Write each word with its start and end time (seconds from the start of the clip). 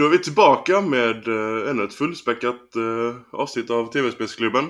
Då 0.00 0.06
är 0.06 0.10
vi 0.10 0.18
tillbaka 0.18 0.80
med 0.80 1.28
uh, 1.28 1.70
ännu 1.70 1.84
ett 1.84 1.94
fullspäckat 1.94 2.76
uh, 2.76 3.16
avsnitt 3.32 3.70
av 3.70 3.92
TV-spelsklubben. 3.92 4.64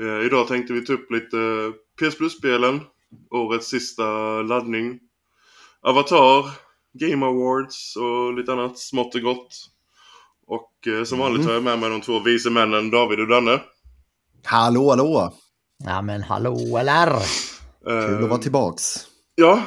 Uh, 0.00 0.26
idag 0.26 0.48
tänkte 0.48 0.72
vi 0.72 0.84
ta 0.84 0.92
upp 0.92 1.10
lite 1.10 1.36
PS 2.00 2.18
Plus-spelen, 2.18 2.80
årets 3.30 3.68
sista 3.68 4.02
laddning, 4.42 5.00
Avatar, 5.82 6.50
Game 6.92 7.26
Awards 7.26 7.96
och 7.96 8.34
lite 8.34 8.52
annat 8.52 8.78
smått 8.78 9.14
och 9.14 9.20
gott. 9.20 9.54
Och 10.46 10.72
uh, 10.86 11.04
som 11.04 11.18
vanligt 11.18 11.40
mm. 11.40 11.48
har 11.48 11.54
jag 11.54 11.62
med 11.62 11.78
mig 11.78 11.90
de 11.90 12.00
två 12.00 12.20
vise 12.20 12.50
männen 12.50 12.90
David 12.90 13.20
och 13.20 13.28
Danne. 13.28 13.60
Hallå, 14.44 14.90
hallå! 14.90 15.32
Ja 15.84 16.02
men 16.02 16.22
hallå 16.22 16.78
eller? 16.78 17.12
Kul 17.84 18.24
att 18.24 18.30
vara 18.30 18.40
tillbaks. 18.40 19.06
Ja. 19.34 19.62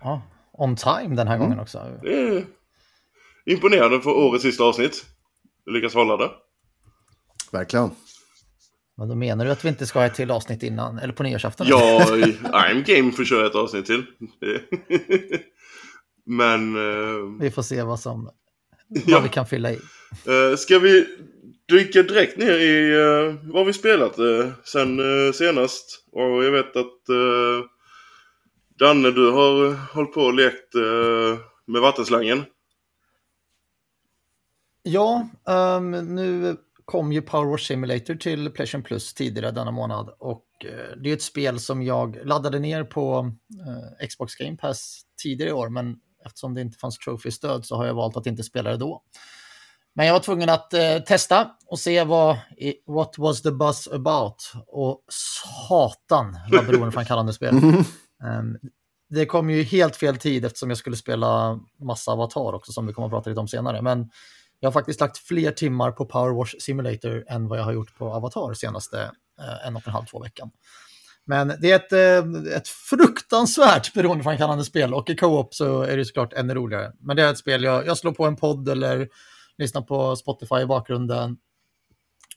ja. 0.00 0.22
On 0.52 0.76
time 0.76 1.16
den 1.16 1.28
här 1.28 1.36
mm. 1.36 1.40
gången 1.40 1.60
också. 1.60 1.78
Det 2.02 2.28
är 2.28 2.46
imponerande 3.46 4.00
för 4.00 4.10
årets 4.10 4.42
sista 4.42 4.64
avsnitt. 4.64 5.04
Du 5.64 5.72
lyckas 5.72 5.94
hålla 5.94 6.16
det. 6.16 6.30
Verkligen. 7.52 7.90
Men 8.98 9.08
då 9.08 9.14
menar 9.14 9.44
du 9.44 9.50
att 9.50 9.64
vi 9.64 9.68
inte 9.68 9.86
ska 9.86 9.98
ha 9.98 10.06
ett 10.06 10.14
till 10.14 10.30
avsnitt 10.30 10.62
innan, 10.62 10.98
eller 10.98 11.12
på 11.12 11.22
nyårsafton? 11.22 11.66
Ja, 11.70 12.06
I'm 12.42 12.96
game 12.96 13.12
för 13.12 13.22
att 13.22 13.28
köra 13.28 13.46
ett 13.46 13.54
avsnitt 13.54 13.86
till. 13.86 14.04
Men... 16.26 16.76
Uh... 16.76 17.38
Vi 17.40 17.50
får 17.50 17.62
se 17.62 17.82
vad 17.82 18.00
som... 18.00 18.30
Vad 19.06 19.22
vi 19.22 19.28
kan 19.28 19.46
fylla 19.46 19.72
i. 19.72 19.78
Uh, 20.28 20.56
ska 20.56 20.78
vi 20.78 21.06
dyka 21.68 22.02
direkt 22.02 22.38
ner 22.38 22.58
i 22.58 22.96
uh, 22.96 23.34
vad 23.42 23.66
vi 23.66 23.72
spelat 23.72 24.18
uh, 24.18 24.48
sen 24.64 25.00
uh, 25.00 25.32
senast? 25.32 26.04
Och 26.12 26.44
jag 26.44 26.52
vet 26.52 26.76
att 26.76 27.10
uh, 27.10 27.64
Danne, 28.78 29.10
du 29.10 29.30
har 29.30 29.74
hållit 29.94 30.12
på 30.12 30.20
och 30.20 30.34
lekt 30.34 30.74
med 31.66 31.82
vattenslangen. 31.82 32.44
Ja, 34.88 35.28
um, 35.44 35.90
nu 35.90 36.56
kom 36.84 37.12
ju 37.12 37.22
Power 37.22 37.50
Wash 37.50 37.64
Simulator 37.66 38.14
till 38.14 38.50
Playstation 38.50 38.82
Plus 38.82 39.14
tidigare 39.14 39.50
denna 39.50 39.70
månad 39.70 40.10
och 40.18 40.44
uh, 40.64 41.02
det 41.02 41.10
är 41.10 41.14
ett 41.14 41.22
spel 41.22 41.60
som 41.60 41.82
jag 41.82 42.18
laddade 42.24 42.58
ner 42.58 42.84
på 42.84 43.20
uh, 43.20 44.06
Xbox 44.08 44.34
Game 44.34 44.56
Pass 44.56 45.02
tidigare 45.22 45.50
i 45.50 45.52
år 45.52 45.68
men 45.68 45.96
eftersom 46.26 46.54
det 46.54 46.60
inte 46.60 46.78
fanns 46.78 46.98
trophy-stöd 46.98 47.64
så 47.64 47.76
har 47.76 47.86
jag 47.86 47.94
valt 47.94 48.16
att 48.16 48.26
inte 48.26 48.42
spela 48.42 48.70
det 48.70 48.76
då. 48.76 49.02
Men 49.94 50.06
jag 50.06 50.12
var 50.12 50.20
tvungen 50.20 50.48
att 50.48 50.74
uh, 50.74 51.04
testa 51.04 51.50
och 51.66 51.78
se 51.78 52.04
vad 52.04 52.36
what 52.86 53.18
was 53.18 53.42
the 53.42 53.50
buzz 53.50 53.88
about 53.88 54.52
och 54.66 55.04
satan 55.68 56.38
vad 56.50 56.66
beroendeframkallande 56.66 57.32
spel. 57.32 57.54
Um, 57.54 58.58
det 59.10 59.26
kom 59.26 59.50
ju 59.50 59.62
helt 59.62 59.96
fel 59.96 60.16
tid 60.16 60.44
eftersom 60.44 60.68
jag 60.68 60.78
skulle 60.78 60.96
spela 60.96 61.60
massa 61.80 62.12
Avatar 62.12 62.54
också 62.54 62.72
som 62.72 62.86
vi 62.86 62.92
kommer 62.92 63.06
att 63.06 63.12
prata 63.12 63.30
lite 63.30 63.40
om 63.40 63.48
senare. 63.48 63.82
Men 63.82 64.10
jag 64.60 64.66
har 64.66 64.72
faktiskt 64.72 65.00
lagt 65.00 65.18
fler 65.18 65.50
timmar 65.50 65.92
på 65.92 66.06
Power 66.06 66.34
Wash 66.34 66.54
Simulator 66.58 67.24
än 67.28 67.48
vad 67.48 67.58
jag 67.58 67.64
har 67.64 67.72
gjort 67.72 67.98
på 67.98 68.12
Avatar 68.12 68.54
senaste 68.54 69.00
eh, 69.40 69.66
en 69.66 69.76
och 69.76 69.86
en 69.86 69.92
halv, 69.92 70.04
två 70.04 70.22
veckan. 70.22 70.50
Men 71.26 71.52
det 71.60 71.70
är 71.70 71.76
ett, 71.76 71.92
eh, 71.92 72.54
ett 72.56 72.68
fruktansvärt 72.68 73.94
beroendeframkallande 73.94 74.64
spel 74.64 74.94
och 74.94 75.10
i 75.10 75.16
co-op 75.16 75.54
så 75.54 75.82
är 75.82 75.96
det 75.96 76.04
såklart 76.04 76.32
ännu 76.32 76.54
roligare. 76.54 76.92
Men 77.00 77.16
det 77.16 77.22
är 77.22 77.30
ett 77.30 77.38
spel, 77.38 77.64
jag, 77.64 77.86
jag 77.86 77.98
slår 77.98 78.12
på 78.12 78.26
en 78.26 78.36
podd 78.36 78.68
eller 78.68 79.08
lyssnar 79.58 79.82
på 79.82 80.16
Spotify 80.16 80.56
i 80.56 80.66
bakgrunden 80.66 81.36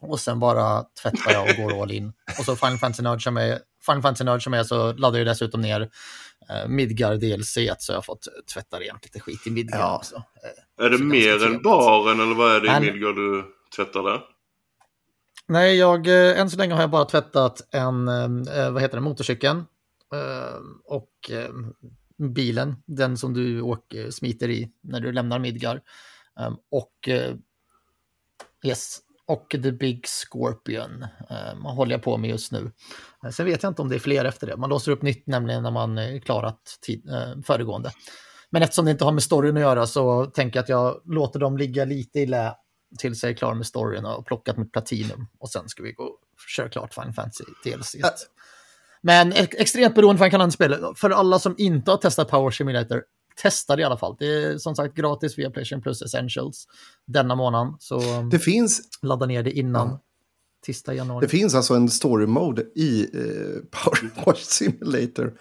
och 0.01 0.19
sen 0.19 0.39
bara 0.39 0.83
tvättar 1.03 1.31
jag 1.31 1.49
och 1.49 1.55
går 1.55 1.81
all 1.81 1.91
in. 1.91 2.13
Och 2.39 2.45
så 2.45 2.55
Final 2.55 2.77
Fantasy 2.77 3.03
Nerd 3.03 3.23
som 3.23 3.37
är, 3.37 3.59
Final 3.85 4.01
Fantasy 4.01 4.23
Nerd 4.23 4.43
som 4.43 4.53
är 4.53 4.63
så 4.63 4.93
laddar 4.93 5.17
jag 5.17 5.27
dessutom 5.27 5.61
ner 5.61 5.89
eh, 6.49 6.67
Midgar 6.67 7.15
DLC 7.15 7.57
så 7.79 7.91
jag 7.91 7.97
har 7.97 8.01
fått 8.01 8.27
tvätta 8.53 8.79
rent 8.79 9.05
lite 9.05 9.19
skit 9.19 9.47
i 9.47 9.51
Midgar 9.51 9.79
ja. 9.79 9.97
också. 9.97 10.23
Eh, 10.79 10.85
är 10.85 10.89
det 10.89 11.03
mer 11.03 11.45
än 11.45 11.61
baren 11.61 12.19
eller 12.19 12.35
vad 12.35 12.55
är 12.55 12.61
det 12.61 12.87
i. 12.87 12.91
Midgar 12.91 13.13
du 13.13 13.43
tvättar 13.75 14.03
där? 14.03 14.21
Nej, 15.47 15.77
jag, 15.77 16.07
eh, 16.07 16.39
än 16.39 16.49
så 16.49 16.57
länge 16.57 16.73
har 16.73 16.81
jag 16.81 16.89
bara 16.89 17.05
tvättat 17.05 17.67
en, 17.71 18.07
eh, 18.07 18.71
vad 18.71 18.81
heter 18.81 18.97
det, 18.97 19.01
motorcykeln 19.01 19.57
eh, 20.13 20.59
och 20.83 21.31
eh, 21.31 21.49
bilen, 22.17 22.75
den 22.85 23.17
som 23.17 23.33
du 23.33 23.61
åker, 23.61 24.11
smiter 24.11 24.49
i 24.49 24.71
när 24.81 24.99
du 24.99 25.11
lämnar 25.11 25.39
Midgar. 25.39 25.81
Um, 26.39 26.57
och 26.71 27.09
yes, 28.63 28.99
och 29.29 29.49
The 29.49 29.71
Big 29.71 30.07
Scorpion 30.07 31.05
eh, 31.29 31.73
håller 31.73 31.91
jag 31.91 32.03
på 32.03 32.17
med 32.17 32.29
just 32.29 32.51
nu. 32.51 32.71
Eh, 33.23 33.29
sen 33.29 33.45
vet 33.45 33.63
jag 33.63 33.69
inte 33.69 33.81
om 33.81 33.89
det 33.89 33.95
är 33.95 33.99
fler 33.99 34.25
efter 34.25 34.47
det. 34.47 34.57
Man 34.57 34.69
låser 34.69 34.91
upp 34.91 35.01
nytt 35.01 35.27
nämligen 35.27 35.63
när 35.63 35.71
man 35.71 35.97
eh, 35.97 36.19
klarat 36.19 36.79
tid, 36.81 37.09
eh, 37.09 37.41
föregående. 37.45 37.91
Men 38.51 38.63
eftersom 38.63 38.85
det 38.85 38.91
inte 38.91 39.05
har 39.05 39.11
med 39.11 39.23
storyn 39.23 39.57
att 39.57 39.61
göra 39.61 39.87
så 39.87 40.25
tänker 40.25 40.57
jag 40.57 40.63
att 40.63 40.69
jag 40.69 41.01
låter 41.05 41.39
dem 41.39 41.57
ligga 41.57 41.85
lite 41.85 42.19
i 42.19 42.25
lä 42.25 42.53
tills 42.97 43.23
jag 43.23 43.31
är 43.31 43.35
klar 43.35 43.53
med 43.53 43.65
storyn 43.65 44.05
och 44.05 44.25
plockat 44.25 44.57
mitt 44.57 44.71
platinum. 44.71 45.27
Och 45.39 45.49
sen 45.49 45.69
ska 45.69 45.83
vi 45.83 45.91
gå 45.91 46.03
och 46.03 46.19
köra 46.55 46.69
klart 46.69 46.93
Final 46.93 47.13
Fantasy 47.13 47.43
DLC. 47.63 47.95
Ä 47.95 47.99
Men 49.01 49.33
extremt 49.33 49.95
beroende 49.95 50.29
för 50.29 50.39
en 50.39 50.51
spel. 50.51 50.75
För 50.95 51.09
alla 51.09 51.39
som 51.39 51.55
inte 51.57 51.91
har 51.91 51.97
testat 51.97 52.29
Power 52.29 52.51
Simulator, 52.51 53.03
testa 53.41 53.75
det 53.75 53.81
i 53.81 53.85
alla 53.85 53.97
fall. 53.97 54.15
Det 54.19 54.25
är 54.25 54.57
som 54.57 54.75
sagt 54.75 54.95
gratis 54.95 55.37
via 55.37 55.51
Playstation 55.51 55.81
Plus 55.81 56.01
Essentials 56.01 56.67
denna 57.07 57.35
månad. 57.35 57.75
Så 57.79 58.01
det 58.31 58.39
finns... 58.39 58.81
ladda 59.01 59.25
ner 59.25 59.43
det 59.43 59.51
innan. 59.51 59.87
Ja. 59.87 60.01
Tisdag 60.65 60.93
januari. 60.93 61.25
Det 61.25 61.29
finns 61.29 61.55
alltså 61.55 61.73
en 61.73 61.89
story 61.89 62.27
mode 62.27 62.61
i 62.61 63.01
eh, 63.13 63.61
Power 63.71 64.35
Simulator. 64.37 65.33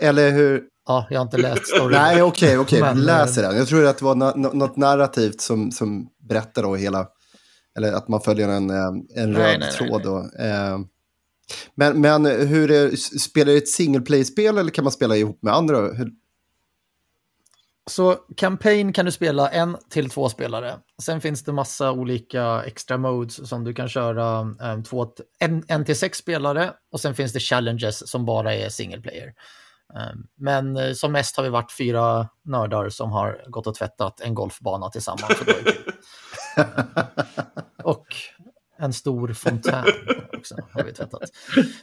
Eller 0.00 0.30
hur? 0.30 0.68
Ja, 0.86 1.06
jag 1.10 1.18
har 1.18 1.24
inte 1.24 1.36
läst 1.36 1.66
storyn. 1.66 1.98
Nej, 1.98 2.22
okej, 2.22 2.58
okay, 2.58 2.80
okej. 2.80 2.82
Okay. 2.82 3.04
Läser 3.04 3.42
den. 3.42 3.56
Jag 3.56 3.68
tror 3.68 3.86
att 3.86 3.98
det 3.98 4.04
var 4.04 4.14
något 4.54 4.76
narrativt 4.76 5.40
som, 5.40 5.72
som 5.72 6.08
berättar 6.28 6.62
då 6.62 6.74
hela... 6.74 7.06
Eller 7.76 7.92
att 7.92 8.08
man 8.08 8.20
följer 8.20 8.48
en, 8.48 8.70
eh, 8.70 8.86
en 9.16 9.34
röd 9.34 9.60
nej, 9.60 9.72
tråd. 9.72 10.02
Nej, 10.04 10.22
nej. 10.22 10.30
Då. 10.38 10.44
Eh, 10.44 10.78
men, 11.74 12.00
men 12.00 12.26
hur 12.26 12.70
är, 12.70 12.96
spelar 13.18 13.52
det 13.52 13.58
ett 13.58 13.68
single 13.68 14.00
play-spel 14.00 14.58
eller 14.58 14.70
kan 14.70 14.84
man 14.84 14.92
spela 14.92 15.16
ihop 15.16 15.42
med 15.42 15.54
andra? 15.54 15.78
Hur, 15.78 16.10
så 17.90 18.16
Campaign 18.36 18.92
kan 18.92 19.04
du 19.04 19.12
spela 19.12 19.48
en 19.48 19.76
till 19.90 20.10
två 20.10 20.28
spelare. 20.28 20.74
Sen 21.02 21.20
finns 21.20 21.44
det 21.44 21.52
massa 21.52 21.92
olika 21.92 22.62
extra 22.66 22.98
modes 22.98 23.48
som 23.48 23.64
du 23.64 23.74
kan 23.74 23.88
köra 23.88 24.40
um, 24.40 24.84
två, 24.84 25.06
en, 25.38 25.64
en 25.68 25.84
till 25.84 25.98
sex 25.98 26.18
spelare 26.18 26.72
och 26.92 27.00
sen 27.00 27.14
finns 27.14 27.32
det 27.32 27.40
challenges 27.40 28.10
som 28.10 28.24
bara 28.24 28.54
är 28.54 28.68
single 28.68 29.00
player. 29.00 29.32
Um, 29.94 30.26
men 30.36 30.76
uh, 30.76 30.92
som 30.92 31.12
mest 31.12 31.36
har 31.36 31.44
vi 31.44 31.50
varit 31.50 31.72
fyra 31.72 32.28
nördar 32.44 32.88
som 32.88 33.12
har 33.12 33.44
gått 33.48 33.66
och 33.66 33.74
tvättat 33.74 34.20
en 34.20 34.34
golfbana 34.34 34.90
tillsammans. 34.90 35.42
och 37.84 38.06
en 38.78 38.92
stor 38.92 39.32
fontän 39.32 39.84
också 40.44 40.56
har 40.72 40.84
vi 40.84 40.92
tvättat. 40.92 41.22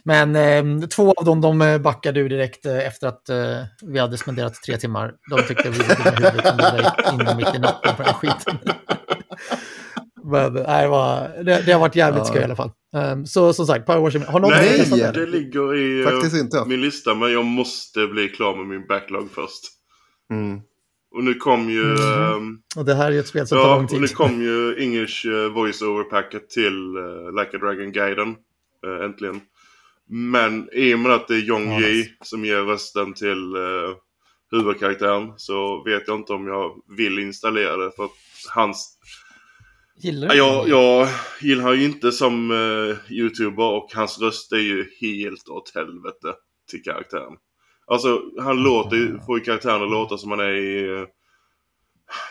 Men 0.02 0.36
eh, 0.36 0.88
två 0.88 1.12
av 1.12 1.24
dem 1.24 1.40
de 1.40 1.80
backade 1.82 2.20
ur 2.20 2.28
direkt 2.28 2.66
eh, 2.66 2.78
efter 2.78 3.06
att 3.06 3.28
eh, 3.28 3.64
vi 3.82 3.98
hade 3.98 4.18
spenderat 4.18 4.54
tre 4.54 4.76
timmar. 4.76 5.14
De 5.30 5.42
tyckte 5.42 5.70
vi 5.70 5.78
var 5.78 5.96
dumma 5.96 6.28
huvudet 6.28 7.06
som 7.06 7.20
inne 7.20 7.36
mitt 7.36 7.54
i 7.54 7.58
natten 7.58 7.96
på 7.96 8.02
den 8.02 8.14
skiten. 8.14 8.58
Men 10.32 10.52
nej, 10.52 10.88
det, 11.44 11.62
det, 11.66 11.72
har 11.72 11.80
varit 11.80 11.96
jävligt 11.96 12.18
ja. 12.18 12.24
skoj 12.24 12.40
i 12.40 12.44
alla 12.44 12.56
fall. 12.56 12.70
Um, 12.94 13.26
så 13.26 13.52
som 13.52 13.66
sagt, 13.66 13.86
Power 13.86 14.26
Har 14.26 14.40
någon 14.40 14.50
Nej, 14.50 14.86
det? 14.90 15.12
det 15.12 15.26
ligger 15.26 15.74
i 15.74 16.04
uh, 16.04 16.66
min 16.66 16.80
lista, 16.80 17.14
men 17.14 17.32
jag 17.32 17.44
måste 17.44 18.06
bli 18.06 18.28
klar 18.28 18.56
med 18.56 18.66
min 18.66 18.86
backlog 18.86 19.30
först. 19.30 19.62
Mm. 20.30 20.60
Och 21.14 21.24
nu 21.24 21.34
kom 21.34 21.70
ju... 21.70 21.82
Mm. 21.82 22.34
Um, 22.34 22.58
och 22.76 22.84
det 22.84 22.94
här 22.94 23.12
är 23.12 23.20
ett 23.20 23.26
spel 23.26 23.46
som 23.46 23.58
ja, 23.58 23.64
tar 23.64 23.76
lång 23.76 23.86
tid. 23.86 23.96
och 23.96 24.02
nu 24.02 24.08
kom 24.08 24.42
ju 24.42 24.76
English 24.82 25.26
uh, 25.26 25.52
voice-over 25.52 26.04
packet 26.04 26.50
till 26.50 26.96
uh, 26.96 27.40
Like 27.40 27.56
a 27.56 27.60
Dragon-guiden. 27.60 28.36
Uh, 28.86 29.04
äntligen. 29.04 29.40
Men 30.08 30.68
i 30.72 30.94
och 30.94 30.98
med 30.98 31.12
att 31.12 31.28
det 31.28 31.34
är 31.34 31.40
Jong 31.40 31.72
ja, 31.72 31.80
Ji 31.80 32.08
som 32.24 32.44
ger 32.44 32.62
rösten 32.62 33.14
till 33.14 33.56
uh, 33.56 33.96
huvudkaraktären 34.50 35.32
så 35.36 35.84
vet 35.84 36.02
jag 36.06 36.16
inte 36.16 36.32
om 36.32 36.46
jag 36.46 36.82
vill 36.96 37.18
installera 37.18 37.76
det 37.76 37.90
för 37.96 38.04
att 38.04 38.10
hans... 38.54 38.98
Gillar 39.96 40.28
du 40.28 40.36
jag, 40.36 40.68
jag 40.68 41.08
gillar 41.40 41.72
ju 41.72 41.84
inte 41.84 42.12
som 42.12 42.50
uh, 42.50 42.96
youtuber 43.10 43.64
och 43.64 43.90
hans 43.94 44.20
röst 44.20 44.52
är 44.52 44.56
ju 44.56 44.86
helt 45.00 45.48
åt 45.48 45.74
helvete 45.74 46.34
till 46.70 46.82
karaktären. 46.82 47.36
Alltså 47.86 48.22
han 48.40 48.62
låter 48.62 48.96
ju, 48.96 49.18
får 49.26 49.38
ju 49.38 49.44
karaktären 49.44 49.82
att 49.82 49.90
låta 49.90 50.18
som 50.18 50.30
han 50.30 50.40
är 50.40 50.54
i 50.54 51.06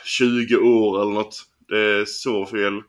20 0.06 0.56
eh, 0.56 0.62
år 0.62 1.02
eller 1.02 1.12
något. 1.12 1.44
Det 1.68 1.80
är 1.80 2.06
så 2.06 2.46
fel. 2.46 2.82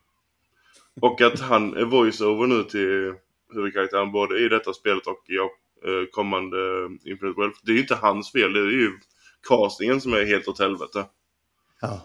Och 1.00 1.20
att 1.20 1.40
han 1.40 1.76
är 1.76 1.84
voiceover 1.84 2.46
nu 2.46 2.62
till 2.62 3.14
huvudkaraktären 3.54 4.12
både 4.12 4.38
i 4.38 4.48
detta 4.48 4.72
spelet 4.72 5.06
och 5.06 5.24
i 5.28 5.38
uh, 5.38 6.06
kommande 6.10 6.56
Infinite 7.04 7.40
Wealth. 7.40 7.60
Det 7.62 7.72
är 7.72 7.74
ju 7.74 7.80
inte 7.80 7.94
hans 7.94 8.32
fel, 8.32 8.52
det 8.52 8.60
är 8.60 8.64
ju 8.64 8.90
castingen 9.48 10.00
som 10.00 10.12
är 10.12 10.24
helt 10.24 10.48
åt 10.48 10.58
helvete. 10.58 11.04
Ja. 11.80 12.00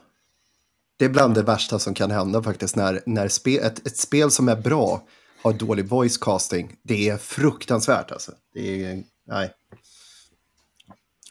Det 0.97 1.05
är 1.05 1.09
bland 1.09 1.35
det 1.35 1.43
värsta 1.43 1.79
som 1.79 1.93
kan 1.93 2.11
hända 2.11 2.43
faktiskt 2.43 2.75
när, 2.75 3.01
när 3.05 3.27
spe, 3.27 3.57
ett, 3.57 3.87
ett 3.87 3.97
spel 3.97 4.31
som 4.31 4.49
är 4.49 4.55
bra 4.55 5.01
har 5.43 5.53
dålig 5.53 5.85
voice 5.85 6.17
casting. 6.17 6.75
Det 6.83 7.09
är 7.09 7.17
fruktansvärt 7.17 8.11
alltså. 8.11 8.31
Det 8.53 8.83
är, 8.83 9.03
nej. 9.27 9.51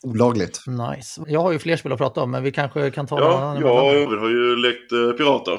olagligt. 0.02 0.60
Nice. 0.66 1.24
Jag 1.26 1.42
har 1.42 1.52
ju 1.52 1.58
fler 1.58 1.76
spel 1.76 1.92
att 1.92 1.98
prata 1.98 2.20
om, 2.20 2.30
men 2.30 2.42
vi 2.42 2.52
kanske 2.52 2.90
kan 2.90 3.06
ta 3.06 3.20
Ja, 3.20 3.60
jag 3.60 4.06
har 4.18 4.28
ju 4.28 4.56
lekt 4.56 4.92
uh, 4.92 5.12
pirater. 5.12 5.58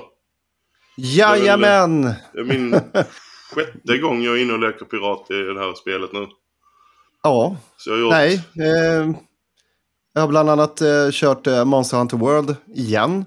Jajamän! 0.98 2.04
Det 2.34 2.40
är 2.40 2.44
min 2.44 2.80
sjätte 3.54 3.98
gång 3.98 4.24
jag 4.24 4.38
är 4.38 4.42
inne 4.42 4.54
och 4.54 4.60
leker 4.60 4.86
pirat 4.86 5.32
i 5.32 5.34
det 5.34 5.60
här 5.60 5.74
spelet 5.74 6.14
nu. 6.14 6.28
Ja, 7.24 7.58
gjort... 7.88 8.12
nej. 8.12 8.34
Eh, 8.60 9.12
jag 10.14 10.22
har 10.22 10.28
bland 10.28 10.50
annat 10.50 10.82
eh, 10.82 11.10
kört 11.12 11.48
eh, 11.48 11.66
Monster 11.66 11.98
Hunter 11.98 12.18
World 12.18 12.56
igen. 12.76 13.26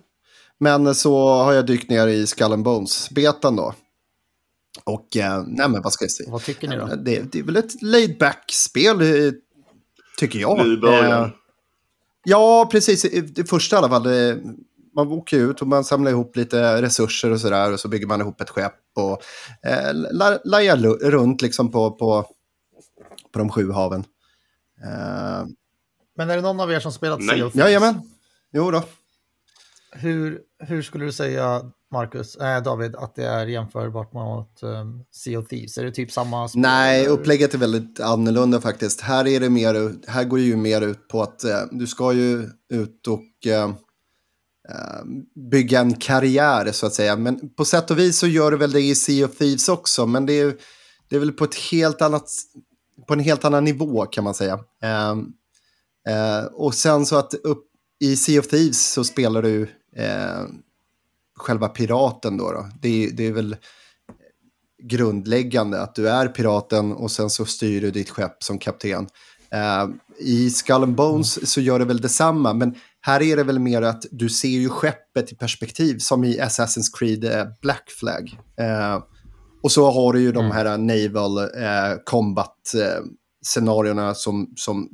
Men 0.60 0.94
så 0.94 1.28
har 1.28 1.52
jag 1.52 1.66
dykt 1.66 1.90
ner 1.90 2.06
i 2.06 2.26
Skull 2.26 2.52
and 2.52 2.64
Bones-betan 2.64 3.56
då. 3.56 3.74
Och, 4.84 5.16
eh, 5.16 5.44
nej 5.46 5.68
men 5.68 5.82
vad 5.82 5.92
ska 5.92 6.04
jag 6.04 6.12
säga? 6.12 6.30
Vad 6.30 6.42
tycker 6.44 6.68
ni 6.68 6.76
då? 6.76 6.86
Det, 6.86 7.32
det 7.32 7.38
är 7.38 7.42
väl 7.42 7.56
ett 7.56 7.82
laid 7.82 8.18
back-spel, 8.18 9.00
eh, 9.00 9.32
tycker 10.18 10.38
jag. 10.38 10.66
Nu 10.66 10.76
början. 10.76 11.24
Eh, 11.24 11.30
ja, 12.24 12.68
precis. 12.72 13.06
Det 13.34 13.44
första 13.44 13.76
i 13.76 13.78
alla 13.78 13.88
fall. 13.88 14.02
Det, 14.02 14.38
man 14.94 15.08
åker 15.08 15.36
ut 15.36 15.62
och 15.62 15.68
man 15.68 15.84
samlar 15.84 16.10
ihop 16.10 16.36
lite 16.36 16.82
resurser 16.82 17.30
och 17.30 17.40
sådär. 17.40 17.72
Och 17.72 17.80
så 17.80 17.88
bygger 17.88 18.06
man 18.06 18.20
ihop 18.20 18.40
ett 18.40 18.50
skepp 18.50 18.74
och 18.96 19.22
eh, 19.70 19.92
lajar 20.44 20.76
runt 21.10 21.42
liksom 21.42 21.70
på, 21.70 21.90
på, 21.90 22.26
på 23.32 23.38
de 23.38 23.50
sju 23.50 23.72
haven. 23.72 24.04
Eh, 24.84 25.46
Men 26.16 26.30
är 26.30 26.36
det 26.36 26.42
någon 26.42 26.60
av 26.60 26.72
er 26.72 26.80
som 26.80 26.92
spelat. 26.92 27.24
Sea 27.24 27.46
of 27.46 27.54
Jajamän. 27.54 27.94
Jo 28.52 28.70
då. 28.70 28.82
Hur, 29.92 30.40
hur 30.58 30.82
skulle 30.82 31.04
du 31.04 31.12
säga, 31.12 31.62
Marcus, 31.92 32.36
äh, 32.36 32.62
David, 32.62 32.96
att 32.96 33.14
det 33.14 33.24
är 33.24 33.46
jämförbart 33.46 34.12
mot 34.12 34.62
um, 34.62 35.04
Sea 35.10 35.38
of 35.38 35.48
Thieves? 35.48 35.78
Är 35.78 35.84
det 35.84 35.92
typ 35.92 36.12
samma 36.12 36.48
spel? 36.48 36.60
Nej, 36.62 37.06
upplägget 37.06 37.54
är 37.54 37.58
väldigt 37.58 38.00
annorlunda 38.00 38.60
faktiskt. 38.60 39.00
Här, 39.00 39.26
är 39.26 39.40
det 39.40 39.50
mer, 39.50 39.94
här 40.10 40.24
går 40.24 40.36
det 40.36 40.42
ju 40.42 40.56
mer 40.56 40.80
ut 40.80 41.08
på 41.08 41.22
att 41.22 41.44
eh, 41.44 41.62
du 41.70 41.86
ska 41.86 42.12
ju 42.12 42.48
ut 42.72 43.06
och 43.08 43.46
eh, 43.46 43.70
eh, 44.68 45.04
bygga 45.50 45.80
en 45.80 45.94
karriär 45.94 46.72
så 46.72 46.86
att 46.86 46.94
säga. 46.94 47.16
Men 47.16 47.48
på 47.48 47.64
sätt 47.64 47.90
och 47.90 47.98
vis 47.98 48.18
så 48.18 48.26
gör 48.26 48.50
du 48.50 48.56
väl 48.56 48.72
det 48.72 48.80
i 48.80 48.94
Sea 48.94 49.26
of 49.26 49.36
Thieves 49.36 49.68
också. 49.68 50.06
Men 50.06 50.26
det 50.26 50.40
är, 50.40 50.54
det 51.08 51.16
är 51.16 51.20
väl 51.20 51.32
på 51.32 51.44
ett 51.44 51.54
helt 51.54 52.02
annat, 52.02 52.30
på 53.08 53.12
en 53.12 53.20
helt 53.20 53.44
annan 53.44 53.64
nivå 53.64 54.06
kan 54.06 54.24
man 54.24 54.34
säga. 54.34 54.58
Eh, 54.82 55.10
eh, 56.14 56.44
och 56.44 56.74
sen 56.74 57.06
så 57.06 57.16
att 57.16 57.34
upp 57.34 57.66
i 58.00 58.16
Sea 58.16 58.40
of 58.40 58.48
Thieves 58.48 58.92
så 58.92 59.04
spelar 59.04 59.42
du 59.42 59.68
eh, 59.96 60.44
själva 61.36 61.68
piraten 61.68 62.36
då. 62.36 62.52
då. 62.52 62.68
Det, 62.80 63.10
det, 63.10 63.26
är 63.26 63.32
väl 63.32 63.56
grundläggande 64.82 65.82
att 65.82 65.94
du 65.94 66.08
är 66.08 66.28
piraten 66.28 66.92
och 66.92 67.10
sen 67.10 67.30
så 67.30 67.44
styr 67.44 67.80
du 67.80 67.90
ditt 67.90 68.10
skepp 68.10 68.42
som 68.42 68.58
kapten. 68.58 69.08
Eh, 69.50 69.88
I 70.18 70.50
Skull 70.50 70.82
and 70.82 70.94
Bones 70.94 71.36
mm. 71.36 71.46
så 71.46 71.60
gör 71.60 71.78
det 71.78 71.84
väl 71.84 72.00
detsamma, 72.00 72.52
men 72.52 72.74
här 73.00 73.22
är 73.22 73.36
det 73.36 73.44
väl 73.44 73.58
mer 73.58 73.82
att 73.82 74.04
du 74.10 74.28
ser 74.28 74.48
ju 74.48 74.68
skeppet 74.68 75.32
i 75.32 75.36
perspektiv 75.36 75.98
som 75.98 76.24
i 76.24 76.40
Assassin's 76.40 76.98
Creed 76.98 77.24
eh, 77.24 77.46
Black 77.62 77.90
Flag. 78.00 78.38
Eh, 78.60 79.02
och 79.62 79.72
så 79.72 79.90
har 79.90 80.12
du 80.12 80.20
ju 80.20 80.32
de 80.32 80.44
mm. 80.44 80.56
här 80.56 80.78
naval 80.78 81.38
eh, 81.38 81.98
combat 82.04 82.74
eh, 82.74 83.04
scenarierna 83.46 84.14
som, 84.14 84.52
som 84.56 84.88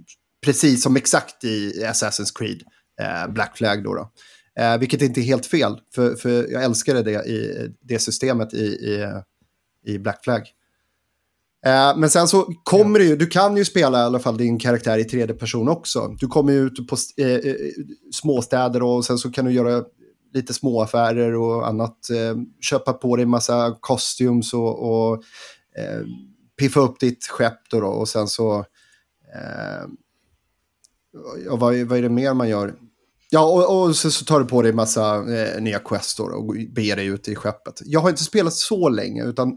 precis 0.44 0.82
som 0.82 0.96
exakt 0.96 1.44
i 1.44 1.84
Assassin's 1.84 2.38
Creed 2.38 2.62
eh, 3.00 3.32
Black 3.32 3.56
Flag 3.56 3.84
då. 3.84 3.94
då. 3.94 4.10
Eh, 4.58 4.78
vilket 4.78 5.02
inte 5.02 5.20
är 5.20 5.22
helt 5.22 5.46
fel, 5.46 5.80
för, 5.94 6.14
för 6.14 6.52
jag 6.52 6.64
älskade 6.64 7.02
det, 7.02 7.24
i, 7.24 7.68
det 7.80 7.98
systemet 7.98 8.54
i, 8.54 8.66
i, 8.66 9.06
i 9.86 9.98
Black 9.98 10.24
Flag. 10.24 10.42
Eh, 11.66 11.96
men 11.96 12.10
sen 12.10 12.28
så 12.28 12.42
kommer 12.64 13.00
ja. 13.00 13.04
du 13.04 13.10
ju, 13.10 13.16
du 13.16 13.26
kan 13.26 13.56
ju 13.56 13.64
spela 13.64 13.98
i 13.98 14.02
alla 14.02 14.18
fall 14.18 14.36
din 14.36 14.58
karaktär 14.58 14.98
i 14.98 15.04
tredje 15.04 15.34
person 15.34 15.68
också. 15.68 16.14
Du 16.18 16.26
kommer 16.26 16.52
ju 16.52 16.58
ut 16.66 16.88
på 16.88 16.96
eh, 17.16 17.26
eh, 17.26 17.54
småstäder 18.12 18.82
och 18.82 19.04
sen 19.04 19.18
så 19.18 19.30
kan 19.30 19.44
du 19.44 19.52
göra 19.52 19.84
lite 20.34 20.54
småaffärer 20.54 21.34
och 21.34 21.68
annat. 21.68 22.10
Eh, 22.10 22.36
köpa 22.60 22.92
på 22.92 23.16
dig 23.16 23.26
massa 23.26 23.76
costumes 23.80 24.54
och, 24.54 24.78
och 24.88 25.14
eh, 25.78 26.00
piffa 26.58 26.80
upp 26.80 27.00
ditt 27.00 27.24
skepp 27.24 27.58
då, 27.70 27.80
då 27.80 27.86
och 27.86 28.08
sen 28.08 28.28
så... 28.28 28.58
Eh, 29.34 29.84
och 31.50 31.60
vad, 31.60 31.76
vad 31.76 31.98
är 31.98 32.02
det 32.02 32.08
mer 32.08 32.34
man 32.34 32.48
gör? 32.48 32.74
Ja, 33.30 33.44
och, 33.44 33.82
och 33.82 33.96
så, 33.96 34.10
så, 34.10 34.24
tar 34.24 34.40
du 34.40 34.46
på 34.46 34.62
dig 34.62 34.72
massa 34.72 35.16
eh, 35.16 35.62
nya 35.62 35.78
questor 35.78 36.34
och 36.34 36.54
beger 36.70 36.96
dig 36.96 37.06
ut 37.06 37.28
i 37.28 37.34
skeppet. 37.34 37.80
Jag 37.84 38.00
har 38.00 38.10
inte 38.10 38.24
spelat 38.24 38.52
så 38.52 38.88
länge, 38.88 39.24
utan 39.24 39.48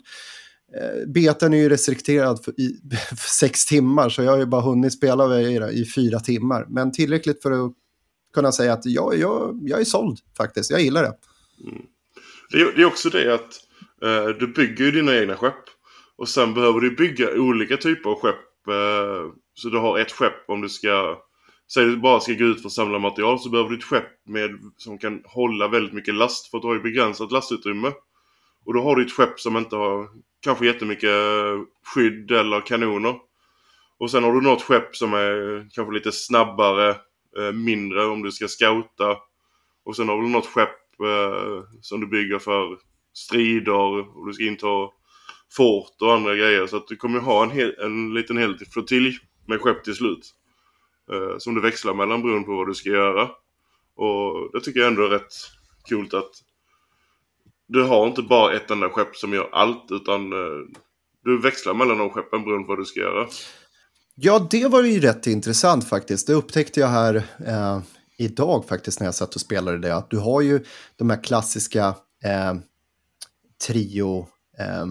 eh, 0.76 1.08
betan 1.08 1.54
är 1.54 1.58
ju 1.58 1.70
restrikterad 1.70 2.44
för, 2.44 2.60
i, 2.60 2.80
för 3.10 3.30
sex 3.30 3.66
timmar, 3.66 4.10
så 4.10 4.24
jag 4.24 4.32
har 4.32 4.38
ju 4.38 4.46
bara 4.46 4.62
hunnit 4.62 4.94
spela 4.94 5.42
i, 5.42 5.82
i 5.82 5.86
fyra 5.96 6.20
timmar. 6.20 6.66
Men 6.70 6.92
tillräckligt 6.92 7.42
för 7.42 7.52
att 7.52 7.74
kunna 8.34 8.52
säga 8.52 8.74
att 8.74 8.86
jag, 8.86 9.18
jag, 9.18 9.60
jag 9.64 9.80
är 9.80 9.86
såld 9.86 10.20
faktiskt, 10.38 10.72
jag 10.72 10.82
gillar 10.82 11.04
det. 11.04 11.14
Mm. 11.70 11.82
Det, 12.52 12.62
är, 12.62 12.76
det, 12.76 12.82
är, 12.82 12.86
också 12.86 13.10
det 13.10 13.34
att 13.34 13.60
eh, 14.04 14.28
du 14.40 14.48
bygger 14.48 14.86
ju 14.86 14.92
dina 14.92 15.16
egna 15.16 15.36
skepp. 15.36 15.64
Och 16.18 16.30
sen 16.30 16.54
behöver 16.54 16.80
du 16.80 16.96
bygga 16.96 17.34
olika 17.34 17.78
typer 17.78 18.10
av 18.10 18.20
skepp. 18.20 18.68
Eh, 18.68 19.34
så 19.54 19.70
du 19.70 19.78
har 19.78 20.00
ett 20.00 20.12
skepp 20.12 20.50
om 20.50 20.62
du 20.62 20.70
ska 20.70 21.18
Säg 21.74 21.84
att 21.84 21.92
du 21.92 21.98
bara 21.98 22.20
ska 22.20 22.34
gå 22.34 22.46
ut 22.46 22.62
för 22.62 22.68
att 22.68 22.74
samla 22.74 23.00
material 23.00 23.40
så 23.40 23.50
behöver 23.50 23.70
du 23.70 23.78
ett 23.78 23.84
skepp 23.84 24.28
med, 24.28 24.60
som 24.78 24.98
kan 24.98 25.22
hålla 25.26 25.68
väldigt 25.68 25.94
mycket 25.94 26.14
last 26.14 26.52
för 26.52 26.58
att 26.58 26.62
du 26.62 26.68
har 26.68 26.76
ju 26.76 26.82
begränsat 26.82 27.32
lastutrymme. 27.32 27.92
Och 28.66 28.74
då 28.74 28.82
har 28.82 28.96
du 28.96 29.06
ett 29.06 29.12
skepp 29.12 29.40
som 29.40 29.58
inte 29.58 29.76
har 29.76 30.08
kanske 30.42 30.66
jättemycket 30.66 31.16
skydd 31.86 32.32
eller 32.32 32.62
kanoner. 32.62 33.16
Och 33.98 34.12
sen 34.12 34.24
har 34.24 34.34
du 34.34 34.42
något 34.42 34.62
skepp 34.62 34.96
som 34.96 35.14
är 35.14 35.68
kanske 35.74 35.94
lite 35.94 36.12
snabbare, 36.12 36.90
eh, 37.38 37.52
mindre 37.54 38.06
om 38.06 38.24
du 38.24 38.32
ska 38.32 38.48
scouta. 38.48 39.18
Och 39.86 39.96
sen 39.96 40.10
har 40.10 40.22
du 40.22 40.28
något 40.28 40.48
skepp 40.48 41.00
eh, 41.04 41.64
som 41.82 42.00
du 42.00 42.08
bygger 42.08 42.40
för 42.40 42.78
strider 43.14 44.18
och 44.18 44.28
du 44.28 44.34
ska 44.34 44.44
inta 44.44 44.90
fort 45.58 46.02
och 46.02 46.14
andra 46.14 46.36
grejer. 46.36 46.68
Så 46.68 46.78
att 46.78 46.88
du 46.88 46.96
kommer 46.96 47.20
ha 47.20 47.44
en, 47.44 47.52
hel, 47.52 47.76
en 47.80 48.14
liten 48.14 48.38
hel 48.38 48.58
flottilj 48.74 49.18
med 49.48 49.62
skepp 49.62 49.84
till 49.84 49.96
slut 49.96 50.36
eh, 51.12 51.38
som 51.38 51.56
du 51.56 51.62
växlar 51.62 51.94
mellan 51.94 52.22
beroende 52.22 52.46
på 52.46 52.56
vad 52.56 52.68
du 52.68 52.74
ska 52.74 52.90
göra. 52.90 53.30
Och 53.96 54.52
det 54.54 54.62
tycker 54.62 54.80
jag 54.80 54.88
ändå 54.88 55.06
är 55.06 55.10
rätt 55.10 55.34
coolt 55.90 56.14
att 56.14 56.32
du 57.68 57.84
har 57.84 58.08
inte 58.08 58.22
bara 58.22 58.56
ett 58.56 58.72
enda 58.72 58.90
skepp 58.90 59.16
som 59.16 59.34
gör 59.34 59.50
allt 59.52 59.86
utan 59.92 60.34
eh, 60.34 60.80
du 61.24 61.42
växlar 61.42 61.74
mellan 61.74 61.98
de 61.98 62.10
skeppen 62.10 62.44
beroende 62.44 62.66
på 62.66 62.72
vad 62.72 62.80
du 62.80 62.86
ska 62.86 63.00
göra. 63.00 63.28
Ja, 64.16 64.48
det 64.52 64.68
var 64.68 64.84
ju 64.84 65.00
rätt 65.00 65.28
intressant 65.28 65.90
faktiskt. 65.90 66.28
Det 66.28 66.34
upptäckte 66.34 66.80
jag 66.80 66.88
här 66.88 67.16
eh, 67.48 67.80
idag 68.18 68.66
faktiskt 68.66 69.00
när 69.00 69.08
jag 69.08 69.16
satt 69.16 69.36
och 69.36 69.42
spelade 69.42 69.78
det. 69.78 69.96
Att 69.96 70.10
du 70.10 70.18
har 70.18 70.42
ju 70.42 70.64
de 70.96 71.10
här 71.10 71.24
klassiska 71.24 71.96
eh, 72.24 72.54
trio, 73.68 74.28
eh, 74.60 74.86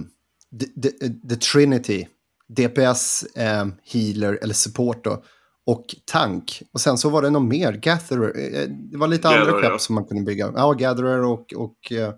the, 0.60 0.82
the, 0.82 1.08
the, 1.28 1.37
Trinity, 1.37 2.06
DPS, 2.48 3.22
eh, 3.22 3.66
healer 3.84 4.38
eller 4.42 4.54
support 4.54 5.04
då 5.04 5.22
och 5.68 5.94
tank. 6.04 6.62
Och 6.72 6.80
sen 6.80 6.98
så 6.98 7.08
var 7.08 7.22
det 7.22 7.30
någon 7.30 7.48
mer, 7.48 7.72
Gatherer. 7.72 8.54
Eh, 8.54 8.68
det 8.68 8.98
var 8.98 9.08
lite 9.08 9.22
Gatherer, 9.22 9.40
andra 9.40 9.52
skepp 9.52 9.70
ja. 9.70 9.78
som 9.78 9.94
man 9.94 10.04
kunde 10.04 10.22
bygga. 10.25 10.52
Ja, 10.56 10.72
Gatherer 10.72 11.25
och, 11.25 11.52
och 11.56 11.92
uh, 11.92 12.10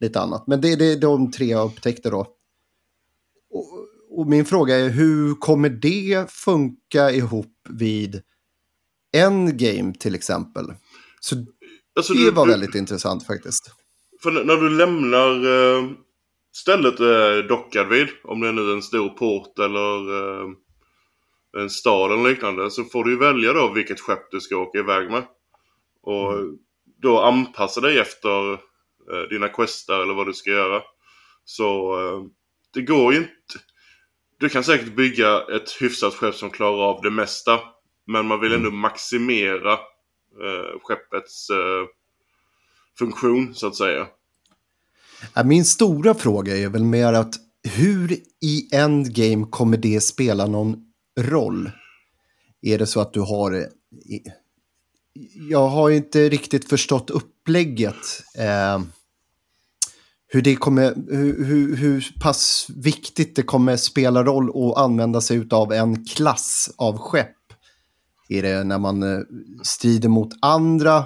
lite 0.00 0.20
annat. 0.20 0.46
Men 0.46 0.60
det, 0.60 0.76
det 0.76 0.92
är 0.92 1.00
de 1.00 1.30
tre 1.30 1.46
jag 1.46 1.66
upptäckte 1.66 2.10
då. 2.10 2.26
Och, 3.50 3.66
och, 4.10 4.26
min 4.26 4.44
fråga 4.44 4.76
är 4.76 4.88
hur 4.88 5.34
kommer 5.34 5.68
det 5.68 6.30
funka 6.30 7.10
ihop 7.10 7.54
vid 7.68 8.22
Endgame 9.16 9.94
till 9.94 10.14
exempel? 10.14 10.64
Så 11.20 11.36
alltså, 11.96 12.12
det 12.12 12.24
du, 12.24 12.30
var 12.30 12.46
du, 12.46 12.52
väldigt 12.52 12.74
intressant 12.74 13.26
faktiskt. 13.26 13.70
För 14.22 14.30
när 14.30 14.56
du 14.56 14.70
lämnar 14.70 15.46
uh, 15.46 15.90
stället 16.56 16.96
dockad 17.48 17.88
vid, 17.88 18.08
om 18.24 18.40
det 18.40 18.48
är 18.48 18.52
nu 18.52 18.72
en 18.72 18.82
stor 18.82 19.08
port 19.08 19.58
eller 19.58 20.61
en 21.58 21.70
stad 21.70 22.12
eller 22.12 22.30
liknande 22.30 22.70
så 22.70 22.84
får 22.84 23.04
du 23.04 23.18
välja 23.18 23.52
då 23.52 23.72
vilket 23.72 24.00
skepp 24.00 24.30
du 24.30 24.40
ska 24.40 24.56
åka 24.56 24.78
iväg 24.78 25.10
med. 25.10 25.24
Och 26.02 26.32
mm. 26.32 26.58
då 27.02 27.20
anpassa 27.20 27.80
dig 27.80 27.98
efter 27.98 28.52
eh, 28.52 29.28
dina 29.30 29.48
questar 29.48 30.02
eller 30.02 30.14
vad 30.14 30.26
du 30.26 30.32
ska 30.32 30.50
göra. 30.50 30.82
Så 31.44 31.98
eh, 32.00 32.24
det 32.74 32.82
går 32.82 33.12
ju 33.12 33.18
inte... 33.18 33.32
Du 34.38 34.48
kan 34.48 34.64
säkert 34.64 34.96
bygga 34.96 35.40
ett 35.56 35.70
hyfsat 35.80 36.14
skepp 36.14 36.34
som 36.34 36.50
klarar 36.50 36.82
av 36.82 37.02
det 37.02 37.10
mesta. 37.10 37.60
Men 38.06 38.26
man 38.26 38.40
vill 38.40 38.52
ändå 38.52 38.68
mm. 38.68 38.80
maximera 38.80 39.72
eh, 39.72 40.80
skeppets 40.82 41.50
eh, 41.50 41.86
funktion 42.98 43.54
så 43.54 43.66
att 43.66 43.76
säga. 43.76 44.06
Min 45.44 45.64
stora 45.64 46.14
fråga 46.14 46.56
är 46.56 46.68
väl 46.68 46.84
mer 46.84 47.12
att 47.12 47.34
hur 47.76 48.12
i 48.40 48.68
Endgame 48.72 49.46
kommer 49.50 49.76
det 49.76 50.00
spela 50.00 50.46
någon 50.46 50.91
roll? 51.20 51.70
Är 52.62 52.78
det 52.78 52.86
så 52.86 53.00
att 53.00 53.12
du 53.12 53.20
har... 53.20 53.52
Eh, 53.52 54.32
jag 55.50 55.68
har 55.68 55.90
inte 55.90 56.28
riktigt 56.28 56.68
förstått 56.68 57.10
upplägget. 57.10 58.22
Eh, 58.38 58.82
hur, 60.26 60.42
det 60.42 60.56
kommer, 60.56 60.94
hur, 61.10 61.44
hur, 61.44 61.76
hur 61.76 62.14
pass 62.20 62.66
viktigt 62.76 63.36
det 63.36 63.42
kommer 63.42 63.76
spela 63.76 64.24
roll 64.24 64.48
att 64.48 64.78
använda 64.78 65.20
sig 65.20 65.46
av 65.50 65.72
en 65.72 66.04
klass 66.04 66.74
av 66.76 66.98
skepp. 66.98 67.36
Är 68.28 68.42
det 68.42 68.64
när 68.64 68.78
man 68.78 69.02
eh, 69.02 69.20
strider 69.62 70.08
mot 70.08 70.32
andra 70.42 71.04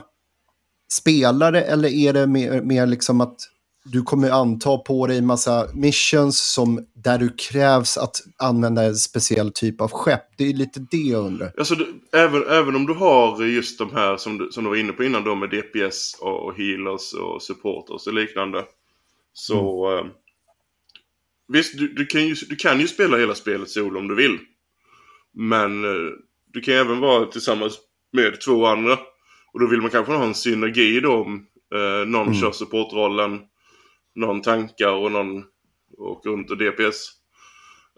spelare 0.92 1.62
eller 1.62 1.88
är 1.88 2.12
det 2.12 2.26
mer, 2.26 2.62
mer 2.62 2.86
liksom 2.86 3.20
att 3.20 3.36
du 3.92 4.02
kommer 4.02 4.30
anta 4.30 4.78
på 4.78 5.06
dig 5.06 5.22
massa 5.22 5.68
missions 5.74 6.52
som, 6.52 6.86
där 6.94 7.18
du 7.18 7.28
krävs 7.28 7.98
att 7.98 8.16
använda 8.38 8.82
en 8.82 8.96
speciell 8.96 9.52
typ 9.52 9.80
av 9.80 9.90
skepp. 9.90 10.22
Det 10.36 10.44
är 10.44 10.54
lite 10.54 10.80
det 10.90 10.96
jag 10.96 11.24
undrar. 11.24 11.52
Alltså, 11.58 11.74
du, 11.74 12.00
även, 12.12 12.42
även 12.48 12.76
om 12.76 12.86
du 12.86 12.92
har 12.92 13.44
just 13.44 13.78
de 13.78 13.92
här 13.92 14.16
som 14.16 14.38
du, 14.38 14.48
som 14.50 14.64
du 14.64 14.70
var 14.70 14.76
inne 14.76 14.92
på 14.92 15.04
innan 15.04 15.24
då 15.24 15.34
med 15.34 15.50
DPS 15.50 16.16
och, 16.20 16.46
och 16.46 16.56
healers 16.56 17.12
och 17.12 17.42
supporters 17.42 18.06
och 18.06 18.14
liknande. 18.14 18.64
Så 19.32 19.88
mm. 19.90 20.06
eh, 20.06 20.12
visst, 21.48 21.78
du, 21.78 21.88
du, 21.88 22.06
kan 22.06 22.26
ju, 22.26 22.34
du 22.48 22.56
kan 22.56 22.80
ju 22.80 22.88
spela 22.88 23.16
hela 23.16 23.34
spelet 23.34 23.70
solo 23.70 23.98
om 23.98 24.08
du 24.08 24.14
vill. 24.14 24.38
Men 25.34 25.84
eh, 25.84 26.12
du 26.52 26.60
kan 26.60 26.74
även 26.74 27.00
vara 27.00 27.26
tillsammans 27.26 27.78
med 28.12 28.40
två 28.40 28.66
andra. 28.66 28.98
Och 29.52 29.60
då 29.60 29.66
vill 29.66 29.80
man 29.80 29.90
kanske 29.90 30.12
ha 30.12 30.24
en 30.24 30.34
synergi 30.34 31.00
då 31.00 31.12
om 31.12 31.46
eh, 31.74 32.08
någon 32.08 32.26
mm. 32.26 32.40
kör 32.40 32.52
supportrollen 32.52 33.40
någon 34.16 34.42
tankar 34.42 34.92
och 34.92 35.12
någon 35.12 35.44
åker 35.98 36.30
runt 36.30 36.50
och 36.50 36.58
DPS. 36.58 37.12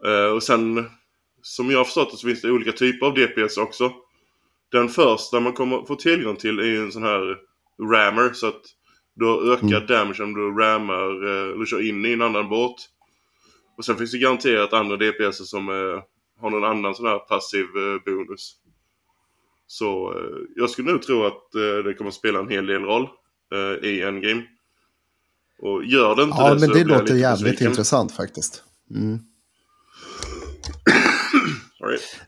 Uh, 0.06 0.34
och 0.34 0.42
sen 0.42 0.90
som 1.42 1.70
jag 1.70 1.78
har 1.78 1.84
förstått 1.84 2.10
det 2.10 2.16
så 2.16 2.26
finns 2.26 2.42
det 2.42 2.50
olika 2.50 2.72
typer 2.72 3.06
av 3.06 3.14
DPS 3.14 3.58
också. 3.58 3.92
Den 4.72 4.88
första 4.88 5.40
man 5.40 5.52
kommer 5.52 5.82
få 5.82 5.94
tillgång 5.94 6.36
till 6.36 6.58
är 6.58 6.64
ju 6.64 6.82
en 6.82 6.92
sån 6.92 7.02
här 7.02 7.38
rammer 7.92 8.32
så 8.32 8.46
att 8.46 8.62
du 9.14 9.24
har 9.24 9.52
ökad 9.52 9.72
mm. 9.72 9.86
damage 9.86 10.22
om 10.22 10.34
du 10.34 10.62
rammar 10.62 11.24
uh, 11.24 11.52
eller 11.54 11.66
kör 11.66 11.88
in 11.88 12.04
i 12.04 12.12
en 12.12 12.22
annan 12.22 12.48
båt. 12.48 12.76
Och 13.76 13.84
sen 13.84 13.96
finns 13.96 14.12
det 14.12 14.18
garanterat 14.18 14.72
andra 14.72 14.96
DPS 14.96 15.50
som 15.50 15.68
uh, 15.68 16.02
har 16.40 16.50
någon 16.50 16.64
annan 16.64 16.94
sån 16.94 17.06
här 17.06 17.18
passiv 17.18 17.66
bonus. 18.04 18.56
Så 19.66 20.14
jag 20.56 20.70
skulle 20.70 20.92
nog 20.92 21.02
tro 21.02 21.24
att 21.24 21.50
det 21.84 21.94
kommer 21.94 22.10
spela 22.10 22.38
en 22.38 22.48
hel 22.48 22.66
del 22.66 22.82
roll 22.82 23.08
i 23.82 24.02
en 24.02 24.20
game. 24.20 24.46
Och 25.62 25.84
gör 25.84 26.16
det 26.16 26.22
inte 26.22 26.36
ja, 26.38 26.54
det 26.54 26.60
men 26.60 26.70
det 26.70 26.84
låter 26.84 27.14
jävligt 27.14 27.44
besviken. 27.44 27.70
intressant 27.70 28.12
faktiskt. 28.12 28.62
Mm. 28.94 29.18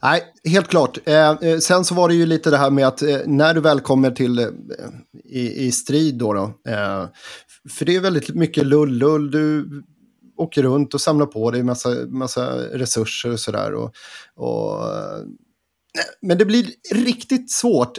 Nej, 0.02 0.22
helt 0.44 0.68
klart. 0.68 0.99
Eh, 1.04 1.30
eh, 1.30 1.58
sen 1.58 1.84
så 1.84 1.94
var 1.94 2.08
det 2.08 2.14
ju 2.14 2.26
lite 2.26 2.50
det 2.50 2.56
här 2.56 2.70
med 2.70 2.87
att 2.87 3.02
eh, 3.02 3.18
när 3.26 3.54
du 3.54 3.60
väl 3.60 3.80
kommer 3.80 4.10
till 4.10 4.38
eh, 4.38 4.46
i, 5.25 5.66
i, 5.66 5.72
strid 5.72 6.14
då, 6.14 6.32
då 6.32 6.70
eh, 6.70 7.08
för 7.70 7.84
det 7.84 7.96
är 7.96 8.00
väldigt 8.00 8.34
mycket 8.34 8.66
lull-lull. 8.66 9.30
Du 9.30 9.68
åker 10.37 10.62
runt 10.62 10.94
och 10.94 11.00
samlar 11.00 11.26
på 11.26 11.50
dig 11.50 11.62
massa, 11.62 11.94
massa 12.08 12.56
resurser 12.56 13.32
och 13.32 13.40
sådär. 13.40 13.75
Och, 13.75 13.94
och, 14.37 14.94
eh, 14.94 15.22
men 16.22 16.38
det 16.38 16.44
blir 16.44 16.66
riktigt 16.92 17.50
svårt 17.50 17.99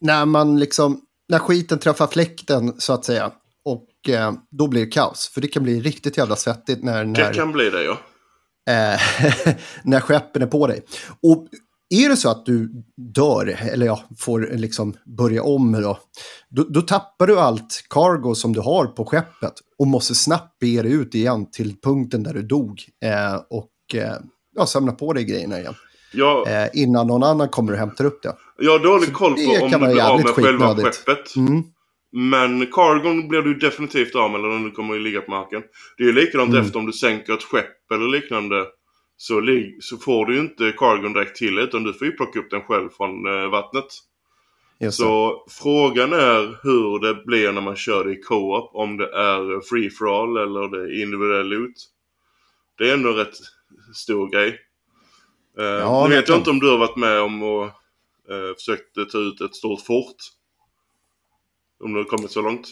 när 0.00 0.24
man 0.24 0.58
liksom 0.58 1.00
när 1.28 1.38
skiten 1.38 1.78
träffar 1.78 2.06
fläkten 2.06 2.80
så 2.80 2.92
att 2.92 3.04
säga. 3.04 3.32
Och 3.64 4.08
eh, 4.08 4.32
då 4.50 4.68
blir 4.68 4.80
det 4.80 4.90
kaos. 4.90 5.30
För 5.34 5.40
det 5.40 5.48
kan 5.48 5.62
bli 5.62 5.80
riktigt 5.80 6.18
jävla 6.18 6.36
svettigt 6.36 6.84
när... 6.84 7.04
när 7.04 7.28
det 7.28 7.34
kan 7.34 7.52
bli 7.52 7.70
det 7.70 7.82
ja. 7.82 7.98
Eh, 8.70 9.00
när 9.84 10.00
skeppen 10.00 10.42
är 10.42 10.46
på 10.46 10.66
dig. 10.66 10.82
Och 11.22 11.48
är 11.90 12.08
det 12.08 12.16
så 12.16 12.30
att 12.30 12.46
du 12.46 12.84
dör, 12.96 13.58
eller 13.72 13.86
ja, 13.86 14.02
får 14.18 14.48
liksom 14.52 14.94
börja 15.04 15.42
om 15.42 15.72
då, 15.72 15.98
då, 16.48 16.62
då, 16.62 16.82
tappar 16.82 17.26
du 17.26 17.38
allt 17.38 17.84
cargo 17.90 18.34
som 18.34 18.52
du 18.52 18.60
har 18.60 18.86
på 18.86 19.04
skeppet 19.04 19.52
och 19.78 19.86
måste 19.86 20.14
snabbt 20.14 20.58
bege 20.58 20.82
dig 20.82 20.92
ut 20.92 21.14
igen 21.14 21.50
till 21.50 21.80
punkten 21.80 22.22
där 22.22 22.34
du 22.34 22.42
dog 22.42 22.82
eh, 23.04 23.34
och 23.50 23.94
eh, 23.94 24.14
ja, 24.56 24.66
samla 24.66 24.92
på 24.92 25.12
dig 25.12 25.24
grejerna 25.24 25.60
igen. 25.60 25.74
Ja. 26.12 26.44
Eh, 26.48 26.68
innan 26.72 27.06
någon 27.06 27.22
annan 27.22 27.48
kommer 27.48 27.72
och 27.72 27.78
hämtar 27.78 28.04
upp 28.04 28.22
det. 28.22 28.34
Jag 28.60 28.72
har 28.72 28.78
dålig 28.78 29.12
koll 29.12 29.34
på 29.34 29.64
om 29.64 29.70
du 29.70 29.78
blir 29.78 30.10
av 30.10 30.22
med 30.22 30.30
själva 30.30 30.74
skeppet. 30.74 31.36
Mm. 31.36 31.62
Men 32.12 32.66
cargon 32.66 33.28
blir 33.28 33.42
du 33.42 33.54
definitivt 33.54 34.14
av 34.14 34.30
med 34.30 34.40
när 34.40 34.64
du 34.64 34.70
kommer 34.70 34.94
att 34.94 35.00
ligga 35.00 35.20
på 35.20 35.30
marken. 35.30 35.62
Det 35.98 36.04
är 36.04 36.12
likadant 36.12 36.50
mm. 36.50 36.64
efter 36.64 36.78
om 36.78 36.86
du 36.86 36.92
sänker 36.92 37.32
ett 37.32 37.42
skepp 37.42 37.92
eller 37.92 38.08
liknande. 38.08 38.66
Så, 39.16 39.42
så 39.80 39.96
får 39.96 40.26
du 40.26 40.34
ju 40.34 40.40
inte 40.40 40.72
cargon 40.76 41.12
direkt 41.12 41.36
till 41.36 41.58
utan 41.58 41.84
du 41.84 41.92
får 41.92 42.06
ju 42.06 42.12
plocka 42.12 42.38
upp 42.38 42.50
den 42.50 42.62
själv 42.62 42.88
från 42.96 43.26
eh, 43.26 43.50
vattnet. 43.50 43.86
så 44.90 45.44
frågan 45.50 46.12
är 46.12 46.58
hur 46.62 46.98
det 46.98 47.24
blir 47.24 47.52
när 47.52 47.60
man 47.60 47.76
kör 47.76 48.04
det 48.04 48.12
i 48.12 48.22
co-op. 48.22 48.70
Om 48.74 48.96
det 48.96 49.08
är 49.12 49.68
free 49.68 49.90
for 49.90 50.22
all 50.22 50.36
eller 50.36 50.68
det 50.68 50.82
är 50.82 51.02
individuell 51.02 51.48
loot. 51.48 51.74
Det 52.78 52.90
är 52.90 52.94
ändå 52.94 53.08
en 53.08 53.16
rätt 53.16 53.34
stor 53.94 54.30
grej. 54.30 54.60
Uh, 55.58 55.64
ja, 55.64 56.06
nu 56.08 56.16
vet 56.16 56.28
jag 56.28 56.38
inte 56.38 56.50
om 56.50 56.58
du 56.58 56.70
har 56.70 56.78
varit 56.78 56.96
med 56.96 57.20
om 57.20 57.42
och 57.42 57.70
uh, 58.30 58.54
försökt 58.54 58.94
ta 59.12 59.18
ut 59.18 59.40
ett 59.40 59.56
stort 59.56 59.80
fort. 59.80 60.16
Om 61.84 61.92
du 61.92 61.98
har 61.98 62.04
kommit 62.04 62.30
så 62.30 62.42
långt. 62.42 62.66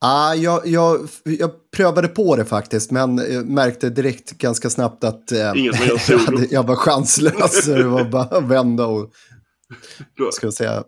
Ah, 0.00 0.34
jag, 0.34 0.66
jag, 0.66 1.08
jag 1.24 1.70
prövade 1.70 2.08
på 2.08 2.36
det 2.36 2.44
faktiskt, 2.44 2.90
men 2.90 3.14
märkte 3.54 3.90
direkt 3.90 4.38
ganska 4.38 4.70
snabbt 4.70 5.04
att 5.04 5.32
eh, 5.32 5.38
jag, 5.54 5.76
jag, 6.08 6.46
jag 6.50 6.66
var 6.66 6.76
chanslös. 6.76 7.66
det 7.66 7.84
var 7.84 8.04
bara 8.04 8.22
att 8.22 8.44
vända 8.44 8.86
och 8.86 9.12
ska 10.32 10.46
jag 10.46 10.54
säga, 10.54 10.84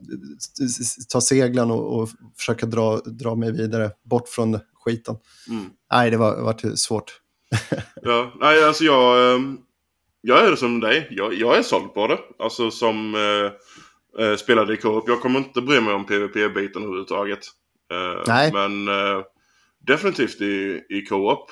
ta 1.08 1.20
seglen 1.20 1.70
och, 1.70 1.98
och 2.00 2.08
försöka 2.38 2.66
dra, 2.66 2.96
dra 2.96 3.34
mig 3.34 3.52
vidare 3.52 3.90
bort 4.04 4.28
från 4.28 4.58
skiten. 4.84 5.16
Mm. 5.48 5.64
Nej, 5.92 6.10
det 6.10 6.16
var, 6.16 6.42
var 6.42 6.76
svårt. 6.76 7.20
ja, 8.02 8.32
nej, 8.40 8.64
alltså 8.64 8.84
jag, 8.84 9.34
ehm, 9.34 9.58
jag 10.26 10.47
är 10.47 10.56
som 10.56 10.80
dig. 10.80 11.09
Jag, 11.11 11.35
jag 11.35 11.59
är 11.59 11.62
såld 11.62 11.95
på 11.95 12.06
det. 12.06 12.18
Alltså 12.38 12.71
som 12.71 13.14
eh, 13.14 14.25
eh, 14.25 14.37
spelade 14.37 14.75
i 14.75 14.76
co-op. 14.76 15.09
Jag 15.09 15.21
kommer 15.21 15.38
inte 15.38 15.61
bry 15.61 15.80
mig 15.80 15.95
om 15.95 16.06
PVP-biten 16.06 16.83
överhuvudtaget. 16.83 17.38
Eh, 17.92 18.23
Nej. 18.26 18.52
Men 18.52 18.88
eh, 18.88 19.23
definitivt 19.87 20.40
i, 20.40 20.83
i 20.88 21.06
co-op. 21.09 21.50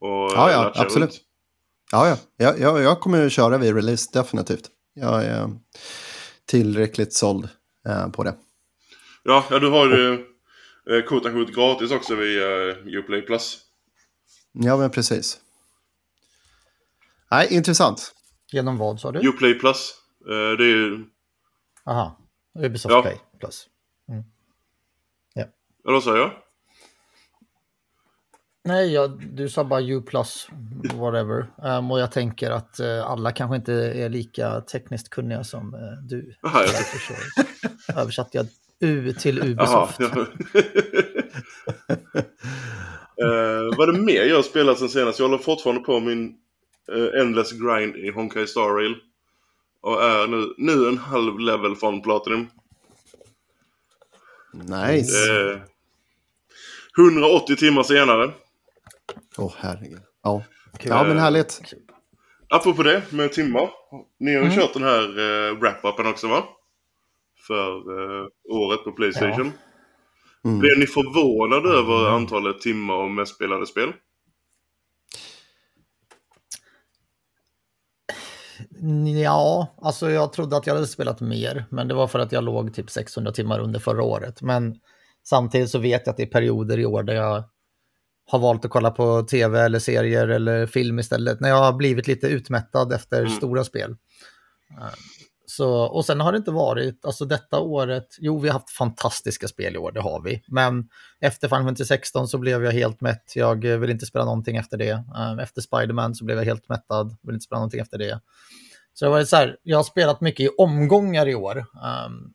Och 0.00 0.32
ja, 0.34 0.50
ja, 0.50 0.72
absolut. 0.74 1.20
Ja, 1.92 2.08
ja. 2.08 2.16
Jag, 2.36 2.60
jag, 2.60 2.82
jag 2.82 3.00
kommer 3.00 3.28
köra 3.28 3.58
vid 3.58 3.74
release, 3.74 4.10
definitivt. 4.12 4.70
Jag 4.94 5.24
är 5.24 5.50
tillräckligt 6.46 7.12
såld 7.12 7.48
eh, 7.88 8.08
på 8.08 8.22
det. 8.22 8.34
Ja, 9.22 9.44
ja 9.50 9.58
du 9.58 9.68
har 9.68 9.86
ju 9.86 10.12
eh, 10.90 11.04
kortet 11.04 11.54
gratis 11.54 11.90
också 11.90 12.14
via 12.14 12.70
eh, 12.70 12.76
Uplay 12.86 13.22
Plus. 13.22 13.58
Ja, 14.52 14.76
men 14.76 14.90
precis. 14.90 15.40
Nej, 17.30 17.48
intressant. 17.50 18.15
Genom 18.56 18.78
vad 18.78 19.00
sa 19.00 19.12
du? 19.12 19.28
Uplay 19.28 19.54
Plus. 19.54 19.94
Uh, 20.28 20.56
det 20.58 20.64
är 20.64 20.76
ju... 20.76 21.04
Aha, 21.84 22.18
Ubisoft 22.58 22.92
ja. 22.92 23.02
Play 23.02 23.20
Plus. 23.40 23.66
Mm. 24.08 24.24
Ja. 25.34 25.44
Ja, 25.84 25.92
vad 25.92 26.02
sa 26.02 26.16
jag? 26.16 26.30
Nej, 28.64 28.92
ja, 28.92 29.06
du 29.32 29.48
sa 29.48 29.64
bara 29.64 29.80
U 29.80 30.02
plus, 30.02 30.48
whatever. 30.94 31.46
Um, 31.62 31.90
och 31.90 32.00
jag 32.00 32.12
tänker 32.12 32.50
att 32.50 32.80
uh, 32.80 33.10
alla 33.10 33.32
kanske 33.32 33.56
inte 33.56 33.72
är 33.72 34.08
lika 34.08 34.60
tekniskt 34.60 35.10
kunniga 35.10 35.44
som 35.44 35.74
uh, 35.74 35.80
du. 36.02 36.34
Aha, 36.42 36.60
ja. 36.60 36.72
Därför 36.72 37.16
översatte 38.00 38.38
jag 38.38 38.46
U 38.80 39.12
till 39.12 39.38
Ubisoft. 39.38 40.00
Aha, 40.00 40.16
ja. 40.16 40.26
uh, 43.24 43.76
vad 43.76 43.88
är 43.88 43.92
det 43.92 44.00
mer 44.00 44.24
jag 44.24 44.36
har 44.36 44.42
spelat 44.42 44.78
sen 44.78 44.88
senast? 44.88 45.18
Jag 45.18 45.26
håller 45.28 45.42
fortfarande 45.42 45.82
på 45.82 46.00
min 46.00 46.36
uh, 46.92 47.20
Endless 47.20 47.52
Grind 47.52 47.96
i 47.96 48.10
Honkai 48.10 48.46
Star 48.46 48.68
Rail. 48.68 48.94
Och 49.80 50.04
är 50.04 50.26
nu, 50.26 50.54
nu 50.56 50.88
en 50.88 50.98
halv 50.98 51.38
level 51.38 51.76
från 51.76 52.02
Platinum. 52.02 52.46
Nice. 54.52 55.32
Uh, 55.32 55.60
180 56.98 57.56
timmar 57.56 57.82
senare. 57.82 58.32
Åh 59.36 59.46
oh, 59.46 59.54
herregud. 59.58 60.00
Ja. 60.22 60.42
ja 60.82 61.04
men 61.04 61.18
härligt. 61.18 61.60
Apropå 62.48 62.82
det 62.82 63.02
med 63.12 63.32
timmar. 63.32 63.70
Ni 64.18 64.34
har 64.34 64.42
ju 64.42 64.46
mm. 64.46 64.60
kört 64.60 64.72
den 64.72 64.82
här 64.82 65.18
uh, 65.18 65.58
wrap-upen 65.58 66.06
också 66.10 66.28
va? 66.28 66.44
För 67.46 67.90
uh, 67.90 68.28
året 68.48 68.84
på 68.84 68.92
Playstation. 68.92 69.52
Ja. 70.40 70.50
Mm. 70.50 70.58
Blev 70.58 70.78
ni 70.78 70.86
förvånade 70.86 71.68
mm. 71.68 71.78
över 71.78 72.10
antalet 72.10 72.60
timmar 72.60 72.94
och 72.94 73.10
mest 73.10 73.34
spelade 73.34 73.66
spel? 73.66 73.92
Ja, 79.22 79.74
alltså 79.82 80.10
jag 80.10 80.32
trodde 80.32 80.56
att 80.56 80.66
jag 80.66 80.74
hade 80.74 80.86
spelat 80.86 81.20
mer, 81.20 81.64
men 81.70 81.88
det 81.88 81.94
var 81.94 82.06
för 82.06 82.18
att 82.18 82.32
jag 82.32 82.44
låg 82.44 82.74
typ 82.74 82.90
600 82.90 83.32
timmar 83.32 83.60
under 83.60 83.80
förra 83.80 84.02
året. 84.02 84.42
Men 84.42 84.74
samtidigt 85.28 85.70
så 85.70 85.78
vet 85.78 86.02
jag 86.04 86.10
att 86.10 86.16
det 86.16 86.22
är 86.22 86.26
perioder 86.26 86.78
i 86.78 86.86
år 86.86 87.02
där 87.02 87.14
jag 87.14 87.44
har 88.26 88.38
valt 88.38 88.64
att 88.64 88.70
kolla 88.70 88.90
på 88.90 89.22
tv 89.22 89.60
eller 89.60 89.78
serier 89.78 90.28
eller 90.28 90.66
film 90.66 90.98
istället, 90.98 91.40
när 91.40 91.48
jag 91.48 91.56
har 91.56 91.72
blivit 91.72 92.06
lite 92.06 92.26
utmättad 92.26 92.92
efter 92.92 93.18
mm. 93.18 93.30
stora 93.30 93.64
spel. 93.64 93.96
Så, 95.56 95.80
och 95.80 96.04
sen 96.04 96.20
har 96.20 96.32
det 96.32 96.38
inte 96.38 96.50
varit, 96.50 97.04
alltså 97.04 97.24
detta 97.24 97.60
året, 97.60 98.16
jo 98.18 98.38
vi 98.38 98.48
har 98.48 98.52
haft 98.52 98.70
fantastiska 98.70 99.48
spel 99.48 99.74
i 99.74 99.78
år, 99.78 99.92
det 99.92 100.00
har 100.00 100.20
vi. 100.20 100.42
Men 100.48 100.88
efter 101.20 101.48
Final 101.48 101.64
Fantasy 101.64 101.84
16 101.84 102.28
så 102.28 102.38
blev 102.38 102.64
jag 102.64 102.72
helt 102.72 103.00
mätt, 103.00 103.32
jag 103.34 103.64
vill 103.64 103.90
inte 103.90 104.06
spela 104.06 104.24
någonting 104.24 104.56
efter 104.56 104.76
det. 104.76 104.90
Eh, 104.90 105.42
efter 105.42 105.60
Spiderman 105.60 106.14
så 106.14 106.24
blev 106.24 106.38
jag 106.38 106.44
helt 106.44 106.68
mättad, 106.68 107.16
vill 107.22 107.34
inte 107.34 107.44
spela 107.44 107.58
någonting 107.58 107.80
efter 107.80 107.98
det. 107.98 108.20
Så 108.94 109.04
det 109.04 109.10
var 109.10 109.24
så 109.24 109.36
här, 109.36 109.56
jag 109.62 109.76
har 109.76 109.84
spelat 109.84 110.20
mycket 110.20 110.46
i 110.46 110.48
omgångar 110.58 111.28
i 111.28 111.34
år. 111.34 111.56
Um, 111.58 112.32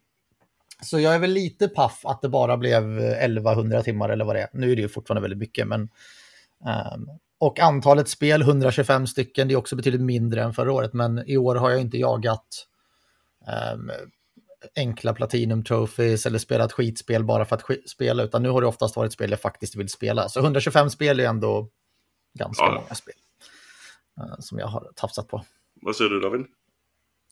så 0.84 1.00
jag 1.00 1.16
är 1.16 1.20
väl 1.20 1.32
lite 1.32 1.68
paff 1.68 2.06
att 2.06 2.22
det 2.22 2.30
bara 2.30 2.58
blev 2.58 3.00
1100 3.00 3.82
timmar 3.84 4.10
eller 4.10 4.26
vad 4.26 4.36
det 4.36 4.42
är. 4.42 4.50
Nu 4.54 4.72
är 4.72 4.76
det 4.76 4.82
ju 4.82 4.90
fortfarande 4.90 5.22
väldigt 5.22 5.40
mycket, 5.40 5.68
men... 5.68 5.82
Um, 5.82 7.10
och 7.40 7.60
antalet 7.60 8.10
spel, 8.10 8.42
125 8.42 9.08
stycken, 9.08 9.48
det 9.48 9.54
är 9.54 9.56
också 9.56 9.76
betydligt 9.76 10.02
mindre 10.02 10.44
än 10.44 10.54
förra 10.54 10.74
året, 10.74 10.94
men 10.94 11.30
i 11.30 11.38
år 11.38 11.56
har 11.56 11.70
jag 11.70 11.82
inte 11.82 11.98
jagat 11.98 12.68
um, 13.74 13.92
enkla 14.76 15.14
Platinum 15.14 15.64
Trophies 15.64 16.26
eller 16.26 16.40
spelat 16.40 16.72
skitspel 16.72 17.24
bara 17.24 17.46
för 17.46 17.56
att 17.56 17.62
sk 17.62 17.90
spela, 17.90 18.24
utan 18.24 18.44
nu 18.44 18.50
har 18.50 18.62
det 18.62 18.68
oftast 18.68 18.96
varit 18.96 19.14
spel 19.14 19.32
jag 19.32 19.42
faktiskt 19.42 19.76
vill 19.76 19.90
spela. 19.90 20.30
Så 20.30 20.40
125 20.40 20.90
spel 20.90 21.20
är 21.20 21.26
ändå 21.26 21.70
ganska 22.40 22.64
ja. 22.64 22.74
många 22.74 22.96
spel 22.96 23.16
uh, 24.22 24.36
som 24.40 24.60
jag 24.60 24.68
har 24.68 24.92
tafsat 24.96 25.28
på. 25.28 25.46
Vad 25.82 25.96
säger 25.96 26.10
du 26.10 26.20
David? 26.20 26.46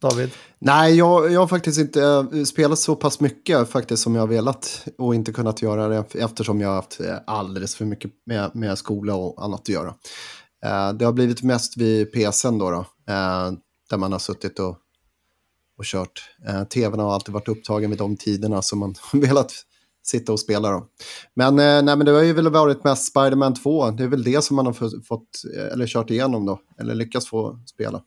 David? 0.01 0.32
Nej, 0.60 0.98
jag, 0.98 1.32
jag 1.32 1.39
har 1.39 1.48
faktiskt 1.48 1.80
inte 1.80 2.04
eh, 2.04 2.44
spelat 2.44 2.80
så 2.80 2.96
pass 2.96 3.20
mycket 3.20 3.70
faktiskt 3.70 4.04
som 4.04 4.16
jag 4.16 4.22
har 4.22 4.28
velat 4.28 4.88
och 4.98 5.16
inte 5.16 5.32
kunnat 5.34 5.62
göra 5.62 5.88
det 5.88 6.16
eftersom 6.16 6.62
jag 6.62 6.70
har 6.70 6.75
haft 6.75 7.00
eh, 7.00 7.16
alldeles 7.28 7.75
för 7.75 7.86
mycket 7.86 8.12
med, 8.25 8.56
med 8.56 8.78
skola 8.78 9.16
och 9.16 9.44
annat 9.44 9.60
att 9.60 9.70
göra. 9.70 9.89
Uh, 10.66 10.94
det 10.94 11.06
har 11.06 11.12
blivit 11.12 11.44
mest 11.44 11.78
vid 11.78 12.12
PSN 12.13 12.58
då, 12.58 12.72
då 12.72 12.78
uh, 12.80 13.54
där 13.89 13.98
man 13.98 14.12
har 14.12 14.20
suttit 14.20 14.60
och, 14.60 14.78
och 15.79 15.86
kört. 15.86 16.29
Uh, 16.50 16.63
TVn 16.63 17.00
har 17.00 17.13
alltid 17.13 17.33
varit 17.33 17.48
upptagen 17.48 17.89
vid 17.89 18.00
de 18.00 18.17
tiderna 18.17 18.62
som 18.62 18.79
man 18.79 18.95
velat 19.13 19.53
sitta 20.03 20.31
och 20.31 20.39
spela. 20.39 20.71
Då. 20.71 20.88
Men, 21.33 21.55
nej, 21.55 21.83
men 21.83 22.05
det 22.05 22.12
har 22.12 22.21
ju 22.21 22.33
väl 22.33 22.50
varit 22.50 22.83
mest 22.83 23.07
Spiderman 23.07 23.53
2, 23.53 23.91
det 23.91 24.03
är 24.03 24.07
väl 24.07 24.24
det 24.24 24.43
som 24.43 24.55
man 24.55 24.65
har 24.65 25.01
fått, 25.03 25.41
eller 25.71 25.88
kört 25.88 26.09
igenom 26.09 26.45
då, 26.45 26.59
eller 26.79 26.95
lyckats 26.95 27.29
få 27.29 27.59
spela. 27.65 28.01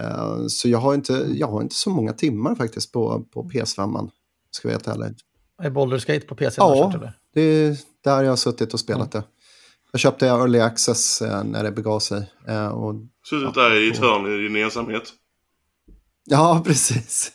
Uh, 0.00 0.46
så 0.48 0.68
jag 0.68 0.78
har, 0.78 0.94
inte, 0.94 1.26
jag 1.34 1.46
har 1.46 1.62
inte 1.62 1.74
så 1.74 1.90
många 1.90 2.12
timmar 2.12 2.54
faktiskt 2.54 2.92
på, 2.92 3.24
på 3.32 3.42
PS5. 3.42 4.10
Ska 4.50 4.68
vi 4.68 4.74
vara 4.74 4.94
ärlig. 4.94 5.16
Är 5.62 5.70
Baldur's 5.70 6.06
Gate 6.06 6.26
på 6.26 6.34
PC? 6.34 6.56
Ja, 6.58 6.92
kört, 6.92 7.12
det 7.34 7.40
är 7.40 7.76
där 8.04 8.22
jag 8.22 8.30
har 8.30 8.36
suttit 8.36 8.74
och 8.74 8.80
spelat 8.80 9.14
mm. 9.14 9.22
det. 9.22 9.28
Jag 9.92 10.00
köpte 10.00 10.26
Early 10.26 10.60
Access 10.60 11.22
uh, 11.22 11.44
när 11.44 11.64
det 11.64 11.70
begav 11.70 12.00
sig. 12.00 12.30
Uh, 12.48 12.66
och, 12.66 12.94
Suttit 13.24 13.56
ja, 13.56 13.62
där 13.62 13.82
i 13.82 13.90
ditt 13.90 13.98
hörn 13.98 14.40
i 14.40 14.48
din 14.48 14.56
ensamhet? 14.56 15.12
Ja, 16.24 16.62
precis. 16.66 17.32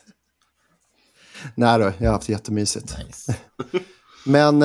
Nej 1.54 1.78
då, 1.78 1.92
jag 1.98 2.06
har 2.06 2.12
haft 2.12 2.28
jättemysigt. 2.28 2.96
Nice. 2.98 3.36
Men... 4.24 4.62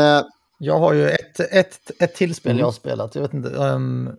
jag 0.60 0.80
har 0.80 0.94
ju 0.94 1.10
ett, 1.10 1.40
ett, 1.40 1.92
ett 2.02 2.16
till 2.16 2.36
spel 2.36 2.52
mm. 2.52 2.60
jag 2.60 2.68
har 2.68 2.72
spelat. 2.72 3.16
Jag 3.16 3.22
vet 3.22 3.34
inte, 3.34 3.50
um, 3.50 4.10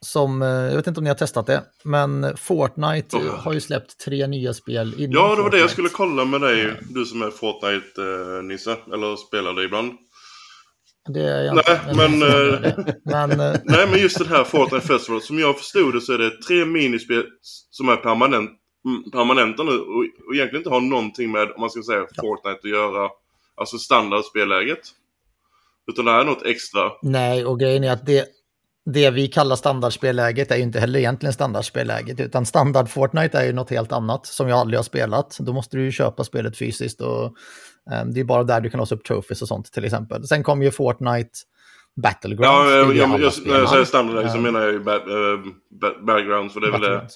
som, 0.00 0.42
eh, 0.42 0.48
jag 0.48 0.76
vet 0.76 0.86
inte 0.86 1.00
om 1.00 1.04
ni 1.04 1.10
har 1.10 1.14
testat 1.14 1.46
det, 1.46 1.62
men 1.84 2.36
Fortnite 2.36 3.16
oh. 3.16 3.22
har 3.22 3.52
ju 3.52 3.60
släppt 3.60 3.98
tre 4.04 4.26
nya 4.26 4.54
spel 4.54 4.94
Ja, 4.98 5.06
det 5.06 5.18
var 5.18 5.36
Fortnite. 5.36 5.56
det 5.56 5.60
jag 5.60 5.70
skulle 5.70 5.88
kolla 5.88 6.24
med 6.24 6.40
dig, 6.40 6.72
du 6.90 7.04
som 7.04 7.22
är 7.22 7.30
Fortnite-nisse, 7.30 8.76
eller 8.92 9.16
spelar 9.16 9.52
det 9.52 9.64
ibland. 9.64 9.92
Det 11.08 11.22
är 11.22 11.42
jag 11.42 11.54
nej, 11.54 11.64
inte, 11.68 11.96
men, 11.96 12.18
men, 12.18 13.40
eh, 13.40 13.60
nej, 13.64 13.86
men 13.90 14.00
just 14.00 14.18
det 14.18 14.28
här 14.28 14.44
Fortnite 14.44 14.86
Festival, 14.86 15.22
som 15.22 15.38
jag 15.38 15.58
förstod 15.58 15.94
det 15.94 16.00
så 16.00 16.12
är 16.12 16.18
det 16.18 16.42
tre 16.42 16.64
minispel 16.64 17.24
som 17.70 17.88
är 17.88 17.96
permanent, 17.96 18.50
permanenta 19.12 19.62
nu 19.62 19.78
och, 19.78 20.04
och 20.26 20.34
egentligen 20.34 20.56
inte 20.56 20.70
har 20.70 20.80
någonting 20.80 21.30
med, 21.30 21.52
om 21.52 21.60
man 21.60 21.70
ska 21.70 21.82
säga. 21.82 22.06
Fortnite 22.20 22.58
att 22.62 22.70
göra. 22.70 23.10
Alltså 23.54 23.78
standardspelläget. 23.78 24.80
Utan 25.86 26.04
det 26.04 26.10
är 26.10 26.24
något 26.24 26.46
extra. 26.46 26.92
Nej, 27.02 27.44
och 27.44 27.60
grejen 27.60 27.84
är 27.84 27.92
att 27.92 28.06
det, 28.06 28.24
det 28.84 29.10
vi 29.10 29.28
kallar 29.28 29.56
standardspelläget 29.56 30.50
är 30.50 30.56
ju 30.56 30.62
inte 30.62 30.80
heller 30.80 30.98
egentligen 30.98 31.32
standardspelläget, 31.32 32.20
utan 32.20 32.46
standard 32.46 32.88
Fortnite 32.88 33.38
är 33.38 33.44
ju 33.44 33.52
något 33.52 33.70
helt 33.70 33.92
annat 33.92 34.26
som 34.26 34.48
jag 34.48 34.58
aldrig 34.58 34.78
har 34.78 34.84
spelat. 34.84 35.36
Då 35.40 35.52
måste 35.52 35.76
du 35.76 35.84
ju 35.84 35.92
köpa 35.92 36.24
spelet 36.24 36.58
fysiskt 36.58 37.00
och 37.00 37.24
um, 37.24 38.14
det 38.14 38.20
är 38.20 38.24
bara 38.24 38.44
där 38.44 38.60
du 38.60 38.70
kan 38.70 38.78
låsa 38.78 38.94
upp 38.94 39.04
trophies 39.04 39.42
och 39.42 39.48
sånt 39.48 39.72
till 39.72 39.84
exempel. 39.84 40.26
Sen 40.26 40.42
kommer 40.42 40.64
ju 40.64 40.70
Fortnite 40.70 41.30
Battlegrounds. 42.02 42.70
Ja, 42.70 42.70
jag, 42.70 42.96
jag, 42.96 43.20
jag, 43.20 43.32
när 43.46 43.58
jag 43.58 43.68
säger 43.68 43.84
standard 43.84 44.30
så 44.30 44.38
menar 44.38 44.60
jag 44.60 44.72
ju 44.72 44.80
bat, 44.80 45.02
uh, 45.08 45.52
Battlegrounds, 46.06 46.54
för 46.54 46.60
det 46.60 46.66
är 46.66 46.72
väl 46.72 46.80
det 46.80 47.08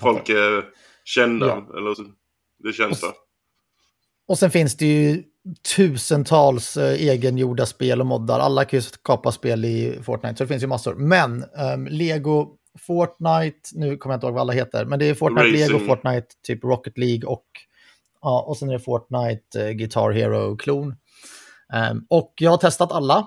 folk 0.00 0.28
är 0.28 0.64
kända, 1.04 1.46
ja. 1.46 1.78
eller 1.78 1.94
det 2.58 2.72
känns 2.72 3.00
så. 3.00 3.06
Och 4.28 4.38
sen 4.38 4.50
finns 4.50 4.76
det 4.76 4.86
ju 4.86 5.22
tusentals 5.76 6.76
eh, 6.76 6.92
egengjorda 6.92 7.66
spel 7.66 8.00
och 8.00 8.06
moddar. 8.06 8.40
Alla 8.40 8.64
kan 8.64 8.76
ju 8.76 8.82
skapa 8.82 9.32
spel 9.32 9.64
i 9.64 9.98
Fortnite, 10.02 10.36
så 10.36 10.44
det 10.44 10.48
finns 10.48 10.62
ju 10.62 10.66
massor. 10.66 10.94
Men 10.94 11.44
um, 11.74 11.86
Lego 11.86 12.56
Fortnite, 12.78 13.70
nu 13.72 13.96
kommer 13.96 14.12
jag 14.12 14.16
inte 14.16 14.26
ihåg 14.26 14.34
vad 14.34 14.40
alla 14.40 14.52
heter, 14.52 14.84
men 14.84 14.98
det 14.98 15.04
är 15.04 15.14
Fortnite, 15.14 15.48
Racing. 15.48 15.58
Lego, 15.58 15.78
Fortnite, 15.78 16.26
typ 16.46 16.64
Rocket 16.64 16.98
League 16.98 17.28
och, 17.28 17.46
ja, 18.20 18.42
och 18.42 18.56
sen 18.56 18.68
är 18.68 18.72
det 18.72 18.78
Fortnite 18.78 19.68
uh, 19.68 19.70
Guitar 19.70 20.10
Hero-klon. 20.10 20.94
Um, 21.72 22.06
och 22.08 22.32
jag 22.36 22.50
har 22.50 22.58
testat 22.58 22.92
alla. 22.92 23.26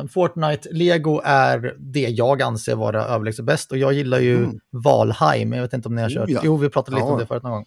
Um, 0.00 0.08
Fortnite 0.08 0.68
Lego 0.72 1.20
är 1.24 1.74
det 1.78 2.08
jag 2.08 2.42
anser 2.42 2.74
vara 2.74 3.04
överlägset 3.04 3.44
bäst 3.44 3.72
och 3.72 3.78
jag 3.78 3.92
gillar 3.92 4.18
ju 4.18 4.36
mm. 4.36 4.58
Valheim, 4.70 5.52
jag 5.52 5.62
vet 5.62 5.72
inte 5.72 5.88
om 5.88 5.94
ni 5.94 6.02
har 6.02 6.10
kört. 6.10 6.28
Oh, 6.28 6.32
ja. 6.32 6.40
Jo, 6.44 6.56
vi 6.56 6.68
pratade 6.68 6.96
lite 6.96 7.06
ja. 7.06 7.12
om 7.12 7.18
det 7.18 7.26
förut 7.26 7.42
någon 7.42 7.52
gång. 7.52 7.66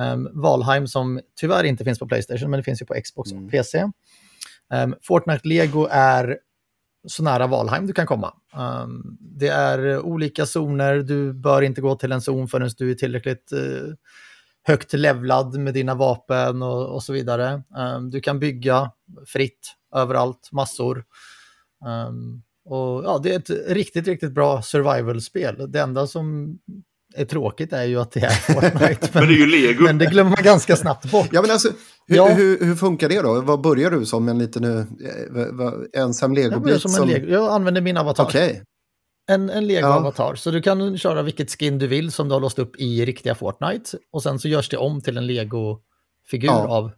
Um, 0.00 0.28
Valheim 0.32 0.88
som 0.88 1.20
tyvärr 1.40 1.64
inte 1.64 1.84
finns 1.84 1.98
på 1.98 2.06
Playstation, 2.06 2.50
men 2.50 2.60
det 2.60 2.64
finns 2.64 2.82
ju 2.82 2.86
på 2.86 2.94
Xbox 3.04 3.32
och 3.32 3.38
mm. 3.38 3.50
PC. 3.50 3.90
Um, 4.74 4.94
Fortnite 5.02 5.48
Lego 5.48 5.88
är 5.90 6.38
så 7.08 7.22
nära 7.22 7.46
Valheim 7.46 7.86
du 7.86 7.92
kan 7.92 8.06
komma. 8.06 8.34
Um, 8.56 9.18
det 9.20 9.48
är 9.48 9.98
olika 10.00 10.46
zoner, 10.46 10.96
du 10.96 11.32
bör 11.32 11.62
inte 11.62 11.80
gå 11.80 11.94
till 11.94 12.12
en 12.12 12.20
zon 12.20 12.48
förrän 12.48 12.70
du 12.78 12.90
är 12.90 12.94
tillräckligt 12.94 13.52
uh, 13.52 13.94
högt 14.66 14.92
levlad 14.92 15.58
med 15.58 15.74
dina 15.74 15.94
vapen 15.94 16.62
och, 16.62 16.94
och 16.94 17.02
så 17.02 17.12
vidare. 17.12 17.62
Um, 17.96 18.10
du 18.10 18.20
kan 18.20 18.38
bygga 18.38 18.90
fritt 19.26 19.74
överallt, 19.94 20.48
massor. 20.52 21.04
Um, 22.08 22.42
och 22.64 23.04
ja, 23.04 23.20
Det 23.22 23.34
är 23.34 23.38
ett 23.38 23.50
riktigt, 23.68 24.06
riktigt 24.06 24.32
bra 24.32 24.62
survival-spel. 24.62 25.72
Det 25.72 25.80
enda 25.80 26.06
som 26.06 26.58
är 27.14 27.24
tråkigt 27.24 27.72
är 27.72 27.84
ju 27.84 28.00
att 28.00 28.12
det 28.12 28.20
är 28.20 28.30
Fortnite. 28.54 28.78
men, 28.78 28.98
men, 29.12 29.28
det 29.28 29.34
är 29.34 29.38
ju 29.38 29.46
Lego. 29.46 29.84
Men 29.84 29.98
det 29.98 30.06
glömmer 30.06 30.30
man 30.30 30.42
ganska 30.42 30.76
snabbt 30.76 31.10
bort. 31.10 31.28
Ja, 31.32 31.42
men 31.42 31.50
alltså, 31.50 31.68
hur, 32.06 32.16
ja. 32.16 32.28
hur, 32.28 32.64
hur 32.64 32.74
funkar 32.74 33.08
det 33.08 33.22
då? 33.22 33.40
Vad 33.40 33.60
börjar 33.60 33.90
du 33.90 34.06
som 34.06 34.28
en 34.28 34.38
liten 34.38 34.64
uh, 34.64 34.84
ensam 35.92 36.34
legobit? 36.34 36.72
Jag, 36.72 36.80
som 36.80 36.90
som... 36.90 37.08
Lego. 37.08 37.32
jag 37.32 37.52
använder 37.52 37.80
min 37.80 37.96
avatar. 37.96 38.24
Okay. 38.24 38.60
En, 39.28 39.50
en 39.50 39.66
Lego-avatar. 39.66 40.32
Ja. 40.32 40.36
Så 40.36 40.50
du 40.50 40.62
kan 40.62 40.98
köra 40.98 41.22
vilket 41.22 41.50
skin 41.50 41.78
du 41.78 41.86
vill 41.86 42.12
som 42.12 42.28
du 42.28 42.34
har 42.34 42.40
låst 42.40 42.58
upp 42.58 42.76
i 42.76 43.04
riktiga 43.04 43.34
Fortnite. 43.34 43.98
Och 44.12 44.22
sen 44.22 44.38
så 44.38 44.48
görs 44.48 44.68
det 44.68 44.76
om 44.76 45.00
till 45.00 45.16
en 45.16 45.26
Lego-figur 45.26 46.48
ja. 46.48 46.68
av 46.68 46.90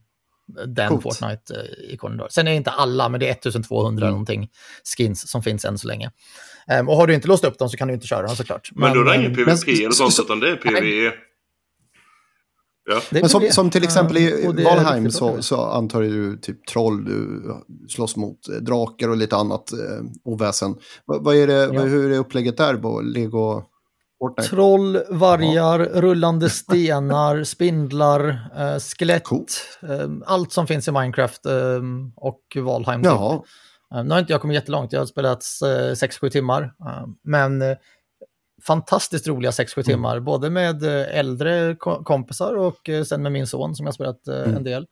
den 0.66 1.00
Fortnite-ikonen. 1.00 2.26
Sen 2.30 2.46
är 2.46 2.50
det 2.50 2.56
inte 2.56 2.70
alla, 2.70 3.08
men 3.08 3.20
det 3.20 3.28
är 3.28 3.32
1200 3.32 4.06
mm. 4.06 4.10
någonting 4.10 4.48
skins 4.96 5.30
som 5.30 5.42
finns 5.42 5.64
än 5.64 5.78
så 5.78 5.88
länge. 5.88 6.10
Um, 6.80 6.88
och 6.88 6.96
har 6.96 7.06
du 7.06 7.14
inte 7.14 7.28
låst 7.28 7.44
upp 7.44 7.58
dem 7.58 7.68
så 7.68 7.76
kan 7.76 7.88
du 7.88 7.94
inte 7.94 8.06
köra 8.06 8.26
dem 8.26 8.36
såklart. 8.36 8.70
Men, 8.74 8.80
men 8.80 8.92
då 8.92 9.10
är 9.10 9.14
det 9.14 9.20
ingen 9.20 9.34
PVP 9.34 9.66
men, 9.66 9.76
eller 9.76 9.90
sånt, 9.90 10.18
utan 10.18 10.40
det 10.40 10.50
är 10.50 10.56
PVE? 10.56 11.12
Ja. 12.90 13.00
men 13.10 13.28
som, 13.28 13.42
som, 13.50 13.70
till 13.70 13.84
exempel 13.84 14.16
i 14.16 14.46
uh, 14.46 14.64
Valheim 14.64 15.10
så, 15.10 15.42
så, 15.42 15.60
antar 15.60 16.02
du 16.02 16.36
typ 16.36 16.66
troll, 16.66 17.04
du 17.04 17.42
slåss 17.88 18.16
mot 18.16 18.48
eh, 18.48 18.54
drakar 18.54 19.08
och 19.08 19.16
lite 19.16 19.36
annat 19.36 19.72
eh, 19.72 19.78
oväsen. 20.24 20.74
Vad, 21.04 21.24
vad 21.24 21.36
är 21.36 21.46
det, 21.46 21.70
ja. 21.74 21.80
hur 21.80 22.12
är 22.12 22.18
upplägget 22.18 22.56
där 22.56 22.76
på 22.76 23.00
Lego? 23.00 23.62
Fortnite. 24.18 24.48
Troll, 24.48 24.98
vargar, 25.08 25.80
ja. 25.80 26.00
rullande 26.00 26.50
stenar, 26.50 27.44
spindlar, 27.44 28.28
eh, 28.58 28.78
skelett. 28.78 29.24
Cool. 29.24 29.46
Eh, 29.82 30.08
allt 30.26 30.52
som 30.52 30.66
finns 30.66 30.88
i 30.88 30.92
Minecraft 30.92 31.46
eh, 31.46 31.52
och 32.16 32.56
Valheim. 32.56 33.02
Typ. 33.02 33.10
Jaha. 33.12 33.42
Eh, 33.94 34.04
nu 34.04 34.10
har 34.10 34.18
inte 34.18 34.32
jag 34.32 34.40
kommit 34.40 34.54
jättelångt, 34.54 34.92
jag 34.92 35.00
har 35.00 35.06
spelat 35.06 35.40
6-7 35.40 36.24
eh, 36.24 36.30
timmar. 36.30 36.62
Eh, 36.62 37.06
men 37.24 37.62
fantastiskt 38.62 39.26
roliga 39.26 39.50
6-7 39.50 39.76
mm. 39.76 39.84
timmar, 39.84 40.20
både 40.20 40.50
med 40.50 40.82
äldre 40.82 41.76
kompisar 42.04 42.56
och 42.56 42.90
sen 43.06 43.22
med 43.22 43.32
min 43.32 43.46
son 43.46 43.74
som 43.74 43.86
jag 43.86 43.94
spelat 43.94 44.26
mm. 44.26 44.56
en 44.56 44.64
del. 44.64 44.86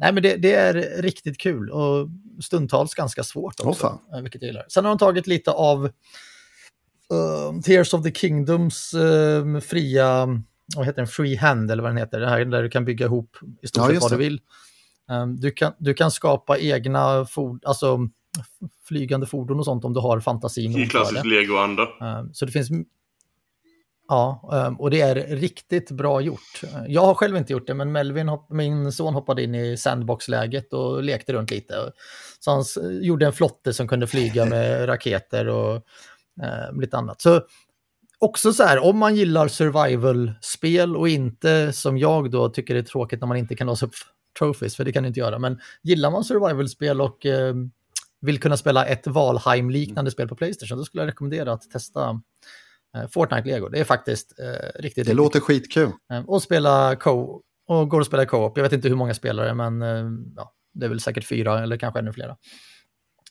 Nej, 0.00 0.12
men 0.12 0.22
det, 0.22 0.36
det, 0.36 0.54
är 0.54 1.02
riktigt 1.02 1.38
kul 1.38 1.70
och 1.70 2.08
stundtals 2.44 2.94
ganska 2.94 3.22
svårt 3.22 3.60
också, 3.60 3.86
oh, 3.86 4.20
vilket 4.20 4.42
jag 4.42 4.46
gillar. 4.46 4.64
Sen 4.68 4.84
har 4.84 4.90
de 4.90 4.98
tagit 4.98 5.26
lite 5.26 5.50
av 5.50 5.84
uh, 7.12 7.60
Tears 7.64 7.94
of 7.94 8.02
the 8.02 8.12
Kingdoms 8.12 8.94
uh, 8.94 9.60
fria, 9.60 10.26
vad 10.76 10.86
heter 10.86 10.96
den, 10.96 11.06
free 11.06 11.36
hand 11.36 11.70
eller 11.70 11.82
vad 11.82 11.90
den 11.90 11.98
heter, 11.98 12.20
det 12.20 12.28
här 12.28 12.44
där 12.44 12.62
du 12.62 12.70
kan 12.70 12.84
bygga 12.84 13.06
ihop 13.06 13.36
i 13.62 13.66
stort 13.66 13.86
sett 13.86 13.94
ja, 13.94 14.00
vad 14.00 14.12
du 14.12 14.16
vill. 14.16 14.40
Um, 15.10 15.40
du, 15.40 15.50
kan, 15.50 15.72
du 15.78 15.94
kan 15.94 16.10
skapa 16.10 16.58
egna 16.58 17.26
ford, 17.26 17.64
alltså, 17.64 17.98
flygande 18.88 19.26
fordon 19.26 19.58
och 19.58 19.64
sånt 19.64 19.84
om 19.84 19.92
du 19.92 20.00
har 20.00 20.20
fantasin. 20.20 20.78
I 20.78 20.86
klassisk 20.86 21.24
legoanda. 21.24 21.82
Um, 21.82 22.34
så 22.34 22.46
det 22.46 22.52
finns 22.52 22.70
Ja, 24.08 24.48
um, 24.68 24.80
och 24.80 24.90
det 24.90 25.00
är 25.00 25.14
riktigt 25.14 25.90
bra 25.90 26.20
gjort. 26.20 26.62
Jag 26.88 27.00
har 27.00 27.14
själv 27.14 27.36
inte 27.36 27.52
gjort 27.52 27.66
det, 27.66 27.74
men 27.74 27.92
Melvin, 27.92 28.38
min 28.50 28.92
son, 28.92 29.14
hoppade 29.14 29.42
in 29.42 29.54
i 29.54 29.76
sandbox-läget 29.76 30.72
och 30.72 31.02
lekte 31.02 31.32
runt 31.32 31.50
lite. 31.50 31.74
Så 32.40 32.50
han 32.50 32.64
gjorde 33.02 33.26
en 33.26 33.32
flotte 33.32 33.72
som 33.72 33.88
kunde 33.88 34.06
flyga 34.06 34.44
med 34.44 34.88
raketer 34.88 35.48
och 35.48 35.74
uh, 36.42 36.80
lite 36.80 36.96
annat. 36.96 37.20
Så 37.20 37.40
också 38.18 38.52
så 38.52 38.62
här, 38.62 38.84
om 38.84 38.98
man 38.98 39.16
gillar 39.16 39.48
survival-spel 39.48 40.96
och 40.96 41.08
inte 41.08 41.72
som 41.72 41.98
jag 41.98 42.30
då 42.30 42.48
tycker 42.48 42.74
det 42.74 42.80
är 42.80 42.84
tråkigt 42.84 43.20
när 43.20 43.28
man 43.28 43.36
inte 43.36 43.56
kan 43.56 43.66
låsa 43.66 43.86
upp 43.86 43.94
trophies, 44.38 44.76
för 44.76 44.84
det 44.84 44.92
kan 44.92 45.02
du 45.02 45.06
inte 45.06 45.20
göra, 45.20 45.38
men 45.38 45.60
gillar 45.82 46.10
man 46.10 46.24
survival-spel 46.24 47.00
och 47.00 47.26
eh, 47.26 47.54
vill 48.22 48.40
kunna 48.40 48.56
spela 48.56 48.86
ett 48.86 49.06
Valheim-liknande 49.06 50.10
spel 50.10 50.28
på 50.28 50.36
Playstation, 50.36 50.78
då 50.78 50.84
skulle 50.84 51.02
jag 51.02 51.08
rekommendera 51.08 51.52
att 51.52 51.70
testa 51.70 52.20
eh, 52.96 53.08
Fortnite 53.10 53.48
Lego. 53.48 53.68
Det 53.68 53.80
är 53.80 53.84
faktiskt 53.84 54.38
eh, 54.38 54.44
riktigt... 54.44 54.80
Det 54.80 54.82
riktigt 54.82 55.16
låter 55.16 55.40
skitkul. 55.40 55.90
Eh, 56.12 56.24
och 56.26 56.42
spela 56.42 56.96
co 56.96 57.42
och 57.68 57.88
går 57.88 58.00
att 58.00 58.06
spela 58.06 58.26
co-op. 58.26 58.56
Jag 58.56 58.62
vet 58.62 58.72
inte 58.72 58.88
hur 58.88 58.96
många 58.96 59.14
spelare, 59.14 59.54
men 59.54 59.82
eh, 59.82 60.04
ja, 60.36 60.52
det 60.74 60.84
är 60.84 60.88
väl 60.88 61.00
säkert 61.00 61.24
fyra 61.24 61.62
eller 61.62 61.76
kanske 61.76 62.00
ännu 62.00 62.12
flera. 62.12 62.36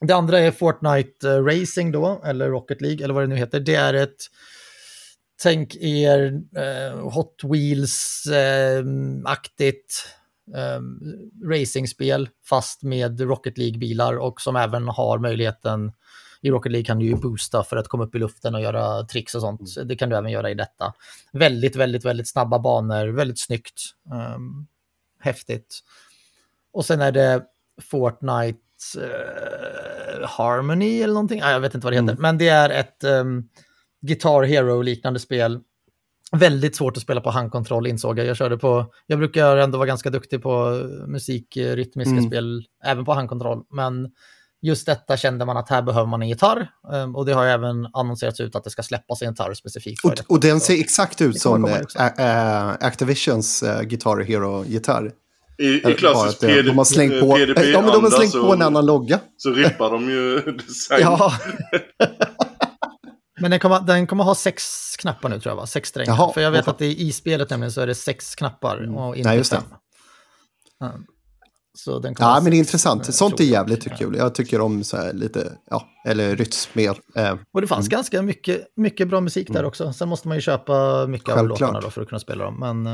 Det 0.01 0.13
andra 0.13 0.39
är 0.39 0.51
Fortnite 0.51 1.29
eh, 1.29 1.43
Racing 1.43 1.91
då, 1.91 2.21
eller 2.25 2.49
Rocket 2.49 2.81
League, 2.81 3.03
eller 3.03 3.13
vad 3.13 3.23
det 3.23 3.27
nu 3.27 3.35
heter. 3.35 3.59
Det 3.59 3.75
är 3.75 3.93
ett, 3.93 4.15
tänk 5.43 5.75
er 5.75 6.41
eh, 6.57 7.09
Hot 7.09 7.43
Wheels-aktigt 7.43 10.05
racingspel, 11.45 12.29
fast 12.45 12.83
med 12.83 13.21
Rocket 13.21 13.57
League-bilar 13.57 14.17
och 14.17 14.41
som 14.41 14.55
även 14.55 14.87
har 14.87 15.19
möjligheten 15.19 15.91
i 16.41 16.51
Rocket 16.51 16.71
League 16.71 16.85
kan 16.85 16.99
du 16.99 17.05
ju 17.05 17.15
boosta 17.15 17.63
för 17.63 17.77
att 17.77 17.87
komma 17.87 18.03
upp 18.03 18.15
i 18.15 18.19
luften 18.19 18.55
och 18.55 18.61
göra 18.61 19.05
tricks 19.05 19.35
och 19.35 19.41
sånt. 19.41 19.61
Det 19.85 19.95
kan 19.95 20.09
du 20.09 20.15
även 20.15 20.31
göra 20.31 20.49
i 20.49 20.53
detta. 20.53 20.93
Väldigt, 21.33 21.75
väldigt, 21.75 22.05
väldigt 22.05 22.29
snabba 22.29 22.59
banor, 22.59 23.07
väldigt 23.07 23.39
snyggt. 23.39 23.81
Um, 24.35 24.67
häftigt. 25.19 25.79
Och 26.73 26.85
sen 26.85 27.01
är 27.01 27.11
det 27.11 27.43
Fortnite 27.81 28.59
uh, 28.97 30.27
Harmony 30.27 31.01
eller 31.01 31.13
någonting. 31.13 31.41
Ah, 31.43 31.51
jag 31.51 31.59
vet 31.59 31.75
inte 31.75 31.85
vad 31.85 31.93
det 31.93 31.97
heter. 31.97 32.11
Mm. 32.11 32.21
Men 32.21 32.37
det 32.37 32.47
är 32.47 32.69
ett 32.69 33.03
um, 33.03 33.49
Guitar 34.01 34.43
Hero-liknande 34.43 35.19
spel. 35.19 35.59
Väldigt 36.37 36.75
svårt 36.75 36.97
att 36.97 37.03
spela 37.03 37.21
på 37.21 37.29
handkontroll 37.29 37.87
insåg 37.87 38.19
jag. 38.19 38.25
Jag 38.25 38.37
körde 38.37 38.57
på, 38.57 38.85
jag 39.07 39.19
brukar 39.19 39.57
ändå 39.57 39.77
vara 39.77 39.87
ganska 39.87 40.09
duktig 40.09 40.43
på 40.43 40.83
musik, 41.07 41.57
rytmiska 41.57 42.11
mm. 42.11 42.27
spel, 42.27 42.63
även 42.85 43.05
på 43.05 43.13
handkontroll. 43.13 43.63
Men 43.71 44.07
just 44.61 44.85
detta 44.85 45.17
kände 45.17 45.45
man 45.45 45.57
att 45.57 45.69
här 45.69 45.81
behöver 45.81 46.07
man 46.07 46.21
en 46.21 46.29
gitarr. 46.29 46.67
Um, 46.93 47.15
och 47.15 47.25
det 47.25 47.33
har 47.33 47.45
även 47.45 47.87
annonserats 47.93 48.39
ut 48.39 48.55
att 48.55 48.63
det 48.63 48.69
ska 48.69 48.83
släppas 48.83 49.21
en 49.21 49.29
gitarr 49.29 49.53
specifikt. 49.53 50.05
Och, 50.05 50.13
och 50.27 50.39
den 50.39 50.59
ser 50.59 50.79
exakt 50.79 51.21
ut 51.21 51.39
som 51.39 51.65
äh, 51.65 52.67
Activisions 52.79 53.63
äh, 53.63 53.81
Guitar 53.81 54.19
Hero-gitarr. 54.19 55.11
I, 55.57 55.89
i 55.89 55.93
klassisk 55.93 56.39
PD, 56.39 56.61
de 56.61 56.77
har 56.77 56.85
slängt 56.85 57.19
på, 57.19 57.35
PDP 57.35 57.59
ja, 57.59 57.81
men 57.81 57.91
de 57.91 58.03
har 58.03 58.11
slängt 58.11 58.33
på 58.33 58.53
en 58.53 58.61
annan 58.61 58.85
logga. 58.85 59.19
Så 59.37 59.51
rippar 59.51 59.91
de 59.91 60.09
ju 60.09 60.35
design. 60.67 61.01
ja. 61.01 61.33
men 63.41 63.51
den 63.51 63.59
kommer, 63.59 63.79
den 63.79 64.07
kommer 64.07 64.23
ha 64.23 64.35
sex 64.35 64.63
knappar 64.99 65.29
nu 65.29 65.39
tror 65.39 65.51
jag, 65.51 65.55
va? 65.55 65.65
Sex 65.67 65.89
strängar. 65.89 66.13
Jaha, 66.13 66.33
För 66.33 66.41
jag 66.41 66.51
vet 66.51 66.67
att 66.67 66.81
i, 66.81 67.07
i 67.07 67.11
spelet 67.11 67.49
nämligen 67.49 67.71
så 67.71 67.81
är 67.81 67.87
det 67.87 67.95
sex 67.95 68.35
knappar 68.35 68.77
mm. 68.77 68.97
och 68.97 69.15
inte 69.15 69.29
Nej, 69.29 69.43
fem. 69.43 69.63
Um, 70.83 71.05
så 71.73 71.99
den 71.99 72.15
ja, 72.19 72.39
men 72.43 72.51
det 72.51 72.57
är 72.57 72.59
intressant. 72.59 73.15
Sånt 73.15 73.39
är 73.39 73.43
jävligt 73.43 73.97
kul. 73.97 74.15
Jag 74.15 74.35
tycker 74.35 74.61
om 74.61 74.83
så 74.83 74.97
här 74.97 75.13
lite, 75.13 75.57
ja, 75.69 75.87
eller 76.05 76.35
rytmspel. 76.35 76.95
Eh, 77.15 77.35
och 77.53 77.61
det 77.61 77.67
fanns 77.67 77.87
mm. 77.87 77.97
ganska 77.97 78.21
mycket, 78.21 78.67
mycket 78.75 79.07
bra 79.07 79.21
musik 79.21 79.47
där 79.47 79.59
mm. 79.59 79.67
också. 79.67 79.93
Sen 79.93 80.09
måste 80.09 80.27
man 80.27 80.37
ju 80.37 80.41
köpa 80.41 81.07
mycket 81.07 81.29
Självklart. 81.29 81.61
av 81.61 81.67
låtarna 81.67 81.79
då 81.81 81.89
för 81.89 82.01
att 82.01 82.07
kunna 82.07 82.19
spela 82.19 82.43
dem. 82.43 82.59
Men 82.59 82.87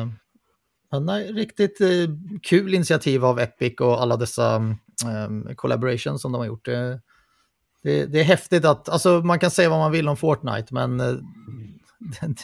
eh, 0.94 1.00
nej, 1.02 1.32
riktigt 1.32 1.82
eh, 1.82 1.88
kul 2.44 2.74
initiativ 2.74 3.26
av 3.26 3.40
Epic 3.40 3.74
och 3.80 4.02
alla 4.02 4.18
dessa 4.18 4.56
eh, 5.06 5.56
collaborations 5.56 6.22
som 6.22 6.32
de 6.32 6.38
har 6.38 6.46
gjort. 6.46 6.66
Det, 6.66 7.02
det, 7.84 8.06
det, 8.06 8.20
är 8.20 8.24
häftigt 8.24 8.66
att, 8.66 8.90
alltså 8.90 9.10
man 9.10 9.40
kan 9.40 9.52
säga 9.52 9.70
vad 9.70 9.80
man 9.80 9.92
vill 9.92 10.10
om 10.10 10.18
Fortnite, 10.18 10.74
men 10.74 11.00
eh, 11.00 11.14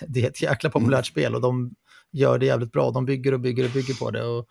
det 0.07 0.23
är 0.23 0.27
ett 0.27 0.41
jäkla 0.41 0.69
populärt 0.69 0.93
mm. 0.93 1.03
spel 1.03 1.35
och 1.35 1.41
de 1.41 1.73
gör 2.11 2.37
det 2.37 2.45
jävligt 2.45 2.71
bra. 2.71 2.91
De 2.91 3.05
bygger 3.05 3.33
och 3.33 3.39
bygger 3.39 3.65
och 3.65 3.71
bygger 3.71 3.93
på 3.93 4.11
det. 4.11 4.23
Och, 4.23 4.47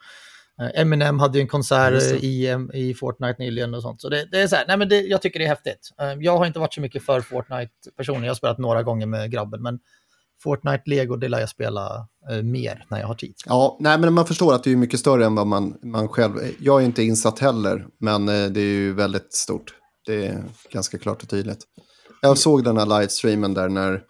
Eh, 0.60 0.80
Eminem 0.80 1.18
hade 1.18 1.38
ju 1.38 1.42
en 1.42 1.48
konsert 1.48 2.02
i, 2.02 2.56
i 2.72 2.94
Fortnite 2.94 3.36
nyligen 3.38 3.74
och 3.74 3.82
sånt. 3.82 4.00
Så 4.00 4.08
det, 4.08 4.28
det 4.30 4.40
är 4.40 4.48
så 4.48 4.56
här, 4.56 4.64
nej 4.68 4.76
men 4.76 4.88
det, 4.88 5.00
jag 5.00 5.22
tycker 5.22 5.38
det 5.38 5.44
är 5.44 5.48
häftigt. 5.48 5.90
Eh, 6.00 6.12
jag 6.20 6.38
har 6.38 6.46
inte 6.46 6.58
varit 6.58 6.74
så 6.74 6.80
mycket 6.80 7.04
för 7.04 7.20
Fortnite 7.20 7.72
personligen, 7.96 8.24
jag 8.24 8.30
har 8.30 8.36
spelat 8.36 8.58
några 8.58 8.82
gånger 8.82 9.06
med 9.06 9.30
grabben, 9.30 9.62
men 9.62 9.78
Fortnite 10.42 10.82
Lego, 10.86 11.16
det 11.16 11.28
lär 11.28 11.40
jag 11.40 11.48
spela 11.48 12.08
eh, 12.30 12.42
mer 12.42 12.86
när 12.88 13.00
jag 13.00 13.06
har 13.06 13.14
tid. 13.14 13.34
Ja, 13.46 13.76
nej 13.80 13.98
men 13.98 14.12
man 14.12 14.26
förstår 14.26 14.54
att 14.54 14.64
det 14.64 14.72
är 14.72 14.76
mycket 14.76 15.00
större 15.00 15.24
än 15.24 15.34
vad 15.34 15.46
man, 15.46 15.78
man 15.82 16.08
själv... 16.08 16.32
Jag 16.58 16.80
är 16.80 16.84
inte 16.84 17.02
insatt 17.02 17.38
heller, 17.38 17.86
men 18.00 18.28
eh, 18.28 18.46
det 18.46 18.60
är 18.60 18.74
ju 18.74 18.92
väldigt 18.92 19.32
stort. 19.32 19.74
Det 20.06 20.26
är 20.26 20.44
ganska 20.70 20.98
klart 20.98 21.22
och 21.22 21.28
tydligt. 21.28 21.64
Jag 22.20 22.38
såg 22.38 22.64
den 22.64 22.76
här 22.76 22.86
livestreamen 22.86 23.54
där 23.54 23.68
när 23.68 24.02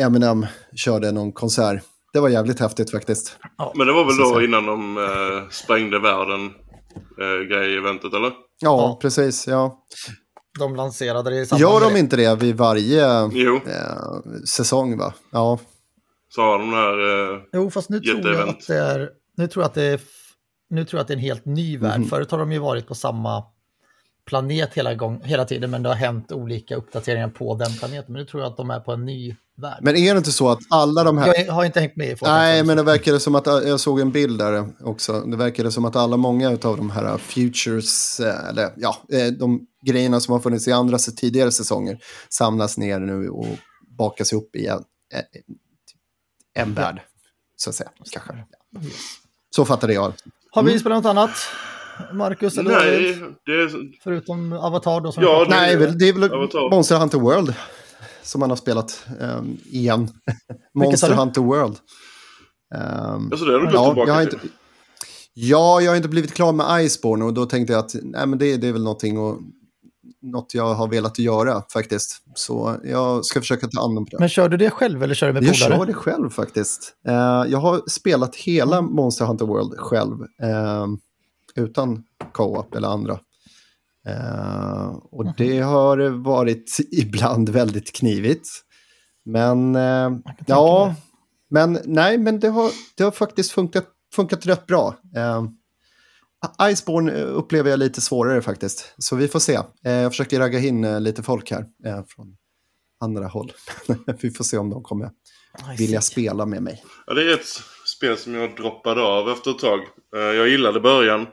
Eminem 0.00 0.46
körde 0.76 1.12
någon 1.12 1.32
konsert 1.32 1.82
det 2.12 2.20
var 2.20 2.28
jävligt 2.28 2.60
häftigt 2.60 2.90
faktiskt. 2.90 3.36
Ja. 3.58 3.72
Men 3.74 3.86
det 3.86 3.92
var 3.92 4.04
väl 4.04 4.16
då 4.16 4.42
innan 4.42 4.66
de 4.66 4.98
eh, 4.98 5.48
sprängde 5.50 5.98
världen 5.98 6.46
eh, 7.20 7.48
grej 7.48 7.76
eventet 7.76 8.14
eller? 8.14 8.30
Ja, 8.30 8.36
ja, 8.60 8.98
precis. 9.02 9.46
Ja. 9.46 9.84
De 10.58 10.76
lanserade 10.76 11.30
det 11.30 11.40
i 11.40 11.46
samband 11.46 11.72
Gör 11.72 11.90
de 11.90 11.98
inte 11.98 12.16
det 12.16 12.34
vid 12.34 12.56
varje 12.56 13.08
eh, 13.08 13.28
säsong 14.48 14.98
va? 14.98 15.14
Ja. 15.30 15.58
Så 16.28 16.42
har 16.42 16.58
de 16.58 16.72
här 16.72 17.32
eh, 17.34 17.40
Jo, 17.52 17.70
fast 17.70 17.90
nu 17.90 18.00
tror 18.00 18.32
jag 18.32 18.48
att 18.48 18.66
det 18.66 18.78
är, 18.78 19.10
nu 19.36 19.48
tror 19.48 19.62
jag 19.62 19.68
att 19.68 19.74
det 19.74 19.82
är, 19.84 20.00
nu 20.70 20.84
tror 20.84 20.98
jag 20.98 21.02
att 21.02 21.08
det 21.08 21.14
är 21.14 21.16
en 21.16 21.22
helt 21.22 21.44
ny 21.44 21.78
värld. 21.78 21.96
Mm. 21.96 22.08
Förut 22.08 22.30
har 22.30 22.38
de 22.38 22.52
ju 22.52 22.58
varit 22.58 22.86
på 22.86 22.94
samma 22.94 23.44
planet 24.26 24.74
hela, 24.74 24.94
gång, 24.94 25.20
hela 25.24 25.44
tiden, 25.44 25.70
men 25.70 25.82
det 25.82 25.88
har 25.88 25.96
hänt 25.96 26.32
olika 26.32 26.76
uppdateringar 26.76 27.28
på 27.28 27.54
den 27.54 27.74
planeten. 27.74 28.12
Men 28.12 28.20
nu 28.20 28.26
tror 28.26 28.42
jag 28.42 28.50
att 28.50 28.56
de 28.56 28.70
är 28.70 28.80
på 28.80 28.92
en 28.92 29.04
ny 29.04 29.36
värld. 29.56 29.78
Men 29.80 29.96
är 29.96 30.14
det 30.14 30.18
inte 30.18 30.32
så 30.32 30.48
att 30.48 30.58
alla 30.70 31.04
de 31.04 31.18
här... 31.18 31.44
Jag 31.46 31.52
har 31.52 31.64
inte 31.64 31.80
hängt 31.80 31.96
med 31.96 32.08
i 32.08 32.16
Nej, 32.22 32.64
men 32.64 32.76
det 32.76 32.82
verkar 32.82 33.18
som 33.18 33.34
att, 33.34 33.46
jag 33.46 33.80
såg 33.80 34.00
en 34.00 34.10
bild 34.10 34.38
där 34.38 34.68
också, 34.84 35.20
det 35.20 35.36
verkar 35.36 35.70
som 35.70 35.84
att 35.84 35.96
alla 35.96 36.16
många 36.16 36.48
av 36.48 36.76
de 36.76 36.90
här 36.90 37.18
futures, 37.18 38.20
eh, 38.20 38.48
eller 38.48 38.72
ja, 38.76 38.96
eh, 39.12 39.26
de 39.26 39.66
grejerna 39.86 40.20
som 40.20 40.32
har 40.32 40.40
funnits 40.40 40.68
i 40.68 40.72
andra 40.72 40.98
tidigare 40.98 41.52
säsonger 41.52 41.98
samlas 42.28 42.78
ner 42.78 43.00
nu 43.00 43.28
och 43.28 43.46
bakas 43.98 44.32
ihop 44.32 44.56
i 44.56 44.66
en, 44.66 44.84
en 46.54 46.74
värld, 46.74 47.00
så 47.56 47.70
att 47.70 47.76
säga. 47.76 47.90
Kanske. 48.12 48.44
Så 49.50 49.64
fattade 49.64 49.94
jag. 49.94 50.12
Har 50.50 50.62
vi 50.62 50.70
mm. 50.70 50.80
spelat 50.80 51.02
något 51.02 51.10
annat? 51.10 51.30
Marcus? 52.12 52.58
Eller 52.58 52.70
Nej, 52.70 53.18
det 53.46 53.52
är... 53.52 54.02
Förutom 54.02 54.52
Avatar 54.52 55.00
då? 55.00 55.12
Som 55.12 55.22
ja, 55.22 55.44
det, 55.44 55.50
Nej, 55.50 55.76
det 55.76 56.08
är 56.08 56.12
väl 56.12 56.32
Avatar. 56.32 56.70
Monster 56.70 56.96
Hunter 56.96 57.18
World 57.18 57.54
som 58.22 58.40
man 58.40 58.50
har 58.50 58.56
spelat 58.56 59.06
um, 59.20 59.58
igen. 59.64 60.08
Monster 60.74 61.12
Hunter 61.12 61.40
World. 61.40 61.76
Um, 62.74 63.28
alltså 63.32 63.44
det 63.44 63.52
har 63.52 63.60
du 63.60 63.66
gått 63.66 63.74
ja, 63.74 63.86
tillbaka 63.86 64.08
jag 64.10 64.14
har 64.14 64.22
inte, 64.22 64.38
Ja, 65.34 65.80
jag 65.80 65.90
har 65.90 65.96
inte 65.96 66.08
blivit 66.08 66.34
klar 66.34 66.52
med 66.52 66.84
Iceborne 66.84 67.24
och 67.24 67.34
då 67.34 67.46
tänkte 67.46 67.72
jag 67.72 67.80
att 67.80 67.94
nej, 68.02 68.26
men 68.26 68.38
det, 68.38 68.56
det 68.56 68.68
är 68.68 68.72
väl 68.72 68.82
någonting 68.82 69.18
och, 69.18 69.38
något 70.22 70.54
jag 70.54 70.74
har 70.74 70.88
velat 70.88 71.18
göra 71.18 71.62
faktiskt. 71.72 72.22
Så 72.34 72.76
jag 72.84 73.24
ska 73.24 73.40
försöka 73.40 73.68
ta 73.68 73.80
hand 73.80 73.98
om 73.98 74.06
det. 74.10 74.16
Men 74.18 74.28
kör 74.28 74.48
du 74.48 74.56
det 74.56 74.70
själv 74.70 75.02
eller 75.02 75.14
kör 75.14 75.26
du 75.26 75.32
med 75.32 75.42
polare? 75.42 75.56
Jag 75.58 75.78
kör 75.78 75.86
det 75.86 75.94
själv 75.94 76.30
faktiskt. 76.30 76.94
Uh, 77.08 77.14
jag 77.48 77.58
har 77.58 77.82
spelat 77.88 78.36
hela 78.36 78.82
Monster 78.82 79.24
Hunter 79.24 79.46
World 79.46 79.78
själv. 79.78 80.20
Uh, 80.20 80.86
utan 81.56 82.04
co-op 82.32 82.74
eller 82.74 82.88
andra. 82.88 83.20
Uh, 84.08 84.88
och 84.88 85.22
mm 85.22 85.32
-hmm. 85.32 85.34
det 85.36 85.60
har 85.60 86.08
varit 86.08 86.76
ibland 86.92 87.48
väldigt 87.48 87.92
knivigt. 87.92 88.48
Men 89.24 89.76
uh, 89.76 90.18
ja, 90.46 90.94
men 91.50 91.78
nej, 91.84 92.18
men 92.18 92.40
det 92.40 92.48
har, 92.48 92.70
det 92.96 93.04
har 93.04 93.10
faktiskt 93.10 93.50
funkat, 93.50 93.86
funkat 94.14 94.46
rätt 94.46 94.66
bra. 94.66 94.94
Uh, 95.16 95.48
Iceborne 96.70 97.12
upplever 97.12 97.70
jag 97.70 97.78
lite 97.78 98.00
svårare 98.00 98.42
faktiskt, 98.42 98.94
så 98.98 99.16
vi 99.16 99.28
får 99.28 99.38
se. 99.38 99.58
jag 99.82 100.12
försöker 100.12 100.38
ragga 100.38 100.58
in 100.58 101.04
lite 101.04 101.22
folk 101.22 101.50
här 101.50 101.66
från 102.08 102.36
andra 103.00 103.26
håll. 103.26 103.52
vi 104.20 104.30
får 104.30 104.44
se 104.44 104.58
om 104.58 104.70
de 104.70 104.82
kommer 104.82 105.10
vilja 105.78 106.00
spela 106.00 106.46
med 106.46 106.62
mig. 106.62 106.84
Ja, 107.06 107.14
det 107.14 107.30
är 107.30 107.34
ett 107.34 107.46
spel 107.96 108.16
som 108.16 108.34
jag 108.34 108.56
droppade 108.56 109.02
av 109.02 109.30
efter 109.30 109.50
ett 109.50 109.58
tag. 109.58 109.80
Jag 110.12 110.48
gillade 110.48 110.80
början. 110.80 111.26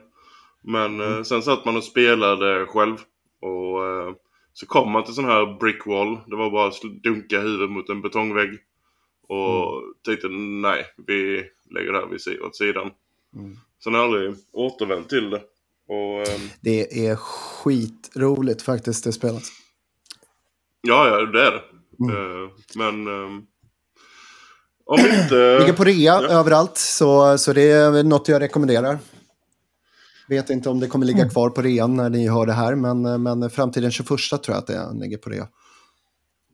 Men 0.62 1.00
mm. 1.00 1.16
eh, 1.16 1.22
sen 1.22 1.42
satt 1.42 1.64
man 1.64 1.76
och 1.76 1.84
spelade 1.84 2.66
själv. 2.66 2.96
Och 3.40 3.86
eh, 3.86 4.14
så 4.52 4.66
kom 4.66 4.92
man 4.92 5.04
till 5.04 5.14
sån 5.14 5.24
här 5.24 5.58
brickwall. 5.58 6.18
Det 6.26 6.36
var 6.36 6.50
bara 6.50 6.68
att 6.68 7.02
dunka 7.02 7.40
huvudet 7.40 7.70
mot 7.70 7.88
en 7.88 8.02
betongvägg. 8.02 8.58
Och 9.28 9.78
mm. 9.78 9.94
tänkte 10.04 10.28
nej, 10.28 10.86
vi 11.06 11.44
lägger 11.70 11.92
det 11.92 11.98
här 11.98 12.42
åt 12.46 12.56
sidan. 12.56 12.90
Mm. 13.36 13.56
Sen 13.84 13.94
har 13.94 14.00
jag 14.00 14.14
aldrig 14.14 14.34
återvänt 14.52 15.08
till 15.08 15.30
det. 15.30 15.42
Och, 15.88 16.28
eh, 16.28 16.40
det 16.60 17.06
är 17.08 17.16
skitroligt 17.16 18.62
faktiskt 18.62 19.04
det 19.04 19.12
spelet. 19.12 19.42
Ja, 20.80 21.08
ja 21.08 21.26
det 21.26 21.42
är 21.46 21.52
det. 21.52 21.62
Mm. 22.04 22.16
Uh, 22.16 22.50
men 22.74 23.08
um, 23.08 23.46
om 24.84 25.00
inte... 25.00 25.58
Ligger 25.58 25.72
på 25.72 25.84
rea 25.84 26.22
ja. 26.22 26.28
överallt, 26.28 26.78
så, 26.78 27.38
så 27.38 27.52
det 27.52 27.70
är 27.70 28.02
något 28.02 28.28
jag 28.28 28.42
rekommenderar. 28.42 28.98
Vet 30.30 30.50
inte 30.50 30.68
om 30.68 30.80
det 30.80 30.86
kommer 30.86 31.06
ligga 31.06 31.18
mm. 31.18 31.30
kvar 31.30 31.50
på 31.50 31.62
rean 31.62 31.94
när 31.94 32.10
ni 32.10 32.28
hör 32.28 32.46
det 32.46 32.52
här, 32.52 32.74
men, 32.74 33.22
men 33.22 33.50
fram 33.50 33.72
till 33.72 33.82
den 33.82 33.90
21 33.90 34.06
tror 34.08 34.40
jag 34.46 34.56
att 34.56 34.66
det 34.66 34.92
ligger 35.00 35.18
på 35.18 35.30
rea. 35.30 35.48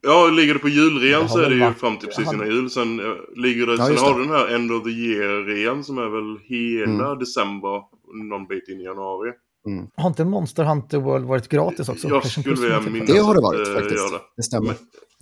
Ja, 0.03 0.27
ligger 0.27 0.55
det 0.55 0.61
på 0.61 0.69
julrean 0.69 1.29
så 1.29 1.39
är 1.39 1.51
det 1.51 1.57
ju 1.57 1.75
fram 1.75 1.99
till 1.99 2.09
precis 2.09 2.33
innan 2.33 2.47
jul. 2.47 2.71
Sen, 2.71 3.01
uh, 3.01 3.15
ligger 3.37 3.67
det, 3.67 3.73
ja, 3.73 3.87
sen 3.87 3.99
har 3.99 4.19
du 4.19 4.25
den 4.25 4.33
här 4.33 4.55
End 4.55 4.73
of 4.73 4.85
the 4.85 4.91
Year-rean 4.91 5.85
som 5.85 5.99
är 5.99 6.09
väl 6.09 6.39
hela 6.45 7.07
mm. 7.07 7.19
december, 7.19 7.83
någon 8.31 8.47
bit 8.47 8.69
in 8.69 8.81
i 8.81 8.85
januari. 8.85 9.33
Mm. 9.67 9.87
Har 9.97 10.09
inte 10.09 10.25
Monster 10.25 10.65
Hunter 10.65 10.99
World 10.99 11.27
varit 11.27 11.49
gratis 11.49 11.89
också? 11.89 12.09
Jag 12.09 12.27
skulle 12.27 12.55
vilja 12.55 12.81
minnas 12.81 13.09
Det 13.09 13.19
har 13.19 13.35
det 13.35 13.41
varit 13.41 13.69
faktiskt. 13.69 14.13
Det. 14.13 14.21
det 14.37 14.43
stämmer. 14.43 14.75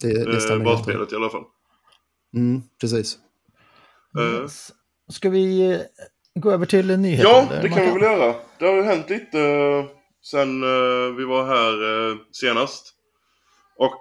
Det, 0.03 0.25
det 0.25 0.41
stämmer. 0.41 0.65
Basspelet 0.65 1.13
i 1.13 1.17
alla 1.17 1.29
fall. 1.29 1.45
Mm, 2.37 2.63
precis. 2.81 3.19
Uh, 4.19 4.47
Ska 5.09 5.31
vi 5.31 5.79
gå 6.35 6.51
över 6.51 6.67
till 6.67 6.99
nyheter? 6.99 7.31
Ja, 7.31 7.49
det 7.63 7.69
kan 7.69 7.83
vi 7.83 7.91
väl 7.91 8.03
göra. 8.03 8.35
Det 8.59 8.67
har 8.67 8.75
ju 8.75 8.83
hänt 8.83 9.11
lite 9.11 9.39
uh, 9.39 9.85
sen 10.23 10.63
uh, 10.63 11.15
vi 11.17 11.25
var 11.25 11.47
här 11.47 11.83
uh, 11.83 12.17
senast. 12.33 12.95
Och 13.77 14.01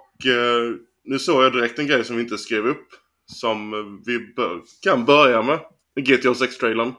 nu 1.04 1.18
såg 1.18 1.42
jag 1.42 1.52
direkt 1.52 1.78
en 1.78 1.86
grej 1.86 2.04
som 2.04 2.16
vi 2.16 2.22
inte 2.22 2.38
skrev 2.38 2.66
upp. 2.66 2.88
Som 3.26 3.70
vi 4.06 4.34
kan 4.82 5.04
börja 5.04 5.42
med. 5.42 5.58
GTA 6.00 6.28
6-trailern. 6.28 6.94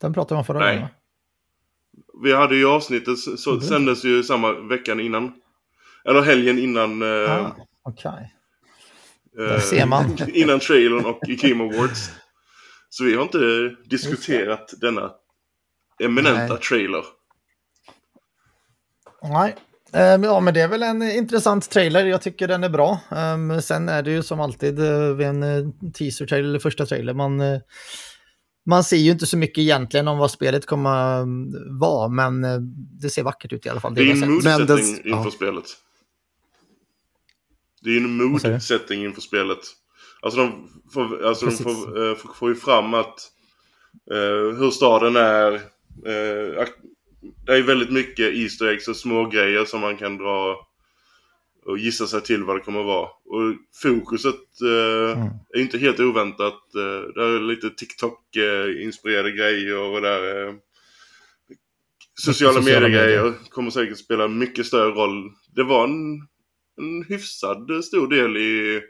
Den 0.00 0.14
pratade 0.14 0.38
om 0.38 0.44
förra 0.44 0.58
gången. 0.58 0.80
Nej. 0.80 0.88
Vi 2.22 2.34
hade 2.34 2.56
ju 2.56 2.66
avsnittet, 2.66 3.18
så 3.18 3.50
mm. 3.50 3.62
sändes 3.62 4.04
ju 4.04 4.22
samma 4.22 4.52
veckan 4.52 5.00
innan. 5.00 5.32
Eller 6.04 6.22
helgen 6.22 6.58
innan. 6.58 7.02
Ah, 7.02 7.56
Okej. 7.82 8.10
Okay. 9.32 9.46
Där 9.46 9.58
ser 9.58 9.86
man. 9.86 10.16
innan 10.34 10.60
trailern 10.60 11.04
och 11.04 11.20
Game 11.20 11.64
Awards. 11.64 12.10
Så 12.92 13.04
vi 13.04 13.14
har 13.14 13.22
inte 13.22 13.76
diskuterat 13.84 14.74
denna 14.80 15.10
eminenta 16.04 16.54
Nej. 16.54 16.58
trailer. 16.58 17.04
Nej, 19.22 19.54
um, 20.14 20.24
ja 20.24 20.40
men 20.40 20.54
det 20.54 20.60
är 20.60 20.68
väl 20.68 20.82
en 20.82 21.02
intressant 21.02 21.70
trailer. 21.70 22.06
Jag 22.06 22.22
tycker 22.22 22.48
den 22.48 22.64
är 22.64 22.68
bra. 22.68 23.00
Um, 23.10 23.62
sen 23.62 23.88
är 23.88 24.02
det 24.02 24.10
ju 24.10 24.22
som 24.22 24.40
alltid 24.40 24.80
uh, 24.80 25.14
vid 25.14 25.26
en 25.26 25.42
uh, 25.42 25.70
teaser-trailer 25.94 26.48
eller 26.48 26.58
första 26.58 26.86
trailer. 26.86 27.14
Man, 27.14 27.40
uh, 27.40 27.60
man 28.66 28.84
ser 28.84 28.96
ju 28.96 29.10
inte 29.10 29.26
så 29.26 29.36
mycket 29.36 29.58
egentligen 29.58 30.08
om 30.08 30.18
vad 30.18 30.30
spelet 30.30 30.66
kommer 30.66 31.20
um, 31.20 31.78
vara, 31.80 32.08
men 32.08 32.42
det 33.00 33.10
ser 33.10 33.22
vackert 33.22 33.52
ut 33.52 33.66
i 33.66 33.68
alla 33.68 33.80
fall. 33.80 33.94
Det, 33.94 34.02
är 34.02 34.12
en 34.12 34.30
mood-setting 34.30 34.96
inför 34.96 35.24
ja. 35.24 35.30
spelet. 35.30 35.64
Det 37.82 37.90
är 37.90 37.96
en 37.96 38.16
mood-setting 38.16 39.04
inför 39.04 39.20
spelet. 39.20 39.81
Alltså 40.22 40.40
de 40.40 40.68
får, 40.92 41.26
alltså 41.26 41.46
de 41.46 41.52
får, 41.52 42.08
äh, 42.08 42.14
får, 42.14 42.34
får 42.34 42.48
ju 42.48 42.54
fram 42.54 42.94
att 42.94 43.30
äh, 44.10 44.56
hur 44.58 44.70
staden 44.70 45.16
är. 45.16 45.52
Äh, 46.06 46.66
det 47.46 47.52
är 47.52 47.62
väldigt 47.62 47.92
mycket 47.92 48.34
Easter 48.34 48.66
eggs 48.66 48.88
och 48.88 48.96
små 48.96 49.26
grejer 49.26 49.64
som 49.64 49.80
man 49.80 49.96
kan 49.96 50.18
dra 50.18 50.56
och 51.64 51.78
gissa 51.78 52.06
sig 52.06 52.20
till 52.20 52.44
vad 52.44 52.56
det 52.56 52.60
kommer 52.60 52.80
att 52.80 52.86
vara. 52.86 53.06
Och 53.06 53.54
fokuset 53.82 54.60
eh, 54.62 55.20
mm. 55.20 55.28
är 55.54 55.60
inte 55.60 55.78
helt 55.78 56.00
oväntat. 56.00 56.74
Eh, 56.74 57.12
det 57.14 57.24
är 57.24 57.40
lite 57.40 57.70
TikTok-inspirerade 57.70 59.30
grejer 59.30 59.78
och 59.78 60.00
där 60.00 60.46
eh, 60.46 60.54
sociala, 62.14 62.52
sociala 62.54 62.80
medier-grejer 62.80 63.34
kommer 63.50 63.70
säkert 63.70 63.98
spela 63.98 64.28
mycket 64.28 64.66
större 64.66 64.90
roll. 64.90 65.30
Det 65.54 65.64
var 65.64 65.84
en, 65.84 66.28
en 66.78 67.04
hyfsad 67.08 67.84
stor 67.84 68.08
del 68.08 68.36
i 68.36 68.82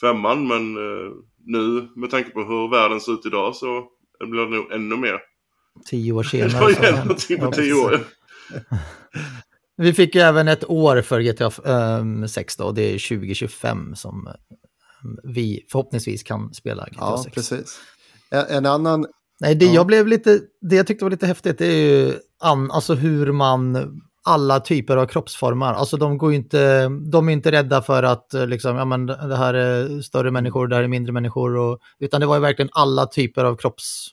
femman 0.00 0.46
men 0.46 0.76
eh, 0.76 1.12
nu 1.46 1.88
med 1.96 2.10
tanke 2.10 2.30
på 2.30 2.40
hur 2.40 2.70
världen 2.70 3.00
ser 3.00 3.12
ut 3.12 3.26
idag 3.26 3.56
så 3.56 3.84
blir 4.20 4.40
det 4.40 4.56
nog 4.56 4.72
ännu 4.72 4.96
mer. 4.96 5.20
Tio 5.86 6.12
år 6.12 6.22
senare. 6.22 6.48
Det 6.48 6.80
var 6.80 6.86
ju 6.86 6.96
någonting 6.96 7.38
på 7.38 7.50
tio 7.50 7.74
år. 7.74 8.00
Vi 9.76 9.92
fick 9.92 10.14
ju 10.14 10.20
även 10.20 10.48
ett 10.48 10.70
år 10.70 11.02
för 11.02 11.20
GTA 11.20 11.52
um, 11.98 12.28
6 12.28 12.56
då, 12.56 12.72
det 12.72 12.82
är 12.82 13.08
2025 13.08 13.94
som 13.94 14.28
um, 15.04 15.18
vi 15.24 15.66
förhoppningsvis 15.70 16.22
kan 16.22 16.54
spela 16.54 16.84
GTA 16.84 16.96
ja, 16.98 17.22
6. 17.24 17.34
precis. 17.34 17.80
En, 18.30 18.46
en 18.46 18.66
annan... 18.66 19.06
Nej, 19.40 19.54
det 19.54 19.66
ja. 19.66 19.72
jag 19.72 19.86
blev 19.86 20.06
lite, 20.06 20.40
det 20.60 20.76
jag 20.76 20.86
tyckte 20.86 21.04
var 21.04 21.10
lite 21.10 21.26
häftigt 21.26 21.58
det 21.58 21.66
är 21.66 22.06
ju 22.06 22.14
an, 22.40 22.70
alltså 22.70 22.94
hur 22.94 23.32
man 23.32 23.76
alla 24.24 24.60
typer 24.60 24.96
av 24.96 25.06
kroppsformar. 25.06 25.74
Alltså 25.74 25.96
de 25.96 26.18
går 26.18 26.32
inte, 26.32 26.88
de 26.88 27.28
är 27.28 27.32
inte 27.32 27.52
rädda 27.52 27.82
för 27.82 28.02
att 28.02 28.32
liksom, 28.46 28.76
ja 28.76 28.84
men 28.84 29.06
det 29.06 29.36
här 29.36 29.54
är 29.54 30.00
större 30.00 30.30
människor, 30.30 30.66
det 30.66 30.76
här 30.76 30.82
är 30.82 30.88
mindre 30.88 31.12
människor. 31.12 31.56
Och, 31.56 31.78
utan 31.98 32.20
det 32.20 32.26
var 32.26 32.34
ju 32.34 32.40
verkligen 32.40 32.70
alla 32.72 33.06
typer 33.06 33.44
av 33.44 33.56
kropps... 33.56 34.08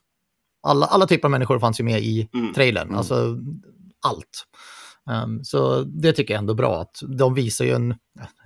Alla, 0.68 0.86
alla 0.86 1.08
typer 1.08 1.28
av 1.28 1.32
människor 1.32 1.60
fanns 1.60 1.80
ju 1.80 1.84
med 1.84 2.02
i 2.02 2.30
mm. 2.34 2.54
trailern. 2.54 2.88
Mm. 2.88 2.98
Alltså 2.98 3.38
allt. 4.06 4.46
Um, 5.24 5.44
så 5.44 5.82
det 5.82 6.14
tycker 6.14 6.34
jag 6.34 6.40
ändå 6.40 6.54
bra 6.54 6.82
att 6.82 7.00
de 7.18 7.34
visar 7.34 7.66
ju 7.66 7.72
en, 7.72 7.96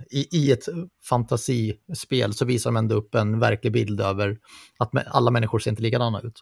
i, 0.09 0.37
i 0.37 0.51
ett 0.51 0.65
fantasispel 1.09 2.33
så 2.33 2.45
visar 2.45 2.69
de 2.69 2.77
ändå 2.77 2.95
upp 2.95 3.15
en 3.15 3.39
verklig 3.39 3.73
bild 3.73 4.01
över 4.01 4.37
att 4.79 4.91
alla 5.07 5.31
människor 5.31 5.59
ser 5.59 5.71
inte 5.71 5.83
likadana 5.83 6.21
ut. 6.21 6.41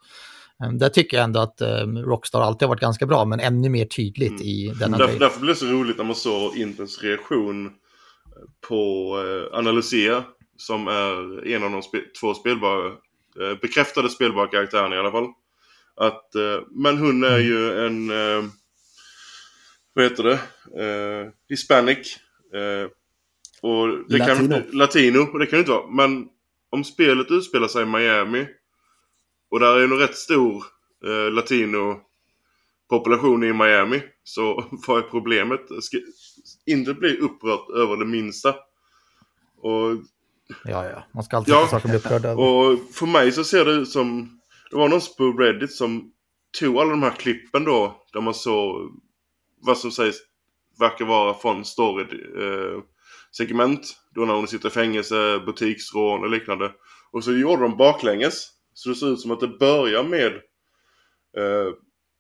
Um, 0.66 0.78
där 0.78 0.90
tycker 0.90 1.18
jag 1.18 1.24
ändå 1.24 1.40
att 1.40 1.62
um, 1.62 1.98
Rockstar 1.98 2.42
alltid 2.42 2.62
har 2.62 2.70
varit 2.70 2.82
ganska 2.82 3.06
bra, 3.06 3.26
men 3.26 3.40
ännu 3.40 3.70
mer 3.70 3.86
tydligt 3.86 4.32
mm. 4.32 4.42
i 4.42 4.74
denna 4.80 4.98
därför, 4.98 5.20
därför 5.20 5.40
blev 5.40 5.56
det 5.56 5.60
så 5.60 5.66
roligt 5.66 5.98
när 5.98 6.04
man 6.04 6.16
såg 6.16 6.58
Intens 6.58 7.04
reaktion 7.04 7.72
på 8.68 9.16
uh, 9.18 9.58
Analysia, 9.58 10.24
som 10.58 10.88
är 10.88 11.48
en 11.48 11.64
av 11.64 11.72
de 11.72 11.82
spe 11.82 12.02
två 12.20 12.34
spelbara, 12.34 12.88
uh, 12.88 13.60
bekräftade 13.62 14.10
spelbara 14.10 14.48
karaktärerna 14.48 14.96
i 14.96 15.00
alla 15.00 15.12
fall. 15.12 15.28
Att, 15.96 16.30
uh, 16.36 16.68
men 16.72 16.98
hon 16.98 17.24
är 17.24 17.40
mm. 17.40 17.48
ju 17.48 17.86
en 17.86 18.12
vad 19.94 20.06
heter 20.06 20.24
det? 20.24 20.40
Uh, 20.84 21.32
Hispanic. 21.50 22.18
Uh, 22.56 22.90
och 23.62 23.88
det 24.10 24.18
latino. 24.18 24.50
Kan, 24.50 24.64
latino. 24.72 25.20
Och 25.20 25.40
det 25.40 25.46
kan 25.46 25.58
det 25.58 25.60
inte 25.60 25.72
vara. 25.72 25.88
Men 25.88 26.28
om 26.70 26.84
spelet 26.84 27.32
utspelar 27.32 27.68
sig 27.68 27.84
i 27.84 27.86
Miami 27.86 28.48
och 29.52 29.60
där 29.60 29.80
är 29.80 29.84
en 29.84 29.98
rätt 29.98 30.16
stor 30.16 30.64
uh, 31.08 31.32
latino 31.32 32.00
population 32.90 33.44
i 33.44 33.54
Miami. 33.54 34.04
Så 34.24 34.64
vad 34.88 34.98
är 34.98 35.02
problemet? 35.02 35.62
Ska 35.82 35.98
inte 36.66 36.94
bli 36.94 37.18
upprört 37.18 37.70
över 37.70 37.98
det 37.98 38.06
minsta. 38.06 38.50
Och, 39.58 39.98
ja, 40.64 40.86
ja. 40.86 41.04
Man 41.12 41.24
ska 41.24 41.38
alltid 41.38 41.54
ja, 41.54 41.68
saker 41.68 41.88
bli 41.88 41.98
upprörd 41.98 42.26
över. 42.26 42.44
Och 42.44 42.80
för 42.94 43.06
mig 43.06 43.32
så 43.32 43.44
ser 43.44 43.66
det 43.66 43.72
ut 43.72 43.90
som... 43.90 44.38
Det 44.72 44.78
var 44.78 44.90
någon 44.90 45.02
på 45.18 45.32
Reddit 45.32 45.72
som 45.72 46.12
tog 46.60 46.78
alla 46.78 46.90
de 46.90 47.04
här 47.04 47.12
klippen 47.12 47.64
då. 47.64 48.06
Där 48.14 48.22
man 48.22 48.34
såg 48.34 48.92
vad 49.62 49.78
som 49.78 49.92
sägs 49.92 50.18
verkar 50.80 51.06
vara 51.06 51.34
från 51.34 51.66
story-segment. 51.66 53.80
Eh, 53.80 53.86
då 54.16 54.26
när 54.26 54.34
hon 54.34 54.48
sitter 54.48 54.70
i 54.70 54.72
fängelse, 54.72 55.40
butiksrån 55.46 56.24
och 56.24 56.30
liknande. 56.30 56.72
Och 57.12 57.24
så 57.24 57.34
gjorde 57.34 57.62
de 57.62 57.78
baklänges. 57.78 58.61
Så 58.82 58.90
det 58.90 58.96
ser 58.96 59.14
ut 59.14 59.20
som 59.20 59.32
att 59.32 59.40
det 59.40 59.48
börjar 59.48 60.04
med 60.04 60.32
eh, 61.38 61.74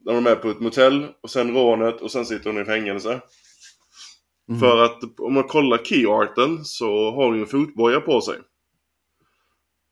när 0.05 0.13
de 0.13 0.27
är 0.27 0.35
på 0.35 0.49
ett 0.49 0.59
motell 0.59 1.07
och 1.21 1.29
sen 1.29 1.53
rånet 1.53 2.01
och 2.01 2.11
sen 2.11 2.25
sitter 2.25 2.49
hon 2.49 2.61
i 2.61 2.65
fängelse. 2.65 3.21
Mm. 4.49 4.59
För 4.59 4.83
att 4.83 5.19
om 5.19 5.33
man 5.33 5.43
kollar 5.43 5.77
keyarten 5.77 6.65
så 6.65 7.11
har 7.11 7.25
hon 7.25 7.35
ju 7.35 7.41
en 7.41 7.47
fotboja 7.47 8.01
på 8.01 8.21
sig. 8.21 8.37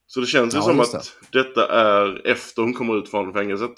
Så 0.08 0.20
det 0.20 0.26
känns 0.26 0.54
ju 0.54 0.58
ja, 0.58 0.64
som 0.64 0.80
att 0.80 1.18
detta 1.32 1.68
är 1.68 2.28
efter 2.28 2.62
hon 2.62 2.74
kommer 2.74 2.98
ut 2.98 3.10
från 3.10 3.34
fängelset. 3.34 3.76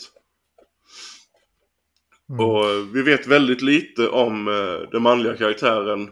Mm. 2.29 2.45
Och 2.45 2.95
vi 2.95 3.01
vet 3.01 3.27
väldigt 3.27 3.61
lite 3.61 4.09
om 4.09 4.47
uh, 4.47 4.89
den 4.91 5.01
manliga 5.01 5.37
karaktären. 5.37 6.09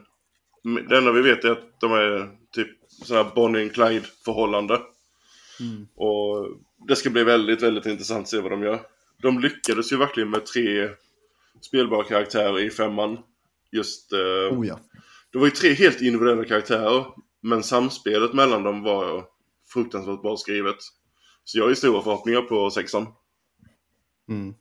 Det 0.89 0.97
enda 0.97 1.11
vi 1.11 1.21
vet 1.21 1.43
är 1.43 1.51
att 1.51 1.79
de 1.79 1.93
är 1.93 2.29
typ 2.51 2.69
sådana 2.89 3.23
här 3.23 3.35
Bonnie 3.35 3.61
and 3.61 3.73
Clyde 3.73 4.05
förhållande. 4.25 4.81
Mm. 5.59 5.87
Och 5.95 6.47
det 6.87 6.95
ska 6.95 7.09
bli 7.09 7.23
väldigt, 7.23 7.63
väldigt 7.63 7.85
intressant 7.85 8.21
att 8.21 8.29
se 8.29 8.39
vad 8.39 8.51
de 8.51 8.63
gör. 8.63 8.81
De 9.21 9.39
lyckades 9.39 9.91
ju 9.91 9.97
verkligen 9.97 10.29
med 10.29 10.45
tre 10.45 10.89
spelbara 11.61 12.03
karaktärer 12.03 12.59
i 12.59 12.69
femman. 12.69 13.17
Just... 13.71 14.13
Uh, 14.13 14.59
oh 14.59 14.67
ja. 14.67 14.79
Det 15.31 15.37
var 15.37 15.45
ju 15.45 15.51
tre 15.51 15.73
helt 15.73 16.01
individuella 16.01 16.45
karaktärer. 16.45 17.05
Men 17.41 17.63
samspelet 17.63 18.33
mellan 18.33 18.63
dem 18.63 18.83
var 18.83 19.25
fruktansvärt 19.73 20.21
bra 20.21 20.37
skrivet. 20.37 20.77
Så 21.43 21.57
jag 21.57 21.63
har 21.63 21.69
ju 21.69 21.75
stora 21.75 22.01
förhoppningar 22.01 22.41
på 22.41 22.69
sexan. 22.69 23.07
Mm. 24.29 24.53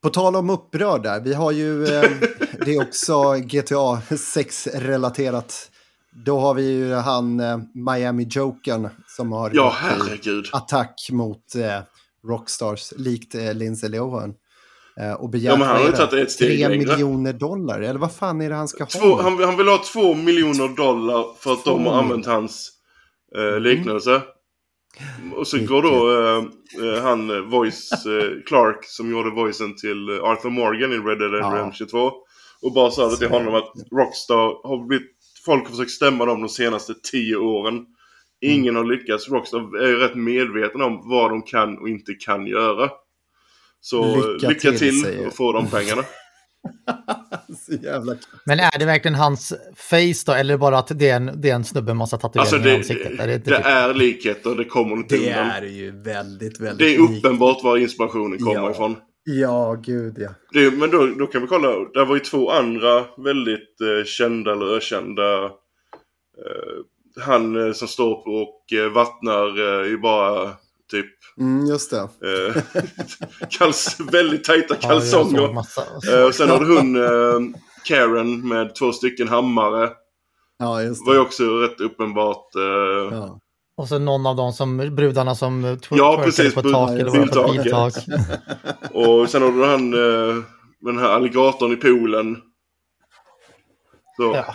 På 0.00 0.08
tal 0.08 0.36
om 0.36 0.50
upprörd 0.50 1.02
där, 1.02 1.20
vi 1.20 1.34
har 1.34 1.52
ju, 1.52 1.84
eh, 1.84 2.10
det 2.64 2.74
är 2.74 2.82
också 2.82 3.32
GTA 3.32 4.00
6-relaterat. 4.10 5.70
Då 6.24 6.38
har 6.38 6.54
vi 6.54 6.70
ju 6.70 6.92
han 6.94 7.40
eh, 7.40 7.58
Miami 7.74 8.26
Jokern 8.30 8.88
som 9.06 9.32
har 9.32 9.50
ja, 9.54 9.74
herregud. 9.76 10.48
attack 10.52 11.08
mot 11.12 11.54
eh, 11.54 11.80
Rockstars, 12.28 12.92
likt 12.96 13.34
eh, 13.34 13.54
Lindsay 13.54 13.90
Lohan. 13.90 14.34
Eh, 15.00 15.12
och 15.12 15.30
begärt 15.30 15.58
ja, 15.98 16.26
3 16.38 16.68
miljoner 16.68 17.32
dollar, 17.32 17.80
eller 17.80 18.00
vad 18.00 18.12
fan 18.12 18.40
är 18.40 18.48
det 18.48 18.54
han 18.54 18.68
ska 18.68 18.86
två, 18.86 19.06
ha? 19.08 19.22
Han, 19.22 19.42
han, 19.42 19.56
vill 19.56 19.68
ha 19.68 19.78
två 19.92 20.14
miljoner 20.14 20.76
dollar 20.76 21.24
för 21.38 21.52
att 21.52 21.64
två 21.64 21.70
de 21.70 21.86
har 21.86 21.98
använt 21.98 22.26
hans 22.26 22.72
eh, 23.36 23.60
liknelse. 23.60 24.22
Mm. 25.20 25.32
Och 25.32 25.46
så 25.46 25.58
går 25.58 25.82
då 25.82 26.10
uh, 26.82 27.02
han 27.02 27.50
voice 27.50 28.06
uh, 28.06 28.42
Clark 28.46 28.84
som 28.84 29.10
gjorde 29.10 29.30
voicen 29.30 29.76
till 29.76 30.10
Arthur 30.22 30.50
Morgan 30.50 30.92
i 30.92 30.96
Red 30.96 31.18
Dead 31.18 31.32
Redemption 31.32 31.86
ja. 31.92 32.10
2. 32.10 32.12
Och 32.62 32.72
bara 32.72 32.90
sa 32.90 33.08
det 33.08 33.16
till 33.16 33.28
honom 33.28 33.54
att 33.54 33.72
Rockstar 33.92 34.68
har 34.68 34.86
blivit 34.86 35.15
folk 35.46 35.64
har 35.64 35.70
försökt 35.70 35.90
stämma 35.90 36.24
dem 36.24 36.40
de 36.40 36.48
senaste 36.48 36.94
tio 37.12 37.36
åren. 37.36 37.84
Ingen 38.40 38.76
har 38.76 38.84
lyckats. 38.84 39.28
Rockstar 39.28 39.82
är 39.82 39.88
ju 39.88 39.98
rätt 39.98 40.14
medvetna 40.14 40.84
om 40.84 41.08
vad 41.08 41.30
de 41.30 41.42
kan 41.42 41.78
och 41.78 41.88
inte 41.88 42.14
kan 42.14 42.46
göra. 42.46 42.90
Så 43.80 44.16
lycka, 44.32 44.48
lycka 44.48 44.72
till, 44.72 45.02
till 45.02 45.26
och 45.26 45.36
få 45.36 45.52
de 45.52 45.66
pengarna. 45.66 46.02
jävla... 47.82 48.16
Men 48.44 48.60
är 48.60 48.78
det 48.78 48.84
verkligen 48.84 49.14
hans 49.14 49.52
face 49.74 50.22
då, 50.26 50.32
eller 50.32 50.56
bara 50.56 50.78
att 50.78 50.98
det 50.98 51.08
är 51.08 51.16
en, 51.16 51.40
det 51.40 51.50
är 51.50 51.54
en 51.54 51.64
snubbe 51.64 51.86
med 51.86 51.96
massa 51.96 52.18
tatueringar 52.18 52.40
alltså 52.40 52.58
det, 52.58 52.74
i 52.74 52.76
ansiktet? 52.76 53.20
Är 53.20 53.26
det, 53.26 53.38
det 53.38 53.56
typ... 53.56 53.66
är 53.66 53.94
likheter, 53.94 54.54
det 54.54 54.64
kommer 54.64 54.96
inte 54.96 55.16
Det 55.16 55.30
undan. 55.30 55.50
är 55.50 55.62
ju 55.62 56.02
väldigt, 56.02 56.60
väldigt 56.60 56.78
Det 56.78 56.94
är 56.94 57.18
uppenbart 57.18 57.62
var 57.62 57.76
inspirationen 57.76 58.38
kommer 58.38 58.54
ja. 58.54 58.70
ifrån. 58.70 58.96
Ja, 59.28 59.74
gud 59.82 60.18
ja. 60.18 60.28
Det, 60.52 60.70
men 60.70 60.90
då, 60.90 61.06
då 61.06 61.26
kan 61.26 61.42
vi 61.42 61.48
kolla, 61.48 61.68
det 61.94 62.04
var 62.04 62.14
ju 62.14 62.20
två 62.20 62.50
andra 62.50 63.04
väldigt 63.16 63.80
eh, 63.80 64.04
kända 64.04 64.52
eller 64.52 64.76
ökända. 64.76 65.44
Eh, 65.44 67.20
han 67.20 67.66
eh, 67.66 67.72
som 67.72 67.88
står 67.88 68.24
på 68.24 68.30
och 68.30 68.72
eh, 68.72 68.92
vattnar 68.92 69.46
eh, 69.58 69.92
i 69.92 69.98
bara 69.98 70.50
typ. 70.90 71.10
Mm, 71.38 71.66
just 71.66 71.90
det. 71.90 71.98
Eh, 71.98 72.62
kals, 73.50 73.96
väldigt 74.12 74.44
tajta 74.44 74.74
kalsonger. 74.74 75.64
Ja, 76.02 76.26
och 76.26 76.34
sen 76.34 76.50
har 76.50 76.60
du 76.60 76.76
hon 76.76 77.54
Karen 77.84 78.48
med 78.48 78.74
två 78.74 78.92
stycken 78.92 79.28
hammare. 79.28 79.90
Ja, 80.58 80.82
just 80.82 81.04
det. 81.04 81.08
Var 81.08 81.14
ju 81.14 81.20
också 81.20 81.44
rätt 81.44 81.80
uppenbart. 81.80 82.50
Ja. 83.10 83.40
Och 83.76 83.88
så 83.88 83.98
någon 83.98 84.26
av 84.26 84.36
de 84.36 84.52
som, 84.52 84.76
brudarna 84.76 85.34
som 85.34 85.78
tw 85.82 85.96
ja, 85.96 86.20
precis, 86.24 86.54
på 86.54 86.62
tak 86.62 86.90
eller 86.90 87.10
på 87.10 87.52
biltak. 87.52 87.94
och 88.92 89.30
sen 89.30 89.42
har 89.42 89.50
du 89.50 89.64
han 89.64 89.90
med 89.90 90.94
den 90.94 90.98
här 90.98 91.10
alligatorn 91.10 91.72
i 91.72 91.76
poolen. 91.76 92.36
Så. 94.16 94.32
Ja. 94.34 94.54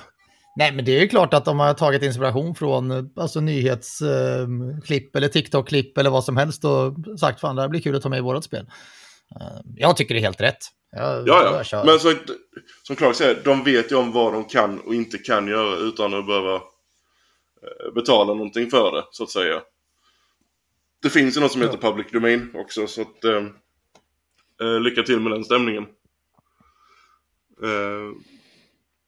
Nej, 0.55 0.71
men 0.71 0.85
det 0.85 0.97
är 0.97 1.01
ju 1.01 1.07
klart 1.07 1.33
att 1.33 1.45
de 1.45 1.59
har 1.59 1.73
tagit 1.73 2.03
inspiration 2.03 2.55
från 2.55 3.11
alltså, 3.15 3.41
nyhetsklipp 3.41 5.15
eh, 5.15 5.17
eller 5.17 5.27
TikTok-klipp 5.27 5.97
eller 5.97 6.09
vad 6.09 6.23
som 6.23 6.37
helst 6.37 6.65
och 6.65 7.19
sagt 7.19 7.39
fan 7.39 7.55
det 7.55 7.61
här 7.61 7.69
blir 7.69 7.81
kul 7.81 7.95
att 7.95 8.01
ta 8.01 8.09
med 8.09 8.17
i 8.17 8.21
vårat 8.21 8.43
spel. 8.43 8.65
Uh, 9.41 9.61
jag 9.75 9.97
tycker 9.97 10.13
det 10.13 10.19
är 10.19 10.23
helt 10.23 10.41
rätt. 10.41 10.57
Jag, 10.91 11.27
ja, 11.27 11.63
ja. 11.71 11.83
Men 11.85 11.99
så, 11.99 12.13
som 12.83 12.95
Clark 12.95 13.15
säger, 13.15 13.41
de 13.43 13.63
vet 13.63 13.91
ju 13.91 13.95
om 13.95 14.11
vad 14.11 14.33
de 14.33 14.45
kan 14.45 14.79
och 14.79 14.95
inte 14.95 15.17
kan 15.17 15.47
göra 15.47 15.75
utan 15.75 16.13
att 16.13 16.27
behöva 16.27 16.61
betala 17.95 18.33
någonting 18.33 18.69
för 18.69 18.91
det, 18.91 19.03
så 19.11 19.23
att 19.23 19.29
säga. 19.29 19.61
Det 21.01 21.09
finns 21.09 21.37
ju 21.37 21.41
något 21.41 21.51
som 21.51 21.61
heter 21.61 21.79
ja. 21.81 21.89
Public 21.89 22.11
Domain 22.11 22.51
också, 22.55 22.87
så 22.87 23.01
att 23.01 23.25
uh, 23.25 24.79
lycka 24.81 25.03
till 25.03 25.19
med 25.19 25.31
den 25.31 25.43
stämningen. 25.43 25.85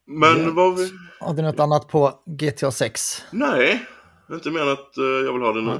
Men 0.06 0.38
yeah. 0.38 0.54
vad 0.54 0.76
vi... 0.76 0.92
Har 1.20 1.34
du 1.34 1.42
något 1.42 1.60
annat 1.60 1.88
på 1.88 2.24
GTA 2.26 2.72
6? 2.72 3.24
Nej, 3.32 3.86
inte 4.32 4.52
mer 4.52 4.62
än 4.62 4.72
att 4.72 4.98
uh, 4.98 5.06
jag 5.06 5.34
vill 5.34 5.42
ha 5.42 5.54
det 5.54 5.62
nu. 5.62 5.80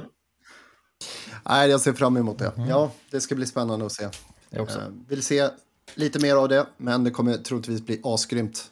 Nej, 1.48 1.70
jag 1.70 1.80
ser 1.80 1.92
fram 1.92 2.16
emot 2.16 2.38
det. 2.38 2.52
Mm. 2.56 2.68
Ja, 2.68 2.92
det 3.10 3.20
ska 3.20 3.34
bli 3.34 3.46
spännande 3.46 3.86
att 3.86 3.92
se. 3.92 4.08
Jag 4.50 4.62
också. 4.62 4.78
Uh, 4.78 4.84
vill 5.08 5.22
se 5.22 5.48
lite 5.94 6.18
mer 6.18 6.36
av 6.36 6.48
det, 6.48 6.66
men 6.76 7.04
det 7.04 7.10
kommer 7.10 7.36
troligtvis 7.36 7.80
bli 7.86 8.00
asgrymt. 8.04 8.70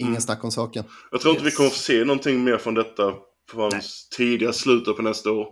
Ingen 0.00 0.12
mm. 0.12 0.20
snack 0.20 0.44
om 0.44 0.50
saken. 0.50 0.84
Jag 1.10 1.20
tror 1.20 1.32
yes. 1.32 1.38
inte 1.38 1.50
vi 1.50 1.56
kommer 1.56 1.70
få 1.70 1.76
se 1.76 2.04
någonting 2.04 2.44
mer 2.44 2.58
från 2.58 2.74
detta 2.74 3.14
förrän 3.50 3.80
tidigast 4.16 4.60
slutet 4.60 4.96
på 4.96 5.02
nästa 5.02 5.30
år. 5.30 5.46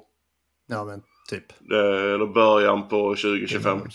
Ja, 0.67 0.85
men 0.85 1.03
typ. 1.29 1.45
Eller 1.73 2.27
början 2.27 2.89
på 2.89 3.15
2025. 3.15 3.81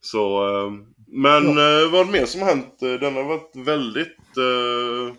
Så, 0.00 0.48
uh, 0.48 0.72
men 1.06 1.44
ja. 1.44 1.82
eh, 1.82 1.90
vad 1.90 2.08
mer 2.08 2.26
som 2.26 2.40
hänt? 2.40 2.82
Eh, 2.82 2.92
den 2.92 3.14
har 3.14 3.24
varit 3.24 3.56
väldigt 3.56 4.36
eh, 4.36 5.14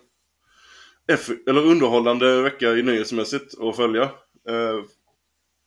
eller 1.48 1.66
underhållande 1.66 2.42
vecka 2.42 2.72
i 2.72 2.84
nyhetsmässigt 2.84 3.62
att 3.62 3.76
följa. 3.76 4.04
Eh, 4.50 4.84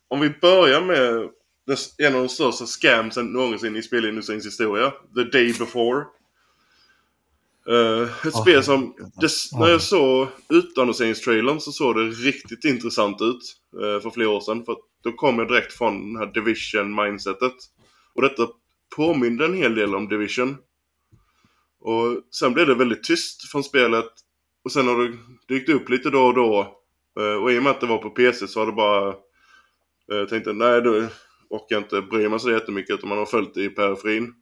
om 0.09 0.21
vi 0.21 0.31
börjar 0.41 0.81
med 0.81 1.29
en 1.99 2.15
av 2.15 2.23
de 2.23 2.29
största 2.29 2.67
scamsen 2.67 3.27
någonsin 3.27 3.77
i 3.77 3.83
spelindustrins 3.83 4.47
historia. 4.47 4.91
The 4.91 5.25
Day 5.25 5.55
Before. 5.59 6.05
Uh, 7.69 8.09
ett 8.27 8.35
oh, 8.35 8.43
spel 8.43 8.63
som, 8.63 8.95
det, 9.21 9.31
när 9.53 9.69
jag 9.69 9.83
såg 9.83 10.29
utannonseringstrailern 10.49 11.61
så 11.61 11.73
såg 11.73 11.97
det 11.97 12.03
riktigt 12.03 12.65
intressant 12.65 13.23
ut 13.23 13.57
uh, 13.83 14.01
för 14.01 14.11
flera 14.11 14.29
år 14.29 14.41
sedan. 14.41 14.65
För 14.65 14.77
då 15.03 15.13
kom 15.13 15.39
jag 15.39 15.49
direkt 15.49 15.73
från 15.73 16.13
det 16.13 16.19
här 16.19 16.33
Division-mindsetet. 16.33 17.55
Och 18.15 18.23
detta 18.23 18.49
påminde 18.97 19.45
en 19.45 19.55
hel 19.55 19.75
del 19.75 19.95
om 19.95 20.09
Division. 20.09 20.57
Och 21.81 22.23
sen 22.31 22.55
blev 22.55 22.67
det 22.67 22.75
väldigt 22.75 23.05
tyst 23.05 23.51
från 23.51 23.65
spelet. 23.65 24.11
Och 24.65 24.73
sen 24.73 24.89
har 24.89 25.03
det 25.03 25.17
dykt 25.49 25.69
upp 25.69 25.89
lite 25.89 26.11
då 26.11 26.23
och 26.23 26.35
då. 26.35 26.77
Eh, 27.21 27.43
och 27.43 27.53
i 27.53 27.59
och 27.59 27.63
med 27.63 27.71
att 27.71 27.81
det 27.81 27.87
var 27.87 27.99
på 27.99 28.11
PC 28.11 28.49
så 28.49 28.61
har 28.61 28.67
det 28.67 28.73
bara... 28.73 29.09
Eh, 30.13 30.29
tänkte 30.29 30.53
nej 30.53 30.83
då 30.83 30.91
orkar 31.51 31.77
jag 31.77 31.83
inte 31.83 32.03
bry 32.03 32.29
mig 32.29 32.41
så 32.41 32.51
jättemycket 32.51 32.95
utan 32.95 33.09
man 33.09 33.19
har 33.19 33.27
följt 33.27 33.55
det 33.55 33.65
i 33.65 33.69
periferin. 33.69 34.35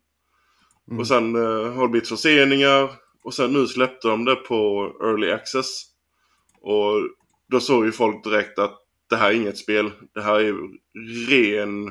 Mm. 0.88 1.00
Och 1.00 1.06
sen 1.06 1.36
uh, 1.36 1.72
har 1.72 1.82
det 1.82 1.88
blivit 1.88 2.08
förseningar. 2.08 2.90
Och 3.28 3.34
sen 3.34 3.52
nu 3.52 3.66
släppte 3.66 4.08
de 4.08 4.24
det 4.24 4.36
på 4.36 4.92
Early 5.00 5.30
Access. 5.30 5.82
Och 6.60 6.92
då 7.48 7.60
såg 7.60 7.84
ju 7.84 7.92
folk 7.92 8.24
direkt 8.24 8.58
att 8.58 8.78
det 9.10 9.16
här 9.16 9.30
är 9.30 9.34
inget 9.34 9.58
spel. 9.58 9.90
Det 10.14 10.20
här 10.20 10.40
är 10.40 10.54
ren 11.28 11.86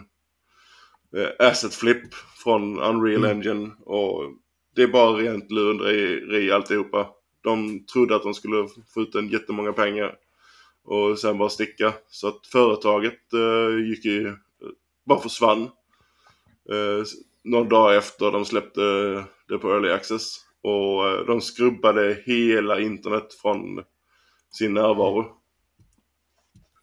eh, 1.17 1.47
asset 1.47 1.75
flip 1.75 2.13
från 2.43 2.79
Unreal 2.79 3.25
mm. 3.25 3.37
Engine. 3.37 3.71
Och 3.85 4.23
det 4.75 4.83
är 4.83 4.87
bara 4.87 5.17
rent 5.17 5.51
lurendrejeri 5.51 6.51
alltihopa. 6.51 7.09
De 7.41 7.85
trodde 7.85 8.15
att 8.15 8.23
de 8.23 8.33
skulle 8.33 8.67
få 8.93 9.01
ut 9.01 9.15
en 9.15 9.29
jättemånga 9.29 9.73
pengar 9.73 10.15
och 10.83 11.19
sen 11.19 11.37
bara 11.37 11.49
sticka. 11.49 11.93
Så 12.07 12.27
att 12.27 12.47
företaget 12.47 13.33
eh, 13.33 13.87
gick 13.89 14.05
i, 14.05 14.33
bara 15.05 15.19
försvann. 15.19 15.61
Eh, 16.71 17.03
några 17.43 17.69
dagar 17.69 17.97
efter 17.97 18.31
de 18.31 18.45
släppte 18.45 18.81
det 19.47 19.57
på 19.57 19.71
Early 19.71 19.89
Access. 19.89 20.46
Och 20.67 21.09
eh, 21.09 21.25
de 21.25 21.41
skrubbade 21.41 22.17
hela 22.25 22.79
internet 22.79 23.33
från 23.41 23.59
sin 24.57 24.73
närvaro. 24.73 25.25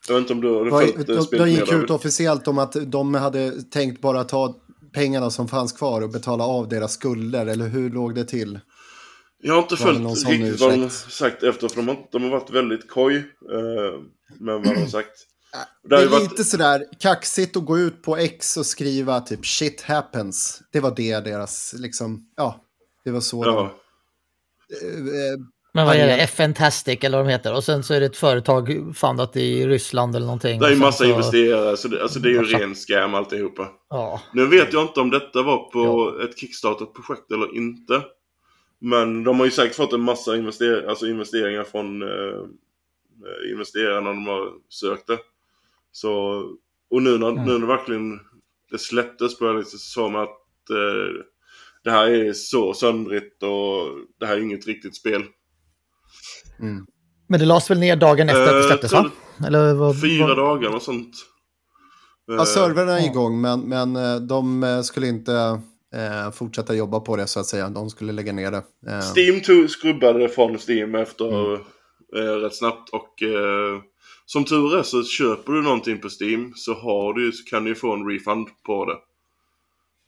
Jag 0.08 0.14
vet 0.14 0.20
inte 0.20 0.32
om 0.32 0.40
du 0.40 0.48
har 0.48 0.80
följt 0.80 1.06
de, 1.06 1.14
de, 1.14 1.38
de 1.38 1.50
gick 1.50 1.72
ut 1.72 1.90
officiellt 1.90 2.48
om 2.48 2.58
att 2.58 2.76
de 2.86 3.14
hade 3.14 3.62
tänkt 3.62 4.00
bara 4.00 4.24
ta 4.24 4.56
pengarna 4.92 5.30
som 5.30 5.48
fanns 5.48 5.72
kvar 5.72 6.02
och 6.02 6.10
betala 6.10 6.44
av 6.44 6.68
deras 6.68 6.92
skulder, 6.92 7.46
eller 7.46 7.68
hur 7.68 7.90
låg 7.90 8.14
det 8.14 8.24
till? 8.24 8.60
Jag 9.42 9.54
har 9.54 9.62
inte 9.62 9.76
följt 9.76 10.28
riktigt 10.28 10.60
vad 10.60 10.78
de 10.78 10.90
sagt 10.90 11.42
efter, 11.42 11.68
för 11.68 11.76
de 11.76 11.88
har, 11.88 12.08
de 12.12 12.22
har 12.22 12.30
varit 12.30 12.50
väldigt 12.50 12.88
koj 12.90 13.16
eh, 13.16 14.00
med 14.40 14.54
vad 14.54 14.64
de 14.64 14.80
har 14.80 14.86
sagt. 14.86 15.26
Det, 15.88 15.96
är 15.96 16.08
varit... 16.08 16.30
lite 16.30 16.44
sådär 16.44 16.84
kaxigt 17.00 17.56
att 17.56 17.64
gå 17.64 17.78
ut 17.78 18.02
på 18.02 18.16
X 18.16 18.56
och 18.56 18.66
skriva 18.66 19.20
typ 19.20 19.46
shit 19.46 19.82
happens. 19.82 20.62
Det 20.72 20.80
var 20.80 20.94
det 20.96 21.24
deras, 21.24 21.74
liksom, 21.78 22.26
ja, 22.36 22.64
det 23.04 23.10
var 23.10 23.20
så 23.20 23.44
ja. 23.44 23.52
de... 23.52 23.66
Eh, 24.86 25.38
men 25.76 25.86
vad 25.86 25.96
är 25.96 26.06
det? 26.06 26.22
FN-tastic 26.22 26.98
eller 27.04 27.18
vad 27.18 27.26
de 27.26 27.32
heter. 27.32 27.54
Och 27.54 27.64
sen 27.64 27.82
så 27.82 27.94
är 27.94 28.00
det 28.00 28.06
ett 28.06 28.16
företag 28.16 28.94
fundat 28.96 29.36
i 29.36 29.66
Ryssland 29.66 30.16
eller 30.16 30.26
någonting. 30.26 30.60
Det 30.60 30.66
är 30.66 30.70
ju 30.70 30.76
massa 30.76 31.04
så... 31.04 31.10
investerare, 31.10 31.76
så 31.76 31.88
det, 31.88 32.02
alltså 32.02 32.18
det 32.18 32.28
är 32.28 32.30
ju 32.30 32.38
en 32.38 32.44
ren 32.44 32.74
scam 32.74 33.14
alltihopa. 33.14 33.68
Ja. 33.90 34.20
Nu 34.32 34.46
vet 34.46 34.72
jag 34.72 34.82
inte 34.82 35.00
om 35.00 35.10
detta 35.10 35.42
var 35.42 35.70
på 35.70 36.14
ja. 36.18 36.24
ett 36.24 36.38
Kickstarter-projekt 36.38 37.32
eller 37.32 37.56
inte. 37.56 38.02
Men 38.78 39.24
de 39.24 39.38
har 39.38 39.46
ju 39.46 39.50
säkert 39.50 39.76
fått 39.76 39.92
en 39.92 40.00
massa 40.00 40.36
invester 40.36 40.86
alltså 40.88 41.06
investeringar 41.06 41.64
från 41.64 42.02
eh, 42.02 43.52
investerarna 43.52 44.08
de 44.08 44.26
har 44.26 44.52
sökt 44.68 45.06
det. 45.06 45.18
Så, 45.92 46.10
och 46.90 47.02
nu 47.02 47.18
när, 47.18 47.28
mm. 47.28 47.44
nu 47.44 47.58
när 47.58 47.66
verkligen 47.66 48.20
det 48.70 48.78
släpptes 48.78 49.38
på 49.38 49.52
det 49.52 49.64
så 49.64 49.78
sa 49.78 50.08
man 50.08 50.22
att 50.22 50.70
eh, 50.70 51.24
det 51.84 51.90
här 51.90 52.06
är 52.06 52.32
så 52.32 52.74
söndrigt 52.74 53.42
och 53.42 53.86
det 54.20 54.26
här 54.26 54.36
är 54.36 54.40
inget 54.40 54.66
riktigt 54.66 54.96
spel. 54.96 55.22
Mm. 56.60 56.86
Men 57.28 57.40
det 57.40 57.46
lades 57.46 57.70
väl 57.70 57.78
ner 57.78 57.96
dagen 57.96 58.28
efter 58.28 58.42
att 58.42 58.48
det 58.48 58.58
eh, 58.58 58.66
släpptes 58.66 58.92
va? 58.92 59.10
Eller 59.46 59.74
vad, 59.74 60.00
fyra 60.00 60.26
vad... 60.26 60.36
dagar 60.36 60.74
och 60.74 60.82
sånt. 60.82 61.14
Ja, 62.26 62.44
servrarna 62.46 63.00
är 63.00 63.06
igång 63.06 63.40
men, 63.40 63.60
men 63.60 63.96
eh, 63.96 64.16
de 64.16 64.64
eh, 64.64 64.80
skulle 64.80 65.06
inte 65.06 65.60
eh, 65.94 66.30
fortsätta 66.32 66.74
jobba 66.74 67.00
på 67.00 67.16
det 67.16 67.26
så 67.26 67.40
att 67.40 67.46
säga. 67.46 67.68
De 67.68 67.90
skulle 67.90 68.12
lägga 68.12 68.32
ner 68.32 68.50
det. 68.50 68.62
Eh. 68.90 69.00
Steam 69.16 69.40
tog, 69.40 69.70
skrubbade 69.70 70.18
det 70.18 70.28
från 70.28 70.58
Steam 70.68 70.94
efter 70.94 71.54
mm. 71.54 71.60
eh, 72.16 72.32
rätt 72.34 72.56
snabbt 72.56 72.90
och 72.90 73.22
eh, 73.22 73.80
som 74.26 74.44
tur 74.44 74.78
är 74.78 74.82
så 74.82 75.04
köper 75.04 75.52
du 75.52 75.62
någonting 75.62 76.00
på 76.00 76.08
Steam 76.20 76.52
så, 76.56 76.74
har 76.74 77.14
du, 77.14 77.32
så 77.32 77.44
kan 77.44 77.64
du 77.64 77.74
få 77.74 77.92
en 77.92 78.08
refund 78.08 78.48
på 78.66 78.84
det. 78.84 78.96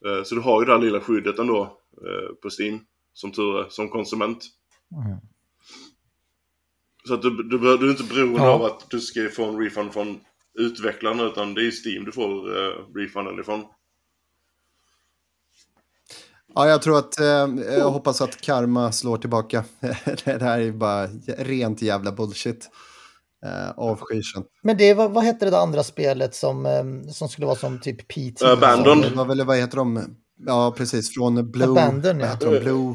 Eh, 0.06 0.22
så 0.24 0.34
du 0.34 0.40
har 0.40 0.60
ju 0.60 0.66
det 0.66 0.72
här 0.72 0.80
lilla 0.80 1.00
skyddet 1.00 1.38
ändå 1.38 1.78
på 2.42 2.48
Steam 2.58 2.80
som 3.12 3.32
tur 3.32 3.60
är 3.60 3.68
som 3.68 3.88
konsument. 3.88 4.44
Mm. 5.06 5.18
Så 7.08 7.14
att 7.14 7.22
du, 7.22 7.30
du, 7.30 7.58
du 7.58 7.86
är 7.86 7.90
inte 7.90 8.14
beroende 8.14 8.42
ja. 8.42 8.50
av 8.50 8.62
att 8.62 8.90
du 8.90 9.00
ska 9.00 9.28
få 9.28 9.44
en 9.44 9.58
refund 9.58 9.92
från 9.92 10.20
utvecklarna 10.58 11.22
utan 11.22 11.54
det 11.54 11.66
är 11.66 11.70
Steam 11.70 12.04
du 12.04 12.12
får 12.12 12.48
uh, 12.48 12.94
refunden 12.94 13.40
ifrån. 13.40 13.64
Ja, 16.54 16.68
jag 16.68 16.82
tror 16.82 16.98
att, 16.98 17.20
eh, 17.20 17.48
jag 17.78 17.90
hoppas 17.90 18.20
att 18.20 18.40
karma 18.40 18.92
slår 18.92 19.16
tillbaka. 19.16 19.64
det 20.24 20.42
här 20.42 20.60
är 20.60 20.72
bara 20.72 21.06
rent 21.38 21.82
jävla 21.82 22.12
bullshit. 22.12 22.70
Eh, 23.46 23.70
avskyr 23.76 24.22
Men 24.62 24.76
det, 24.76 24.94
vad, 24.94 25.10
vad 25.10 25.24
hette 25.24 25.44
det 25.44 25.50
där 25.50 25.58
andra 25.62 25.82
spelet 25.82 26.34
som, 26.34 26.66
eh, 26.66 27.10
som 27.12 27.28
skulle 27.28 27.46
vara 27.46 27.56
som 27.56 27.80
typ 27.80 28.08
PT? 28.08 28.42
Abandon. 28.42 29.00
Det 29.00 29.10
var 29.10 29.24
väl, 29.24 29.44
vad 29.44 29.56
heter 29.56 29.76
de? 29.76 30.04
Ja, 30.46 30.74
precis, 30.76 31.14
från 31.14 31.50
Blue... 31.50 31.68
Abandon, 31.68 32.20
ja. 32.20 32.26
Vad 32.26 32.34
heter 32.34 32.52
de? 32.52 32.58
Blue... 32.60 32.94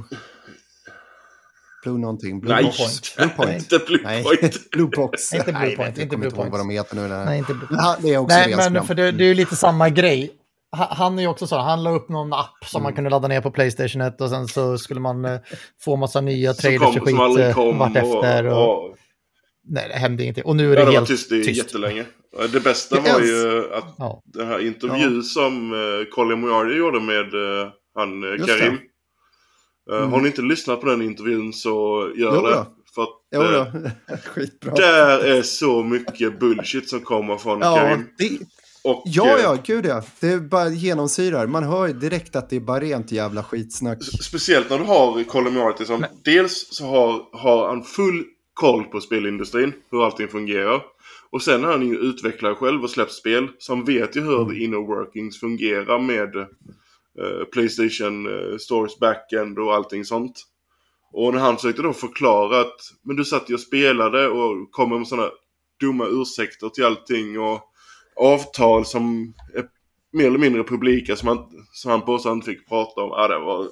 Blue 1.84 1.98
någonting. 2.00 2.40
Blue 2.40 2.54
Nej, 2.56 2.64
Point. 2.64 3.16
Blue 3.18 3.30
Point. 3.30 3.62
inte 3.72 3.80
Blue 3.88 4.00
Nej. 4.04 4.24
Point. 4.24 4.70
Blue 4.72 4.88
Box. 4.96 5.34
Inte 5.34 5.52
Blue 5.54 5.76
Point, 5.76 5.80
jag 5.80 6.04
inte 6.04 6.06
kommer 6.16 6.30
Blue 6.30 6.44
ihåg 6.44 6.52
vad 6.52 6.60
de 6.60 6.68
Point. 6.68 6.80
heter 6.80 6.96
nu. 6.96 7.08
Nej, 7.08 7.38
inte 7.38 7.54
Blue 7.54 7.68
Ja, 7.72 7.96
det 8.02 8.14
är 8.14 8.18
också 8.18 8.36
Nej, 8.36 8.70
men 8.72 8.84
för 8.84 8.96
det, 8.96 9.12
det 9.12 9.24
är 9.24 9.28
ju 9.28 9.34
lite 9.34 9.56
samma 9.56 9.90
grej. 9.90 10.32
Ha- 10.78 10.94
Han 10.94 11.18
är 11.18 11.22
ju 11.24 11.28
också 11.28 11.48
så, 11.48 11.58
han 11.58 11.84
la 11.84 11.90
upp 11.92 12.10
någon 12.10 12.34
app 12.34 12.66
som 12.66 12.78
Mm. 12.78 12.84
man 12.84 12.94
kunde 12.96 13.10
ladda 13.10 13.28
ner 13.28 13.42
på 13.42 13.52
Playstation 13.52 14.02
1 14.02 14.22
och 14.22 14.30
sen 14.30 14.48
så 14.48 14.78
skulle 14.78 15.00
man 15.00 15.26
eh, 15.26 15.40
få 15.82 15.96
massa 15.96 16.22
nya 16.22 16.54
trailers 16.54 16.98
och 16.98 17.04
skit 17.04 17.16
eh, 17.40 17.78
vartefter. 17.78 18.46
Och, 18.48 18.86
och, 18.90 18.96
Nej, 19.68 19.88
det 19.90 19.96
hände 19.96 20.24
ingenting. 20.24 20.44
Och 20.46 20.56
nu 20.56 20.74
är 20.74 20.78
ja, 20.78 20.86
det 20.86 20.92
det 20.92 20.96
helt 20.96 21.08
tyst 21.08 21.32
i 21.32 21.44
tyst. 21.44 21.58
jättelänge. 21.58 22.06
Det 22.52 22.60
bästa 22.64 22.96
Det 22.96 23.02
var 23.02 23.08
ens- 23.10 23.30
ju 23.30 23.74
att 23.74 23.96
Ja. 23.98 24.22
den 24.26 24.48
här 24.48 24.60
intervjun 24.68 25.24
som 25.24 25.74
uh, 25.74 26.06
Colin 26.12 26.40
Moriarty 26.42 26.76
gjorde 26.78 27.00
med 27.00 27.34
eh, 27.34 27.70
han 27.96 28.24
uh, 28.24 28.32
Just 28.32 28.46
Karim. 28.48 28.74
det. 28.74 29.94
Eh, 29.96 29.98
Mm. 29.98 30.12
Har 30.12 30.22
ni 30.22 30.28
inte 30.28 30.42
lyssnat 30.42 30.82
på 30.82 30.88
den 30.88 31.02
intervjun 31.02 31.54
så 31.54 31.70
gör 32.16 32.36
Jo 32.36 32.42
det. 32.42 32.54
då. 32.56 32.66
För 32.96 33.02
att 33.04 33.10
Jo 33.36 33.42
eh, 33.42 33.68
där 34.76 35.20
är 35.26 35.42
så 35.42 35.84
mycket 35.84 36.40
bullshit 36.40 36.90
som 36.90 37.00
kommer 37.00 37.38
från 37.38 37.60
Ja, 37.60 37.76
Karim. 37.76 38.08
det, 38.18 38.30
Och, 38.84 39.04
ja, 39.06 39.38
eh, 39.38 39.44
ja, 39.44 39.58
gud 39.66 39.86
ja. 39.86 40.04
Det 40.20 40.28
är 40.28 40.40
bara 40.40 40.70
genomsyrar. 40.70 41.48
Man 41.48 41.64
hör 41.64 41.88
ju 41.88 41.94
direkt 41.94 42.36
att 42.36 42.50
det 42.50 42.56
är 42.56 42.60
bara 42.60 42.80
rent 42.80 43.12
jävla 43.12 43.44
skitsnack. 43.44 43.98
Speciellt 44.04 44.70
när 44.70 44.78
du 44.80 44.84
har 44.84 45.24
Colin 45.24 45.54
Moriarty 45.54 45.86
som 45.86 46.06
dels 46.26 46.68
så 46.72 46.86
har, 46.86 47.38
har 47.38 47.68
han 47.68 47.84
full 47.84 48.24
koll 48.54 48.84
på 48.84 49.02
spelindustrin, 49.02 49.74
hur 49.92 50.06
allting 50.06 50.28
fungerar. 50.28 50.82
Och 51.30 51.42
sen 51.42 51.64
är 51.64 51.68
han 51.68 51.88
ju 51.88 51.98
utvecklare 51.98 52.56
själv 52.56 52.84
och 52.84 52.90
släppt 52.90 53.12
spel 53.12 53.48
som 53.58 53.86
vet 53.86 54.16
ju 54.16 54.22
hur 54.22 54.46
the 54.46 54.64
inner 54.64 54.78
workings 54.78 55.40
fungerar 55.40 56.00
med 56.00 56.36
eh, 56.36 57.46
Playstation 57.54 58.28
uh, 58.28 58.58
Stores 58.58 59.00
backend 59.00 59.60
och 59.60 59.74
allting 59.74 60.06
sånt. 60.06 60.44
Och 61.14 61.34
när 61.34 61.40
han 61.42 61.56
försökte 61.56 61.82
då 61.82 61.94
förklara 61.94 62.62
att 62.62 62.76
men 63.04 63.16
du 63.16 63.26
satt 63.26 63.50
ju 63.50 63.54
och 63.54 63.60
spelade 63.60 64.28
och 64.28 64.72
kommer 64.72 64.98
med 64.98 65.08
sådana 65.08 65.30
dumma 65.80 66.06
ursäkter 66.08 66.70
till 66.70 66.86
allting 66.86 67.40
och 67.40 67.62
avtal 68.16 68.86
som 68.86 69.34
är 69.56 69.66
mer 70.14 70.28
eller 70.28 70.40
mindre 70.40 70.64
publika 70.64 71.16
som 71.16 71.28
han, 71.28 71.38
som 71.72 71.92
han 71.92 72.02
påstod 72.02 72.30
han 72.30 72.42
fick 72.42 72.70
prata 72.70 73.02
om. 73.02 73.10
Ja, 73.10 73.28
det 73.28 73.40
var 73.40 73.68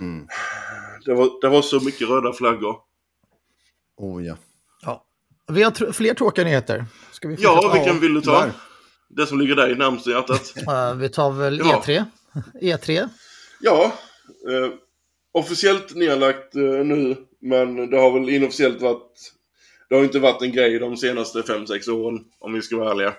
Mm. 0.00 0.26
det 1.04 1.14
var, 1.14 1.40
det 1.40 1.48
var 1.48 1.62
så 1.62 1.84
mycket 1.84 2.08
röda 2.08 2.32
flaggor. 2.32 2.76
Oh 3.98 4.24
ja. 4.24 4.36
Ja. 4.82 5.04
Vi 5.52 5.62
har 5.62 5.70
tr- 5.70 5.92
fler 5.92 6.14
tråkiga 6.14 6.44
nyheter. 6.44 6.84
Ska 7.12 7.28
vi 7.28 7.36
Ja, 7.38 7.70
vilken 7.74 8.00
vill 8.00 8.14
du 8.14 8.20
ta? 8.20 8.40
Där. 8.40 8.52
Det 9.08 9.26
som 9.26 9.40
ligger 9.40 9.56
dig 9.56 9.74
närmast 9.74 10.06
i 10.06 10.10
hjärtat. 10.10 10.52
Eh, 10.68 10.94
vi 10.94 11.08
tar 11.08 11.30
väl 11.30 11.58
Ja. 11.58 11.82
E3. 11.86 12.04
E3. 12.62 13.08
Ja, 13.60 13.92
eh, 14.50 14.72
officiellt 15.32 15.94
nedlagt 15.94 16.54
eh, 16.54 16.62
nu, 16.62 17.16
men 17.40 17.90
det 17.90 17.98
har 18.00 18.20
väl 18.20 18.28
inofficiellt 18.28 18.80
varit... 18.82 19.32
Det 19.88 19.94
har 19.94 20.02
inte 20.02 20.18
varit 20.18 20.42
en 20.42 20.52
grej 20.52 20.78
de 20.78 20.96
senaste 20.96 21.40
5-6 21.40 21.90
åren, 21.90 22.24
om 22.38 22.52
vi 22.52 22.62
ska 22.62 22.76
vara 22.76 22.90
ärliga. 22.90 23.14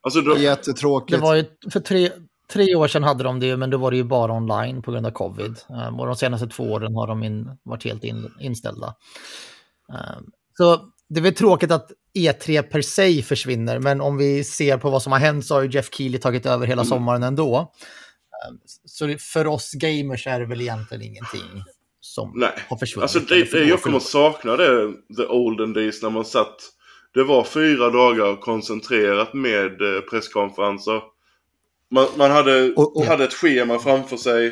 Alltså, 0.00 0.20
då, 0.20 0.38
Jättetråkigt. 0.38 1.10
Det 1.18 1.22
var 1.22 1.34
ju 1.34 1.44
för 1.72 1.80
tre, 1.80 2.10
tre 2.52 2.74
år 2.76 2.88
sedan 2.88 3.02
hade 3.02 3.24
de 3.24 3.40
det, 3.40 3.56
men 3.56 3.70
då 3.70 3.78
var 3.78 3.90
det 3.90 3.96
ju 3.96 4.04
bara 4.04 4.32
online 4.32 4.82
på 4.82 4.92
grund 4.92 5.06
av 5.06 5.10
covid. 5.10 5.56
Um, 5.88 6.00
och 6.00 6.06
de 6.06 6.16
senaste 6.16 6.46
två 6.46 6.64
åren 6.64 6.94
har 6.94 7.06
de 7.06 7.22
in, 7.22 7.58
varit 7.62 7.84
helt 7.84 8.04
in, 8.04 8.34
inställda. 8.40 8.94
Um, 9.92 10.30
så 10.56 10.80
det 11.08 11.20
är 11.20 11.22
väl 11.22 11.34
tråkigt 11.34 11.70
att 11.70 11.90
E3 12.18 12.62
per 12.62 12.82
se 12.82 13.22
försvinner, 13.22 13.78
men 13.78 14.00
om 14.00 14.16
vi 14.16 14.44
ser 14.44 14.78
på 14.78 14.90
vad 14.90 15.02
som 15.02 15.12
har 15.12 15.18
hänt 15.18 15.46
så 15.46 15.54
har 15.54 15.62
ju 15.62 15.70
Jeff 15.70 15.88
Keely 15.94 16.18
tagit 16.18 16.46
över 16.46 16.66
hela 16.66 16.82
Mm. 16.82 16.88
sommaren 16.90 17.22
ändå. 17.22 17.72
Um, 18.50 18.58
så 18.84 19.16
för 19.18 19.46
oss 19.46 19.72
gamers 19.72 20.26
är 20.26 20.40
det 20.40 20.46
väl 20.46 20.60
egentligen 20.60 21.02
ingenting 21.02 21.64
som 22.00 22.32
Nej, 22.34 22.50
har 22.68 22.76
försvunnit. 22.76 23.02
Alltså 23.02 23.34
det, 23.34 23.52
det, 23.52 23.64
jag 23.64 23.82
kommer 23.82 23.98
sakna 23.98 24.56
det, 24.56 24.92
the 25.16 25.26
olden 25.26 25.72
days 25.72 26.02
när 26.02 26.10
man 26.10 26.24
satt. 26.24 26.56
Det 27.14 27.24
var 27.24 27.44
fyra 27.44 27.90
dagar 27.90 28.36
koncentrerat 28.40 29.34
med 29.34 29.82
eh, 29.96 30.00
presskonferenser. 30.10 31.02
Man, 31.90 32.06
man 32.16 32.30
hade, 32.30 32.72
Och- 32.72 32.96
och- 32.96 33.04
hade 33.04 33.24
ett 33.24 33.32
schema 33.34 33.78
framför 33.78 34.16
sig. 34.16 34.46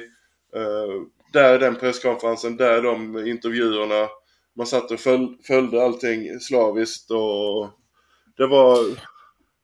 Eh, 0.56 1.02
där 1.32 1.54
är 1.54 1.58
den 1.58 1.76
presskonferensen, 1.76 2.56
där 2.56 2.70
är 2.70 2.82
de 2.82 3.26
intervjuerna. 3.26 4.08
Man 4.60 4.66
satt 4.66 4.90
och 4.90 5.00
föl, 5.00 5.28
följde 5.46 5.84
allting 5.84 6.40
slaviskt 6.40 7.10
och 7.10 7.70
det 8.36 8.46
var... 8.46 8.78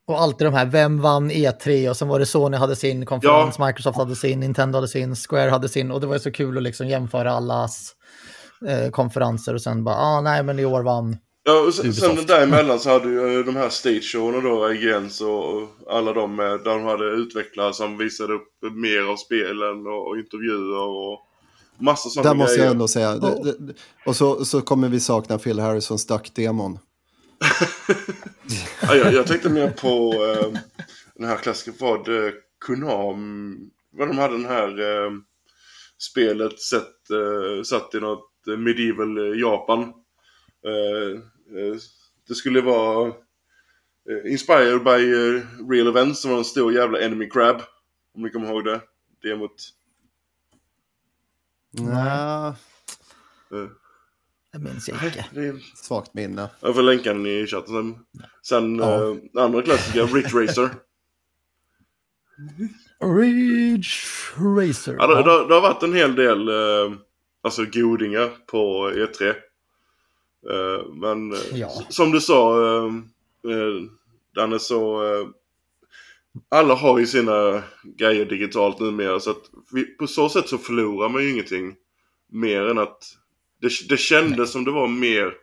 Och 0.07 0.21
alltid 0.21 0.47
de 0.47 0.55
här, 0.55 0.67
vem 0.67 1.01
vann 1.01 1.31
E3? 1.31 1.89
Och 1.89 1.97
sen 1.97 2.09
var 2.09 2.19
det 2.19 2.27
Sony 2.27 2.57
hade 2.57 2.77
sin 2.77 3.07
konferens, 3.07 3.59
Microsoft 3.59 3.99
hade 3.99 4.17
sin, 4.17 4.41
Nintendo 4.41 4.77
hade 4.77 4.89
sin, 4.89 5.17
Square 5.17 5.51
hade 5.51 5.69
sin. 5.69 5.91
Och 5.91 6.01
det 6.01 6.07
var 6.07 6.19
så 6.19 6.33
kul 6.33 6.57
att 6.57 6.63
liksom 6.63 6.89
jämföra 6.89 7.31
allas 7.31 7.95
eh, 8.69 8.91
konferenser 8.91 9.55
och 9.55 9.63
sen 9.63 9.85
bara, 9.85 9.97
ah, 9.97 10.21
nej 10.21 10.43
men 10.43 10.59
i 10.59 10.65
år 10.65 10.83
vann. 10.83 11.17
Ja, 11.45 11.61
och 11.67 11.75
sen, 11.75 11.93
sen 11.93 12.27
däremellan 12.27 12.81
så 12.81 12.91
hade 12.91 13.09
ju 13.09 13.43
de 13.43 13.57
här 13.57 13.69
stage-showerna 13.69 14.41
då, 14.41 14.73
IGNs 14.73 15.21
och 15.21 15.55
och 15.87 15.97
alla 15.97 16.13
de 16.13 16.37
med, 16.37 16.51
där 16.51 16.79
de 16.79 16.85
hade 16.85 17.05
utvecklare 17.05 17.73
som 17.73 17.99
visade 17.99 18.33
upp 18.33 18.49
mer 18.73 19.11
av 19.13 19.17
spelen 19.17 19.87
och, 19.87 20.09
och 20.09 20.19
intervjuer 20.19 20.89
och 20.89 21.26
massa 21.79 22.09
sådana 22.09 22.31
Där 22.31 22.35
måste 22.37 22.61
jag 22.61 22.71
ändå 22.71 22.89
säga. 22.89 23.17
Det, 23.17 23.55
det, 23.59 23.75
och 24.07 24.17
så, 24.17 24.45
så 24.45 24.63
kommer 24.63 24.89
vi 24.89 25.01
sakna 25.01 25.39
Phil 25.39 25.59
Harrisons 25.59 26.07
duck-demon. 26.07 26.79
Ja, 28.83 28.95
jag, 28.95 29.13
jag 29.13 29.27
tänkte 29.27 29.49
mer 29.49 29.71
på 29.71 30.13
eh, 30.25 30.61
den 31.15 31.29
här 31.29 31.37
klassiska, 31.37 31.73
vad 31.81 32.09
eh, 32.09 32.33
Konam, 32.59 33.71
vad 33.93 34.09
de 34.09 34.19
hade 34.19 34.35
den 34.35 34.45
här 34.45 34.81
eh, 34.81 35.11
spelet 35.99 36.61
sett, 36.61 37.11
eh, 37.11 37.63
satt 37.63 37.95
i 37.95 38.01
något 38.01 38.49
eh, 38.49 38.57
medieval 38.57 39.19
eh, 39.19 39.41
Japan. 39.41 39.81
Eh, 40.67 41.21
eh, 41.59 41.77
det 42.29 42.35
skulle 42.35 42.61
vara 42.61 43.09
eh, 43.09 44.33
inspired 44.33 44.85
by 44.85 44.91
eh, 44.91 45.43
real 45.71 45.89
events 45.89 46.23
som 46.23 46.31
var 46.31 46.39
en 46.39 46.45
stor 46.45 46.73
jävla 46.73 47.01
enemy 47.01 47.31
crab. 47.31 47.63
Om 48.15 48.23
ni 48.23 48.31
kommer 48.31 48.49
ihåg 48.49 48.65
det. 48.65 48.81
Demot. 49.23 49.57
Nja, 51.79 52.55
Eh, 53.53 53.69
Det 54.53 54.59
minns 54.59 54.89
jag 54.89 55.05
inte. 55.05 55.25
det 55.33 55.41
är, 55.47 55.57
svagt 55.77 56.15
minne. 56.15 56.51
jag 56.61 56.75
får 56.75 56.83
länka 56.83 57.13
den 57.13 57.27
i 57.27 57.47
chatten 57.47 57.75
sen. 57.75 57.97
Sen 58.43 58.77
Ja. 58.79 59.11
eh, 59.11 59.45
andra 59.45 59.63
klassiska, 59.63 60.03
Ridge 60.05 60.45
Racer. 60.45 60.71
Ridge 63.01 63.89
Racer. 64.37 64.97
Ja, 64.99 65.07
det, 65.07 65.15
det, 65.15 65.49
det 65.49 65.55
har 65.55 65.61
varit 65.61 65.83
en 65.83 65.95
hel 65.95 66.15
del 66.15 66.49
eh, 66.49 66.93
alltså 67.43 67.65
godingar 67.73 68.29
på 68.47 68.91
E3. 68.91 69.29
Eh, 70.51 70.87
men 70.93 71.33
eh, 71.33 71.39
Ja. 71.59 71.69
som 71.89 72.11
du 72.13 72.21
sa, 72.21 72.61
eh, 72.77 72.85
eh, 73.53 73.83
Danne, 74.35 74.59
så 74.59 75.05
eh, 75.21 75.27
alla 76.49 76.75
har 76.75 76.99
ju 76.99 77.07
sina 77.07 77.63
grejer 77.85 78.25
digitalt 78.25 78.81
numera. 78.81 79.21
Så 79.21 79.31
att 79.31 79.43
vi, 79.73 79.85
på 79.85 80.07
så 80.07 80.29
sätt 80.29 80.49
så 80.49 80.59
förlorar 80.59 81.09
man 81.09 81.23
ju 81.23 81.31
ingenting 81.31 81.75
mer 82.33 82.63
än 82.67 82.79
att 82.79 82.99
det, 83.61 83.71
det 83.89 83.97
kändes 83.97 84.53
som 84.53 84.65
det 84.65 84.71
var 84.71 84.89
mer 84.89 85.35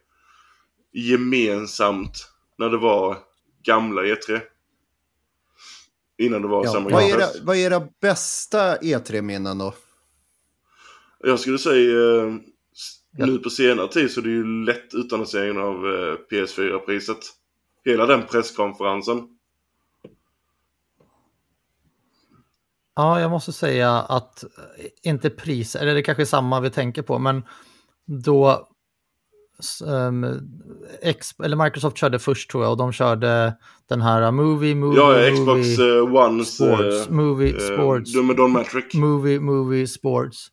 gemensamt 0.94 2.28
när 2.58 2.70
det 2.70 2.78
var 2.78 3.18
gamla 3.66 4.02
E3. 4.02 4.42
Innan 6.18 6.42
det 6.42 6.48
var 6.48 6.66
Ja. 6.66 6.72
samma 6.72 6.90
Vad, 6.90 7.04
era, 7.10 7.26
vad 7.44 7.56
är 7.58 7.60
era 7.60 7.88
bästa 8.02 8.78
E3-minnen 8.78 9.58
då? 9.58 9.74
Jag 11.20 11.40
skulle 11.40 11.58
säga 11.58 12.22
eh, 12.24 12.36
Ja. 13.18 13.26
nu 13.26 13.38
på 13.38 13.50
senare 13.50 13.88
tid 13.88 14.12
så 14.12 14.20
är 14.20 14.24
det 14.24 14.30
ju 14.30 14.64
lätt 14.66 14.94
utannonseringen 14.94 15.58
av 15.62 15.76
eh, 15.76 16.16
PS4-priset. 16.32 17.18
Hela 17.86 18.06
den 18.06 18.24
presskonferensen. 18.26 19.33
Ja, 22.96 23.22
jag 23.22 23.32
måste 23.32 23.54
säga 23.54 23.92
att, 23.92 24.44
eh, 24.44 24.50
inte 25.04 25.30
pris, 25.30 25.76
eller 25.76 25.94
det 25.94 26.00
är 26.00 26.04
kanske 26.04 26.24
är 26.24 26.26
samma 26.26 26.60
vi 26.60 26.70
tänker 26.70 27.02
på, 27.02 27.20
men 27.20 27.44
då 28.24 28.68
ehm, 29.88 30.26
X, 31.02 31.28
eller 31.44 31.64
Microsoft 31.64 31.98
körde 31.98 32.20
först 32.20 32.50
tror 32.52 32.64
jag, 32.64 32.72
och 32.72 32.78
de 32.78 32.92
körde 32.92 33.58
den 33.90 34.02
här 34.02 34.32
Movie, 34.32 34.76
Movie, 34.76 35.00
Ja, 35.00 35.20
ja, 35.20 35.32
Xbox 35.32 35.78
Movie, 35.78 35.98
eh, 35.98 36.26
Ones... 36.26 36.56
Sports, 36.56 37.08
eh, 37.08 37.14
Movie, 37.14 37.54
eh, 37.54 37.60
Sports, 37.60 38.16
med 38.16 38.36
Don 38.36 38.52
Matrick. 38.52 38.94
Movie, 38.94 39.40
Movie, 39.40 39.88
Sports. 39.88 40.48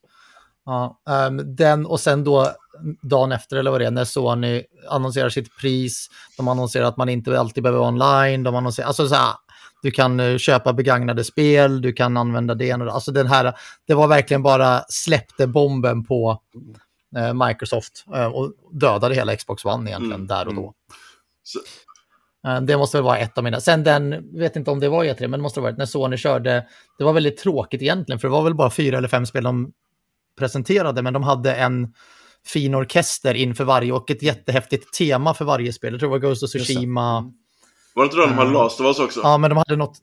Ja, 0.64 1.01
ehm, 1.11 1.57
den 1.57 1.86
och 1.86 2.01
sen 2.01 2.24
då 2.24 2.53
dagen 3.03 3.32
efter 3.32 3.57
eller 3.57 3.70
vad 3.70 3.80
det 3.80 3.86
är, 3.86 3.91
när 3.91 4.05
Sony 4.05 4.62
annonserar 4.91 5.28
sitt 5.28 5.57
pris, 5.57 6.09
de 6.36 6.49
annonserar 6.49 6.84
att 6.84 6.97
man 6.97 7.09
inte 7.09 7.41
alltid 7.41 7.62
behöver 7.62 7.78
vara 7.78 7.88
online, 7.88 8.43
de 8.43 8.55
annonserar, 8.55 8.86
alltså 8.86 9.09
så 9.09 9.14
här, 9.14 9.34
Du 9.83 9.91
kan 9.91 10.20
uh, 10.20 10.39
köpa 10.39 10.72
begagnade 10.72 11.24
spel, 11.24 11.83
du 11.83 11.93
kan 11.93 12.16
använda 12.16 12.55
det 12.55 12.66
ena 12.66 12.91
Alltså 12.91 13.12
den 13.12 13.26
här, 13.26 13.55
det 13.87 13.95
var 13.95 14.09
verkligen 14.09 14.43
bara 14.43 14.83
släppte 14.89 15.47
bomben 15.47 16.05
på 16.05 16.43
uh, 17.16 17.47
Microsoft 17.47 18.05
uh, 18.16 18.26
och 18.26 18.53
dödade 18.72 19.14
hela 19.14 19.37
Xbox 19.37 19.64
One 19.64 19.91
egentligen 19.91 20.14
mm. 20.14 20.26
där 20.26 20.49
och 20.49 20.55
då. 20.55 20.74
Mm. 22.47 22.66
Det 22.66 22.76
måste 22.76 22.97
väl 22.97 23.05
vara 23.05 23.18
ett 23.18 23.39
av 23.39 23.45
mina. 23.45 23.61
Sen 23.61 23.85
den, 23.85 24.39
vet 24.39 24.57
inte 24.57 24.70
om 24.70 24.81
det 24.81 24.89
var 24.89 25.05
E3, 25.05 25.20
men 25.20 25.31
det 25.31 25.39
måste 25.39 25.61
ha 25.61 25.62
varit 25.62 25.78
när 25.78 25.87
Sony 25.87 26.16
körde. 26.16 26.66
Det 26.99 27.05
var 27.05 27.12
väldigt 27.12 27.39
tråkigt 27.39 27.83
egentligen, 27.83 28.18
för 28.18 28.28
det 28.28 28.33
var 28.33 28.43
väl 28.43 28.55
bara 28.55 28.70
fyra 28.70 28.99
eller 28.99 29.09
fem 29.09 29.26
spel 29.26 29.45
de 29.45 29.72
presenterade, 30.39 31.03
men 31.03 31.12
de 31.12 31.22
hade 31.22 31.55
en 31.55 31.95
fin 32.47 32.74
orkester 32.74 33.35
inför 33.35 33.64
varje 33.64 33.93
och 33.93 34.11
ett 34.11 34.22
jättehäftigt 34.22 34.93
tema 34.93 35.35
för 35.35 35.45
varje 35.45 35.72
spel. 35.72 35.93
Jag 35.93 36.01
tror 36.01 36.09
det 36.09 36.18
var 36.20 36.28
Ghost 36.28 36.43
of 36.43 36.51
Tsushima. 36.51 37.33
Var 37.95 38.03
det 38.03 38.05
inte 38.05 38.16
då 38.16 38.26
de 38.26 38.32
hade 38.32 38.51
Last 38.51 38.80
of 38.80 38.86
Us 38.86 38.99
också? 38.99 39.20
Ja, 39.22 39.38
men 39.38 39.51
de 39.51 39.57
hade 39.57 39.76
något... 39.76 39.99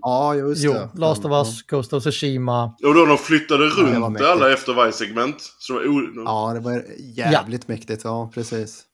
Ja, 0.00 0.34
just 0.34 0.64
jo, 0.64 0.72
det. 0.72 0.90
Last 0.94 1.24
of 1.24 1.32
Us, 1.32 1.62
Ghost 1.62 1.92
of 1.92 2.02
Tsushima. 2.02 2.64
Och 2.64 2.94
då 2.94 3.04
de 3.04 3.18
flyttade 3.18 3.64
runt 3.64 4.20
ja, 4.20 4.32
alla 4.32 4.52
efter 4.52 4.74
varje 4.74 4.92
segment. 4.92 5.36
Så 5.58 5.78
det 5.78 5.88
var 5.88 6.24
ja, 6.24 6.54
det 6.54 6.60
var 6.60 6.84
jävligt 6.98 7.64
ja. 7.68 7.74
mäktigt. 7.74 8.04
Ja, 8.04 8.30
precis. 8.34 8.84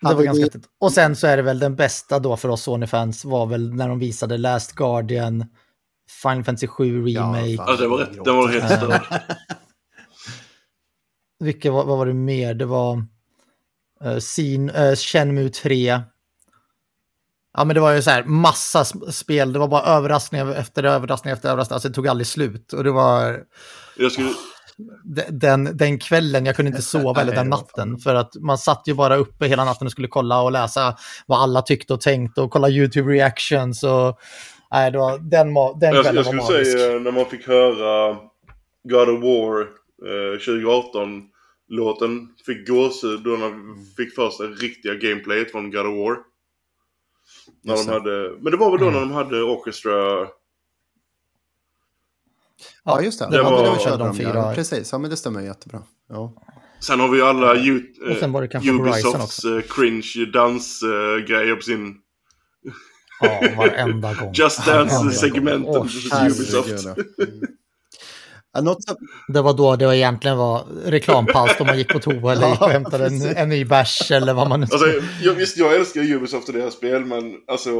Det 0.00 0.14
var 0.14 0.22
ganska 0.22 0.44
häftigt. 0.44 0.64
Och 0.78 0.92
sen 0.92 1.16
så 1.16 1.26
är 1.26 1.36
det 1.36 1.42
väl 1.42 1.58
den 1.58 1.76
bästa 1.76 2.18
då 2.18 2.36
för 2.36 2.48
oss 2.48 2.62
Sony-fans 2.62 3.24
var 3.24 3.46
väl 3.46 3.74
när 3.74 3.88
de 3.88 3.98
visade 3.98 4.38
Last 4.38 4.72
Guardian, 4.72 5.44
Final 6.22 6.44
Fantasy 6.44 6.66
7 6.66 7.06
Remake. 7.06 7.46
Ja, 7.48 7.64
ja 7.68 7.76
det 7.76 7.88
var 7.88 7.98
rätt. 7.98 8.24
Det 8.24 8.32
var 8.32 8.48
helt 8.48 8.72
stört. 8.72 9.22
Vilka, 11.40 11.70
vad, 11.70 11.86
vad, 11.86 11.98
var 11.98 12.06
det 12.06 12.14
mer? 12.14 12.54
Det 12.54 12.66
var 12.66 13.04
uh, 14.04 14.18
Sin, 14.18 14.70
uh, 14.70 14.94
Shenmue 14.94 15.48
3. 15.48 16.00
Ja, 17.52 17.64
men 17.64 17.74
det 17.74 17.80
var 17.80 17.92
ju 17.92 18.02
så 18.02 18.10
här 18.10 18.24
massa 18.24 18.84
spel. 19.10 19.52
Det 19.52 19.58
var 19.58 19.68
bara 19.68 19.82
överraskning 19.82 20.40
efter 20.40 20.84
överraskning 20.84 21.32
efter 21.32 21.48
överraskning. 21.48 21.74
Alltså 21.74 21.88
det 21.88 21.94
tog 21.94 22.08
aldrig 22.08 22.26
slut. 22.26 22.72
Och 22.72 22.84
det 22.84 22.90
var... 22.90 23.40
Jag 23.96 24.12
skulle... 24.12 24.30
Den, 25.28 25.76
den 25.76 25.98
kvällen, 25.98 26.46
jag 26.46 26.56
kunde 26.56 26.70
inte 26.70 26.82
sova, 26.82 27.20
eller 27.20 27.34
den 27.34 27.48
natten. 27.48 27.98
För 27.98 28.14
att 28.14 28.36
man 28.40 28.58
satt 28.58 28.82
ju 28.86 28.94
bara 28.94 29.16
uppe 29.16 29.46
hela 29.46 29.64
natten 29.64 29.86
och 29.86 29.92
skulle 29.92 30.08
kolla 30.08 30.42
och 30.42 30.52
läsa 30.52 30.96
vad 31.26 31.42
alla 31.42 31.62
tyckte 31.62 31.94
och 31.94 32.00
tänkte 32.00 32.40
och 32.40 32.50
kolla 32.50 32.68
YouTube 32.68 33.12
reactions. 33.12 33.82
Och, 33.82 34.18
nej, 34.70 34.90
det 34.90 34.98
var, 34.98 35.18
den, 35.18 35.54
den 35.80 35.94
jag, 35.94 36.04
kvällen 36.04 36.24
jag 36.24 36.24
var 36.24 36.34
magisk. 36.34 36.78
säga 36.78 36.98
när 36.98 37.12
man 37.12 37.26
fick 37.26 37.46
höra 37.46 38.16
God 38.84 39.08
of 39.08 39.22
War 39.22 39.60
eh, 39.60 40.38
2018 40.38 41.22
låten 41.68 42.28
fick 42.46 42.68
gåshud 42.68 43.22
då 43.24 43.36
de 43.36 43.76
fick 43.96 44.14
första 44.14 44.44
riktiga 44.44 44.94
gameplayet 44.94 45.50
från 45.50 45.70
God 45.70 45.86
of 45.86 45.94
War. 45.94 46.16
När 47.62 47.76
de 47.76 47.88
hade, 47.88 48.36
men 48.40 48.52
det 48.52 48.56
var 48.56 48.70
väl 48.70 48.80
då 48.80 48.88
mm. 48.88 48.94
när 48.94 49.00
de 49.00 49.12
hade 49.12 49.42
Orchestra... 49.42 49.90
Ja, 52.84 53.02
just 53.02 53.18
det. 53.18 53.24
Det, 53.30 53.36
det 53.36 53.42
var, 53.42 53.50
var 53.90 53.98
de 53.98 54.16
fyra. 54.16 54.32
Ja, 54.34 54.52
precis, 54.54 54.92
ja 54.92 54.98
men 54.98 55.10
det 55.10 55.16
stämmer 55.16 55.40
jättebra. 55.40 55.82
Ja. 56.08 56.32
Sen 56.80 57.00
har 57.00 57.08
vi 57.08 57.18
ju 57.18 57.24
alla 57.24 57.54
U 57.54 57.94
eh, 58.06 58.74
Ubisofts 58.74 59.44
eh, 59.44 59.60
cringe 59.60 60.30
dansgrejer 60.32 61.56
på 61.56 61.62
sin... 61.62 61.96
Ja, 63.20 63.40
varenda 63.56 64.14
gång. 64.14 64.32
Just 64.34 64.66
Dance-segmentet 64.66 65.72
på 65.74 65.86
Ubisoft. 66.26 66.86
Som... 68.54 68.96
Det 69.28 69.42
var 69.42 69.54
då 69.54 69.76
det 69.76 69.96
egentligen 69.96 70.36
var 70.36 70.64
reklampaus 70.84 71.50
då 71.58 71.64
man 71.64 71.78
gick 71.78 71.88
på 71.88 71.98
toa 71.98 72.32
eller 72.32 72.50
gick 72.50 72.62
och 72.62 72.70
hämtade 72.70 73.06
en, 73.06 73.36
en 73.36 73.48
ny 73.48 73.64
bärs 73.64 74.10
eller 74.10 74.34
vad 74.34 74.48
man 74.48 74.60
nu 74.60 74.66
alltså, 74.70 74.86
jag, 75.22 75.34
Visst, 75.34 75.56
jag 75.56 75.76
älskar 75.76 76.00
Ubisoft 76.00 76.48
och 76.48 76.54
deras 76.54 76.74
spel, 76.74 77.04
men 77.04 77.34
alltså 77.46 77.70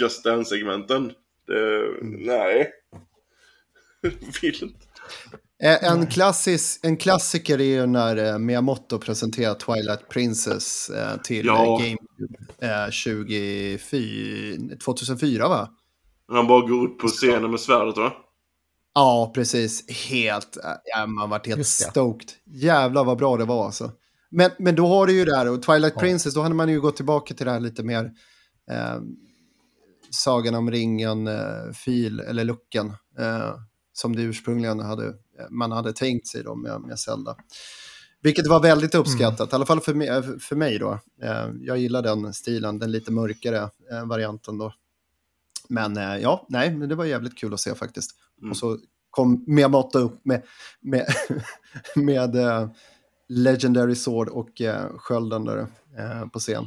Just 0.00 0.24
Dance-segmenten, 0.24 1.12
mm. 2.02 2.26
nej. 2.26 2.70
Vill 4.42 4.62
inte. 4.62 4.86
En, 5.58 6.06
klassisk, 6.06 6.80
en 6.82 6.96
klassiker 6.96 7.60
är 7.60 7.64
ju 7.64 7.86
när 7.86 8.32
eh, 8.32 8.38
Miyamoto 8.38 8.98
presenterade 8.98 9.60
Twilight 9.60 10.08
Princess 10.08 10.90
eh, 10.90 11.20
till 11.22 11.46
ja. 11.46 11.78
GameCube 11.78 12.36
2004, 13.04 14.76
2004 14.84 15.48
va? 15.48 15.70
Han 16.32 16.46
bara 16.46 16.60
går 16.60 16.84
upp 16.84 16.98
på 16.98 17.08
scenen 17.08 17.50
med 17.50 17.60
svärdet 17.60 17.96
va? 17.96 18.12
Ja, 18.96 19.32
precis. 19.34 19.90
Helt, 19.90 20.58
ja, 20.84 21.06
man 21.06 21.30
varit 21.30 21.46
helt 21.46 21.66
stoked. 21.66 22.28
Jävlar 22.44 23.04
vad 23.04 23.18
bra 23.18 23.36
det 23.36 23.44
var 23.44 23.64
alltså. 23.64 23.92
Men, 24.30 24.50
men 24.58 24.74
då 24.74 24.86
har 24.86 25.06
du 25.06 25.12
ju 25.12 25.24
det 25.24 25.36
här, 25.36 25.50
och 25.50 25.62
Twilight 25.62 25.92
ja. 25.94 26.00
Princess, 26.00 26.34
då 26.34 26.42
hade 26.42 26.54
man 26.54 26.68
ju 26.68 26.80
gått 26.80 26.96
tillbaka 26.96 27.34
till 27.34 27.46
det 27.46 27.52
här 27.52 27.60
lite 27.60 27.82
mer 27.82 28.12
eh, 28.70 28.96
Sagan 30.10 30.54
om 30.54 30.70
ringen, 30.70 31.26
eh, 31.26 31.72
fil 31.74 32.20
eller 32.20 32.44
lucken. 32.44 32.86
Eh, 33.18 33.54
som 33.92 34.16
det 34.16 34.22
ursprungligen 34.22 34.80
hade, 34.80 35.14
man 35.50 35.72
hade 35.72 35.92
tänkt 35.92 36.26
sig 36.26 36.42
då 36.42 36.54
med, 36.54 36.80
med 36.80 36.98
Zelda. 36.98 37.36
Vilket 38.22 38.46
var 38.46 38.62
väldigt 38.62 38.94
mm. 38.94 39.02
uppskattat, 39.02 39.40
mm. 39.40 39.48
i 39.50 39.54
alla 39.54 39.66
fall 39.66 39.80
för 39.80 39.94
mig, 39.94 40.38
för 40.40 40.56
mig 40.56 40.78
då. 40.78 40.98
Eh, 41.22 41.48
jag 41.60 41.78
gillar 41.78 42.02
den 42.02 42.32
stilen, 42.32 42.78
den 42.78 42.92
lite 42.92 43.12
mörkare 43.12 43.70
eh, 43.92 44.06
varianten 44.06 44.58
då. 44.58 44.72
Men 45.68 45.96
eh, 45.96 46.16
ja, 46.16 46.46
nej, 46.48 46.74
men 46.74 46.88
det 46.88 46.94
var 46.94 47.04
jävligt 47.04 47.38
kul 47.38 47.54
att 47.54 47.60
se 47.60 47.74
faktiskt. 47.74 48.10
Mm. 48.40 48.50
Och 48.50 48.56
så 48.56 48.78
kom 49.10 49.44
Miyamoto 49.46 49.98
upp 49.98 50.24
med, 50.24 50.42
med, 50.80 51.06
med 51.94 52.36
uh, 52.36 52.70
Legendary 53.28 53.94
Sword 53.94 54.28
och 54.28 54.60
uh, 54.60 54.98
skölden 54.98 55.44
där 55.44 55.58
uh, 55.58 56.28
på 56.32 56.38
scen. 56.38 56.66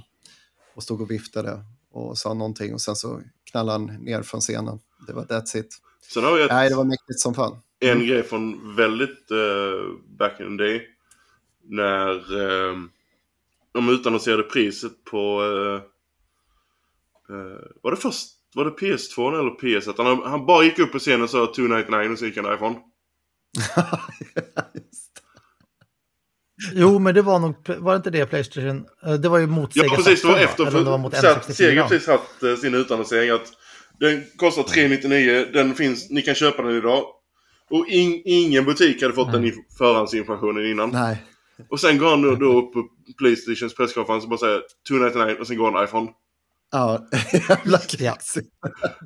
Och 0.76 0.84
stod 0.84 1.02
och 1.02 1.12
viftade 1.12 1.64
och 1.92 2.18
sa 2.18 2.34
någonting 2.34 2.74
och 2.74 2.82
sen 2.82 2.96
så 2.96 3.22
knallade 3.52 3.80
han 3.80 4.04
ner 4.04 4.22
från 4.22 4.42
scenen. 4.42 4.80
Det 5.08 5.14
var 5.14 5.24
that's 5.24 5.58
it. 5.58 5.78
Sen 6.14 6.24
har 6.24 6.34
vi 6.34 6.44
ett, 6.44 6.52
Nej, 6.52 6.70
det 6.70 6.76
var 6.76 6.84
mäktigt 6.84 7.20
som 7.20 7.34
fan. 7.34 7.58
En 7.80 7.90
mm. 7.90 8.08
grej 8.08 8.24
från 8.24 8.76
väldigt 8.76 9.32
uh, 9.32 9.96
back 10.18 10.40
in 10.40 10.58
the 10.58 10.64
day. 10.64 10.88
När 11.64 12.34
uh, 12.38 12.78
de 13.72 13.90
utannonserade 13.90 14.44
priset 14.44 15.04
på... 15.04 15.42
Uh, 15.42 15.82
var 17.82 17.92
det 17.92 17.98
först 17.98 18.39
var 18.56 18.66
det 18.66 18.72
PS2 18.72 19.40
eller 19.40 19.52
PS1? 19.52 19.94
Han, 19.98 20.32
han 20.32 20.46
bara 20.46 20.64
gick 20.64 20.80
upp 20.80 20.92
på 20.92 21.00
scenen 21.00 21.22
och 21.22 21.30
sa 21.30 21.54
299 21.56 22.12
och 22.12 22.20
så 22.20 22.26
gick 22.26 22.36
han 22.36 22.46
därifrån. 22.46 22.76
Jo, 26.74 27.00
men 27.00 27.16
det 27.16 27.22
var 27.22 27.40
nog, 27.40 27.56
var 27.78 27.92
det 27.92 27.98
inte 27.98 28.10
det 28.10 28.26
Playstation? 28.26 28.86
Eh, 29.06 29.14
det 29.14 29.30
var 29.30 29.38
ju 29.38 29.48
mot 29.48 29.74
Sega 29.74 29.86
Ja, 29.86 29.96
precis. 29.96 30.22
Det 30.22 30.28
var 30.28 30.38
efter. 30.38 30.66
För, 30.66 30.80
det 30.80 30.90
var 30.90 30.98
mot 30.98 31.16
så 31.16 31.54
Sega 31.54 31.88
precis 31.88 32.08
haft 32.08 32.44
uh, 32.44 32.56
sin 32.56 32.74
utannonsering 32.76 33.30
att 33.30 33.54
den 34.00 34.24
kostar 34.36 34.64
399, 34.64 35.46
den 35.54 35.76
finns, 35.76 36.10
ni 36.10 36.22
kan 36.22 36.36
köpa 36.36 36.62
den 36.62 36.78
idag. 36.78 37.04
Och 37.70 37.88
in, 37.88 38.22
ingen 38.26 38.66
butik 38.66 39.02
hade 39.02 39.14
fått 39.14 39.28
mm. 39.28 39.42
den 39.42 39.54
förhandsinformationen 39.78 40.66
innan. 40.66 40.90
Nej. 40.90 41.24
Och 41.70 41.80
sen 41.80 41.98
går 41.98 42.10
han 42.10 42.22
då, 42.22 42.36
då 42.36 42.60
upp 42.60 42.74
på 42.74 42.88
Playstations 43.18 43.76
presskonferens 43.76 44.24
och 44.24 44.30
bara 44.30 44.40
säger 44.40 44.62
299 44.88 45.36
och 45.40 45.48
sen 45.48 45.58
går 45.58 45.66
han 45.66 45.74
därifrån. 45.74 46.10
Ja, 46.72 47.08
jävla 47.50 47.80
ja. 48.00 48.18
Nej, 48.34 48.44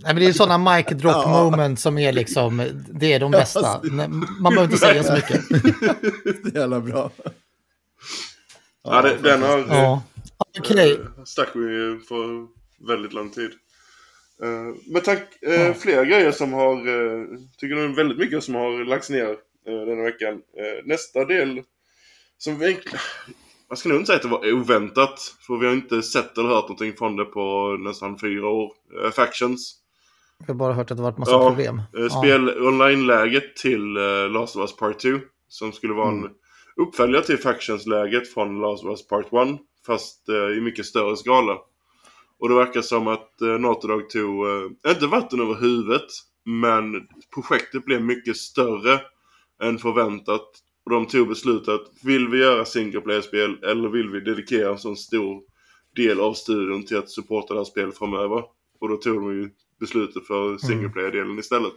men 0.04 0.16
Det 0.16 0.26
är 0.26 0.34
sådana 0.34 0.76
mic 0.76 0.86
drop 0.88 1.14
ja. 1.14 1.50
moment 1.52 1.80
som 1.80 1.98
är 1.98 2.14
liksom, 2.14 2.70
det 3.00 3.14
är 3.14 3.20
de 3.20 3.32
bästa. 3.32 3.82
Man 4.40 4.54
behöver 4.54 4.64
inte 4.64 4.78
säga 4.78 5.04
så 5.04 5.14
mycket. 5.14 5.50
det 6.44 6.56
är 6.56 6.60
jävla 6.60 6.80
bra. 6.80 7.12
Ja, 8.84 9.02
det, 9.02 9.18
den 9.18 9.42
har... 9.42 9.66
Ja. 9.70 10.04
Okay. 10.60 10.94
Uh, 10.94 11.24
stack 11.26 11.50
vi 11.54 12.00
för 12.08 12.48
väldigt 12.88 13.14
lång 13.14 13.30
tid. 13.30 13.52
Uh, 14.44 14.76
men 14.86 15.02
tack, 15.02 15.20
uh, 15.48 15.54
ja. 15.54 15.74
flera 15.74 16.06
grejer 16.06 16.32
som 16.32 16.54
har, 16.54 16.88
uh, 16.88 17.28
tycker 17.58 17.76
det 17.76 17.82
är 17.82 17.88
väldigt 17.88 18.18
mycket 18.18 18.44
som 18.44 18.56
har 18.56 18.86
lagts 18.86 19.10
ner 19.10 19.30
uh, 19.70 19.86
denna 19.86 20.04
veckan. 20.04 20.42
nästa 20.86 21.26
del 21.26 21.62
som 22.38 22.60
vi 22.60 22.80
ska 23.78 23.90
nog 23.90 23.98
inte 23.98 24.08
säga 24.08 24.16
att 24.16 24.22
det 24.22 24.28
var 24.28 24.54
oväntat. 24.54 25.36
För 25.48 25.58
vi 25.58 25.66
har 25.66 25.74
inte 25.74 26.04
sett 26.04 26.38
eller 26.38 26.50
hört 26.50 26.64
någonting 26.64 26.94
från 26.94 27.16
det 27.16 27.26
på 27.26 27.78
nästan 27.80 28.20
fyra 28.20 28.48
år. 28.48 28.72
Uh, 29.04 29.12
Factions. 29.12 29.76
Jag 30.40 30.48
har 30.48 30.54
bara 30.54 30.74
hört 30.74 30.92
att 30.92 30.98
det 30.98 31.04
varit 31.04 31.18
massa 31.18 31.32
ja, 31.32 31.50
problem. 31.50 31.82
Uh, 31.98 32.10
spel 32.10 32.54
ja. 32.58 32.68
online-läget 32.68 33.56
till 33.56 33.98
uh, 33.98 34.30
Last 34.30 34.56
of 34.56 34.62
Us 34.62 34.78
Part 34.78 35.00
2. 35.00 35.10
Som 35.48 35.72
skulle 35.72 35.94
vara 35.94 36.10
mm. 36.10 36.24
en 36.24 36.32
uppföljare 36.76 37.24
till 37.24 37.38
Factions-läget 37.38 38.34
från 38.34 38.62
Last 38.62 38.84
of 38.84 38.90
Us 38.90 39.08
Part 39.08 39.26
1. 39.26 39.32
Fast 39.86 40.30
i 40.58 40.62
mycket 40.62 40.86
större 40.86 41.18
skala. 41.18 41.58
Och 42.40 42.50
det 42.50 42.56
verkar 42.56 42.82
som 42.82 43.08
att 43.08 43.30
uh, 43.42 43.60
Naughty 43.60 43.88
Dog 43.88 44.10
tog, 44.10 44.46
inte 44.88 45.08
vatten 45.08 45.42
över 45.42 45.56
huvudet. 45.56 46.08
Men 46.46 47.08
projektet 47.36 47.86
blev 47.86 48.02
mycket 48.02 48.38
större 48.38 49.02
än 49.64 49.78
förväntat. 49.78 50.63
Och 50.86 50.92
de 50.92 51.08
tog 51.08 51.28
beslutet 51.28 51.68
att 51.68 51.88
vill 52.04 52.28
vi 52.28 52.38
göra 52.38 52.66
single 52.66 53.02
player-spel 53.02 53.64
eller 53.64 53.90
vill 53.90 54.10
vi 54.10 54.20
dedikera 54.20 54.70
en 54.70 54.78
sån 54.78 54.98
stor 54.98 55.42
del 55.96 56.20
av 56.20 56.34
studion 56.34 56.86
till 56.86 56.98
att 56.98 57.10
supporta 57.10 57.54
det 57.54 57.60
här 57.60 57.66
spelet 57.66 57.98
framöver. 57.98 58.44
Och 58.80 58.90
då 58.90 58.98
tog 58.98 59.16
de 59.16 59.34
ju 59.34 59.50
beslutet 59.80 60.28
för 60.28 60.46
mm. 60.46 60.60
single 60.60 60.90
player-delen 60.90 61.40
istället. 61.40 61.74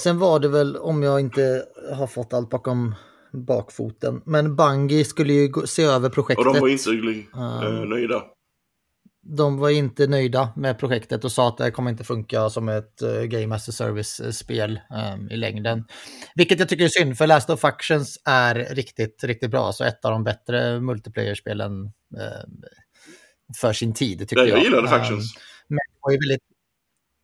Sen 0.00 0.18
var 0.18 0.38
det 0.38 0.48
väl, 0.48 0.76
om 0.76 1.02
jag 1.02 1.20
inte 1.20 1.64
har 1.94 2.06
fått 2.06 2.32
allt 2.32 2.50
bakom 2.50 2.94
bakfoten, 3.32 4.22
men 4.24 4.56
Bungie 4.56 5.04
skulle 5.04 5.32
ju 5.32 5.52
se 5.66 5.82
över 5.82 6.08
projektet. 6.08 6.46
Och 6.46 6.54
de 6.54 6.60
var 6.60 6.68
inte 6.68 6.90
uh, 6.90 7.88
nöjda. 7.88 8.24
De 9.28 9.58
var 9.58 9.70
inte 9.70 10.06
nöjda 10.06 10.48
med 10.56 10.78
projektet 10.78 11.24
och 11.24 11.32
sa 11.32 11.48
att 11.48 11.58
det 11.58 11.70
kommer 11.70 11.90
inte 11.90 12.04
funka 12.04 12.50
som 12.50 12.68
ett 12.68 13.02
uh, 13.02 13.22
Game 13.22 13.54
as 13.54 13.68
a 13.68 13.72
Service-spel 13.72 14.80
um, 15.14 15.30
i 15.30 15.36
längden. 15.36 15.84
Vilket 16.34 16.58
jag 16.58 16.68
tycker 16.68 16.84
är 16.84 16.88
synd, 16.88 17.18
för 17.18 17.26
Last 17.26 17.50
of 17.50 17.60
Factions 17.60 18.18
är 18.24 18.54
riktigt, 18.54 19.24
riktigt 19.24 19.50
bra. 19.50 19.72
Så 19.72 19.84
ett 19.84 20.04
av 20.04 20.12
de 20.12 20.24
bättre 20.24 20.80
multiplayer-spelen 20.80 21.72
um, 21.72 22.62
för 23.60 23.72
sin 23.72 23.94
tid, 23.94 24.18
tycker 24.18 24.36
jag. 24.36 24.48
Jag 24.48 24.64
gillade 24.64 24.88
Factions. 24.88 25.34
men, 25.68 25.76
det 25.76 26.00
var 26.00 26.12
ju 26.12 26.18
väldigt, 26.18 26.42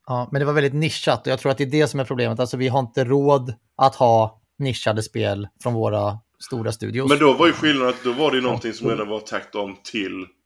ja, 0.06 0.28
men 0.32 0.40
det 0.40 0.44
var 0.44 0.52
väldigt 0.52 0.74
nischat 0.74 1.26
och 1.26 1.32
jag 1.32 1.38
tror 1.38 1.52
att 1.52 1.58
det 1.58 1.64
är 1.64 1.70
det 1.70 1.88
som 1.88 2.00
är 2.00 2.04
problemet. 2.04 2.40
Alltså 2.40 2.56
vi 2.56 2.68
har 2.68 2.80
inte 2.80 3.04
råd 3.04 3.54
att 3.76 3.94
ha 3.94 4.42
nischade 4.58 5.02
spel 5.02 5.48
från 5.62 5.74
våra 5.74 6.18
stora 6.44 6.72
studios. 6.72 7.08
Men 7.08 7.18
då 7.18 7.32
var 7.32 7.46
ju 7.46 7.52
skillnaden 7.52 7.88
att 7.88 8.04
då 8.04 8.12
var 8.12 8.32
det 8.32 8.40
någonting 8.40 8.72
som 8.72 8.88
redan 8.88 9.08
var 9.08 9.20
taggt 9.20 9.54
om 9.54 9.76
till 9.84 10.26
Eh, 10.32 10.41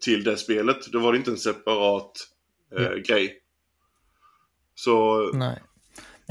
till 0.00 0.24
det 0.24 0.36
spelet. 0.36 0.86
Då 0.92 0.98
var 0.98 1.12
det 1.12 1.18
inte 1.18 1.30
en 1.30 1.36
separat 1.36 2.12
eh, 2.76 2.86
mm. 2.86 3.02
grej. 3.02 3.38
Så... 4.74 5.30
Nej. 5.34 5.62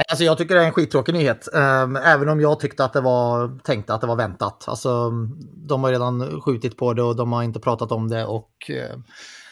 Alltså 0.10 0.24
jag 0.24 0.38
tycker 0.38 0.56
det 0.56 0.62
är 0.62 0.66
en 0.66 0.74
skittråkig 0.74 1.14
nyhet. 1.14 1.48
Um, 1.54 1.96
även 1.96 2.30
om 2.30 2.42
jag 2.42 2.60
tyckte 2.60 2.86
att 2.86 2.94
det 2.94 3.02
var 3.02 3.60
tänkt 3.60 3.90
att 3.90 4.02
det 4.02 4.08
var 4.08 4.16
väntat. 4.16 4.66
Alltså, 4.68 5.12
de 5.68 5.84
har 5.84 5.92
redan 5.92 6.42
skjutit 6.42 6.78
på 6.78 6.94
det 6.94 7.04
och 7.04 7.16
de 7.16 7.32
har 7.32 7.44
inte 7.44 7.60
pratat 7.60 7.92
om 7.92 8.10
det. 8.10 8.26
Och 8.26 8.52
uh, 8.70 9.00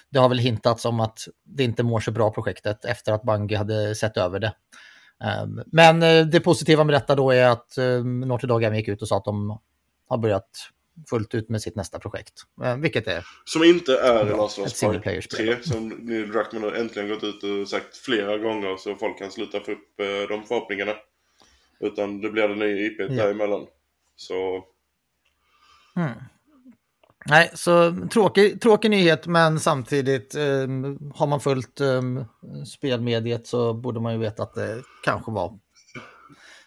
det 0.10 0.20
har 0.20 0.30
väl 0.30 0.40
hintats 0.40 0.86
om 0.86 1.00
att 1.00 1.20
det 1.46 1.64
inte 1.64 1.84
mår 1.84 2.00
så 2.00 2.12
bra 2.12 2.32
projektet 2.32 2.86
efter 2.86 3.14
att 3.14 3.24
Bungie 3.24 3.58
hade 3.58 3.96
sett 3.96 4.18
över 4.18 4.40
det. 4.40 4.54
Um, 5.44 5.64
men 5.66 6.00
det 6.30 6.40
positiva 6.40 6.84
med 6.84 6.96
detta 6.96 7.16
då 7.16 7.32
är 7.32 7.50
att 7.50 7.78
Naughty 8.26 8.48
Dog 8.48 8.76
gick 8.76 8.88
ut 8.88 9.02
och 9.02 9.08
sa 9.08 9.18
att 9.18 9.26
de 9.26 9.60
har 10.08 10.18
börjat 10.18 10.50
fullt 11.10 11.36
ut 11.36 11.50
med 11.50 11.62
sitt 11.62 11.76
nästa 11.76 12.00
projekt. 12.00 12.34
Eh, 12.64 12.78
vilket 12.78 13.08
är... 13.08 13.26
Som 13.46 13.64
inte 13.64 14.00
är 14.00 14.26
ja, 14.26 14.38
Last 14.38 14.60
of 14.60 14.84
Us 15.06 15.28
3, 15.28 15.64
som 15.64 15.88
Neil 15.90 16.32
Druckmann 16.32 16.64
har 16.64 16.72
äntligen 16.72 17.10
gått 17.10 17.24
ut 17.24 17.44
och 17.44 17.70
sagt 17.70 17.98
flera 17.98 18.38
gånger 18.38 18.78
så 18.78 18.96
folk 18.96 19.18
kan 19.18 19.32
sluta 19.32 19.60
få 19.60 19.72
upp 19.72 20.00
eh, 20.00 20.30
de 20.30 20.44
förhoppningarna. 20.44 20.94
Utan 21.80 22.22
det 22.22 22.30
blir 22.30 22.48
det 22.48 22.56
nya 22.56 22.86
IP 22.86 23.00
ja. 23.00 23.08
däremellan. 23.08 23.68
Så... 24.16 24.66
Mm. 25.96 26.12
Nej, 27.26 27.52
så 27.54 27.96
tråkig, 28.14 28.62
tråkig 28.62 28.92
nyhet 28.92 29.28
men 29.28 29.60
samtidigt 29.60 30.36
eh, 30.36 30.68
har 31.16 31.28
man 31.28 31.40
följt 31.40 31.82
eh, 31.82 32.02
spelmediet 32.68 33.48
så 33.48 33.74
borde 33.74 34.00
man 34.00 34.14
ju 34.14 34.20
veta 34.20 34.44
att 34.44 34.54
det 34.54 34.84
kanske 35.04 35.32
var 35.32 35.60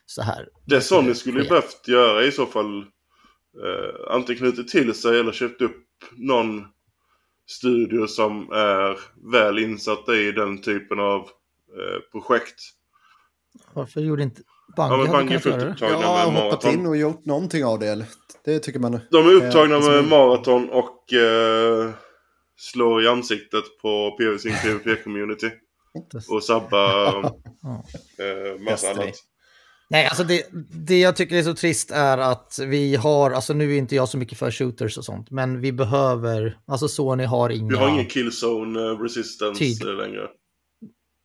så 0.07 0.22
här. 0.22 0.49
Det 0.64 0.81
som 0.81 1.05
ni 1.05 1.14
skulle 1.14 1.45
behövt 1.45 1.89
göra 1.89 2.25
i 2.25 2.33
så 2.33 2.47
fall 2.47 2.87
eh, 3.62 4.14
antingen 4.14 4.38
knutit 4.38 4.68
till 4.68 4.94
sig 4.94 5.20
eller 5.20 5.32
köpt 5.32 5.61
upp 5.62 5.84
någon 6.16 6.64
studio 7.46 8.07
som 8.07 8.52
är 8.52 8.98
väl 9.32 9.59
insatta 9.59 10.16
i 10.16 10.32
den 10.32 10.62
typen 10.62 11.00
av 11.00 11.20
eh, 11.20 12.00
projekt. 12.12 12.61
Varför 13.72 14.00
gjorde 14.00 14.22
inte 14.22 14.42
Bangi 14.76 14.92
ja, 14.92 15.02
men 15.02 15.12
Bangi 15.12 15.34
är 15.34 15.38
fullt 15.38 15.62
upptagna 15.62 16.00
ja, 16.00 16.30
med 16.30 16.42
hoppat 16.42 16.64
in 16.64 16.86
och 16.86 16.96
gjort 16.96 17.24
någonting 17.24 17.64
av 17.64 17.78
det. 17.78 18.07
Det 18.44 18.59
tycker 18.59 18.80
man. 18.80 19.00
De 19.11 19.26
är 19.28 19.32
upptagna 19.32 19.76
eh, 19.76 19.82
med 19.82 20.05
maraton 20.05 20.70
och 20.70 21.12
eh, 21.12 21.90
slår 22.57 23.02
i 23.02 23.09
ansiktet 23.09 23.64
på 23.82 24.16
PVC 24.18 24.44
PVP-community. 24.44 25.50
och 26.28 26.44
sabbar 26.44 27.16
eh, 28.18 28.61
massa 28.61 28.90
annat. 28.90 29.14
Nej, 29.89 30.07
alltså 30.07 30.24
det, 30.24 30.47
det 30.70 31.01
jag 31.01 31.16
tycker 31.16 31.37
är 31.37 31.43
så 31.43 31.55
trist 31.55 31.91
är 31.91 32.18
att 32.18 32.59
vi 32.66 32.97
har, 32.97 33.30
alltså 33.30 33.53
nu 33.53 33.74
är 33.74 33.78
inte 33.78 33.97
jag 33.97 34.09
så 34.09 34.18
mycket 34.18 34.39
för 34.39 34.51
shooters 34.51 34.99
och 34.99 35.05
sånt, 35.05 35.30
men 35.30 35.61
vi 35.61 35.72
behöver, 35.72 36.59
alltså 36.66 36.89
Sony 36.89 37.24
har 37.24 37.51
inga... 37.51 37.68
Vi 37.68 37.76
har 37.76 37.89
ingen 37.89 38.07
killzone 38.07 38.80
eh, 38.80 38.99
resistance 38.99 39.59
tid. 39.59 39.85
längre. 39.85 40.28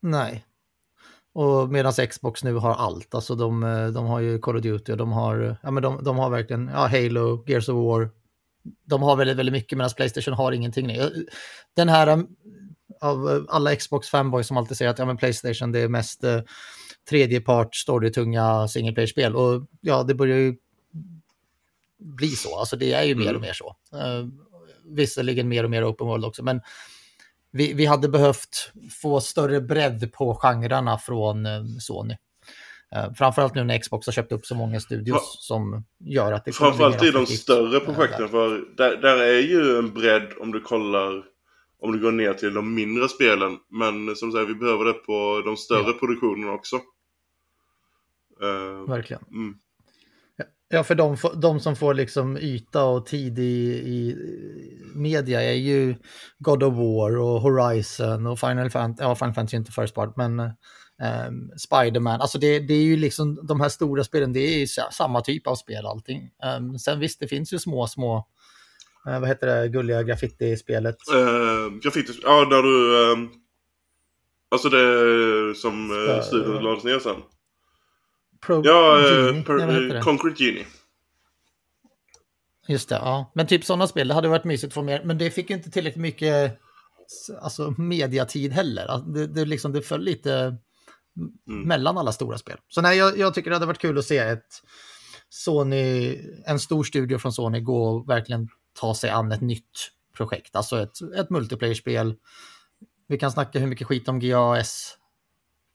Nej. 0.01 0.45
Och 1.34 1.70
medan 1.70 1.93
Xbox 2.10 2.43
nu 2.43 2.53
har 2.53 2.74
allt, 2.74 3.16
alltså 3.16 3.36
de, 3.36 3.64
eh, 3.64 3.88
de 3.88 4.05
har 4.05 4.20
ju 4.20 4.39
Call 4.39 4.55
of 4.55 4.64
Duty 4.64 4.91
och 4.91 4.97
de 4.97 5.12
har, 5.12 5.57
ja 5.64 5.72
men 5.72 5.84
de, 5.84 6.03
de 6.03 6.18
har 6.18 6.30
verkligen, 6.30 6.68
ja 6.74 6.88
Halo, 6.88 7.43
Gears 7.47 7.70
of 7.70 7.76
War. 7.76 8.10
De 8.86 9.01
har 9.01 9.16
väldigt, 9.16 9.38
väldigt 9.38 9.53
mycket 9.53 9.78
medan 9.78 9.91
Playstation 9.97 10.34
har 10.34 10.51
ingenting. 10.51 10.97
Den 11.76 11.89
här, 11.89 12.07
eh, 12.07 12.20
av 13.01 13.45
alla 13.49 13.76
Xbox 13.76 14.10
fanboys 14.10 14.47
som 14.47 14.57
alltid 14.57 14.78
säger 14.78 14.91
att 14.91 14.99
ja 14.99 15.05
men 15.05 15.18
Playstation 15.18 15.72
det 15.72 15.80
är 15.80 15.88
mest 15.88 16.24
tredjepart 17.10 17.76
storytunga 17.76 18.68
single 18.68 18.93
player-spel. 18.93 19.36
Och 19.36 19.68
ja, 19.82 20.03
det 20.03 20.16
börjar 20.16 20.38
ju 20.38 20.55
bli 21.99 22.28
så. 22.28 22.60
Alltså 22.60 22.76
det 22.76 22.93
är 22.93 23.03
ju 23.03 23.12
mm. 23.12 23.26
mer 23.26 23.36
och 23.36 23.41
mer 23.41 23.53
så. 23.53 23.76
Uh, 23.93 24.28
visserligen 24.86 25.47
mer 25.47 25.64
och 25.64 25.70
mer 25.70 25.91
open 25.91 26.07
world 26.07 26.26
också, 26.26 26.43
men 26.43 26.62
vi, 27.51 27.74
vi 27.74 27.86
hade 27.86 28.10
behövt 28.10 28.72
få 29.01 29.22
större 29.22 29.62
bredd 29.62 30.14
på 30.14 30.36
genrerna 30.36 30.97
från 30.97 31.45
uh, 31.45 31.66
Sony. 31.80 32.16
Uh, 32.95 33.14
framförallt 33.14 33.55
nu 33.55 33.64
när 33.64 33.78
Xbox 33.78 34.07
har 34.07 34.14
köpt 34.14 34.32
upp 34.32 34.45
så 34.45 34.55
många 34.55 34.80
studios 34.80 35.16
Va? 35.16 35.22
som 35.24 35.84
gör 35.99 36.32
att 36.32 36.45
det 36.45 36.51
Framförallt 36.51 37.03
i 37.03 37.12
de 37.12 37.26
större 37.26 37.80
projekten, 37.80 38.30
för 38.30 38.76
där, 38.78 38.97
där 38.97 39.18
är 39.18 39.39
ju 39.39 39.78
en 39.78 39.93
bredd 39.93 40.28
om 40.41 40.51
du 40.51 40.62
kollar 40.62 41.24
om 41.82 41.91
du 41.91 41.99
går 41.99 42.12
ner 42.12 42.34
till 42.34 42.53
de 42.53 42.76
mindre 42.76 43.10
spelen. 43.10 43.57
Men 43.70 44.16
som 44.16 44.32
sagt, 44.32 44.49
vi 44.49 44.55
behöver 44.55 44.86
det 44.86 44.93
på 44.93 45.41
de 45.45 45.57
större 45.57 45.91
ja. 45.91 45.97
produktionerna 45.99 46.53
också. 46.53 46.82
Uh, 48.43 48.89
Verkligen. 48.89 49.23
Mm. 49.31 49.55
Ja, 50.71 50.83
för 50.83 50.95
de, 50.95 51.17
de, 51.35 51.59
som 51.59 51.75
får 51.75 51.93
liksom 51.93 52.37
yta 52.37 52.83
och 52.83 53.05
tid 53.05 53.39
i, 53.39 53.43
i 53.69 54.15
media 54.95 55.43
är 55.43 55.53
ju 55.53 55.95
God 56.39 56.63
of 56.63 56.73
War 56.73 57.17
och 57.17 57.41
Horizon 57.41 58.27
och 58.27 58.39
Final 58.39 58.69
Fantasy, 58.69 59.03
ja 59.03 59.15
Final 59.15 59.33
Fantasy 59.33 59.55
är 59.55 59.59
inte 59.59 59.71
first 59.71 59.95
part, 59.95 60.17
men 60.17 60.39
um, 60.39 61.51
Spiderman. 61.57 62.21
Alltså 62.21 62.39
det, 62.39 62.59
det, 62.59 62.73
är 62.73 62.83
ju 62.83 62.97
liksom 62.97 63.47
de 63.47 63.61
här 63.61 63.69
stora 63.69 64.03
spelen, 64.03 64.33
det 64.33 64.39
är 64.39 64.59
ju 64.59 64.67
samma 64.91 65.21
typ 65.21 65.47
av 65.47 65.55
spel 65.55 65.85
allting. 65.85 66.31
Um, 66.57 66.79
sen 66.79 66.99
visst, 66.99 67.19
det 67.19 67.27
finns 67.27 67.53
ju 67.53 67.59
små, 67.59 67.87
små, 67.87 68.17
uh, 69.07 69.19
vad 69.19 69.27
heter 69.27 69.47
det, 69.47 69.67
gulliga 69.67 70.03
graffiti-spelet? 70.03 70.97
Uh, 71.15 71.79
graffiti, 71.83 72.13
ja 72.23 72.45
där 72.45 72.63
du, 72.63 73.11
um, 73.11 73.31
alltså 74.51 74.69
det 74.69 75.55
som 75.55 75.91
uh, 75.91 76.21
studion 76.21 76.63
lades 76.63 76.83
ner 76.83 76.99
sen. 76.99 77.21
Pro 78.45 78.61
ja, 78.65 79.01
Genie, 79.01 79.43
per, 79.43 79.95
eh, 79.95 80.01
Concrete 80.01 80.43
Genie. 80.43 80.65
Just 82.67 82.89
det, 82.89 82.95
ja. 82.95 83.31
Men 83.35 83.47
typ 83.47 83.65
sådana 83.65 83.87
spel, 83.87 84.07
det 84.07 84.13
hade 84.13 84.27
varit 84.27 84.43
mysigt 84.43 84.69
att 84.69 84.73
få 84.73 84.81
mer. 84.81 85.03
Men 85.03 85.17
det 85.17 85.31
fick 85.31 85.49
inte 85.49 85.71
tillräckligt 85.71 86.01
mycket 86.01 86.59
alltså, 87.41 87.73
mediatid 87.77 88.51
heller. 88.51 88.85
Alltså, 88.85 89.09
det, 89.09 89.27
det, 89.27 89.45
liksom, 89.45 89.71
det 89.73 89.81
föll 89.81 90.01
lite 90.01 90.57
mm. 91.47 91.67
mellan 91.67 91.97
alla 91.97 92.11
stora 92.11 92.37
spel. 92.37 92.57
Så 92.67 92.81
nej, 92.81 92.97
jag, 92.97 93.17
jag, 93.17 93.33
tycker 93.33 93.49
det 93.49 93.55
hade 93.55 93.65
varit 93.65 93.79
kul 93.79 93.97
att 93.97 94.05
se 94.05 94.17
ett 94.17 94.63
Sony, 95.29 96.17
en 96.45 96.59
stor 96.59 96.83
studio 96.83 97.17
från 97.17 97.33
Sony 97.33 97.59
gå 97.59 97.83
och 97.83 98.09
verkligen 98.09 98.49
ta 98.79 98.95
sig 98.95 99.09
an 99.09 99.31
ett 99.31 99.41
nytt 99.41 99.91
projekt. 100.13 100.55
Alltså 100.55 100.79
ett, 100.79 101.01
ett 101.17 101.29
multiplayer-spel. 101.29 102.15
Vi 103.07 103.17
kan 103.17 103.31
snacka 103.31 103.59
hur 103.59 103.67
mycket 103.67 103.87
skit 103.87 104.07
om 104.07 104.19
GAS 104.19 104.97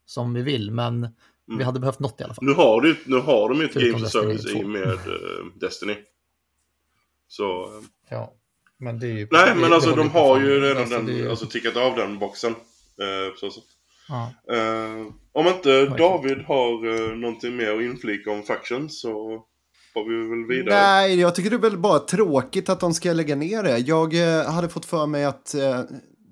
som 0.07 0.35
vi 0.35 0.43
vill, 0.43 0.71
men 0.71 1.09
Mm. 1.49 1.59
Vi 1.59 1.65
hade 1.65 1.81
behövt 1.81 1.99
något 1.99 2.21
i 2.21 2.25
alla 2.25 2.35
fall. 2.35 2.45
Nu 2.45 2.53
har, 2.53 2.81
du, 2.81 2.97
nu 3.05 3.17
har 3.17 3.49
de 3.49 3.59
ju 3.59 3.65
ett 3.65 3.75
Game 3.75 4.09
Service 4.09 4.47
i 4.47 4.65
med 4.65 4.87
uh, 4.87 5.47
Destiny. 5.61 5.97
Så... 7.29 7.65
Uh... 7.65 7.83
Ja, 8.11 8.33
men 8.79 8.99
det 8.99 9.07
är 9.07 9.13
ju... 9.13 9.29
Nej, 9.31 9.55
men 9.55 9.73
alltså 9.73 9.95
de 9.95 10.11
har 10.11 10.41
ju 10.41 10.61
redan 10.61 10.83
alltså, 10.83 10.97
den, 10.97 11.17
ju... 11.17 11.31
alltså 11.31 11.47
tickat 11.47 11.77
av 11.77 11.97
den 11.97 12.19
boxen. 12.19 12.53
Uh, 12.53 13.37
så 13.37 13.51
sätt. 13.51 13.65
Ja. 14.09 14.33
om 15.33 15.47
inte 15.47 15.87
David 15.87 16.39
har 16.39 16.87
uh, 16.87 17.17
någonting 17.17 17.57
mer 17.57 17.77
att 17.77 17.83
inflika 17.83 18.31
om 18.31 18.43
Faction 18.43 18.91
så 18.91 19.43
har 19.95 20.09
vi 20.09 20.29
väl 20.29 20.49
vidare. 20.49 20.81
Nej, 20.81 21.21
jag 21.21 21.35
tycker 21.35 21.51
det 21.51 21.57
är 21.57 21.71
väl 21.71 21.79
bara 21.79 21.99
tråkigt 21.99 22.69
att 22.69 22.81
de 22.81 22.95
ska 22.95 23.13
lägga 23.13 23.37
ner 23.37 23.63
det. 23.63 23.79
Jag 23.79 24.15
hade 24.45 24.69
fått 24.69 24.85
för 24.85 25.07
mig 25.07 25.25
att 25.25 25.55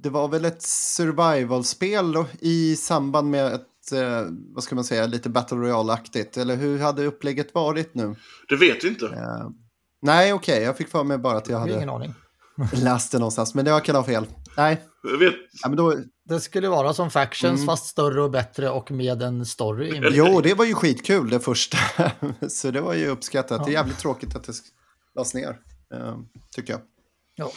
det 0.03 0.11
var 0.11 0.29
väl 0.29 0.45
ett 0.45 0.63
survival-spel 0.63 2.25
i 2.41 2.77
samband 2.77 3.31
med 3.31 3.53
ett 3.53 3.72
eh, 3.93 4.27
vad 4.55 4.65
ska 4.65 4.75
man 4.75 4.85
säga, 4.85 5.07
lite 5.07 5.29
Battle 5.31 5.57
Royale-aktigt? 5.57 6.37
Eller 6.37 6.57
hur 6.57 6.79
hade 6.79 7.05
upplägget 7.05 7.55
varit 7.55 7.95
nu? 7.95 8.15
Det 8.49 8.57
vet 8.57 8.85
vi 8.85 8.89
inte. 8.89 9.07
Eh, 9.07 9.49
nej, 10.03 10.33
okej, 10.33 10.55
okay, 10.55 10.65
jag 10.65 10.77
fick 10.77 10.89
för 10.89 11.05
mig 11.05 11.19
bara 11.19 11.37
att 11.37 11.49
jag 11.49 11.59
hade 11.59 11.73
ingen 11.73 11.91
aning. 11.91 12.15
läst 12.73 13.13
det 13.13 13.19
någonstans, 13.19 13.55
men 13.55 13.67
jag 13.67 13.85
kan 13.85 13.97
ha 13.97 14.05
fel. 14.05 14.27
Nej. 14.57 14.83
Jag 15.03 15.19
vet. 15.19 15.35
Ja, 15.63 15.69
men 15.69 15.77
då... 15.77 15.97
Det 16.25 16.41
skulle 16.41 16.69
vara 16.69 16.95
som 16.95 17.11
Factions, 17.11 17.61
mm. 17.61 17.67
fast 17.67 17.87
större 17.87 18.23
och 18.23 18.31
bättre 18.31 18.71
och 18.71 18.91
med 18.91 19.23
en 19.23 19.47
story. 19.47 20.01
Jo, 20.13 20.41
det 20.41 20.55
var 20.55 20.65
ju 20.65 20.75
skitkul 20.75 21.31
det 21.31 21.41
första. 21.41 21.79
Så 22.49 22.71
det 22.71 22.81
var 22.81 22.95
ju 22.95 23.09
uppskattat. 23.09 23.59
Ja. 23.59 23.65
Det 23.65 23.71
är 23.71 23.73
jävligt 23.73 23.99
tråkigt 23.99 24.37
att 24.37 24.45
det 24.45 24.53
lades 25.15 25.35
ner, 25.35 25.59
eh, 25.95 26.17
tycker 26.51 26.73
jag. 26.73 26.81
Ja. 27.35 27.53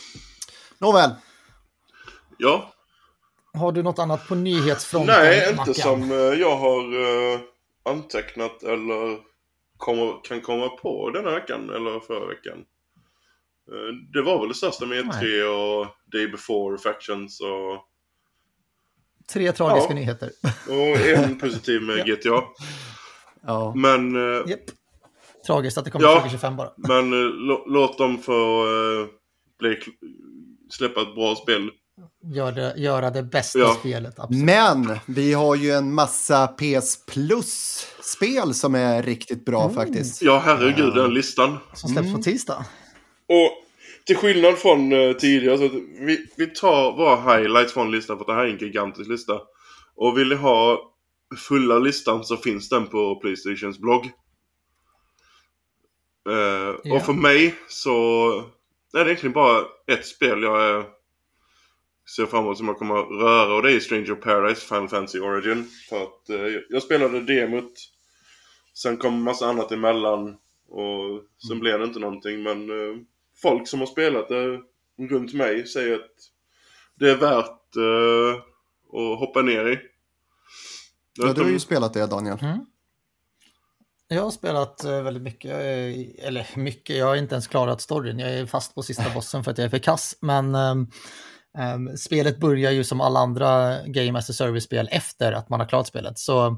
Nåväl. 0.80 1.12
Ja, 2.38 2.74
har 3.58 3.72
du 3.72 3.84
något 3.84 4.00
annat 4.00 4.28
på 4.28 4.36
nyhetsfronten? 4.36 5.16
Nej, 5.16 5.50
inte 5.50 5.56
Mackan? 5.56 5.74
som 5.74 6.12
eh, 6.12 6.18
jag 6.18 6.58
har 6.58 6.96
uh, 6.96 7.40
antecknat 7.84 8.64
eller 8.64 9.18
kommer, 9.78 10.24
kan 10.24 10.42
komma 10.42 10.70
på 10.70 11.10
denna 11.10 11.32
veckan 11.32 11.70
eller 11.70 12.00
förra 12.00 12.26
veckan. 12.28 12.66
Eh, 13.72 13.96
det 14.14 14.22
var 14.22 14.40
väl 14.40 14.48
det 14.48 14.56
största 14.56 14.86
med 14.86 15.06
E3 15.06 15.44
och 15.44 15.88
Day 16.12 16.28
Before 16.28 16.78
Factions 16.78 17.42
och... 17.42 17.86
Tre 19.34 19.52
tragiska 19.52 19.90
ja. 19.90 19.96
nyheter. 19.96 20.32
Och 20.70 21.08
en 21.08 21.40
positiv 21.40 21.82
med 21.82 22.06
GTA. 22.06 22.44
Ja. 23.42 23.74
Men... 23.76 24.16
Yep. 24.50 24.60
Tragiskt 25.48 25.78
att 25.78 25.86
det 25.86 25.92
kommer 25.92 26.06
ja, 26.06 26.16
2025 26.16 26.56
bara. 26.56 26.72
Men 26.76 27.10
låt 27.66 27.98
dem 27.98 28.18
få 28.18 28.66
bli, 29.60 29.80
släppa 30.70 31.02
ett 31.02 31.16
bra 31.16 31.36
spel. 31.36 31.72
Gör 32.24 32.52
det, 32.52 32.74
göra 32.78 33.10
det 33.10 33.24
bästa 33.24 33.60
ja. 33.60 33.76
spelet. 33.80 34.20
Absolut. 34.20 34.46
Men 34.46 35.00
vi 35.06 35.34
har 35.34 35.56
ju 35.56 35.72
en 35.72 35.94
massa 35.94 36.48
PS 36.48 37.06
Plus-spel 37.06 38.54
som 38.54 38.76
är 38.76 39.04
riktigt 39.04 39.46
bra 39.46 39.64
mm. 39.64 39.76
faktiskt. 39.76 40.22
Ja, 40.22 40.42
herregud, 40.46 40.94
den 40.96 41.14
listan. 41.14 41.58
Som 41.74 41.90
släpps 41.90 42.08
mm. 42.08 42.18
på 42.18 42.24
tisdag. 42.24 42.66
Och 43.28 43.66
till 44.06 44.18
skillnad 44.18 44.58
från 44.58 44.92
uh, 44.92 45.14
tidigare, 45.14 45.58
så 45.58 45.70
vi, 46.00 46.28
vi 46.38 46.48
tar 46.48 46.98
våra 46.98 47.16
highlights 47.16 47.74
från 47.74 47.92
listan 47.92 48.18
för 48.18 48.24
att 48.24 48.28
det 48.28 48.34
här 48.34 48.46
är 48.46 48.50
en 48.50 48.58
gigantisk 48.58 49.10
lista. 49.10 49.42
Och 49.96 50.18
vill 50.18 50.30
ni 50.30 50.36
ha 50.36 50.92
fulla 51.38 51.80
listan 51.80 52.24
så 52.24 52.38
finns 52.38 52.70
den 52.70 52.88
på 52.88 53.16
Playstations 53.16 53.80
blogg. 53.80 54.06
Uh, 56.30 56.76
ja. 56.84 56.96
Och 56.96 57.06
för 57.06 57.14
mig 57.14 57.56
så 57.68 58.30
är 58.94 59.06
det 59.06 59.10
egentligen 59.10 59.34
bara 59.34 59.64
ett 59.88 60.06
spel 60.06 60.44
jag 60.44 60.64
är, 60.70 60.84
ser 62.16 62.26
fram 62.26 62.44
emot 62.44 62.58
som 62.58 62.68
jag 62.68 62.78
kommer 62.78 62.96
att 62.96 63.22
röra 63.22 63.56
och 63.56 63.64
det 63.64 63.72
är 63.72 63.80
Stranger 63.80 64.16
Paradise 64.16 64.62
Final 64.62 64.90
Fantasy 64.90 65.20
Origin. 65.20 65.70
För 65.90 66.04
att 66.04 66.30
uh, 66.30 66.62
jag 66.70 66.84
spelade 66.84 67.22
demot. 67.22 67.74
Sen 68.74 68.98
kom 68.98 69.24
massa 69.24 69.48
annat 69.48 69.72
emellan 69.72 70.38
och 70.70 71.22
sen 71.42 71.52
mm. 71.52 71.60
blev 71.60 71.80
det 71.80 71.86
inte 71.86 72.00
någonting 72.00 72.44
men 72.44 72.70
uh, 72.70 72.98
folk 73.42 73.68
som 73.68 73.80
har 73.80 73.88
spelat 73.88 74.30
det 74.30 74.62
runt 75.10 75.34
mig 75.34 75.68
säger 75.68 75.96
att 75.96 76.12
det 76.96 77.10
är 77.10 77.16
värt 77.16 77.52
att 78.94 79.20
hoppa 79.20 79.42
ner 79.42 79.66
i. 79.66 79.80
Ja, 81.18 81.34
du 81.34 81.42
har 81.42 81.50
ju 81.50 81.60
spelat 81.60 81.94
det 81.94 82.08
Daniel. 82.08 82.38
Mm. 82.42 82.66
Jag 84.08 84.22
har 84.22 84.32
spelat 84.32 84.84
eh, 84.84 85.02
väldigt 85.02 85.24
mycket, 85.24 85.52
eh, 85.52 86.28
eller 86.28 86.58
mycket, 86.60 86.98
jag 86.98 87.06
har 87.06 87.16
inte 87.16 87.36
ens 87.36 87.48
klarat 87.48 87.82
storyn. 87.82 88.20
Jag 88.20 88.34
är 88.34 88.46
fast 88.46 88.76
på 88.76 88.84
sista 88.84 89.14
bossen 89.14 89.44
för 89.44 89.52
att 89.52 89.58
jag 89.58 89.66
är 89.66 89.70
för 89.70 89.78
kass. 89.78 90.18
Men 90.20 90.56
um, 91.58 91.98
spelet 91.98 92.40
börjar 92.40 92.72
ju 92.72 92.84
som 92.84 93.02
alla 93.02 93.20
andra 93.20 93.82
Game 93.86 94.20
as 94.20 94.30
a 94.30 94.34
Service-spel 94.34 94.90
efter 94.92 95.32
att 95.32 95.50
man 95.50 95.60
har 95.60 95.68
klarat 95.68 95.88
spelet. 95.88 96.20
Så, 96.20 96.48
uh, 96.48 96.58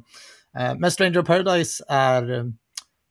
men 0.77 0.91
Stranger 0.91 1.17
of 1.17 1.27
Paradise 1.27 1.83
är, 1.87 2.53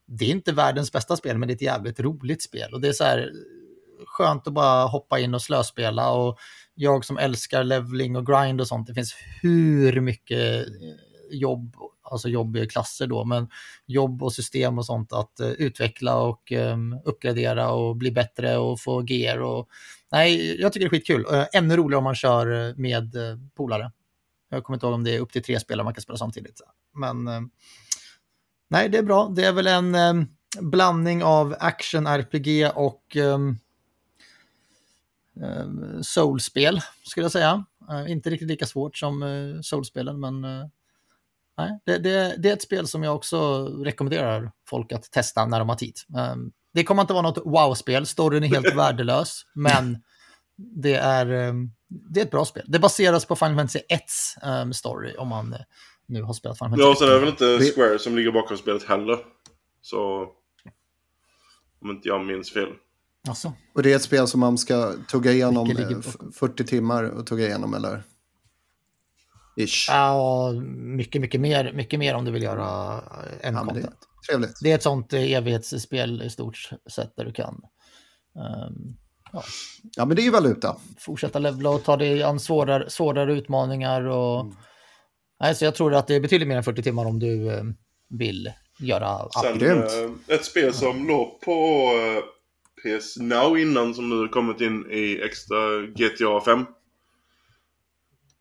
det 0.07 0.24
är 0.24 0.30
inte 0.30 0.53
världens 0.53 0.93
bästa 0.93 1.16
spel, 1.16 1.39
men 1.39 1.49
det 1.49 1.53
är 1.53 1.57
ett 1.57 1.62
jävligt 1.62 2.01
roligt 2.01 2.43
spel. 2.43 2.74
Och 2.74 2.80
det 2.80 2.89
är 2.89 2.93
så 2.93 3.05
här 3.05 3.30
skönt 4.07 4.47
att 4.47 4.53
bara 4.53 4.87
hoppa 4.87 5.18
in 5.18 5.34
och 5.34 5.43
slöspela. 5.43 6.11
Och 6.11 6.39
jag 6.74 7.05
som 7.05 7.18
älskar 7.18 7.64
leveling 7.64 8.16
och 8.16 8.26
grind 8.26 8.61
och 8.61 8.68
sånt, 8.68 8.87
det 8.87 8.95
finns 8.95 9.14
hur 9.43 10.01
mycket 10.01 10.66
eh, 10.66 10.72
jobb, 11.30 11.76
alltså 12.11 12.28
jobbklasser 12.28 13.07
då, 13.07 13.24
men 13.24 13.48
jobb 13.86 14.22
och 14.22 14.32
system 14.32 14.78
och 14.78 14.86
sånt 14.86 15.12
att 15.12 15.40
uh, 15.40 15.50
utveckla 15.50 16.16
och 16.16 16.52
um, 16.52 17.00
uppgradera 17.04 17.70
och 17.70 17.96
bli 17.96 18.11
bättre 18.11 18.57
och 18.57 18.80
få 18.80 19.04
gear 19.07 19.38
och 19.38 19.68
nej, 20.12 20.61
jag 20.61 20.72
tycker 20.72 20.84
det 20.84 20.88
är 20.88 20.98
skitkul. 20.98 21.26
Uh, 21.26 21.44
ännu 21.52 21.76
roligare 21.76 21.98
om 21.98 22.04
man 22.04 22.14
kör 22.14 22.68
eh, 22.68 22.74
med 22.76 23.16
uh, 23.16 23.38
polare. 23.54 23.92
Jag 24.48 24.64
kommer 24.64 24.76
inte 24.76 24.86
ihåg 24.86 24.94
om 24.94 25.04
det 25.04 25.16
är 25.16 25.20
upp 25.20 25.32
till 25.32 25.42
tre 25.42 25.61
spelare 25.61 25.84
man 25.84 25.94
kan 25.94 26.02
spela 26.02 26.16
samtidigt. 26.16 26.61
Men 26.94 27.28
uh, 27.28 27.40
nej, 28.68 28.88
det 28.88 28.98
är 28.98 29.02
bra. 29.02 29.32
Det 29.36 29.44
är 29.44 29.52
väl 29.52 29.66
en 29.66 29.94
ehm, 29.94 30.26
blandning 30.61 31.24
av 31.24 31.54
action-RPG 31.61 32.72
och 32.74 33.16
um, 33.16 33.59
soulspel, 36.02 36.80
skulle 37.02 37.24
jag 37.24 37.32
säga. 37.32 37.64
Uh, 37.90 38.11
inte 38.11 38.30
riktigt 38.30 38.48
lika 38.48 38.66
svårt 38.66 38.96
som 38.96 39.22
uh, 39.22 39.61
soulspelen, 39.61 40.20
men 40.20 40.44
uh, 40.44 40.66
nej, 41.57 41.80
det, 41.86 41.98
det, 41.98 42.36
det, 42.38 42.48
är 42.48 42.52
ett 42.52 42.62
spel 42.62 42.86
som 42.86 43.02
jag 43.02 43.16
också 43.16 43.66
rekommenderar 43.66 44.52
folk 44.68 44.92
att 44.92 45.11
testa 45.11 45.46
när 45.46 45.59
de 45.59 45.68
har 45.68 45.76
tid. 45.76 45.94
Um, 46.32 46.52
det 46.74 46.84
kommer 46.84 47.02
inte 47.02 47.12
vara 47.12 47.22
något 47.22 47.46
wow-spel, 47.46 48.07
storyn 48.07 48.42
är 48.42 48.48
helt 48.48 48.74
värdelös, 48.76 49.42
men 49.54 50.02
det 50.57 50.94
är, 50.94 51.32
um, 51.32 51.72
det 51.88 52.20
är 52.20 52.24
ett 52.24 52.30
bra 52.30 52.44
spel. 52.44 52.64
Det 52.68 52.78
baseras 52.78 53.24
på 53.24 53.36
Final 53.36 53.57
Fantasy 53.57 53.78
1 53.88 54.02
um, 54.42 54.50
ehm, 54.50 54.72
story, 54.72 55.14
om 55.16 55.28
man 55.28 55.54
nu 56.07 56.22
har 56.22 56.32
spelat 56.32 56.59
Final 56.59 56.70
Fantasy 56.70 56.86
Ja, 56.86 56.90
och 56.90 56.98
sen 56.98 57.09
är 57.09 57.12
det 57.12 57.20
väl 57.20 57.28
inte 57.28 57.72
Square 57.72 57.98
som 57.98 58.16
ligger 58.16 58.32
bakom 58.32 58.57
spelet 58.57 58.82
heller. 58.82 59.18
Så, 59.82 60.28
om 61.80 61.90
inte 61.90 62.09
jag 62.09 62.24
minns 62.24 62.52
fel. 62.52 62.68
Alltså. 63.28 63.52
Och 63.74 63.82
det 63.82 63.92
är 63.92 63.96
ett 63.96 64.02
spel 64.02 64.28
som 64.28 64.40
man 64.40 64.59
ska 64.59 64.94
tugga 65.09 65.32
igenom 65.32 65.74
40 66.34 66.64
timmar 66.64 67.04
och 67.04 67.26
tugga 67.26 67.46
igenom, 67.46 67.74
eller? 67.74 68.02
Ish. 69.57 69.86
Ja, 69.88 70.52
mycket, 70.76 71.20
mycket 71.20 71.40
mer, 71.40 71.72
mycket 71.72 71.98
mer 71.98 72.14
om 72.14 72.24
du 72.24 72.30
vill 72.30 72.42
göra 72.42 73.00
en 73.40 73.54
ja, 73.54 73.61
content. 73.61 73.86
Det, 73.86 74.32
trevligt. 74.32 74.59
det 74.62 74.70
är 74.70 74.74
ett 74.74 74.82
sånt 74.82 75.12
evighetsspel 75.12 76.22
i 76.22 76.30
stort 76.30 76.70
sett 76.90 77.16
där 77.16 77.24
du 77.24 77.32
kan 77.32 77.62
um, 78.34 78.96
ja. 79.32 79.42
ja, 79.96 80.04
men 80.04 80.16
det 80.16 80.22
är 80.22 80.24
ju 80.24 80.30
valuta. 80.30 80.76
Fortsätta 80.98 81.38
levla 81.38 81.70
och 81.70 81.84
ta 81.84 81.96
dig 81.96 82.22
an 82.22 82.40
svårare, 82.40 82.90
svårare 82.90 83.32
utmaningar. 83.32 84.04
Och, 84.04 84.40
mm. 84.40 84.57
nej, 85.40 85.54
så 85.54 85.64
jag 85.64 85.74
tror 85.74 85.94
att 85.94 86.07
det 86.07 86.14
är 86.14 86.20
betydligt 86.20 86.48
mer 86.48 86.57
än 86.57 86.64
40 86.64 86.82
timmar 86.82 87.04
om 87.04 87.18
du 87.18 87.50
um, 87.50 87.76
vill 88.09 88.52
göra. 88.80 89.28
Sen, 89.42 89.62
äh, 89.62 90.11
ett 90.28 90.44
spel 90.44 90.74
som 90.74 90.98
ja. 90.98 91.09
låg 91.09 91.40
på 91.40 91.90
PS 92.82 93.16
Now 93.16 93.59
innan 93.59 93.94
som 93.94 94.09
nu 94.09 94.28
kommit 94.28 94.61
in 94.61 94.90
i 94.90 95.20
extra 95.22 95.80
GTA 95.80 96.40
5. 96.44 96.66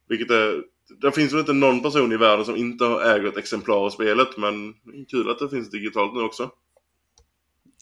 Vilket 0.07 0.31
är 0.31 0.74
det 1.01 1.11
finns 1.11 1.33
väl 1.33 1.39
inte 1.39 1.53
någon 1.53 1.81
person 1.81 2.11
i 2.11 2.17
världen 2.17 2.45
som 2.45 2.55
inte 2.55 2.85
har 2.85 3.15
ägt 3.15 3.25
ett 3.25 3.37
exemplar 3.37 3.75
av 3.75 3.89
spelet, 3.89 4.37
men 4.37 4.73
kul 5.11 5.29
att 5.29 5.39
det 5.39 5.49
finns 5.49 5.69
digitalt 5.69 6.13
nu 6.13 6.21
också. 6.21 6.51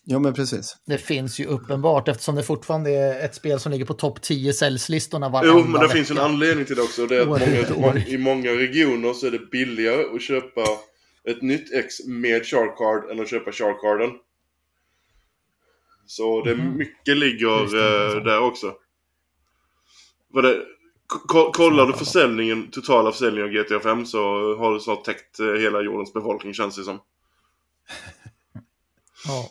Ja, 0.06 0.20
men 0.20 0.34
precis. 0.34 0.78
Det 0.86 0.98
finns 0.98 1.40
ju 1.40 1.46
uppenbart 1.46 2.08
eftersom 2.08 2.36
det 2.36 2.44
fortfarande 2.44 2.92
är 2.92 3.26
ett 3.26 3.36
spel 3.36 3.60
som 3.60 3.72
ligger 3.72 3.86
på 3.86 3.94
topp 3.94 4.22
10 4.22 4.54
säljslistorna 4.54 5.30
varenda 5.30 5.54
Jo, 5.54 5.64
men 5.64 5.74
det 5.74 5.80
vecka. 5.80 5.94
finns 5.94 6.12
en 6.12 6.18
anledning 6.18 6.66
till 6.66 6.76
det 6.76 6.82
också. 6.82 7.08
Det 7.08 7.18
är 7.18 7.22
att 7.22 7.78
många, 7.78 8.06
i 8.08 8.18
många 8.18 8.52
regioner 8.52 9.14
så 9.14 9.28
är 9.28 9.32
det 9.32 9.52
billigare 9.52 10.16
att 10.16 10.22
köpa 10.22 10.62
ett 11.30 11.42
nytt 11.42 11.74
ex 11.74 12.06
med 12.06 12.46
Sharkcard 12.46 13.12
än 13.12 13.20
att 13.20 13.30
köpa 13.30 13.52
Sharkcarden. 13.52 14.10
Så 16.06 16.44
det 16.44 16.52
mm. 16.52 16.78
mycket 16.78 17.18
ligger 17.18 18.16
det, 18.16 18.24
där 18.24 18.40
också. 18.40 18.74
Var 20.30 20.42
det, 20.42 20.62
kollar 21.54 21.88
du 21.88 21.94
försäljningen, 21.94 22.72
totala 22.72 23.12
försäljningen 23.12 23.50
av 23.50 23.54
GTA 23.54 23.80
5 23.80 24.06
så 24.06 24.20
har 24.58 24.74
du 24.74 24.80
snart 24.80 25.04
täckt 25.04 25.40
eh, 25.40 25.46
hela 25.46 25.82
jordens 25.82 26.14
befolkning 26.14 26.54
känns 26.54 26.76
det 26.76 26.84
som. 26.84 27.00
Ja. 29.28 29.50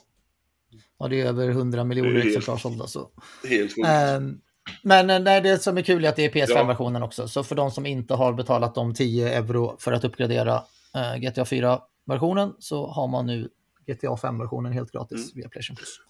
Ja, 0.99 1.09
det 1.09 1.21
är 1.21 1.27
över 1.27 1.49
100 1.49 1.85
miljoner 1.85 2.27
exemplar 2.27 2.57
sålda 2.57 2.87
så. 2.87 3.09
Helt 3.49 3.75
sjukt. 3.75 3.89
Ähm, 3.89 4.41
men 4.83 5.11
eh, 5.11 5.21
nej, 5.21 5.41
det 5.41 5.59
som 5.59 5.79
är 5.79 5.83
kul 5.83 6.05
är 6.05 6.09
att 6.09 6.17
det 6.17 6.25
är 6.25 6.31
PS5-versionen 6.31 7.03
ja. 7.03 7.07
också. 7.07 7.29
Så 7.29 7.45
för 7.45 7.55
de 7.55 7.71
som 7.71 7.87
inte 7.87 8.15
har 8.15 8.33
betalat 8.33 8.75
de 8.75 8.95
10 8.95 9.39
euro 9.39 9.77
för 9.79 9.93
att 9.93 10.05
uppgradera 10.05 10.63
äh, 10.95 11.17
GTA 11.17 11.45
4-versionen 11.45 12.53
så 12.59 12.87
har 12.87 13.09
man 13.09 13.27
nu 13.27 13.49
GTA 13.87 14.15
5-versionen 14.15 14.73
helt 14.73 14.93
gratis 14.93 15.19
mm. 15.19 15.31
via 15.35 15.49
Playstation 15.49 15.77
Plus. 15.77 16.01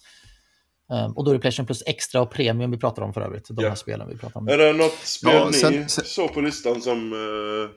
Um, 0.89 1.11
och 1.11 1.23
då 1.23 1.31
är 1.31 1.35
det 1.35 1.41
Playstation 1.41 1.65
Plus 1.65 1.83
Extra 1.85 2.21
och 2.21 2.31
Premium 2.31 2.71
vi 2.71 2.77
pratar 2.77 3.01
om 3.01 3.13
för 3.13 3.21
övrigt. 3.21 3.47
De 3.49 3.63
ja. 3.63 3.69
här 3.69 3.75
spelen 3.75 4.07
vi 4.09 4.17
pratar 4.17 4.39
om. 4.39 4.47
Är 4.47 4.57
det 4.57 4.73
något 4.73 4.93
spel 5.03 5.33
ja, 5.33 5.51
sen, 5.51 5.73
ni 5.73 5.89
sen... 5.89 6.05
såg 6.05 6.33
på 6.33 6.41
listan 6.41 6.81
som 6.81 7.13
uh, 7.13 7.69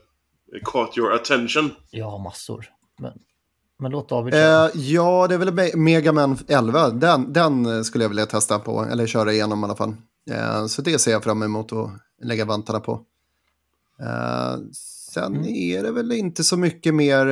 caught 0.64 0.98
your 0.98 1.12
attention? 1.12 1.70
Ja, 1.90 2.18
massor. 2.18 2.66
Men, 2.98 3.12
men 3.78 3.90
låt 3.90 4.08
David 4.08 4.34
köra. 4.34 4.66
Uh, 4.66 4.70
ja, 4.74 5.26
det 5.28 5.34
är 5.34 5.38
väl 5.38 5.76
Mega 5.76 6.12
Man 6.12 6.38
11. 6.48 6.90
Den, 6.90 7.32
den 7.32 7.84
skulle 7.84 8.04
jag 8.04 8.08
vilja 8.08 8.26
testa 8.26 8.58
på, 8.58 8.84
eller 8.84 9.06
köra 9.06 9.32
igenom 9.32 9.60
i 9.60 9.64
alla 9.64 9.76
fall. 9.76 9.96
Uh, 10.30 10.66
så 10.66 10.82
det 10.82 10.98
ser 10.98 11.12
jag 11.12 11.24
fram 11.24 11.42
emot 11.42 11.72
att 11.72 11.90
lägga 12.22 12.44
vantarna 12.44 12.80
på. 12.80 12.92
Uh, 14.02 14.64
sen 14.72 15.36
mm. 15.36 15.54
är 15.54 15.82
det 15.82 15.92
väl 15.92 16.12
inte 16.12 16.44
så 16.44 16.56
mycket 16.56 16.94
mer. 16.94 17.26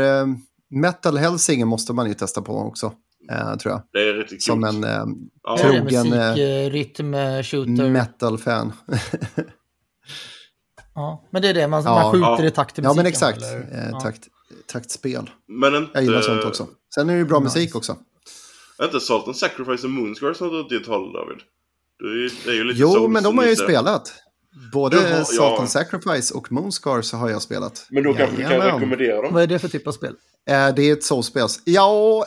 Metal 0.70 1.16
Helsing 1.16 1.66
måste 1.66 1.92
man 1.92 2.08
ju 2.08 2.14
testa 2.14 2.42
på 2.42 2.58
också 2.58 2.92
eh, 3.30 3.56
tror 3.56 3.72
jag. 3.72 3.82
Det 3.92 4.08
är 4.08 4.14
riktigt 4.14 4.42
Som 4.42 4.64
en 4.64 4.84
eh, 4.84 5.04
ja. 5.42 5.58
trogen 5.58 6.08
musik, 6.08 6.72
rytm, 6.72 7.14
shooter. 7.42 7.90
metal-fan. 7.90 8.72
ja, 10.94 11.28
men 11.30 11.42
det 11.42 11.48
är 11.48 11.54
det, 11.54 11.68
man, 11.68 11.82
ja. 11.84 12.02
man 12.02 12.12
skjuter 12.12 12.44
ja. 12.44 12.46
i 12.46 12.50
takt 12.50 12.74
till 12.74 12.84
musiken. 12.84 12.96
Ja, 12.96 13.02
men 13.02 13.06
exakt. 13.06 13.42
Eller? 13.42 13.92
Eh, 13.92 14.00
takt, 14.00 14.28
taktspel. 14.66 15.30
Men 15.48 15.74
inte... 15.74 15.90
Jag 15.94 16.02
gillar 16.02 16.20
sånt 16.20 16.44
också. 16.44 16.66
Sen 16.94 17.08
är 17.08 17.12
det 17.12 17.18
ju 17.18 17.24
bra 17.24 17.40
nice. 17.40 17.58
musik 17.58 17.76
också. 17.76 17.96
Är 18.78 18.84
inte 18.84 19.00
Salt 19.00 19.26
and 19.26 19.36
Sacrifice 19.36 19.86
och 19.86 19.90
Moonscars 19.90 20.40
något 20.40 20.52
åt 20.52 20.70
ditt 20.70 20.86
håll, 20.86 21.12
David? 21.12 21.38
Det 21.98 22.50
är, 22.50 22.54
ju 22.54 22.64
lite 22.64 22.80
jo, 22.80 23.08
men 23.08 23.22
de 23.22 23.38
har 23.38 23.44
ju 23.44 23.56
spelat. 23.56 24.12
Både 24.72 24.96
har, 24.96 25.24
Salt 25.24 25.38
ja. 25.38 25.58
and 25.58 25.70
Sacrifice 25.70 26.34
och 26.34 26.52
Moonscars 26.52 27.12
har 27.12 27.30
jag 27.30 27.42
spelat. 27.42 27.86
Men 27.90 28.02
då 28.02 28.14
kanske 28.14 28.36
du 28.36 28.42
kan 28.42 28.60
rekommendera 28.60 29.22
dem. 29.22 29.34
Vad 29.34 29.42
är 29.42 29.46
det 29.46 29.58
för 29.58 29.68
typ 29.68 29.86
av 29.86 29.92
spel? 29.92 30.14
Eh, 30.50 30.74
det 30.74 30.82
är 30.82 30.92
ett 30.92 31.04
soulspel. 31.04 31.48
Ja, 31.64 32.26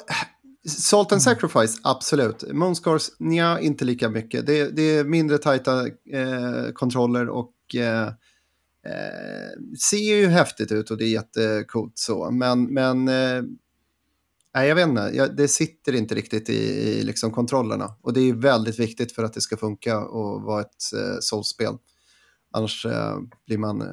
Salt 0.68 1.11
and 1.11 1.22
Sacrifice, 1.22 1.80
absolut. 1.84 2.43
Moonscars, 2.53 3.09
nja, 3.20 3.59
inte 3.59 3.86
lika 3.86 4.09
mycket. 4.09 4.45
Det, 4.45 4.76
det 4.76 4.82
är 4.82 5.03
mindre 5.03 5.38
tajta 5.38 5.88
eh, 5.88 6.72
kontroller 6.74 7.30
och 7.30 7.76
eh, 7.76 8.07
eh, 8.86 9.78
ser 9.89 10.15
ju 10.15 10.28
häftigt 10.28 10.72
ut 10.72 10.91
och 10.91 10.97
det 10.97 11.05
är 11.05 11.09
jättecoolt 11.09 11.97
så. 11.97 12.32
Men, 12.32 12.74
men 12.74 13.07
eh, 13.07 13.43
nej, 14.55 14.68
jag 14.68 14.76
vet 14.76 14.88
inte, 14.88 15.11
jag, 15.13 15.36
det 15.36 15.47
sitter 15.47 15.95
inte 15.95 16.15
riktigt 16.15 16.49
i, 16.49 16.53
i 16.53 17.03
liksom 17.03 17.32
kontrollerna. 17.32 17.95
Och 18.01 18.13
det 18.13 18.22
är 18.22 18.34
väldigt 18.34 18.80
viktigt 18.80 19.11
för 19.11 19.24
att 19.24 19.34
det 19.34 19.41
ska 19.41 19.57
funka 19.57 19.99
och 19.99 20.41
vara 20.41 20.61
ett 20.61 20.93
eh, 20.95 21.18
soulspel. 21.20 21.78
Annars 22.51 22.86
eh, 22.86 23.18
blir 23.45 23.57
man 23.57 23.82
eh, 23.82 23.88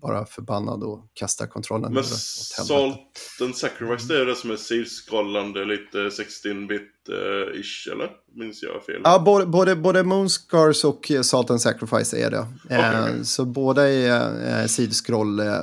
bara 0.00 0.26
förbannad 0.26 0.82
och 0.82 1.00
kastar 1.14 1.46
kontrollen. 1.46 1.92
Men 1.92 2.04
Salt 2.04 3.40
and 3.42 3.56
Sacrifice, 3.56 4.08
det 4.08 4.20
är 4.20 4.26
det 4.26 4.36
som 4.36 4.50
är 4.50 4.56
sidskrollande, 4.56 5.64
lite 5.64 5.98
16-bit-ish, 5.98 7.92
eller? 7.92 8.10
Minns 8.34 8.62
jag 8.62 8.84
fel? 8.84 9.00
Ja, 9.04 9.22
både, 9.24 9.46
både, 9.46 9.76
både 9.76 10.02
Moonscars 10.02 10.84
och 10.84 11.12
Salt 11.22 11.50
and 11.50 11.60
Sacrifice 11.60 12.16
är 12.16 12.30
det. 12.30 12.46
Okay. 12.64 13.16
Eh, 13.16 13.22
så 13.22 13.44
båda 13.44 13.88
är 13.88 14.60
eh, 14.60 14.66
sidskroll, 14.66 15.40
eh, 15.40 15.62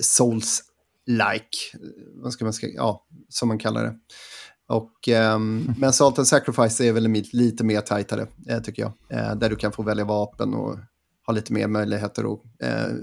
Souls-like, 0.00 1.76
vad 2.22 2.32
ska 2.32 2.44
man 2.44 2.54
säga, 2.54 2.72
ja, 2.76 3.06
som 3.28 3.48
man 3.48 3.58
kallar 3.58 3.84
det. 3.84 3.94
Och, 4.68 5.08
eh, 5.08 5.38
men 5.78 5.92
Salt 5.92 6.18
and 6.18 6.28
Sacrifice 6.28 6.84
är 6.84 6.92
väl 6.92 7.24
lite 7.32 7.64
mer 7.64 7.80
tajtare, 7.80 8.26
eh, 8.48 8.58
tycker 8.58 8.82
jag. 8.82 8.92
Eh, 9.08 9.34
där 9.34 9.50
du 9.50 9.56
kan 9.56 9.72
få 9.72 9.82
välja 9.82 10.04
vapen 10.04 10.54
och 10.54 10.78
ha 11.26 11.34
lite 11.34 11.52
mer 11.52 11.68
möjligheter 11.68 12.32
att 12.32 12.40
eh, 12.62 12.94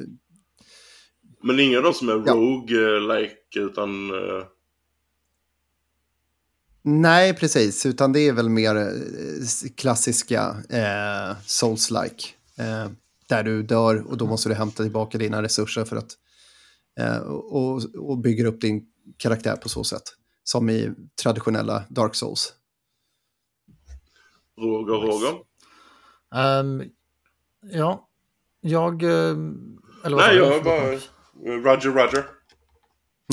men 1.43 1.59
inga 1.59 1.77
av 1.77 1.83
dem 1.83 1.93
som 1.93 2.09
är 2.09 2.13
Rogue-like 2.13 3.59
utan... 3.59 4.11
Uh... 4.11 4.45
Nej, 6.81 7.33
precis. 7.33 7.85
Utan 7.85 8.13
det 8.13 8.19
är 8.19 8.33
väl 8.33 8.49
mer 8.49 8.75
eh, 8.75 9.69
klassiska 9.75 10.55
eh, 10.69 11.35
Souls-like. 11.45 12.25
Eh, 12.57 12.91
där 13.27 13.43
du 13.43 13.63
dör 13.63 14.07
och 14.07 14.17
då 14.17 14.25
måste 14.25 14.49
du 14.49 14.55
hämta 14.55 14.83
tillbaka 14.83 15.17
dina 15.17 15.41
resurser 15.41 15.85
för 15.85 15.95
att... 15.95 16.17
Eh, 16.99 17.17
och, 17.27 17.81
och 17.95 18.17
bygger 18.17 18.45
upp 18.45 18.61
din 18.61 18.85
karaktär 19.17 19.55
på 19.55 19.69
så 19.69 19.83
sätt. 19.83 20.03
Som 20.43 20.69
i 20.69 20.91
traditionella 21.23 21.83
Dark 21.89 22.15
Souls. 22.15 22.53
Roger, 24.57 24.93
Roger? 24.93 25.39
Um, 26.59 26.83
ja, 27.61 28.09
jag... 28.61 29.03
Eller 29.03 30.17
Nej, 30.17 30.37
jag 30.37 30.63
bara... 30.63 30.99
Roger, 31.45 31.89
Roger. 31.89 32.25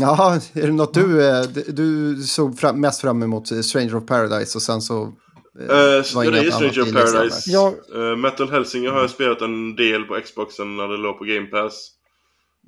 Ja, 0.00 0.40
är 0.54 0.66
det 0.66 0.72
något 0.72 0.94
du, 0.94 1.28
eh, 1.28 1.42
du 1.68 2.16
såg 2.16 2.58
fram, 2.58 2.80
mest 2.80 3.00
fram 3.00 3.22
emot? 3.22 3.50
Eh, 3.50 3.60
Stranger 3.60 3.96
of 3.96 4.06
Paradise 4.06 4.58
och 4.58 4.62
sen 4.62 4.80
så... 4.80 5.12
Uh, 5.60 5.68
var 6.14 6.30
det 6.30 6.38
är 6.38 6.50
Stranger 6.50 6.82
of 6.82 6.92
Paradise. 6.92 7.50
Ja. 7.50 7.74
Uh, 7.94 8.16
Metal 8.16 8.50
Hellsinger 8.50 8.90
har 8.90 9.00
jag 9.00 9.10
spelat 9.10 9.40
en 9.40 9.76
del 9.76 10.04
på 10.04 10.20
Xboxen 10.20 10.76
när 10.76 10.88
det 10.88 10.96
låg 10.96 11.18
på 11.18 11.24
Game 11.24 11.46
Pass. 11.46 11.90